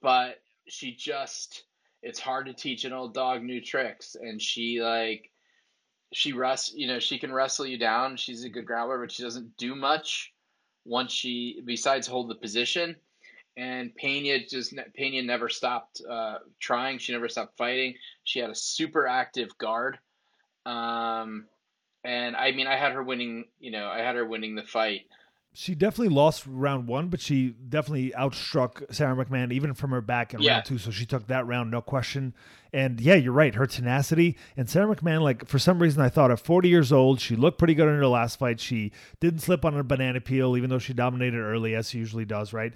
but 0.00 0.36
she 0.68 0.94
just 0.94 1.64
it's 2.02 2.18
hard 2.20 2.46
to 2.46 2.52
teach 2.52 2.84
an 2.84 2.92
old 2.92 3.14
dog 3.14 3.42
new 3.42 3.60
tricks, 3.60 4.16
and 4.20 4.40
she 4.42 4.80
like 4.82 5.30
she 6.12 6.32
wrest 6.32 6.76
you 6.76 6.86
know 6.86 6.98
she 6.98 7.18
can 7.18 7.32
wrestle 7.32 7.66
you 7.66 7.78
down. 7.78 8.16
She's 8.16 8.44
a 8.44 8.48
good 8.48 8.66
grappler, 8.66 9.00
but 9.00 9.10
she 9.10 9.22
doesn't 9.22 9.56
do 9.56 9.74
much 9.74 10.32
once 10.84 11.12
she 11.12 11.60
besides 11.64 12.06
hold 12.06 12.28
the 12.28 12.34
position. 12.34 12.96
And 13.56 13.94
Pena 13.96 14.46
just 14.46 14.74
Pena 14.94 15.22
never 15.22 15.48
stopped 15.48 16.00
uh, 16.08 16.38
trying. 16.58 16.98
She 16.98 17.12
never 17.12 17.28
stopped 17.28 17.56
fighting. 17.58 17.94
She 18.24 18.38
had 18.38 18.50
a 18.50 18.54
super 18.54 19.06
active 19.06 19.56
guard. 19.58 19.98
Um, 20.64 21.46
and 22.04 22.34
I 22.34 22.52
mean, 22.52 22.66
I 22.66 22.76
had 22.76 22.92
her 22.92 23.02
winning. 23.02 23.44
You 23.60 23.70
know, 23.72 23.88
I 23.88 23.98
had 23.98 24.16
her 24.16 24.24
winning 24.24 24.54
the 24.54 24.62
fight. 24.62 25.02
She 25.54 25.74
definitely 25.74 26.14
lost 26.14 26.44
round 26.46 26.86
one, 26.86 27.08
but 27.08 27.20
she 27.20 27.50
definitely 27.68 28.12
outstruck 28.18 28.92
Sara 28.94 29.14
McMann 29.14 29.52
even 29.52 29.74
from 29.74 29.90
her 29.90 30.00
back 30.00 30.32
in 30.32 30.40
Yeah. 30.40 30.52
round 30.54 30.64
two. 30.64 30.78
So 30.78 30.90
she 30.90 31.04
took 31.04 31.26
that 31.26 31.46
round, 31.46 31.70
no 31.70 31.82
question. 31.82 32.32
And 32.72 32.98
yeah, 33.02 33.16
you're 33.16 33.34
right. 33.34 33.54
Her 33.54 33.66
tenacity 33.66 34.38
and 34.56 34.68
Sara 34.70 34.96
McMann, 34.96 35.20
like 35.20 35.46
for 35.46 35.58
some 35.58 35.78
reason, 35.78 36.00
I 36.00 36.08
thought 36.08 36.30
at 36.30 36.40
40 36.40 36.70
years 36.70 36.90
old, 36.90 37.20
she 37.20 37.36
looked 37.36 37.58
pretty 37.58 37.74
good 37.74 37.86
in 37.88 37.96
her 37.96 38.06
last 38.06 38.38
fight. 38.38 38.60
She 38.60 38.92
didn't 39.20 39.40
slip 39.40 39.66
on 39.66 39.76
a 39.76 39.84
banana 39.84 40.22
peel, 40.22 40.56
even 40.56 40.70
though 40.70 40.78
she 40.78 40.94
dominated 40.94 41.38
early, 41.38 41.74
as 41.74 41.90
she 41.90 41.98
usually 41.98 42.24
does, 42.24 42.54
right? 42.54 42.72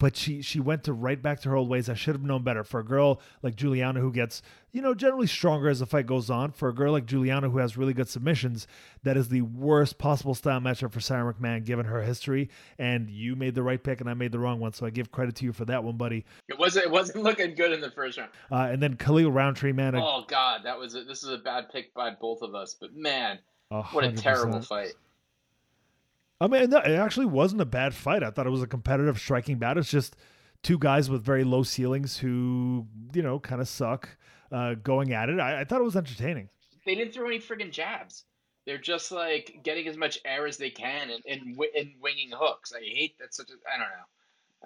But 0.00 0.16
she 0.16 0.42
she 0.42 0.58
went 0.58 0.82
to 0.84 0.92
right 0.92 1.22
back 1.22 1.40
to 1.40 1.50
her 1.50 1.56
old 1.56 1.68
ways. 1.68 1.88
I 1.88 1.94
should 1.94 2.16
have 2.16 2.24
known 2.24 2.42
better. 2.42 2.64
For 2.64 2.80
a 2.80 2.84
girl 2.84 3.20
like 3.42 3.54
Julianna 3.54 4.00
who 4.00 4.12
gets, 4.12 4.42
you 4.72 4.82
know, 4.82 4.92
generally 4.92 5.28
stronger 5.28 5.68
as 5.68 5.78
the 5.78 5.86
fight 5.86 6.06
goes 6.06 6.28
on, 6.30 6.50
for 6.50 6.68
a 6.68 6.74
girl 6.74 6.92
like 6.92 7.06
Julianna 7.06 7.48
who 7.48 7.58
has 7.58 7.76
really 7.76 7.94
good 7.94 8.08
submissions, 8.08 8.66
that 9.04 9.16
is 9.16 9.28
the 9.28 9.42
worst 9.42 9.96
possible 9.96 10.34
style 10.34 10.58
matchup 10.60 10.92
for 10.92 11.00
Sara 11.00 11.32
McMann 11.32 11.64
given 11.64 11.86
her 11.86 12.02
history. 12.02 12.50
And 12.76 13.08
you 13.08 13.36
made 13.36 13.54
the 13.54 13.62
right 13.62 13.82
pick 13.82 14.00
and 14.00 14.10
I 14.10 14.14
made 14.14 14.32
the 14.32 14.40
wrong 14.40 14.58
one. 14.58 14.72
So 14.72 14.84
I 14.84 14.90
give 14.90 15.12
credit 15.12 15.36
to 15.36 15.44
you 15.44 15.52
for 15.52 15.64
that 15.66 15.84
one, 15.84 15.96
buddy. 15.96 16.24
It 16.48 16.58
wasn't. 16.58 16.86
It 16.86 16.90
wasn't 16.90 17.22
looking 17.22 17.54
good 17.54 17.70
in 17.70 17.80
the 17.80 17.90
first 17.92 18.18
round. 18.18 18.30
Uh, 18.50 18.68
and 18.72 18.82
then 18.82 18.96
Khalil 18.96 19.30
Rountree, 19.30 19.72
man, 19.72 19.94
Oh 19.94 20.24
God, 20.26 20.62
that 20.64 20.76
was. 20.76 20.96
A, 20.96 21.04
this 21.04 21.22
is 21.22 21.30
a 21.30 21.38
bad 21.38 21.70
pick 21.70 21.94
by 21.94 22.10
both 22.10 22.42
of 22.42 22.56
us. 22.56 22.74
But 22.78 22.96
man, 22.96 23.38
a 23.70 23.82
what 23.84 24.04
a 24.04 24.10
terrible 24.12 24.60
fight. 24.60 24.94
I 26.40 26.46
mean, 26.46 26.70
no, 26.70 26.78
it 26.78 26.92
actually 26.92 27.26
wasn't 27.26 27.62
a 27.62 27.66
bad 27.66 27.94
fight. 27.94 28.22
I 28.22 28.30
thought 28.30 28.46
it 28.46 28.50
was 28.50 28.62
a 28.62 28.66
competitive 28.66 29.18
striking 29.18 29.58
bout. 29.58 29.78
It's 29.78 29.90
just 29.90 30.16
two 30.62 30.78
guys 30.78 31.08
with 31.08 31.22
very 31.22 31.44
low 31.44 31.62
ceilings 31.62 32.18
who, 32.18 32.86
you 33.14 33.22
know, 33.22 33.38
kind 33.38 33.60
of 33.60 33.68
suck 33.68 34.08
uh, 34.50 34.74
going 34.74 35.12
at 35.12 35.28
it. 35.28 35.38
I, 35.38 35.60
I 35.60 35.64
thought 35.64 35.80
it 35.80 35.84
was 35.84 35.96
entertaining. 35.96 36.48
They 36.86 36.94
didn't 36.94 37.14
throw 37.14 37.26
any 37.28 37.38
friggin' 37.38 37.70
jabs. 37.70 38.24
They're 38.66 38.78
just 38.78 39.12
like 39.12 39.60
getting 39.62 39.86
as 39.88 39.96
much 39.96 40.18
air 40.24 40.46
as 40.46 40.56
they 40.56 40.70
can 40.70 41.10
and 41.10 41.22
and, 41.26 41.56
and 41.76 41.90
winging 42.00 42.30
hooks. 42.34 42.72
I 42.74 42.80
hate 42.80 43.18
that. 43.18 43.34
Such 43.34 43.50
a. 43.50 43.54
I 43.72 43.78
don't 43.78 43.88
know. 43.88 44.04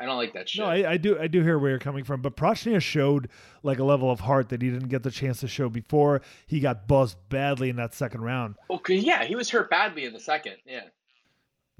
I 0.00 0.06
don't 0.06 0.16
like 0.16 0.32
that 0.34 0.48
shit. 0.48 0.64
No, 0.64 0.70
I, 0.70 0.92
I 0.92 0.96
do 0.96 1.18
I 1.18 1.26
do 1.26 1.42
hear 1.42 1.58
where 1.58 1.70
you're 1.70 1.80
coming 1.80 2.04
from, 2.04 2.22
but 2.22 2.36
Prachnio 2.36 2.80
showed 2.80 3.28
like 3.64 3.80
a 3.80 3.84
level 3.84 4.10
of 4.10 4.20
heart 4.20 4.50
that 4.50 4.62
he 4.62 4.70
didn't 4.70 4.88
get 4.88 5.02
the 5.02 5.10
chance 5.10 5.40
to 5.40 5.48
show 5.48 5.68
before. 5.68 6.22
He 6.46 6.60
got 6.60 6.86
buzzed 6.86 7.16
badly 7.28 7.70
in 7.70 7.76
that 7.76 7.94
second 7.94 8.20
round. 8.20 8.54
okay, 8.70 8.94
yeah, 8.94 9.24
he 9.24 9.34
was 9.34 9.50
hurt 9.50 9.68
badly 9.68 10.04
in 10.04 10.12
the 10.12 10.20
second. 10.20 10.56
Yeah. 10.64 10.82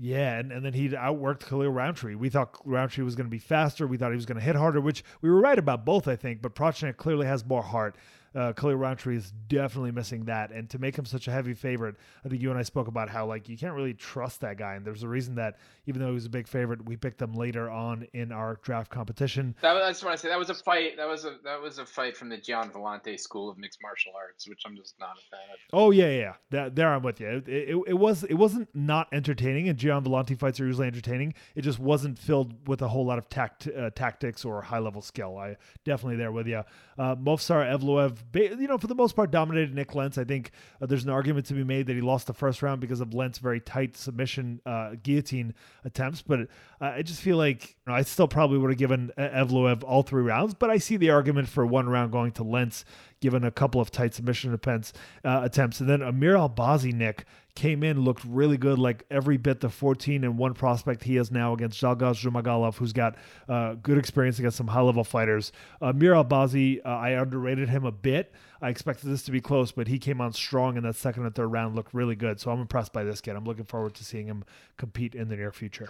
Yeah, 0.00 0.38
and, 0.38 0.52
and 0.52 0.64
then 0.64 0.74
he 0.74 0.90
outworked 0.90 1.40
Khalil 1.40 1.70
Rountree. 1.70 2.14
We 2.14 2.30
thought 2.30 2.56
Rountree 2.64 3.02
was 3.02 3.16
going 3.16 3.26
to 3.26 3.30
be 3.30 3.40
faster. 3.40 3.84
We 3.86 3.96
thought 3.96 4.12
he 4.12 4.16
was 4.16 4.26
going 4.26 4.38
to 4.38 4.44
hit 4.44 4.54
harder, 4.54 4.80
which 4.80 5.02
we 5.20 5.28
were 5.28 5.40
right 5.40 5.58
about 5.58 5.84
both, 5.84 6.06
I 6.06 6.14
think. 6.14 6.40
But 6.40 6.54
Prachnio 6.54 6.96
clearly 6.96 7.26
has 7.26 7.44
more 7.44 7.62
heart. 7.62 7.96
Uh, 8.34 8.52
Khalil 8.52 8.76
Rountree 8.76 9.16
is 9.16 9.32
definitely 9.48 9.92
missing 9.92 10.24
that. 10.24 10.50
And 10.50 10.68
to 10.70 10.78
make 10.78 10.96
him 10.96 11.04
such 11.04 11.28
a 11.28 11.30
heavy 11.30 11.54
favorite, 11.54 11.96
I 12.24 12.28
think 12.28 12.42
you 12.42 12.50
and 12.50 12.58
I 12.58 12.62
spoke 12.62 12.88
about 12.88 13.08
how 13.08 13.26
like 13.26 13.48
you 13.48 13.56
can't 13.56 13.74
really 13.74 13.94
trust 13.94 14.40
that 14.42 14.58
guy. 14.58 14.74
And 14.74 14.84
there's 14.84 15.02
a 15.02 15.08
reason 15.08 15.34
that 15.36 15.58
even 15.86 16.00
though 16.00 16.08
he 16.08 16.14
was 16.14 16.26
a 16.26 16.30
big 16.30 16.46
favorite, 16.46 16.84
we 16.84 16.96
picked 16.96 17.20
him 17.20 17.34
later 17.34 17.70
on 17.70 18.06
in 18.12 18.32
our 18.32 18.58
draft 18.62 18.90
competition. 18.90 19.54
That 19.62 19.72
was, 19.72 19.82
that's 19.82 20.04
what 20.04 20.12
I 20.12 20.16
say. 20.16 20.28
That 20.28 20.38
was 20.38 20.50
a 20.50 20.54
fight. 20.54 20.96
That 20.96 21.08
was 21.08 21.24
a 21.24 21.36
that 21.44 21.60
was 21.60 21.78
a 21.78 21.86
fight 21.86 22.16
from 22.16 22.28
the 22.28 22.36
Gian 22.36 22.70
Villante 22.70 23.18
School 23.18 23.48
of 23.48 23.58
Mixed 23.58 23.80
Martial 23.82 24.12
Arts, 24.16 24.48
which 24.48 24.62
I'm 24.66 24.76
just 24.76 24.94
not 25.00 25.16
a 25.18 25.30
fan 25.30 25.40
of. 25.52 25.58
Oh 25.72 25.90
yeah, 25.90 26.10
yeah. 26.10 26.34
That, 26.50 26.76
there 26.76 26.92
I'm 26.92 27.02
with 27.02 27.20
you. 27.20 27.28
It, 27.28 27.48
it, 27.48 27.76
it 27.86 27.98
was 27.98 28.24
it 28.24 28.34
wasn't 28.34 28.68
not 28.74 29.08
entertaining, 29.12 29.68
and 29.68 29.78
Gian 29.78 30.04
Villante 30.04 30.38
fights 30.38 30.60
are 30.60 30.66
usually 30.66 30.86
entertaining. 30.86 31.34
It 31.54 31.62
just 31.62 31.78
wasn't 31.78 32.18
filled 32.18 32.68
with 32.68 32.82
a 32.82 32.88
whole 32.88 33.06
lot 33.06 33.18
of 33.18 33.28
tact, 33.28 33.68
uh, 33.68 33.90
tactics 33.90 34.44
or 34.44 34.60
high 34.62 34.78
level 34.78 35.02
skill. 35.02 35.38
I 35.38 35.56
definitely 35.84 36.16
there 36.16 36.32
with 36.32 36.46
you. 36.46 36.62
Uh, 36.98 37.16
Movsar 37.16 37.64
Evloev, 37.64 38.17
you 38.34 38.66
know, 38.66 38.78
for 38.78 38.86
the 38.86 38.94
most 38.94 39.16
part, 39.16 39.30
dominated 39.30 39.74
Nik 39.74 39.94
Lentz. 39.94 40.18
I 40.18 40.24
think 40.24 40.50
uh, 40.80 40.86
there's 40.86 41.04
an 41.04 41.10
argument 41.10 41.46
to 41.46 41.54
be 41.54 41.64
made 41.64 41.86
that 41.86 41.94
he 41.94 42.00
lost 42.00 42.26
the 42.26 42.34
first 42.34 42.62
round 42.62 42.80
because 42.80 43.00
of 43.00 43.14
Lentz's 43.14 43.40
very 43.40 43.60
tight 43.60 43.96
submission 43.96 44.60
uh, 44.66 44.96
guillotine 45.02 45.54
attempts. 45.84 46.22
But 46.22 46.40
uh, 46.40 46.44
I 46.80 47.02
just 47.02 47.20
feel 47.20 47.36
like 47.36 47.68
you 47.68 47.92
know, 47.92 47.94
I 47.94 48.02
still 48.02 48.28
probably 48.28 48.58
would 48.58 48.70
have 48.70 48.78
given 48.78 49.12
Evloev 49.18 49.82
all 49.84 50.02
three 50.02 50.22
rounds. 50.22 50.54
But 50.54 50.70
I 50.70 50.78
see 50.78 50.96
the 50.96 51.10
argument 51.10 51.48
for 51.48 51.66
one 51.66 51.88
round 51.88 52.12
going 52.12 52.32
to 52.32 52.44
Lentz, 52.44 52.84
given 53.20 53.44
a 53.44 53.50
couple 53.50 53.80
of 53.80 53.90
tight 53.90 54.14
submission 54.14 54.52
attempts. 54.52 54.92
Uh, 55.24 55.40
attempts, 55.44 55.80
and 55.80 55.88
then 55.88 56.02
Amir 56.02 56.34
Albazi, 56.34 56.92
Nick 56.92 57.24
came 57.54 57.82
in, 57.82 58.02
looked 58.02 58.24
really 58.24 58.56
good, 58.56 58.78
like 58.78 59.04
every 59.10 59.36
bit 59.36 59.60
the 59.60 59.68
14 59.68 60.22
and 60.22 60.38
one 60.38 60.54
prospect 60.54 61.02
he 61.02 61.16
has 61.16 61.32
now 61.32 61.52
against 61.52 61.80
Zhalgas 61.80 62.22
Zhumagulov, 62.22 62.76
who's 62.76 62.92
got 62.92 63.16
uh, 63.48 63.74
good 63.74 63.98
experience 63.98 64.38
against 64.38 64.56
some 64.56 64.68
high 64.68 64.80
level 64.80 65.02
fighters. 65.02 65.50
Amir 65.80 66.14
Mir 66.14 66.22
Albazi, 66.22 66.80
uh, 66.84 66.88
I 66.88 67.10
underrated 67.10 67.68
him 67.68 67.84
a 67.84 67.92
bit. 67.92 68.32
I 68.62 68.68
expected 68.68 69.08
this 69.08 69.22
to 69.24 69.32
be 69.32 69.40
close, 69.40 69.72
but 69.72 69.88
he 69.88 69.98
came 69.98 70.20
on 70.20 70.32
strong 70.32 70.76
in 70.76 70.84
that 70.84 70.94
second 70.94 71.24
and 71.24 71.34
third 71.34 71.48
round, 71.48 71.74
looked 71.74 71.94
really 71.94 72.16
good. 72.16 72.40
So 72.40 72.50
I'm 72.50 72.60
impressed 72.60 72.92
by 72.92 73.02
this 73.02 73.20
kid. 73.20 73.34
I'm 73.34 73.44
looking 73.44 73.64
forward 73.64 73.94
to 73.94 74.04
seeing 74.04 74.26
him 74.26 74.44
compete 74.76 75.14
in 75.14 75.28
the 75.28 75.36
near 75.36 75.52
future. 75.52 75.88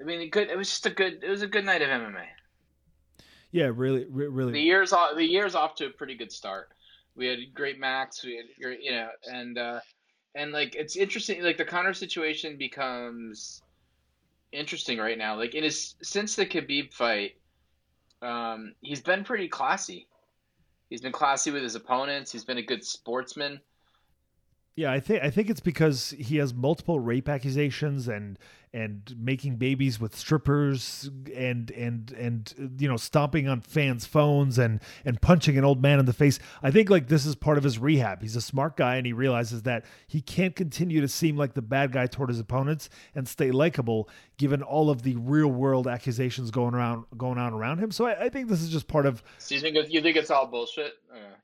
I 0.00 0.04
mean, 0.04 0.30
good. 0.30 0.48
It 0.48 0.56
was 0.56 0.70
just 0.70 0.86
a 0.86 0.90
good. 0.90 1.22
It 1.22 1.28
was 1.28 1.42
a 1.42 1.46
good 1.46 1.64
night 1.64 1.82
of 1.82 1.88
MMA. 1.88 2.24
Yeah, 3.52 3.70
really, 3.74 4.06
really. 4.08 4.52
The 4.52 4.60
year's 4.60 4.92
off. 4.92 5.16
The 5.16 5.24
year's 5.24 5.54
off 5.54 5.74
to 5.76 5.86
a 5.86 5.90
pretty 5.90 6.14
good 6.14 6.30
start. 6.30 6.70
We 7.16 7.26
had 7.26 7.38
great 7.52 7.80
Max. 7.80 8.24
We 8.24 8.36
had 8.36 8.46
you 8.80 8.92
know, 8.92 9.08
and 9.30 9.58
uh, 9.58 9.80
and 10.34 10.52
like 10.52 10.76
it's 10.76 10.96
interesting. 10.96 11.42
Like 11.42 11.56
the 11.56 11.64
Conor 11.64 11.92
situation 11.92 12.56
becomes 12.56 13.62
interesting 14.52 14.98
right 14.98 15.18
now. 15.18 15.36
Like 15.36 15.54
in 15.54 15.64
his 15.64 15.96
since 16.02 16.36
the 16.36 16.46
Khabib 16.46 16.92
fight, 16.92 17.36
um, 18.22 18.74
he's 18.82 19.00
been 19.00 19.24
pretty 19.24 19.48
classy. 19.48 20.06
He's 20.88 21.00
been 21.00 21.12
classy 21.12 21.50
with 21.50 21.62
his 21.62 21.74
opponents. 21.74 22.30
He's 22.32 22.44
been 22.44 22.58
a 22.58 22.62
good 22.62 22.84
sportsman. 22.84 23.60
Yeah, 24.76 24.92
I 24.92 25.00
think 25.00 25.22
I 25.22 25.30
think 25.30 25.50
it's 25.50 25.60
because 25.60 26.10
he 26.18 26.36
has 26.36 26.54
multiple 26.54 27.00
rape 27.00 27.28
accusations 27.28 28.08
and 28.08 28.38
and 28.72 29.14
making 29.18 29.56
babies 29.56 30.00
with 30.00 30.14
strippers 30.14 31.10
and 31.34 31.72
and 31.72 32.12
and 32.12 32.76
you 32.78 32.86
know 32.86 32.96
stomping 32.96 33.48
on 33.48 33.60
fans' 33.60 34.06
phones 34.06 34.58
and 34.58 34.80
and 35.04 35.20
punching 35.20 35.58
an 35.58 35.64
old 35.64 35.82
man 35.82 35.98
in 35.98 36.04
the 36.06 36.12
face. 36.12 36.38
I 36.62 36.70
think 36.70 36.88
like 36.88 37.08
this 37.08 37.26
is 37.26 37.34
part 37.34 37.58
of 37.58 37.64
his 37.64 37.78
rehab. 37.80 38.22
He's 38.22 38.36
a 38.36 38.40
smart 38.40 38.76
guy 38.76 38.94
and 38.94 39.04
he 39.04 39.12
realizes 39.12 39.64
that 39.64 39.84
he 40.06 40.20
can't 40.20 40.54
continue 40.54 41.00
to 41.00 41.08
seem 41.08 41.36
like 41.36 41.54
the 41.54 41.62
bad 41.62 41.90
guy 41.90 42.06
toward 42.06 42.28
his 42.28 42.38
opponents 42.38 42.88
and 43.14 43.26
stay 43.26 43.50
likable 43.50 44.08
given 44.38 44.62
all 44.62 44.88
of 44.88 45.02
the 45.02 45.16
real 45.16 45.48
world 45.48 45.88
accusations 45.88 46.52
going 46.52 46.74
around 46.74 47.06
going 47.18 47.38
on 47.38 47.52
around 47.52 47.78
him. 47.78 47.90
So 47.90 48.06
I, 48.06 48.26
I 48.26 48.28
think 48.28 48.48
this 48.48 48.62
is 48.62 48.70
just 48.70 48.86
part 48.86 49.04
of 49.04 49.20
So 49.38 49.56
you 49.56 49.60
think 49.60 49.76
you 49.90 50.00
think 50.00 50.16
it's 50.16 50.30
all 50.30 50.46
bullshit? 50.46 50.94
Uh, 51.12 51.34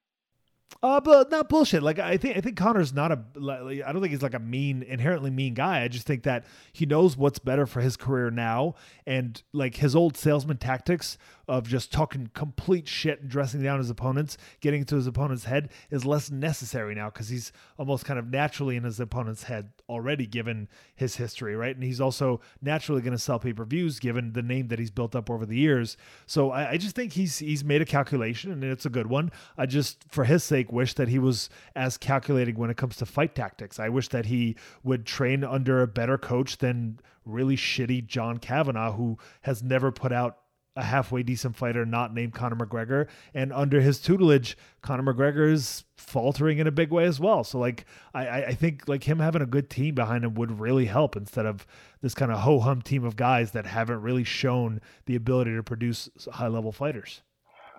uh, 0.83 1.01
but 1.01 1.31
not 1.31 1.49
bullshit. 1.49 1.83
Like 1.83 1.99
I 1.99 2.17
think 2.17 2.37
I 2.37 2.41
think 2.41 2.57
Conor's 2.57 2.93
not 2.93 3.13
a. 3.13 3.21
Like, 3.35 3.83
I 3.85 3.93
don't 3.93 4.03
think 4.03 4.13
he's 4.13 4.23
like 4.23 4.35
a 4.35 4.39
mean, 4.39 4.83
inherently 4.83 5.31
mean 5.31 5.55
guy. 5.55 5.83
I 5.83 5.89
just 5.89 6.07
think 6.07 6.25
that 6.25 6.45
he 6.73 6.87
knows 6.87 7.17
what's 7.17 7.39
better 7.39 7.67
for 7.67 7.81
his 7.81 7.97
career 7.97 8.31
now, 8.31 8.75
and 9.07 9.43
like 9.53 9.77
his 9.77 9.97
old 9.97 10.17
salesman 10.17 10.59
tactics 10.59 11.19
of 11.49 11.69
just 11.69 11.93
talking 11.93 12.31
complete 12.35 12.89
shit 12.89 13.21
and 13.21 13.31
dressing 13.31 13.63
down 13.63 13.79
his 13.79 13.91
opponents, 13.91 14.37
getting 14.61 14.81
into 14.81 14.97
his 14.97 15.07
opponent's 15.07 15.45
head 15.45 15.71
is 15.91 16.05
less 16.05 16.31
necessary 16.31 16.95
now 16.95 17.09
because 17.09 17.29
he's 17.29 17.53
almost 17.79 18.05
kind 18.05 18.19
of 18.19 18.29
naturally 18.29 18.77
in 18.77 18.83
his 18.83 18.99
opponent's 18.99 19.45
head 19.45 19.71
already, 19.89 20.27
given 20.27 20.69
his 20.95 21.17
history, 21.17 21.55
right? 21.55 21.75
And 21.75 21.85
he's 21.85 22.01
also 22.01 22.41
naturally 22.61 23.01
going 23.01 23.13
to 23.13 23.19
sell 23.19 23.39
pay 23.39 23.53
per 23.53 23.65
views 23.65 24.01
given 24.01 24.33
the 24.33 24.43
name 24.43 24.69
that 24.69 24.79
he's 24.79 24.91
built 24.91 25.15
up 25.15 25.31
over 25.31 25.47
the 25.47 25.57
years. 25.57 25.97
So 26.27 26.51
I, 26.51 26.71
I 26.73 26.77
just 26.77 26.97
think 26.97 27.13
he's 27.13 27.39
he's 27.39 27.65
made 27.65 27.83
a 27.83 27.87
calculation 27.87 28.51
and 28.51 28.65
it's 28.65 28.87
a 28.87 28.91
good 28.91 29.07
one. 29.07 29.31
I 29.57 29.67
just, 29.67 30.05
for 30.09 30.25
his 30.25 30.43
sake, 30.43 30.73
wish 30.73 30.95
that 30.95 31.09
he 31.09 31.19
was 31.19 31.49
as 31.75 31.97
calculating 31.97 32.57
when 32.57 32.71
it 32.71 32.77
comes 32.77 32.97
to 32.97 33.07
fight 33.07 33.35
tactics. 33.35 33.79
I 33.79 33.89
wish 33.89 34.09
that 34.09 34.27
he 34.27 34.57
would 34.83 35.07
train 35.07 35.45
under 35.45 35.83
a 35.83 35.87
better 35.87 36.19
coach 36.19 36.59
than 36.59 36.99
really 37.25 37.57
shitty 37.57 38.07
John 38.07 38.39
Kavanagh, 38.39 38.93
who 38.93 39.19
has 39.43 39.63
never 39.63 39.93
put 39.93 40.13
out 40.13 40.39
a 40.77 40.83
halfway 40.83 41.23
decent 41.23 41.57
fighter 41.57 41.85
not 41.87 42.13
named 42.13 42.35
Conor 42.35 42.57
McGregor. 42.57 43.09
And 43.35 43.53
under 43.53 43.81
his 43.81 43.99
tutelage, 43.99 44.57
Conor 44.83 45.13
McGregor 45.13 45.51
is 45.51 45.85
faltering 45.97 46.59
in 46.59 46.67
a 46.67 46.71
big 46.71 46.91
way 46.91 47.05
as 47.05 47.19
well. 47.19 47.43
So 47.43 47.59
like 47.59 47.87
I, 48.15 48.45
I 48.45 48.55
think 48.55 48.87
like 48.87 49.05
him 49.05 49.19
having 49.19 49.43
a 49.43 49.47
good 49.47 49.71
team 49.71 49.95
behind 49.95 50.25
him 50.25 50.35
would 50.35 50.61
really 50.61 50.85
help 50.85 51.17
instead 51.17 51.47
of 51.47 51.67
this 52.03 52.15
kind 52.15 52.31
of 52.31 52.41
ho 52.41 52.61
hum 52.61 52.83
team 52.83 53.05
of 53.05 53.17
guys 53.17 53.53
that 53.53 53.67
haven't 53.67 54.03
really 54.03 54.25
shown 54.25 54.81
the 55.07 55.17
ability 55.17 55.55
to 55.55 55.63
produce 55.63 56.09
high 56.31 56.49
level 56.49 56.73
fighters. 56.73 57.23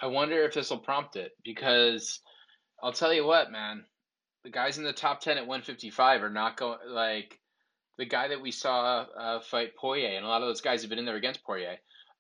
I 0.02 0.08
wonder 0.08 0.44
if 0.44 0.54
this 0.54 0.70
will 0.70 0.78
prompt 0.80 1.16
it 1.16 1.32
because 1.44 2.20
I'll 2.82 2.94
tell 2.94 3.14
you 3.14 3.26
what, 3.26 3.52
man, 3.52 3.86
the 4.44 4.50
guys 4.50 4.78
in 4.78 4.84
the 4.84 4.94
top 4.94 5.22
ten 5.22 5.38
at 5.38 5.48
155 5.48 6.24
are 6.24 6.30
not 6.30 6.58
going 6.58 6.80
like 6.88 7.40
the 7.98 8.06
guy 8.06 8.28
that 8.28 8.42
we 8.42 8.52
saw 8.52 9.06
uh, 9.18 9.40
fight 9.40 9.76
Poirier, 9.76 10.16
and 10.16 10.26
a 10.26 10.28
lot 10.28 10.42
of 10.42 10.48
those 10.48 10.62
guys 10.62 10.82
have 10.82 10.90
been 10.90 11.00
in 11.00 11.06
there 11.06 11.16
against 11.16 11.44
Poirier, 11.44 11.78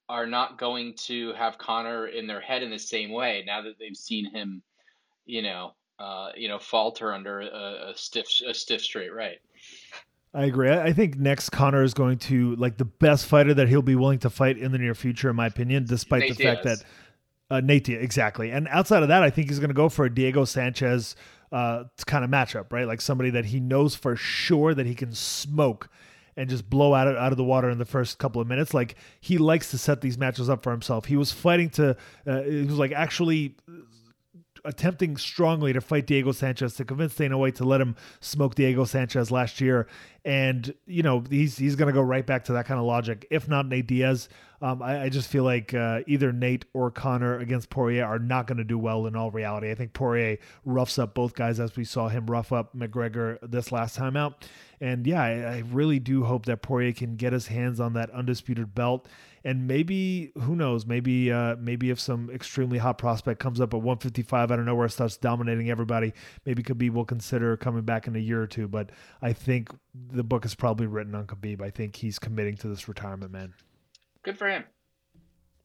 are 0.10 0.26
not 0.26 0.58
going 0.58 0.93
to 0.93 1.34
have 1.34 1.58
Conor 1.58 2.08
in 2.08 2.28
their 2.28 2.41
head 2.41 2.64
in 2.64 2.70
the 2.70 2.80
same 2.80 3.12
way 3.12 3.43
now 3.45 3.62
that 3.62 3.78
they've 3.80 3.97
seen 3.97 4.30
him, 4.32 4.62
you 5.26 5.41
know, 5.41 5.74
uh, 5.99 6.30
you 6.36 6.47
know, 6.47 6.60
falter 6.60 7.14
under 7.14 7.41
a, 7.41 7.89
a 7.89 7.93
stiff 7.95 8.28
a 8.47 8.53
stiff 8.53 8.82
straight 8.82 9.14
right. 9.14 9.39
I 10.34 10.45
agree. 10.45 10.70
I 10.70 10.93
think 10.93 11.18
next 11.18 11.49
Conor 11.49 11.84
is 11.84 11.93
going 11.93 12.20
to 12.20 12.55
like 12.58 12.78
the 12.78 12.86
best 12.86 13.26
fighter 13.26 13.53
that 13.55 13.70
he'll 13.70 13.82
be 13.82 13.95
willing 13.95 14.20
to 14.20 14.30
fight 14.30 14.58
in 14.58 14.72
the 14.72 14.78
near 14.78 14.93
future, 14.93 15.30
in 15.30 15.36
my 15.36 15.47
opinion, 15.47 15.86
despite 15.86 16.22
Nate 16.22 16.38
the 16.38 16.43
fact 16.43 16.64
that 16.64 16.84
uh, 17.49 17.62
Nate 17.62 17.86
Diaz, 17.86 18.03
exactly. 18.03 18.51
And 18.51 18.68
outside 18.68 19.03
of 19.03 19.10
that, 19.10 19.24
I 19.24 19.30
think 19.30 19.49
he's 19.49 19.60
going 19.60 19.70
to 19.70 19.74
go 19.74 19.89
for 19.89 20.05
a 20.05 20.14
Diego 20.14 20.45
Sanchez 20.45 21.16
uh, 21.51 21.86
kind 22.05 22.24
of 22.24 22.30
matchup, 22.30 22.72
right? 22.72 22.86
Like 22.86 23.01
somebody 23.01 23.30
that 23.32 23.45
he 23.45 23.60
knows 23.60 23.95
for 23.95 24.16
sure 24.16 24.74
that 24.74 24.86
he 24.86 24.95
can 24.95 25.14
smoke. 25.14 25.89
And 26.38 26.49
just 26.49 26.69
blow 26.69 26.93
out 26.93 27.07
out 27.07 27.33
of 27.33 27.38
the 27.38 27.43
water 27.43 27.69
in 27.69 27.79
the 27.79 27.85
first 27.85 28.19
couple 28.19 28.41
of 28.41 28.47
minutes. 28.47 28.73
Like 28.73 28.95
he 29.19 29.38
likes 29.38 29.71
to 29.71 29.77
set 29.77 30.01
these 30.01 30.17
matches 30.17 30.49
up 30.49 30.63
for 30.63 30.71
himself. 30.71 31.05
He 31.05 31.17
was 31.17 31.31
fighting 31.31 31.69
to, 31.71 31.97
uh, 32.25 32.41
he 32.43 32.61
was 32.63 32.77
like 32.77 32.91
actually 32.91 33.55
attempting 34.68 35.15
strongly 35.15 35.72
to 35.72 35.82
fight 35.82 36.05
Diego 36.05 36.34
Sanchez 36.34 36.76
to 36.76 36.86
convince 36.86 37.15
Dana 37.15 37.38
White 37.38 37.55
to 37.55 37.63
let 37.63 37.80
him 37.80 37.95
smoke 38.20 38.53
Diego 38.53 38.84
Sanchez 38.84 39.32
last 39.32 39.61
year. 39.61 39.88
And, 40.26 40.74
you 40.86 41.03
know, 41.03 41.24
he's 41.30 41.57
he's 41.57 41.76
going 41.76 41.88
to 41.88 41.93
go 41.93 42.01
right 42.01 42.26
back 42.26 42.43
to 42.45 42.53
that 42.53 42.65
kind 42.65 42.80
of 42.80 42.86
logic. 42.86 43.26
If 43.32 43.47
not 43.47 43.65
Nate 43.68 43.88
Diaz, 43.88 44.28
um, 44.61 44.82
I, 44.82 45.03
I, 45.03 45.09
just 45.09 45.30
feel 45.30 45.43
like 45.43 45.74
uh, 45.74 46.01
either 46.07 46.34
Nate 46.34 46.65
or 46.74 46.89
Conor 46.89 47.38
against 47.38 47.70
Poirier 47.70 48.05
are 48.05 48.20
not 48.20 48.47
going 48.47 48.57
to 48.57 48.63
do 48.63 48.78
well 48.78 49.05
in 49.05 49.15
all 49.15 49.30
reality. 49.32 49.70
I 49.70 49.76
think 49.76 49.93
Poirier 49.93 50.38
roughs 50.65 50.97
up 50.97 51.13
both 51.13 51.36
guys 51.36 51.59
as 51.59 51.76
we 51.76 51.84
saw 51.84 52.09
him 52.09 52.26
rough 52.26 52.51
up 52.51 52.76
McGregor 52.76 53.38
this 53.41 53.72
last 53.72 53.95
time 53.95 54.18
out. 54.18 54.47
And 54.82 55.05
yeah, 55.05 55.22
I, 55.22 55.32
I 55.32 55.63
really 55.72 55.99
do 55.99 56.24
hope 56.24 56.45
that 56.47 56.61
Poirier 56.61 56.91
can 56.91 57.15
get 57.15 57.34
his 57.34 57.47
hands 57.47 57.80
on 57.80 57.93
that 57.93 58.09
undisputed 58.09 58.74
belt 58.74 59.07
and 59.47 59.65
maybe 59.65 60.33
who 60.41 60.57
knows 60.57 60.85
maybe 60.85 61.31
uh, 61.31 61.55
maybe 61.55 61.89
if 61.89 62.01
some 62.01 62.29
extremely 62.29 62.77
hot 62.77 62.97
prospect 62.97 63.39
comes 63.39 63.61
up 63.61 63.73
at 63.73 63.77
155 63.77 64.51
out 64.51 64.59
of 64.59 64.65
nowhere 64.65 64.89
starts 64.89 65.15
dominating 65.15 65.69
everybody 65.69 66.13
maybe 66.45 66.61
Khabib 66.61 66.91
will 66.91 67.05
consider 67.05 67.55
coming 67.55 67.83
back 67.83 68.07
in 68.07 68.15
a 68.17 68.19
year 68.19 68.41
or 68.41 68.47
two. 68.47 68.67
But 68.67 68.89
I 69.21 69.31
think 69.31 69.69
the 70.11 70.23
book 70.23 70.43
is 70.43 70.53
probably 70.53 70.85
written 70.85 71.15
on 71.15 71.27
Khabib. 71.27 71.61
I 71.61 71.69
think 71.69 71.95
he's 71.95 72.19
committing 72.19 72.57
to 72.57 72.67
this 72.67 72.89
retirement 72.89 73.31
man. 73.31 73.53
Good 74.21 74.37
for 74.37 74.49
him. 74.49 74.65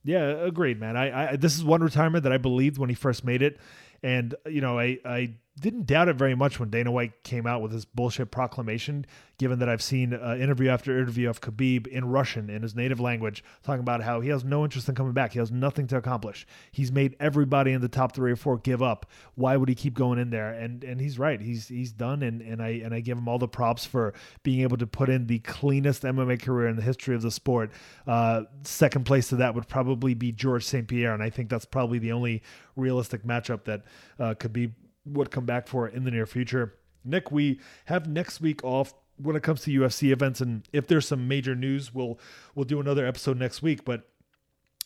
Yeah 0.05 0.27
agreed 0.27 0.79
man. 0.79 0.97
I, 0.97 1.33
I 1.33 1.37
this 1.37 1.57
is 1.57 1.65
one 1.65 1.83
retirement 1.83 2.23
that 2.23 2.33
I 2.33 2.39
believed 2.39 2.79
when 2.79 2.89
he 2.89 2.95
first 2.95 3.25
made 3.25 3.43
it. 3.43 3.59
And 4.05 4.37
you 4.47 4.61
know 4.61 4.79
I 4.79 4.99
I 5.05 5.35
didn't 5.61 5.87
doubt 5.87 6.09
it 6.09 6.17
very 6.17 6.35
much 6.35 6.59
when 6.59 6.71
Dana 6.71 6.91
White 6.91 7.25
came 7.25 7.47
out 7.47 7.61
with 7.61 7.73
his 7.73 7.85
bullshit 7.85 8.31
proclamation, 8.31 9.05
given 9.37 9.59
that 9.59 9.69
I've 9.69 9.83
seen 9.83 10.15
uh, 10.15 10.37
interview 10.41 10.71
after 10.71 10.99
interview 10.99 11.29
of 11.29 11.43
Khabib 11.43 11.87
in 11.87 12.07
Russian, 12.07 12.49
in 12.49 12.63
his 12.63 12.75
native 12.75 13.01
language, 13.01 13.45
talking 13.63 13.81
about 13.81 14.03
how 14.03 14.21
he 14.23 14.31
has 14.31 14.45
no 14.45 14.65
interest 14.65 14.89
in 14.89 14.95
coming 14.95 15.13
back. 15.13 15.33
He 15.33 15.39
has 15.39 15.53
nothing 15.53 15.87
to 15.89 15.97
accomplish. 15.99 16.47
He's 16.71 16.91
made 16.91 17.17
everybody 17.21 17.73
in 17.73 17.83
the 17.83 17.89
top 17.89 18.15
three 18.15 18.33
or 18.33 18.37
four 18.37 18.57
give 18.57 18.83
up. 18.83 19.05
Why 19.35 19.59
would 19.59 19.69
he 19.69 19.75
keep 19.75 19.93
going 19.93 20.19
in 20.19 20.31
there? 20.31 20.53
And 20.53 20.83
and 20.85 20.99
he's 20.99 21.19
right. 21.19 21.41
He's 21.41 21.69
he's 21.69 21.93
done, 21.93 22.23
and, 22.23 22.41
and 22.41 22.63
I 22.63 22.81
and 22.83 22.95
I 22.95 23.01
give 23.01 23.19
him 23.19 23.29
all 23.29 23.39
the 23.39 23.49
props 23.49 23.85
for 23.85 24.15
being 24.43 24.61
able 24.61 24.79
to 24.79 24.87
put 24.87 25.11
in 25.11 25.27
the 25.27 25.41
cleanest 25.41 26.03
MMA 26.03 26.41
career 26.41 26.69
in 26.69 26.77
the 26.77 26.83
history 26.83 27.15
of 27.15 27.21
the 27.21 27.31
sport. 27.31 27.73
Uh, 28.07 28.45
second 28.65 29.05
place 29.05 29.29
to 29.29 29.37
that 29.37 29.55
would 29.55 29.69
probably 29.69 30.15
be 30.15 30.33
George 30.33 30.65
St. 30.65 30.89
Pierre, 30.89 31.13
and 31.13 31.23
I 31.23 31.29
think 31.29 31.51
that's 31.51 31.67
probably 31.67 31.99
the 31.99 32.13
only 32.13 32.43
realistic 32.75 33.23
matchup 33.25 33.65
that 33.65 33.83
uh, 34.19 34.35
Khabib 34.35 34.73
would 35.05 35.31
come 35.31 35.45
back 35.45 35.67
for 35.67 35.89
in 35.89 36.05
the 36.05 36.11
near 36.11 36.27
future. 36.27 36.75
Nick, 37.05 37.31
we 37.33 37.59
have 37.87 38.07
next 38.07 38.41
week 38.41 38.63
off 38.65 38.95
when 39.17 39.37
it 39.37 39.43
comes 39.43 39.63
to 39.63 39.71
UFC 39.71 40.13
events, 40.13 40.41
and 40.41 40.63
if 40.73 40.87
there's 40.87 41.07
some 41.07 41.29
major 41.29 41.55
news, 41.55 41.95
we'll 41.95 42.19
we'll 42.55 42.65
do 42.65 42.81
another 42.81 43.07
episode 43.07 43.39
next 43.39 43.63
week. 43.63 43.85
But 43.85 44.09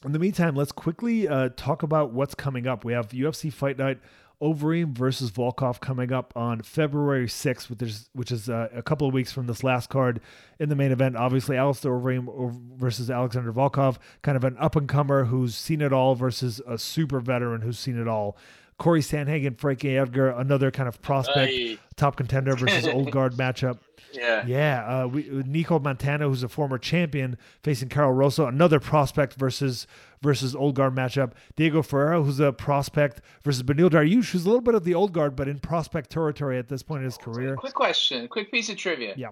in 0.05 0.13
the 0.13 0.19
meantime, 0.19 0.55
let's 0.55 0.73
quickly 0.73 1.29
uh, 1.29 1.51
talk 1.57 1.83
about 1.83 2.13
what's 2.13 2.35
coming 2.35 2.67
up. 2.67 2.85
We 2.85 2.93
have 2.93 3.09
UFC 3.09 3.53
Fight 3.53 3.79
Night. 3.79 3.99
Overeem 4.43 4.97
versus 4.97 5.31
Volkov 5.31 5.81
coming 5.81 6.13
up 6.13 6.35
on 6.37 6.61
February 6.61 7.27
6th, 7.27 7.71
which 7.71 7.81
is, 7.81 8.11
which 8.13 8.31
is 8.31 8.51
uh, 8.51 8.69
a 8.75 8.83
couple 8.83 9.09
of 9.09 9.15
weeks 9.15 9.33
from 9.33 9.47
this 9.47 9.65
last 9.65 9.89
card 9.89 10.21
in 10.59 10.69
the 10.69 10.77
main 10.77 10.93
event. 10.93 11.17
Obviously, 11.17 11.57
Alistair 11.57 11.93
Overeem 11.93 12.77
versus 12.77 13.11
Alexander 13.11 13.51
Volkov, 13.51 13.97
kind 14.21 14.37
of 14.37 14.45
an 14.45 14.55
up 14.59 14.77
and 14.77 14.89
comer 14.89 15.25
who's 15.25 15.57
seen 15.57 15.81
it 15.81 15.91
all 15.91 16.15
versus 16.15 16.61
a 16.67 16.77
super 16.77 17.19
veteran 17.19 17.63
who's 17.63 17.79
seen 17.79 17.99
it 17.99 18.07
all. 18.07 18.37
Corey 18.79 19.01
Sandhagen, 19.01 19.59
Frankie 19.59 19.97
Edgar, 19.97 20.31
another 20.31 20.71
kind 20.71 20.89
of 20.89 21.01
prospect, 21.01 21.53
Aye. 21.53 21.79
top 21.97 22.17
contender 22.17 22.55
versus 22.55 22.87
old 22.93 23.11
guard 23.11 23.35
matchup. 23.35 23.79
Yeah, 24.13 24.47
yeah. 24.47 24.85
Uh, 24.85 25.09
we, 25.09 25.25
Nicco 25.25 25.83
Montaño, 25.83 26.29
who's 26.29 26.43
a 26.43 26.49
former 26.49 26.79
champion, 26.79 27.37
facing 27.63 27.89
Karol 27.89 28.13
Rosa, 28.13 28.45
another 28.45 28.81
prospect 28.81 29.35
versus 29.35 29.87
versus 30.23 30.55
old 30.55 30.75
guard 30.75 30.95
matchup. 30.95 31.33
Diego 31.57 31.83
Ferreira, 31.83 32.23
who's 32.23 32.41
a 32.41 32.53
prospect, 32.53 33.21
versus 33.45 33.63
Beneil 33.63 33.91
Dariush, 33.91 34.31
who's 34.31 34.45
a 34.45 34.49
little 34.49 34.63
bit 34.63 34.75
of 34.75 34.85
the 34.85 34.95
old 34.95 35.13
guard, 35.13 35.37
but 35.37 35.49
in 35.49 35.59
prospect 35.59 36.11
territory 36.11 36.59
at 36.59 36.69
this 36.69 36.83
point 36.83 37.01
in 37.01 37.05
his 37.07 37.19
career. 37.19 37.57
Quick 37.57 37.75
question, 37.75 38.29
quick 38.29 38.51
piece 38.51 38.69
of 38.69 38.77
trivia. 38.77 39.15
Yeah, 39.17 39.31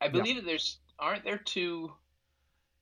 I 0.00 0.08
believe 0.08 0.36
yeah. 0.36 0.40
that 0.40 0.46
there's 0.46 0.78
aren't 0.98 1.24
there 1.24 1.38
two 1.38 1.92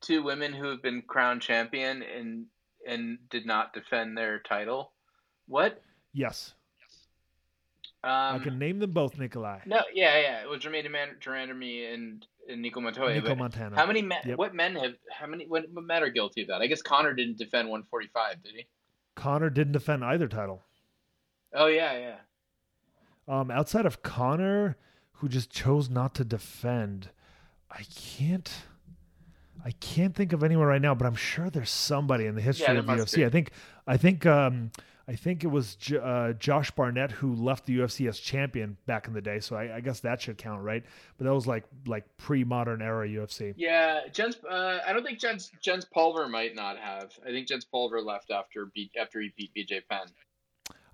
two 0.01 0.23
women 0.23 0.53
who 0.53 0.69
have 0.69 0.83
been 0.83 1.03
crowned 1.03 1.41
champion 1.41 2.03
and 2.03 2.47
and 2.87 3.19
did 3.31 3.47
not 3.47 3.73
defend 3.73 4.17
their 4.17 4.41
title. 4.41 4.93
What? 5.47 5.83
Yes. 6.13 6.55
Um, 8.05 8.11
I 8.11 8.39
can 8.39 8.59
name 8.59 8.81
them 8.81 8.91
both, 8.91 9.19
Nikolai. 9.19 9.61
No, 9.65 9.81
yeah, 9.95 10.21
yeah. 10.21 10.43
It 10.43 10.49
was 10.49 10.61
Jermaine 10.61 10.87
Durandamy 11.25 11.95
and, 11.95 12.27
and 12.51 12.63
Nicco 12.63 12.83
Montoya. 12.83 13.23
Nicco 13.23 13.35
Montaño. 13.35 13.75
How 13.75 13.87
many 13.87 14.03
men? 14.03 14.19
Yep. 14.27 14.37
What 14.37 14.55
men 14.55 14.75
have? 14.75 14.93
How 15.11 15.27
many? 15.27 15.47
What, 15.47 15.65
what 15.73 15.85
men 15.85 16.03
are 16.03 16.11
guilty 16.11 16.43
of 16.43 16.49
that? 16.49 16.61
I 16.61 16.67
guess 16.67 16.83
Conor 16.83 17.15
didn't 17.15 17.39
defend 17.39 17.69
145, 17.69 18.43
did 18.43 18.53
he? 18.57 18.67
Conor 19.15 19.49
didn't 19.49 19.73
defend 19.73 20.05
either 20.05 20.29
title. 20.29 20.63
Oh 21.55 21.67
yeah, 21.67 21.99
yeah. 21.99 22.17
Um, 23.27 23.51
outside 23.51 23.87
of 23.87 24.03
Conor, 24.03 24.77
who 25.13 25.29
just 25.29 25.51
chose 25.51 25.89
not 25.89 26.15
to 26.17 26.25
defend, 26.25 27.09
I 27.71 27.85
can't. 27.95 28.51
I 29.65 29.71
can't 29.81 30.15
think 30.15 30.35
of 30.35 30.45
anyone 30.45 30.67
right 30.67 30.83
now, 30.83 30.95
but 30.95 31.07
I'm 31.07 31.15
sure 31.15 31.49
there's 31.49 31.71
somebody 31.71 32.27
in 32.27 32.35
the 32.35 32.43
history 32.43 32.75
yeah, 32.75 32.81
of 32.81 32.87
the 32.87 32.93
UFC. 32.93 33.17
Be. 33.17 33.25
I 33.25 33.31
think 33.31 33.51
I 33.87 33.97
think 33.97 34.27
um, 34.27 34.73
I 35.07 35.17
think 35.17 35.45
it 35.45 35.49
was 35.49 35.77
J- 35.77 35.99
uh, 35.99 36.33
Josh 36.33 36.71
Barnett 36.71 37.11
who 37.11 37.35
left 37.35 37.67
the 37.67 37.79
UFC 37.79 38.09
as 38.09 38.19
champion 38.19 38.77
back 38.87 39.07
in 39.07 39.13
the 39.13 39.21
day. 39.21 39.41
So 39.41 39.57
I, 39.57 39.77
I, 39.77 39.81
guess 39.81 40.01
that 40.01 40.23
should 40.23 40.39
count, 40.39 40.63
right? 40.63 40.83
But 41.19 41.25
that 41.25 41.35
was 41.35 41.47
like 41.47 41.65
like 41.87 42.05
pre-modern 42.17 42.81
era 42.81 43.07
UFC. 43.07 43.55
Yeah, 43.57 44.01
Jens. 44.13 44.37
Uh, 44.49 44.79
I 44.87 44.93
don't 44.93 45.05
think 45.05 45.19
Jens 45.19 45.51
Jens 45.61 45.85
Pulver 45.85 46.29
might 46.29 46.55
not 46.55 46.79
have. 46.79 47.13
I 47.25 47.31
think 47.31 47.49
Jens 47.49 47.65
Pulver 47.65 48.01
left 48.01 48.31
after 48.31 48.67
beat 48.75 48.93
after 49.01 49.21
he 49.21 49.33
beat 49.37 49.53
BJ 49.55 49.83
Penn. 49.89 50.07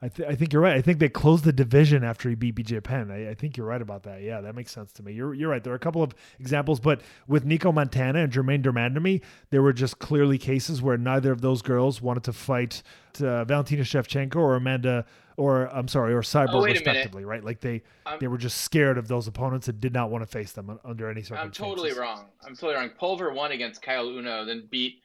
I, 0.03 0.09
th- 0.09 0.26
I 0.28 0.34
think 0.34 0.53
you're 0.53 0.62
right. 0.62 0.76
I 0.76 0.80
think 0.80 0.98
they 0.98 1.11
closed 1.11 1.44
the 1.44 1.53
division 1.53 2.05
after 2.05 2.30
he 2.30 2.34
beat 2.34 2.55
BJ 2.55 2.82
Penn. 2.82 3.11
I, 3.11 3.30
I, 3.30 3.34
think 3.34 3.59
you're 3.59 3.66
right 3.66 3.82
about 3.82 4.05
that. 4.05 4.22
Yeah, 4.22 4.40
that 4.40 4.55
makes 4.55 4.72
sense 4.72 4.92
to 4.94 5.03
me. 5.03 5.12
You're 5.12 5.34
you're 5.34 5.51
right. 5.51 5.62
There 5.62 5.74
are 5.74 5.76
a 5.76 5.80
couple 5.80 6.03
of 6.03 6.14
examples, 6.38 6.80
but 6.80 7.03
with 7.28 7.44
Nicco 7.44 7.72
Montaño 7.72 8.24
and 8.24 8.32
Germaine 8.32 8.62
de 8.62 9.20
there 9.51 9.61
were 9.61 9.74
just 9.74 9.98
clearly 9.98 10.38
cases 10.38 10.80
where 10.80 10.96
neither 10.96 11.32
of 11.32 11.42
those 11.42 11.61
girls 11.61 12.01
wanted 12.01 12.24
to 12.24 12.32
fight 12.32 12.82
uh, 13.20 13.44
Valentina 13.44 13.82
Shevchenko 13.82 14.36
or 14.36 14.57
Amanda 14.57 15.05
or 15.40 15.66
I'm 15.74 15.88
sorry, 15.88 16.12
or 16.12 16.20
Cyborg 16.20 16.48
oh, 16.53 16.64
respectively, 16.64 17.24
right? 17.24 17.42
Like 17.42 17.61
they 17.61 17.82
they 18.20 18.28
were 18.28 18.36
just 18.36 18.61
scared 18.61 18.98
of 18.98 19.09
those 19.09 19.26
opponents 19.26 19.68
and 19.68 19.80
did 19.80 19.94
not 19.94 20.11
want 20.11 20.22
to 20.22 20.26
face 20.26 20.53
them 20.53 20.78
under 20.84 21.09
any 21.09 21.22
circumstances. 21.22 21.61
I'm 21.61 21.68
totally 21.68 21.92
wrong. 21.94 22.26
I'm 22.46 22.55
totally 22.55 22.74
wrong. 22.74 22.90
Pulver 22.98 23.32
won 23.32 23.53
against 23.53 23.82
Caol 23.82 24.18
Uno, 24.18 24.44
then 24.44 24.68
beat 24.70 25.01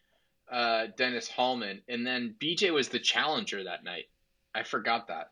uh, 0.52 0.88
Dennis 0.98 1.30
Hallman, 1.30 1.82
and 1.88 2.06
then 2.06 2.36
BJ 2.42 2.74
was 2.74 2.90
the 2.90 3.00
challenger 3.00 3.64
that 3.64 3.86
night. 3.86 4.06
I 4.56 4.64
forgot 4.64 5.08
that. 5.10 5.32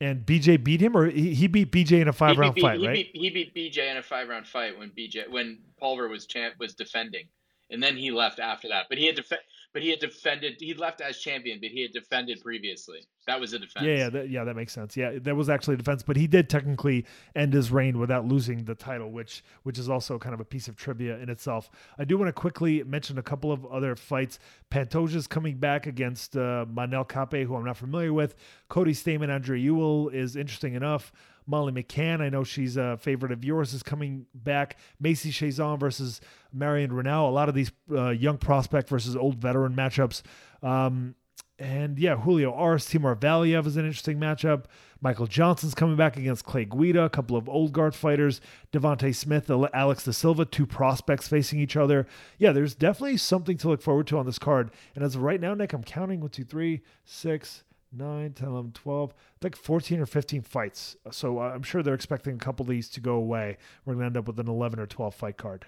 And 0.00 0.24
BJ 0.24 0.62
beat 0.62 0.80
him, 0.80 0.96
or 0.96 1.06
he, 1.10 1.34
he 1.34 1.46
beat 1.46 1.70
BJ 1.70 2.00
in 2.00 2.08
a 2.08 2.12
five 2.12 2.38
round 2.38 2.58
fight, 2.58 2.80
he 2.80 2.86
right? 2.86 2.94
Beat, 2.94 3.10
he 3.12 3.28
beat 3.28 3.54
BJ 3.54 3.90
in 3.90 3.98
a 3.98 4.02
five 4.02 4.28
round 4.28 4.46
fight 4.46 4.78
when 4.78 4.90
BJ 4.90 5.30
when 5.30 5.58
Pulver 5.78 6.08
was 6.08 6.26
champ 6.26 6.54
was 6.58 6.74
defending, 6.74 7.26
and 7.68 7.82
then 7.82 7.98
he 7.98 8.10
left 8.10 8.40
after 8.40 8.68
that. 8.68 8.86
But 8.88 8.96
he 8.96 9.06
had 9.06 9.16
to 9.16 9.22
def- 9.22 9.38
but 9.72 9.82
he 9.82 9.90
had 9.90 10.00
defended. 10.00 10.56
He 10.58 10.74
left 10.74 11.00
as 11.00 11.18
champion, 11.18 11.58
but 11.60 11.70
he 11.70 11.82
had 11.82 11.92
defended 11.92 12.40
previously. 12.42 13.06
That 13.26 13.38
was 13.38 13.52
a 13.52 13.58
defense. 13.58 13.86
Yeah, 13.86 13.94
yeah, 13.94 14.10
that, 14.10 14.30
yeah. 14.30 14.44
That 14.44 14.56
makes 14.56 14.72
sense. 14.72 14.96
Yeah, 14.96 15.18
that 15.20 15.36
was 15.36 15.48
actually 15.48 15.74
a 15.74 15.76
defense, 15.76 16.02
but 16.02 16.16
he 16.16 16.26
did 16.26 16.48
technically 16.48 17.06
end 17.36 17.52
his 17.52 17.70
reign 17.70 17.98
without 17.98 18.26
losing 18.26 18.64
the 18.64 18.74
title, 18.74 19.10
which 19.10 19.44
which 19.62 19.78
is 19.78 19.88
also 19.88 20.18
kind 20.18 20.34
of 20.34 20.40
a 20.40 20.44
piece 20.44 20.68
of 20.68 20.76
trivia 20.76 21.18
in 21.18 21.28
itself. 21.28 21.70
I 21.98 22.04
do 22.04 22.18
want 22.18 22.28
to 22.28 22.32
quickly 22.32 22.82
mention 22.82 23.18
a 23.18 23.22
couple 23.22 23.52
of 23.52 23.64
other 23.66 23.94
fights. 23.94 24.38
Pantoja's 24.70 25.26
coming 25.26 25.58
back 25.58 25.86
against 25.86 26.36
uh, 26.36 26.66
Manel 26.72 27.08
Kape, 27.08 27.46
who 27.46 27.54
I'm 27.54 27.64
not 27.64 27.76
familiar 27.76 28.12
with. 28.12 28.34
Cody 28.68 28.92
Stamann, 28.92 29.32
Andre 29.32 29.60
Ewell 29.60 30.08
is 30.08 30.34
interesting 30.36 30.74
enough. 30.74 31.12
Molly 31.50 31.72
McCann, 31.72 32.20
I 32.20 32.28
know 32.28 32.44
she's 32.44 32.76
a 32.76 32.96
favorite 32.96 33.32
of 33.32 33.44
yours, 33.44 33.74
is 33.74 33.82
coming 33.82 34.26
back. 34.32 34.76
Macy 35.00 35.32
Chiasson 35.32 35.78
versus 35.78 36.20
Marion 36.52 36.92
Reneau. 36.92 37.28
A 37.28 37.32
lot 37.32 37.48
of 37.48 37.54
these 37.56 37.72
uh, 37.90 38.10
young 38.10 38.38
prospect 38.38 38.88
versus 38.88 39.16
old 39.16 39.36
veteran 39.36 39.74
matchups. 39.74 40.22
Um, 40.62 41.16
and 41.58 41.98
yeah, 41.98 42.16
Julio 42.16 42.54
Arce, 42.54 42.86
Timur 42.86 43.14
Valiev 43.14 43.66
is 43.66 43.76
an 43.76 43.84
interesting 43.84 44.18
matchup. 44.18 44.64
Michael 45.02 45.26
Johnson's 45.26 45.74
coming 45.74 45.96
back 45.96 46.16
against 46.16 46.44
Clay 46.44 46.64
Guida, 46.64 47.04
a 47.04 47.10
couple 47.10 47.36
of 47.36 47.48
old 47.48 47.72
guard 47.72 47.94
fighters. 47.94 48.40
Devonte 48.72 49.14
Smith, 49.14 49.50
Alex 49.50 50.04
De 50.04 50.12
Silva, 50.12 50.44
two 50.44 50.66
prospects 50.66 51.28
facing 51.28 51.58
each 51.58 51.76
other. 51.76 52.06
Yeah, 52.38 52.52
there's 52.52 52.74
definitely 52.74 53.16
something 53.18 53.58
to 53.58 53.68
look 53.68 53.82
forward 53.82 54.06
to 54.06 54.18
on 54.18 54.26
this 54.26 54.38
card. 54.38 54.70
And 54.94 55.04
as 55.04 55.16
of 55.16 55.22
right 55.22 55.40
now, 55.40 55.54
Nick, 55.54 55.72
I'm 55.72 55.82
counting 55.82 56.20
one, 56.20 56.30
two, 56.30 56.44
three, 56.44 56.80
six, 57.04 57.64
9, 57.92 58.32
10, 58.32 58.48
11, 58.48 58.72
12, 58.72 59.14
like 59.42 59.56
14 59.56 60.00
or 60.00 60.06
15 60.06 60.42
fights. 60.42 60.96
So 61.10 61.38
uh, 61.38 61.50
I'm 61.54 61.62
sure 61.62 61.82
they're 61.82 61.94
expecting 61.94 62.34
a 62.34 62.38
couple 62.38 62.64
of 62.64 62.68
these 62.68 62.88
to 62.90 63.00
go 63.00 63.14
away. 63.14 63.58
We're 63.84 63.94
going 63.94 64.02
to 64.02 64.06
end 64.06 64.16
up 64.16 64.26
with 64.26 64.38
an 64.38 64.48
11 64.48 64.78
or 64.78 64.86
12 64.86 65.14
fight 65.14 65.36
card. 65.36 65.66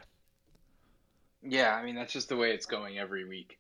Yeah, 1.43 1.75
I 1.75 1.85
mean, 1.85 1.97
that's 1.97 2.13
just 2.13 2.29
the 2.29 2.37
way 2.37 2.53
it's 2.53 2.67
going 2.67 2.99
every 2.99 3.25
week. 3.25 3.59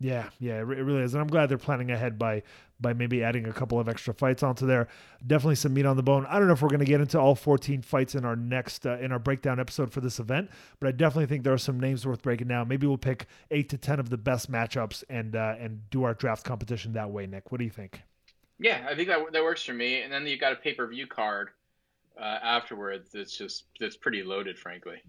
Yeah, 0.00 0.28
yeah, 0.40 0.58
it 0.58 0.62
really 0.62 1.02
is, 1.02 1.14
and 1.14 1.20
I'm 1.20 1.28
glad 1.28 1.48
they're 1.48 1.58
planning 1.58 1.90
ahead 1.90 2.18
by 2.18 2.42
by 2.80 2.92
maybe 2.92 3.22
adding 3.22 3.46
a 3.46 3.52
couple 3.52 3.78
of 3.78 3.88
extra 3.88 4.12
fights 4.12 4.42
onto 4.42 4.66
there. 4.66 4.88
Definitely 5.24 5.54
some 5.54 5.72
meat 5.72 5.86
on 5.86 5.96
the 5.96 6.02
bone. 6.02 6.26
I 6.28 6.38
don't 6.38 6.48
know 6.48 6.54
if 6.54 6.62
we're 6.62 6.68
going 6.68 6.80
to 6.80 6.86
get 6.86 7.00
into 7.00 7.18
all 7.18 7.36
14 7.36 7.82
fights 7.82 8.14
in 8.14 8.24
our 8.24 8.34
next 8.34 8.86
uh, 8.86 8.98
in 8.98 9.12
our 9.12 9.20
breakdown 9.20 9.60
episode 9.60 9.92
for 9.92 10.00
this 10.00 10.18
event, 10.18 10.50
but 10.80 10.88
I 10.88 10.92
definitely 10.92 11.26
think 11.26 11.44
there 11.44 11.52
are 11.52 11.58
some 11.58 11.78
names 11.78 12.06
worth 12.06 12.22
breaking 12.22 12.48
down. 12.48 12.66
Maybe 12.68 12.86
we'll 12.86 12.98
pick 12.98 13.26
eight 13.50 13.68
to 13.70 13.78
ten 13.78 14.00
of 14.00 14.10
the 14.10 14.18
best 14.18 14.50
matchups 14.50 15.04
and 15.08 15.36
uh, 15.36 15.54
and 15.58 15.88
do 15.90 16.02
our 16.02 16.14
draft 16.14 16.44
competition 16.44 16.92
that 16.94 17.10
way. 17.10 17.26
Nick, 17.26 17.52
what 17.52 17.58
do 17.58 17.64
you 17.64 17.70
think? 17.70 18.02
Yeah, 18.58 18.86
I 18.88 18.94
think 18.94 19.08
that 19.08 19.32
that 19.32 19.42
works 19.42 19.62
for 19.62 19.74
me. 19.74 20.02
And 20.02 20.12
then 20.12 20.26
you 20.26 20.38
got 20.38 20.52
a 20.52 20.56
pay 20.56 20.74
per 20.74 20.86
view 20.86 21.06
card 21.06 21.50
uh, 22.20 22.38
afterwards. 22.42 23.10
That's 23.12 23.36
just 23.36 23.64
that's 23.78 23.96
pretty 23.96 24.22
loaded, 24.22 24.58
frankly. 24.58 25.02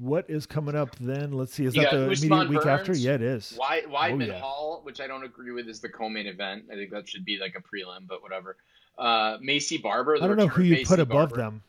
What 0.00 0.30
is 0.30 0.46
coming 0.46 0.74
up 0.74 0.96
then? 0.96 1.32
Let's 1.32 1.52
see. 1.52 1.66
Is 1.66 1.76
You 1.76 1.82
that 1.82 1.90
the 1.92 2.10
Usman 2.10 2.32
immediate 2.32 2.48
week 2.48 2.62
Burns, 2.62 2.80
after? 2.80 2.92
Yeah, 2.94 3.14
it 3.16 3.22
is. 3.22 3.52
Why 3.56 3.82
Weidman 3.82 4.28
yeah. 4.28 4.40
Hall, 4.40 4.80
which 4.82 4.98
I 4.98 5.06
don't 5.06 5.24
agree 5.24 5.52
with, 5.52 5.68
is 5.68 5.80
the 5.80 5.90
co-main 5.90 6.26
event. 6.26 6.64
I 6.72 6.74
think 6.74 6.90
that 6.92 7.06
should 7.06 7.26
be 7.26 7.38
like 7.38 7.54
a 7.54 7.60
prelim, 7.60 8.08
but 8.08 8.22
whatever. 8.22 8.56
Uh, 8.98 9.36
Maycee 9.38 9.82
Barber. 9.82 10.16
I 10.16 10.26
don't 10.26 10.38
know 10.38 10.48
who 10.48 10.62
you 10.62 10.86
put 10.86 11.00
above 11.00 11.30
Barber. 11.30 11.36
them. 11.36 11.62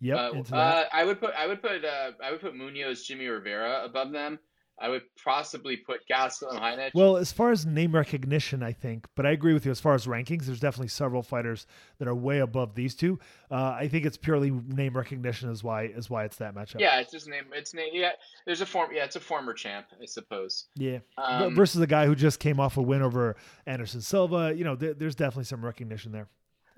Yep, 0.00 0.18
Uh, 0.18 0.30
into 0.38 0.50
that. 0.50 0.56
uh, 0.56 0.88
I 0.92 1.04
would 1.04 1.20
put 1.20 1.32
I 1.38 1.46
would 1.46 1.62
put 1.62 1.84
uh, 1.84 2.10
I 2.20 2.32
would 2.32 2.40
put 2.40 2.56
Munoz, 2.56 3.04
Jimmy 3.04 3.26
Rivera 3.28 3.84
above 3.84 4.10
them. 4.10 4.40
I 4.82 4.88
would 4.88 5.02
possibly 5.24 5.76
put 5.76 6.00
Gastelum, 6.10 6.58
Heinrich. 6.58 6.92
Well, 6.94 7.16
as 7.16 7.30
far 7.30 7.52
as 7.52 7.64
name 7.64 7.94
recognition, 7.94 8.62
I 8.64 8.72
think, 8.72 9.06
but 9.14 9.24
I 9.24 9.30
agree 9.30 9.54
with 9.54 9.64
you. 9.64 9.70
As 9.70 9.78
far 9.78 9.94
as 9.94 10.06
rankings, 10.06 10.46
there's 10.46 10.58
definitely 10.58 10.88
several 10.88 11.22
fighters 11.22 11.66
that 11.98 12.08
are 12.08 12.14
way 12.14 12.40
above 12.40 12.74
these 12.74 12.96
two. 12.96 13.20
Uh, 13.50 13.76
I 13.78 13.86
think 13.86 14.04
it's 14.04 14.16
purely 14.16 14.50
name 14.50 14.96
recognition 14.96 15.50
is 15.50 15.62
why 15.62 15.84
is 15.84 16.10
why 16.10 16.24
it's 16.24 16.36
that 16.36 16.54
matchup. 16.54 16.80
yeah, 16.80 16.98
it's 16.98 17.12
just 17.12 17.28
name. 17.28 17.44
It's 17.52 17.72
name. 17.74 17.90
Yeah, 17.92 18.10
there's 18.44 18.60
a 18.60 18.66
form. 18.66 18.90
Yeah, 18.92 19.04
it's 19.04 19.16
a 19.16 19.20
former 19.20 19.54
champ, 19.54 19.86
I 20.02 20.06
suppose. 20.06 20.66
yeah. 20.76 20.98
Um, 21.16 21.54
Versus 21.54 21.80
a 21.80 21.86
guy 21.86 22.06
who 22.06 22.16
just 22.16 22.40
came 22.40 22.58
off 22.58 22.76
a 22.76 22.82
win 22.82 23.02
over 23.02 23.36
Anderson 23.66 24.00
Silva. 24.00 24.52
You 24.54 24.64
know, 24.64 24.74
there, 24.74 24.94
there's 24.94 25.14
definitely 25.14 25.44
some 25.44 25.64
recognition 25.64 26.10
there. 26.10 26.28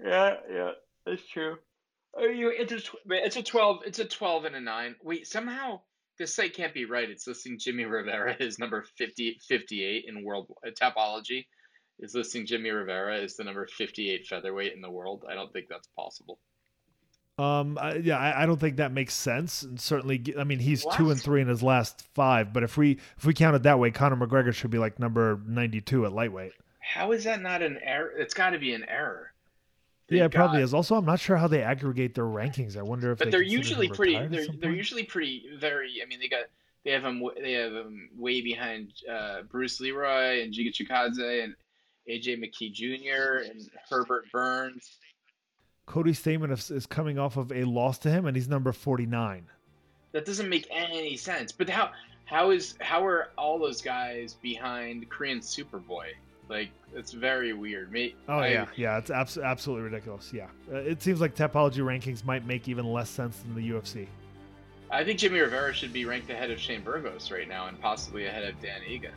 Yeah, 0.04 0.36
yeah, 0.52 0.70
that's 1.06 1.26
true. 1.26 1.56
Oh, 2.16 2.26
you 2.26 2.50
it's 2.50 2.70
a 2.72 2.80
tw- 2.80 2.96
it's 3.06 3.36
a 3.36 3.42
twelve 3.42 3.78
it's 3.86 3.98
a 3.98 4.04
twelve 4.04 4.44
and 4.44 4.54
a 4.54 4.60
nine. 4.60 4.94
Wait, 5.02 5.26
somehow 5.26 5.80
this 6.18 6.34
site 6.34 6.54
can't 6.54 6.74
be 6.74 6.84
right. 6.84 7.08
It's 7.08 7.26
listing 7.26 7.58
Jimmy 7.58 7.84
Rivera 7.84 8.36
as 8.40 8.58
number 8.58 8.84
50, 8.96 9.40
58 9.46 10.04
in 10.08 10.24
world 10.24 10.52
uh, 10.66 10.70
Tapology. 10.70 11.46
Is 12.00 12.14
listing 12.14 12.44
Jimmy 12.44 12.70
Rivera 12.70 13.20
as 13.20 13.36
the 13.36 13.44
number 13.44 13.68
fifty 13.68 14.10
eight 14.10 14.26
featherweight 14.26 14.74
in 14.74 14.80
the 14.80 14.90
world. 14.90 15.24
I 15.30 15.34
don't 15.34 15.52
think 15.52 15.66
that's 15.68 15.86
possible. 15.96 16.40
Um, 17.38 17.78
I, 17.80 17.94
yeah, 17.94 18.18
I, 18.18 18.42
I 18.42 18.46
don't 18.46 18.58
think 18.58 18.78
that 18.78 18.90
makes 18.90 19.14
sense. 19.14 19.62
And 19.62 19.80
certainly, 19.80 20.34
I 20.36 20.42
mean, 20.42 20.58
he's 20.58 20.84
two 20.96 21.12
and 21.12 21.20
three 21.20 21.40
in 21.40 21.46
his 21.46 21.62
last 21.62 22.02
five. 22.14 22.52
But 22.52 22.64
if 22.64 22.76
we 22.76 22.98
if 23.16 23.24
we 23.24 23.32
count 23.32 23.54
it 23.54 23.62
that 23.62 23.78
way, 23.78 23.92
Conor 23.92 24.16
McGregor 24.16 24.52
should 24.52 24.72
be 24.72 24.78
like 24.78 24.98
number 24.98 25.40
ninety 25.46 25.80
two 25.80 26.04
at 26.04 26.12
lightweight. 26.12 26.52
How 26.80 27.12
is 27.12 27.22
that 27.24 27.40
not 27.40 27.62
an 27.62 27.78
error? 27.80 28.10
It's 28.16 28.34
got 28.34 28.50
to 28.50 28.58
be 28.58 28.74
an 28.74 28.84
error. 28.88 29.33
Yeah, 30.08 30.26
it 30.26 30.32
probably 30.32 30.60
is. 30.60 30.74
Also, 30.74 30.96
I'm 30.96 31.06
not 31.06 31.18
sure 31.18 31.36
how 31.36 31.48
they 31.48 31.62
aggregate 31.62 32.14
their 32.14 32.24
rankings. 32.24 32.76
I 32.76 32.82
wonder 32.82 33.12
if 33.12 33.18
But 33.18 33.26
they 33.26 33.30
they're 33.32 33.42
usually 33.42 33.88
pretty. 33.88 34.14
They're 34.26 34.46
they're 34.60 34.74
usually 34.74 35.04
pretty 35.04 35.44
very. 35.58 36.02
I 36.02 36.06
mean, 36.06 36.20
they 36.20 36.28
got 36.28 36.44
they 36.84 36.90
have 36.90 37.02
them 37.02 37.22
They 37.40 37.52
have 37.52 37.72
him 37.72 38.10
way 38.16 38.42
behind 38.42 38.92
uh, 39.10 39.42
Bruce 39.42 39.80
Leroy 39.80 40.42
and 40.42 40.52
Giga 40.52 40.72
Chikadze 40.72 41.44
and 41.44 41.54
AJ 42.08 42.38
McKee 42.38 42.72
Jr. 42.72 43.50
and 43.50 43.68
Herbert 43.88 44.30
Burns. 44.30 44.98
Cody 45.86 46.12
Stamann 46.12 46.52
is, 46.52 46.70
is 46.70 46.86
coming 46.86 47.18
off 47.18 47.36
of 47.36 47.52
a 47.52 47.64
loss 47.64 47.98
to 47.98 48.10
him, 48.10 48.26
and 48.26 48.36
he's 48.36 48.48
number 48.48 48.72
49. 48.72 49.46
That 50.12 50.24
doesn't 50.24 50.48
make 50.48 50.66
any 50.70 51.16
sense. 51.16 51.52
But 51.52 51.68
how 51.68 51.90
how 52.26 52.50
is 52.50 52.74
how 52.80 53.04
are 53.04 53.30
all 53.36 53.58
those 53.58 53.80
guys 53.80 54.34
behind 54.34 55.08
Korean 55.08 55.40
Superboy? 55.40 56.12
Like 56.48 56.70
it's 56.94 57.12
very 57.12 57.52
weird. 57.54 57.90
Me. 57.92 58.14
Oh 58.28 58.38
I- 58.38 58.48
yeah, 58.48 58.66
yeah, 58.76 58.98
it's 58.98 59.10
abs- 59.10 59.38
absolutely 59.38 59.84
ridiculous. 59.84 60.30
Yeah, 60.32 60.46
uh, 60.72 60.76
it 60.76 61.02
seems 61.02 61.20
like 61.20 61.34
Tapology 61.34 61.78
rankings 61.78 62.24
might 62.24 62.46
make 62.46 62.68
even 62.68 62.84
less 62.92 63.08
sense 63.10 63.38
than 63.38 63.54
the 63.54 63.70
UFC. 63.70 64.06
I 64.90 65.02
think 65.02 65.18
Jimmy 65.18 65.40
Rivera 65.40 65.72
should 65.72 65.92
be 65.92 66.04
ranked 66.04 66.30
ahead 66.30 66.50
of 66.50 66.60
Shane 66.60 66.82
Burgos 66.82 67.30
right 67.30 67.48
now, 67.48 67.66
and 67.66 67.80
possibly 67.80 68.26
ahead 68.26 68.44
of 68.44 68.60
Dan 68.60 68.80
Ige. 68.88 69.08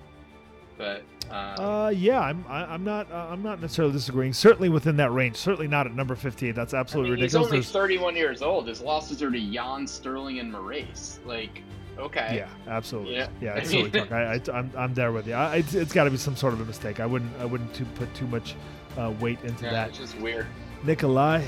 But 0.77 1.03
um, 1.29 1.59
Uh, 1.65 1.89
yeah, 1.89 2.21
I'm 2.21 2.45
I, 2.47 2.63
I'm 2.65 2.83
not 2.83 3.11
uh, 3.11 3.27
I'm 3.29 3.43
not 3.43 3.59
necessarily 3.61 3.93
disagreeing. 3.93 4.31
Certainly 4.31 4.69
within 4.69 4.95
that 4.97 5.11
range. 5.11 5.35
Certainly 5.35 5.67
not 5.67 5.85
at 5.87 5.93
number 5.95 6.15
58. 6.15 6.55
That's 6.55 6.73
I 6.73 6.79
absolutely 6.79 7.11
ridiculous. 7.11 7.33
he's 7.33 7.35
only 7.47 7.57
There's- 7.59 7.71
31 7.71 8.15
years 8.15 8.41
old. 8.41 8.67
His 8.67 8.81
losses 8.81 9.21
are 9.21 9.31
to 9.31 9.37
Yan, 9.39 9.85
Sterling, 9.85 10.39
and 10.39 10.53
Moraes. 10.53 11.17
Like, 11.25 11.61
okay. 11.99 12.33
yeah, 12.35 12.49
absolutely. 12.67 13.15
Yeah. 13.15 13.27
Yeah, 13.41 13.53
I 13.53 13.57
it's 13.59 13.69
silly 13.69 13.83
mean- 13.83 13.91
talk. 13.91 14.11
I, 14.11 14.33
I, 14.35 14.41
I'm, 14.53 14.71
I'm 14.77 14.93
there 14.93 15.11
with 15.11 15.27
you. 15.27 15.33
I, 15.33 15.57
it's 15.57 15.73
it's 15.73 15.93
got 15.93 16.05
to 16.05 16.11
be 16.11 16.17
some 16.17 16.35
sort 16.35 16.53
of 16.53 16.61
a 16.61 16.65
mistake. 16.65 16.99
I 16.99 17.05
wouldn't 17.05 17.31
I 17.39 17.45
wouldn't 17.45 17.73
to 17.75 17.85
put 17.85 18.13
too 18.13 18.27
much 18.27 18.55
uh, 18.97 19.13
weight 19.19 19.39
into 19.43 19.65
Yeah, 19.65 19.71
that. 19.71 19.89
it's 19.89 19.97
just 19.97 20.17
weird. 20.19 20.45
Nikolai, 20.83 21.43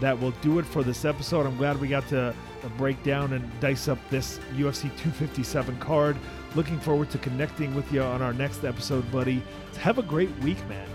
that 0.00 0.18
will 0.20 0.30
do 0.42 0.58
it 0.58 0.64
for 0.66 0.82
this 0.82 1.04
episode. 1.04 1.46
I'm 1.46 1.56
glad 1.56 1.80
we 1.80 1.88
got 1.88 2.06
to 2.08 2.28
uh, 2.28 2.68
break 2.76 3.02
down 3.02 3.32
and 3.32 3.60
dice 3.60 3.88
up 3.88 3.98
this 4.10 4.38
UFC 4.54 4.82
257 4.98 5.78
card. 5.78 6.16
Looking 6.54 6.78
forward 6.80 7.10
to 7.10 7.18
connecting 7.18 7.74
with 7.74 7.90
you 7.92 8.02
on 8.02 8.22
our 8.22 8.32
next 8.32 8.64
episode, 8.64 9.10
buddy. 9.12 9.42
Have 9.80 9.98
a 9.98 10.02
great 10.02 10.30
week, 10.38 10.58
man. 10.68 10.88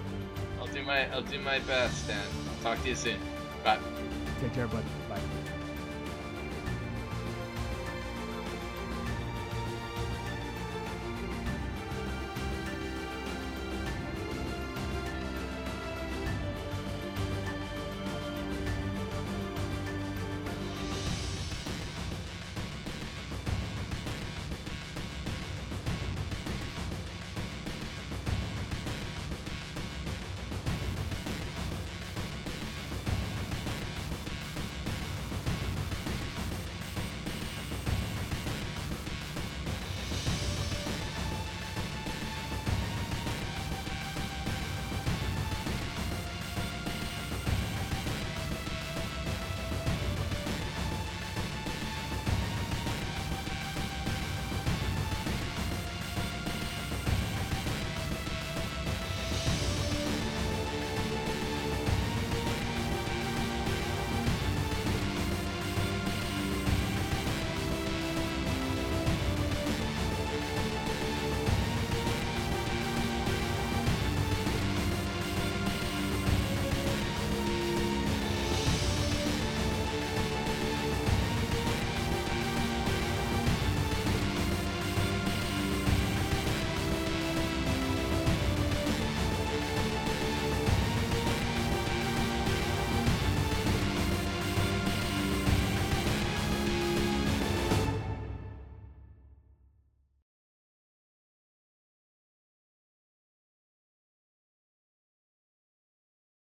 I'll 0.60 0.68
do 0.68 0.82
my 0.84 1.12
I'll 1.14 1.22
do 1.22 1.40
my 1.40 1.60
best, 1.60 2.10
and 2.10 2.20
I'll 2.20 2.64
talk 2.76 2.82
to 2.84 2.90
you 2.90 2.96
soon. 2.96 3.20
Bye. 3.64 3.78
Take 4.42 4.54
care, 4.54 4.68
buddy. 4.68 4.86
Bye. 5.10 5.20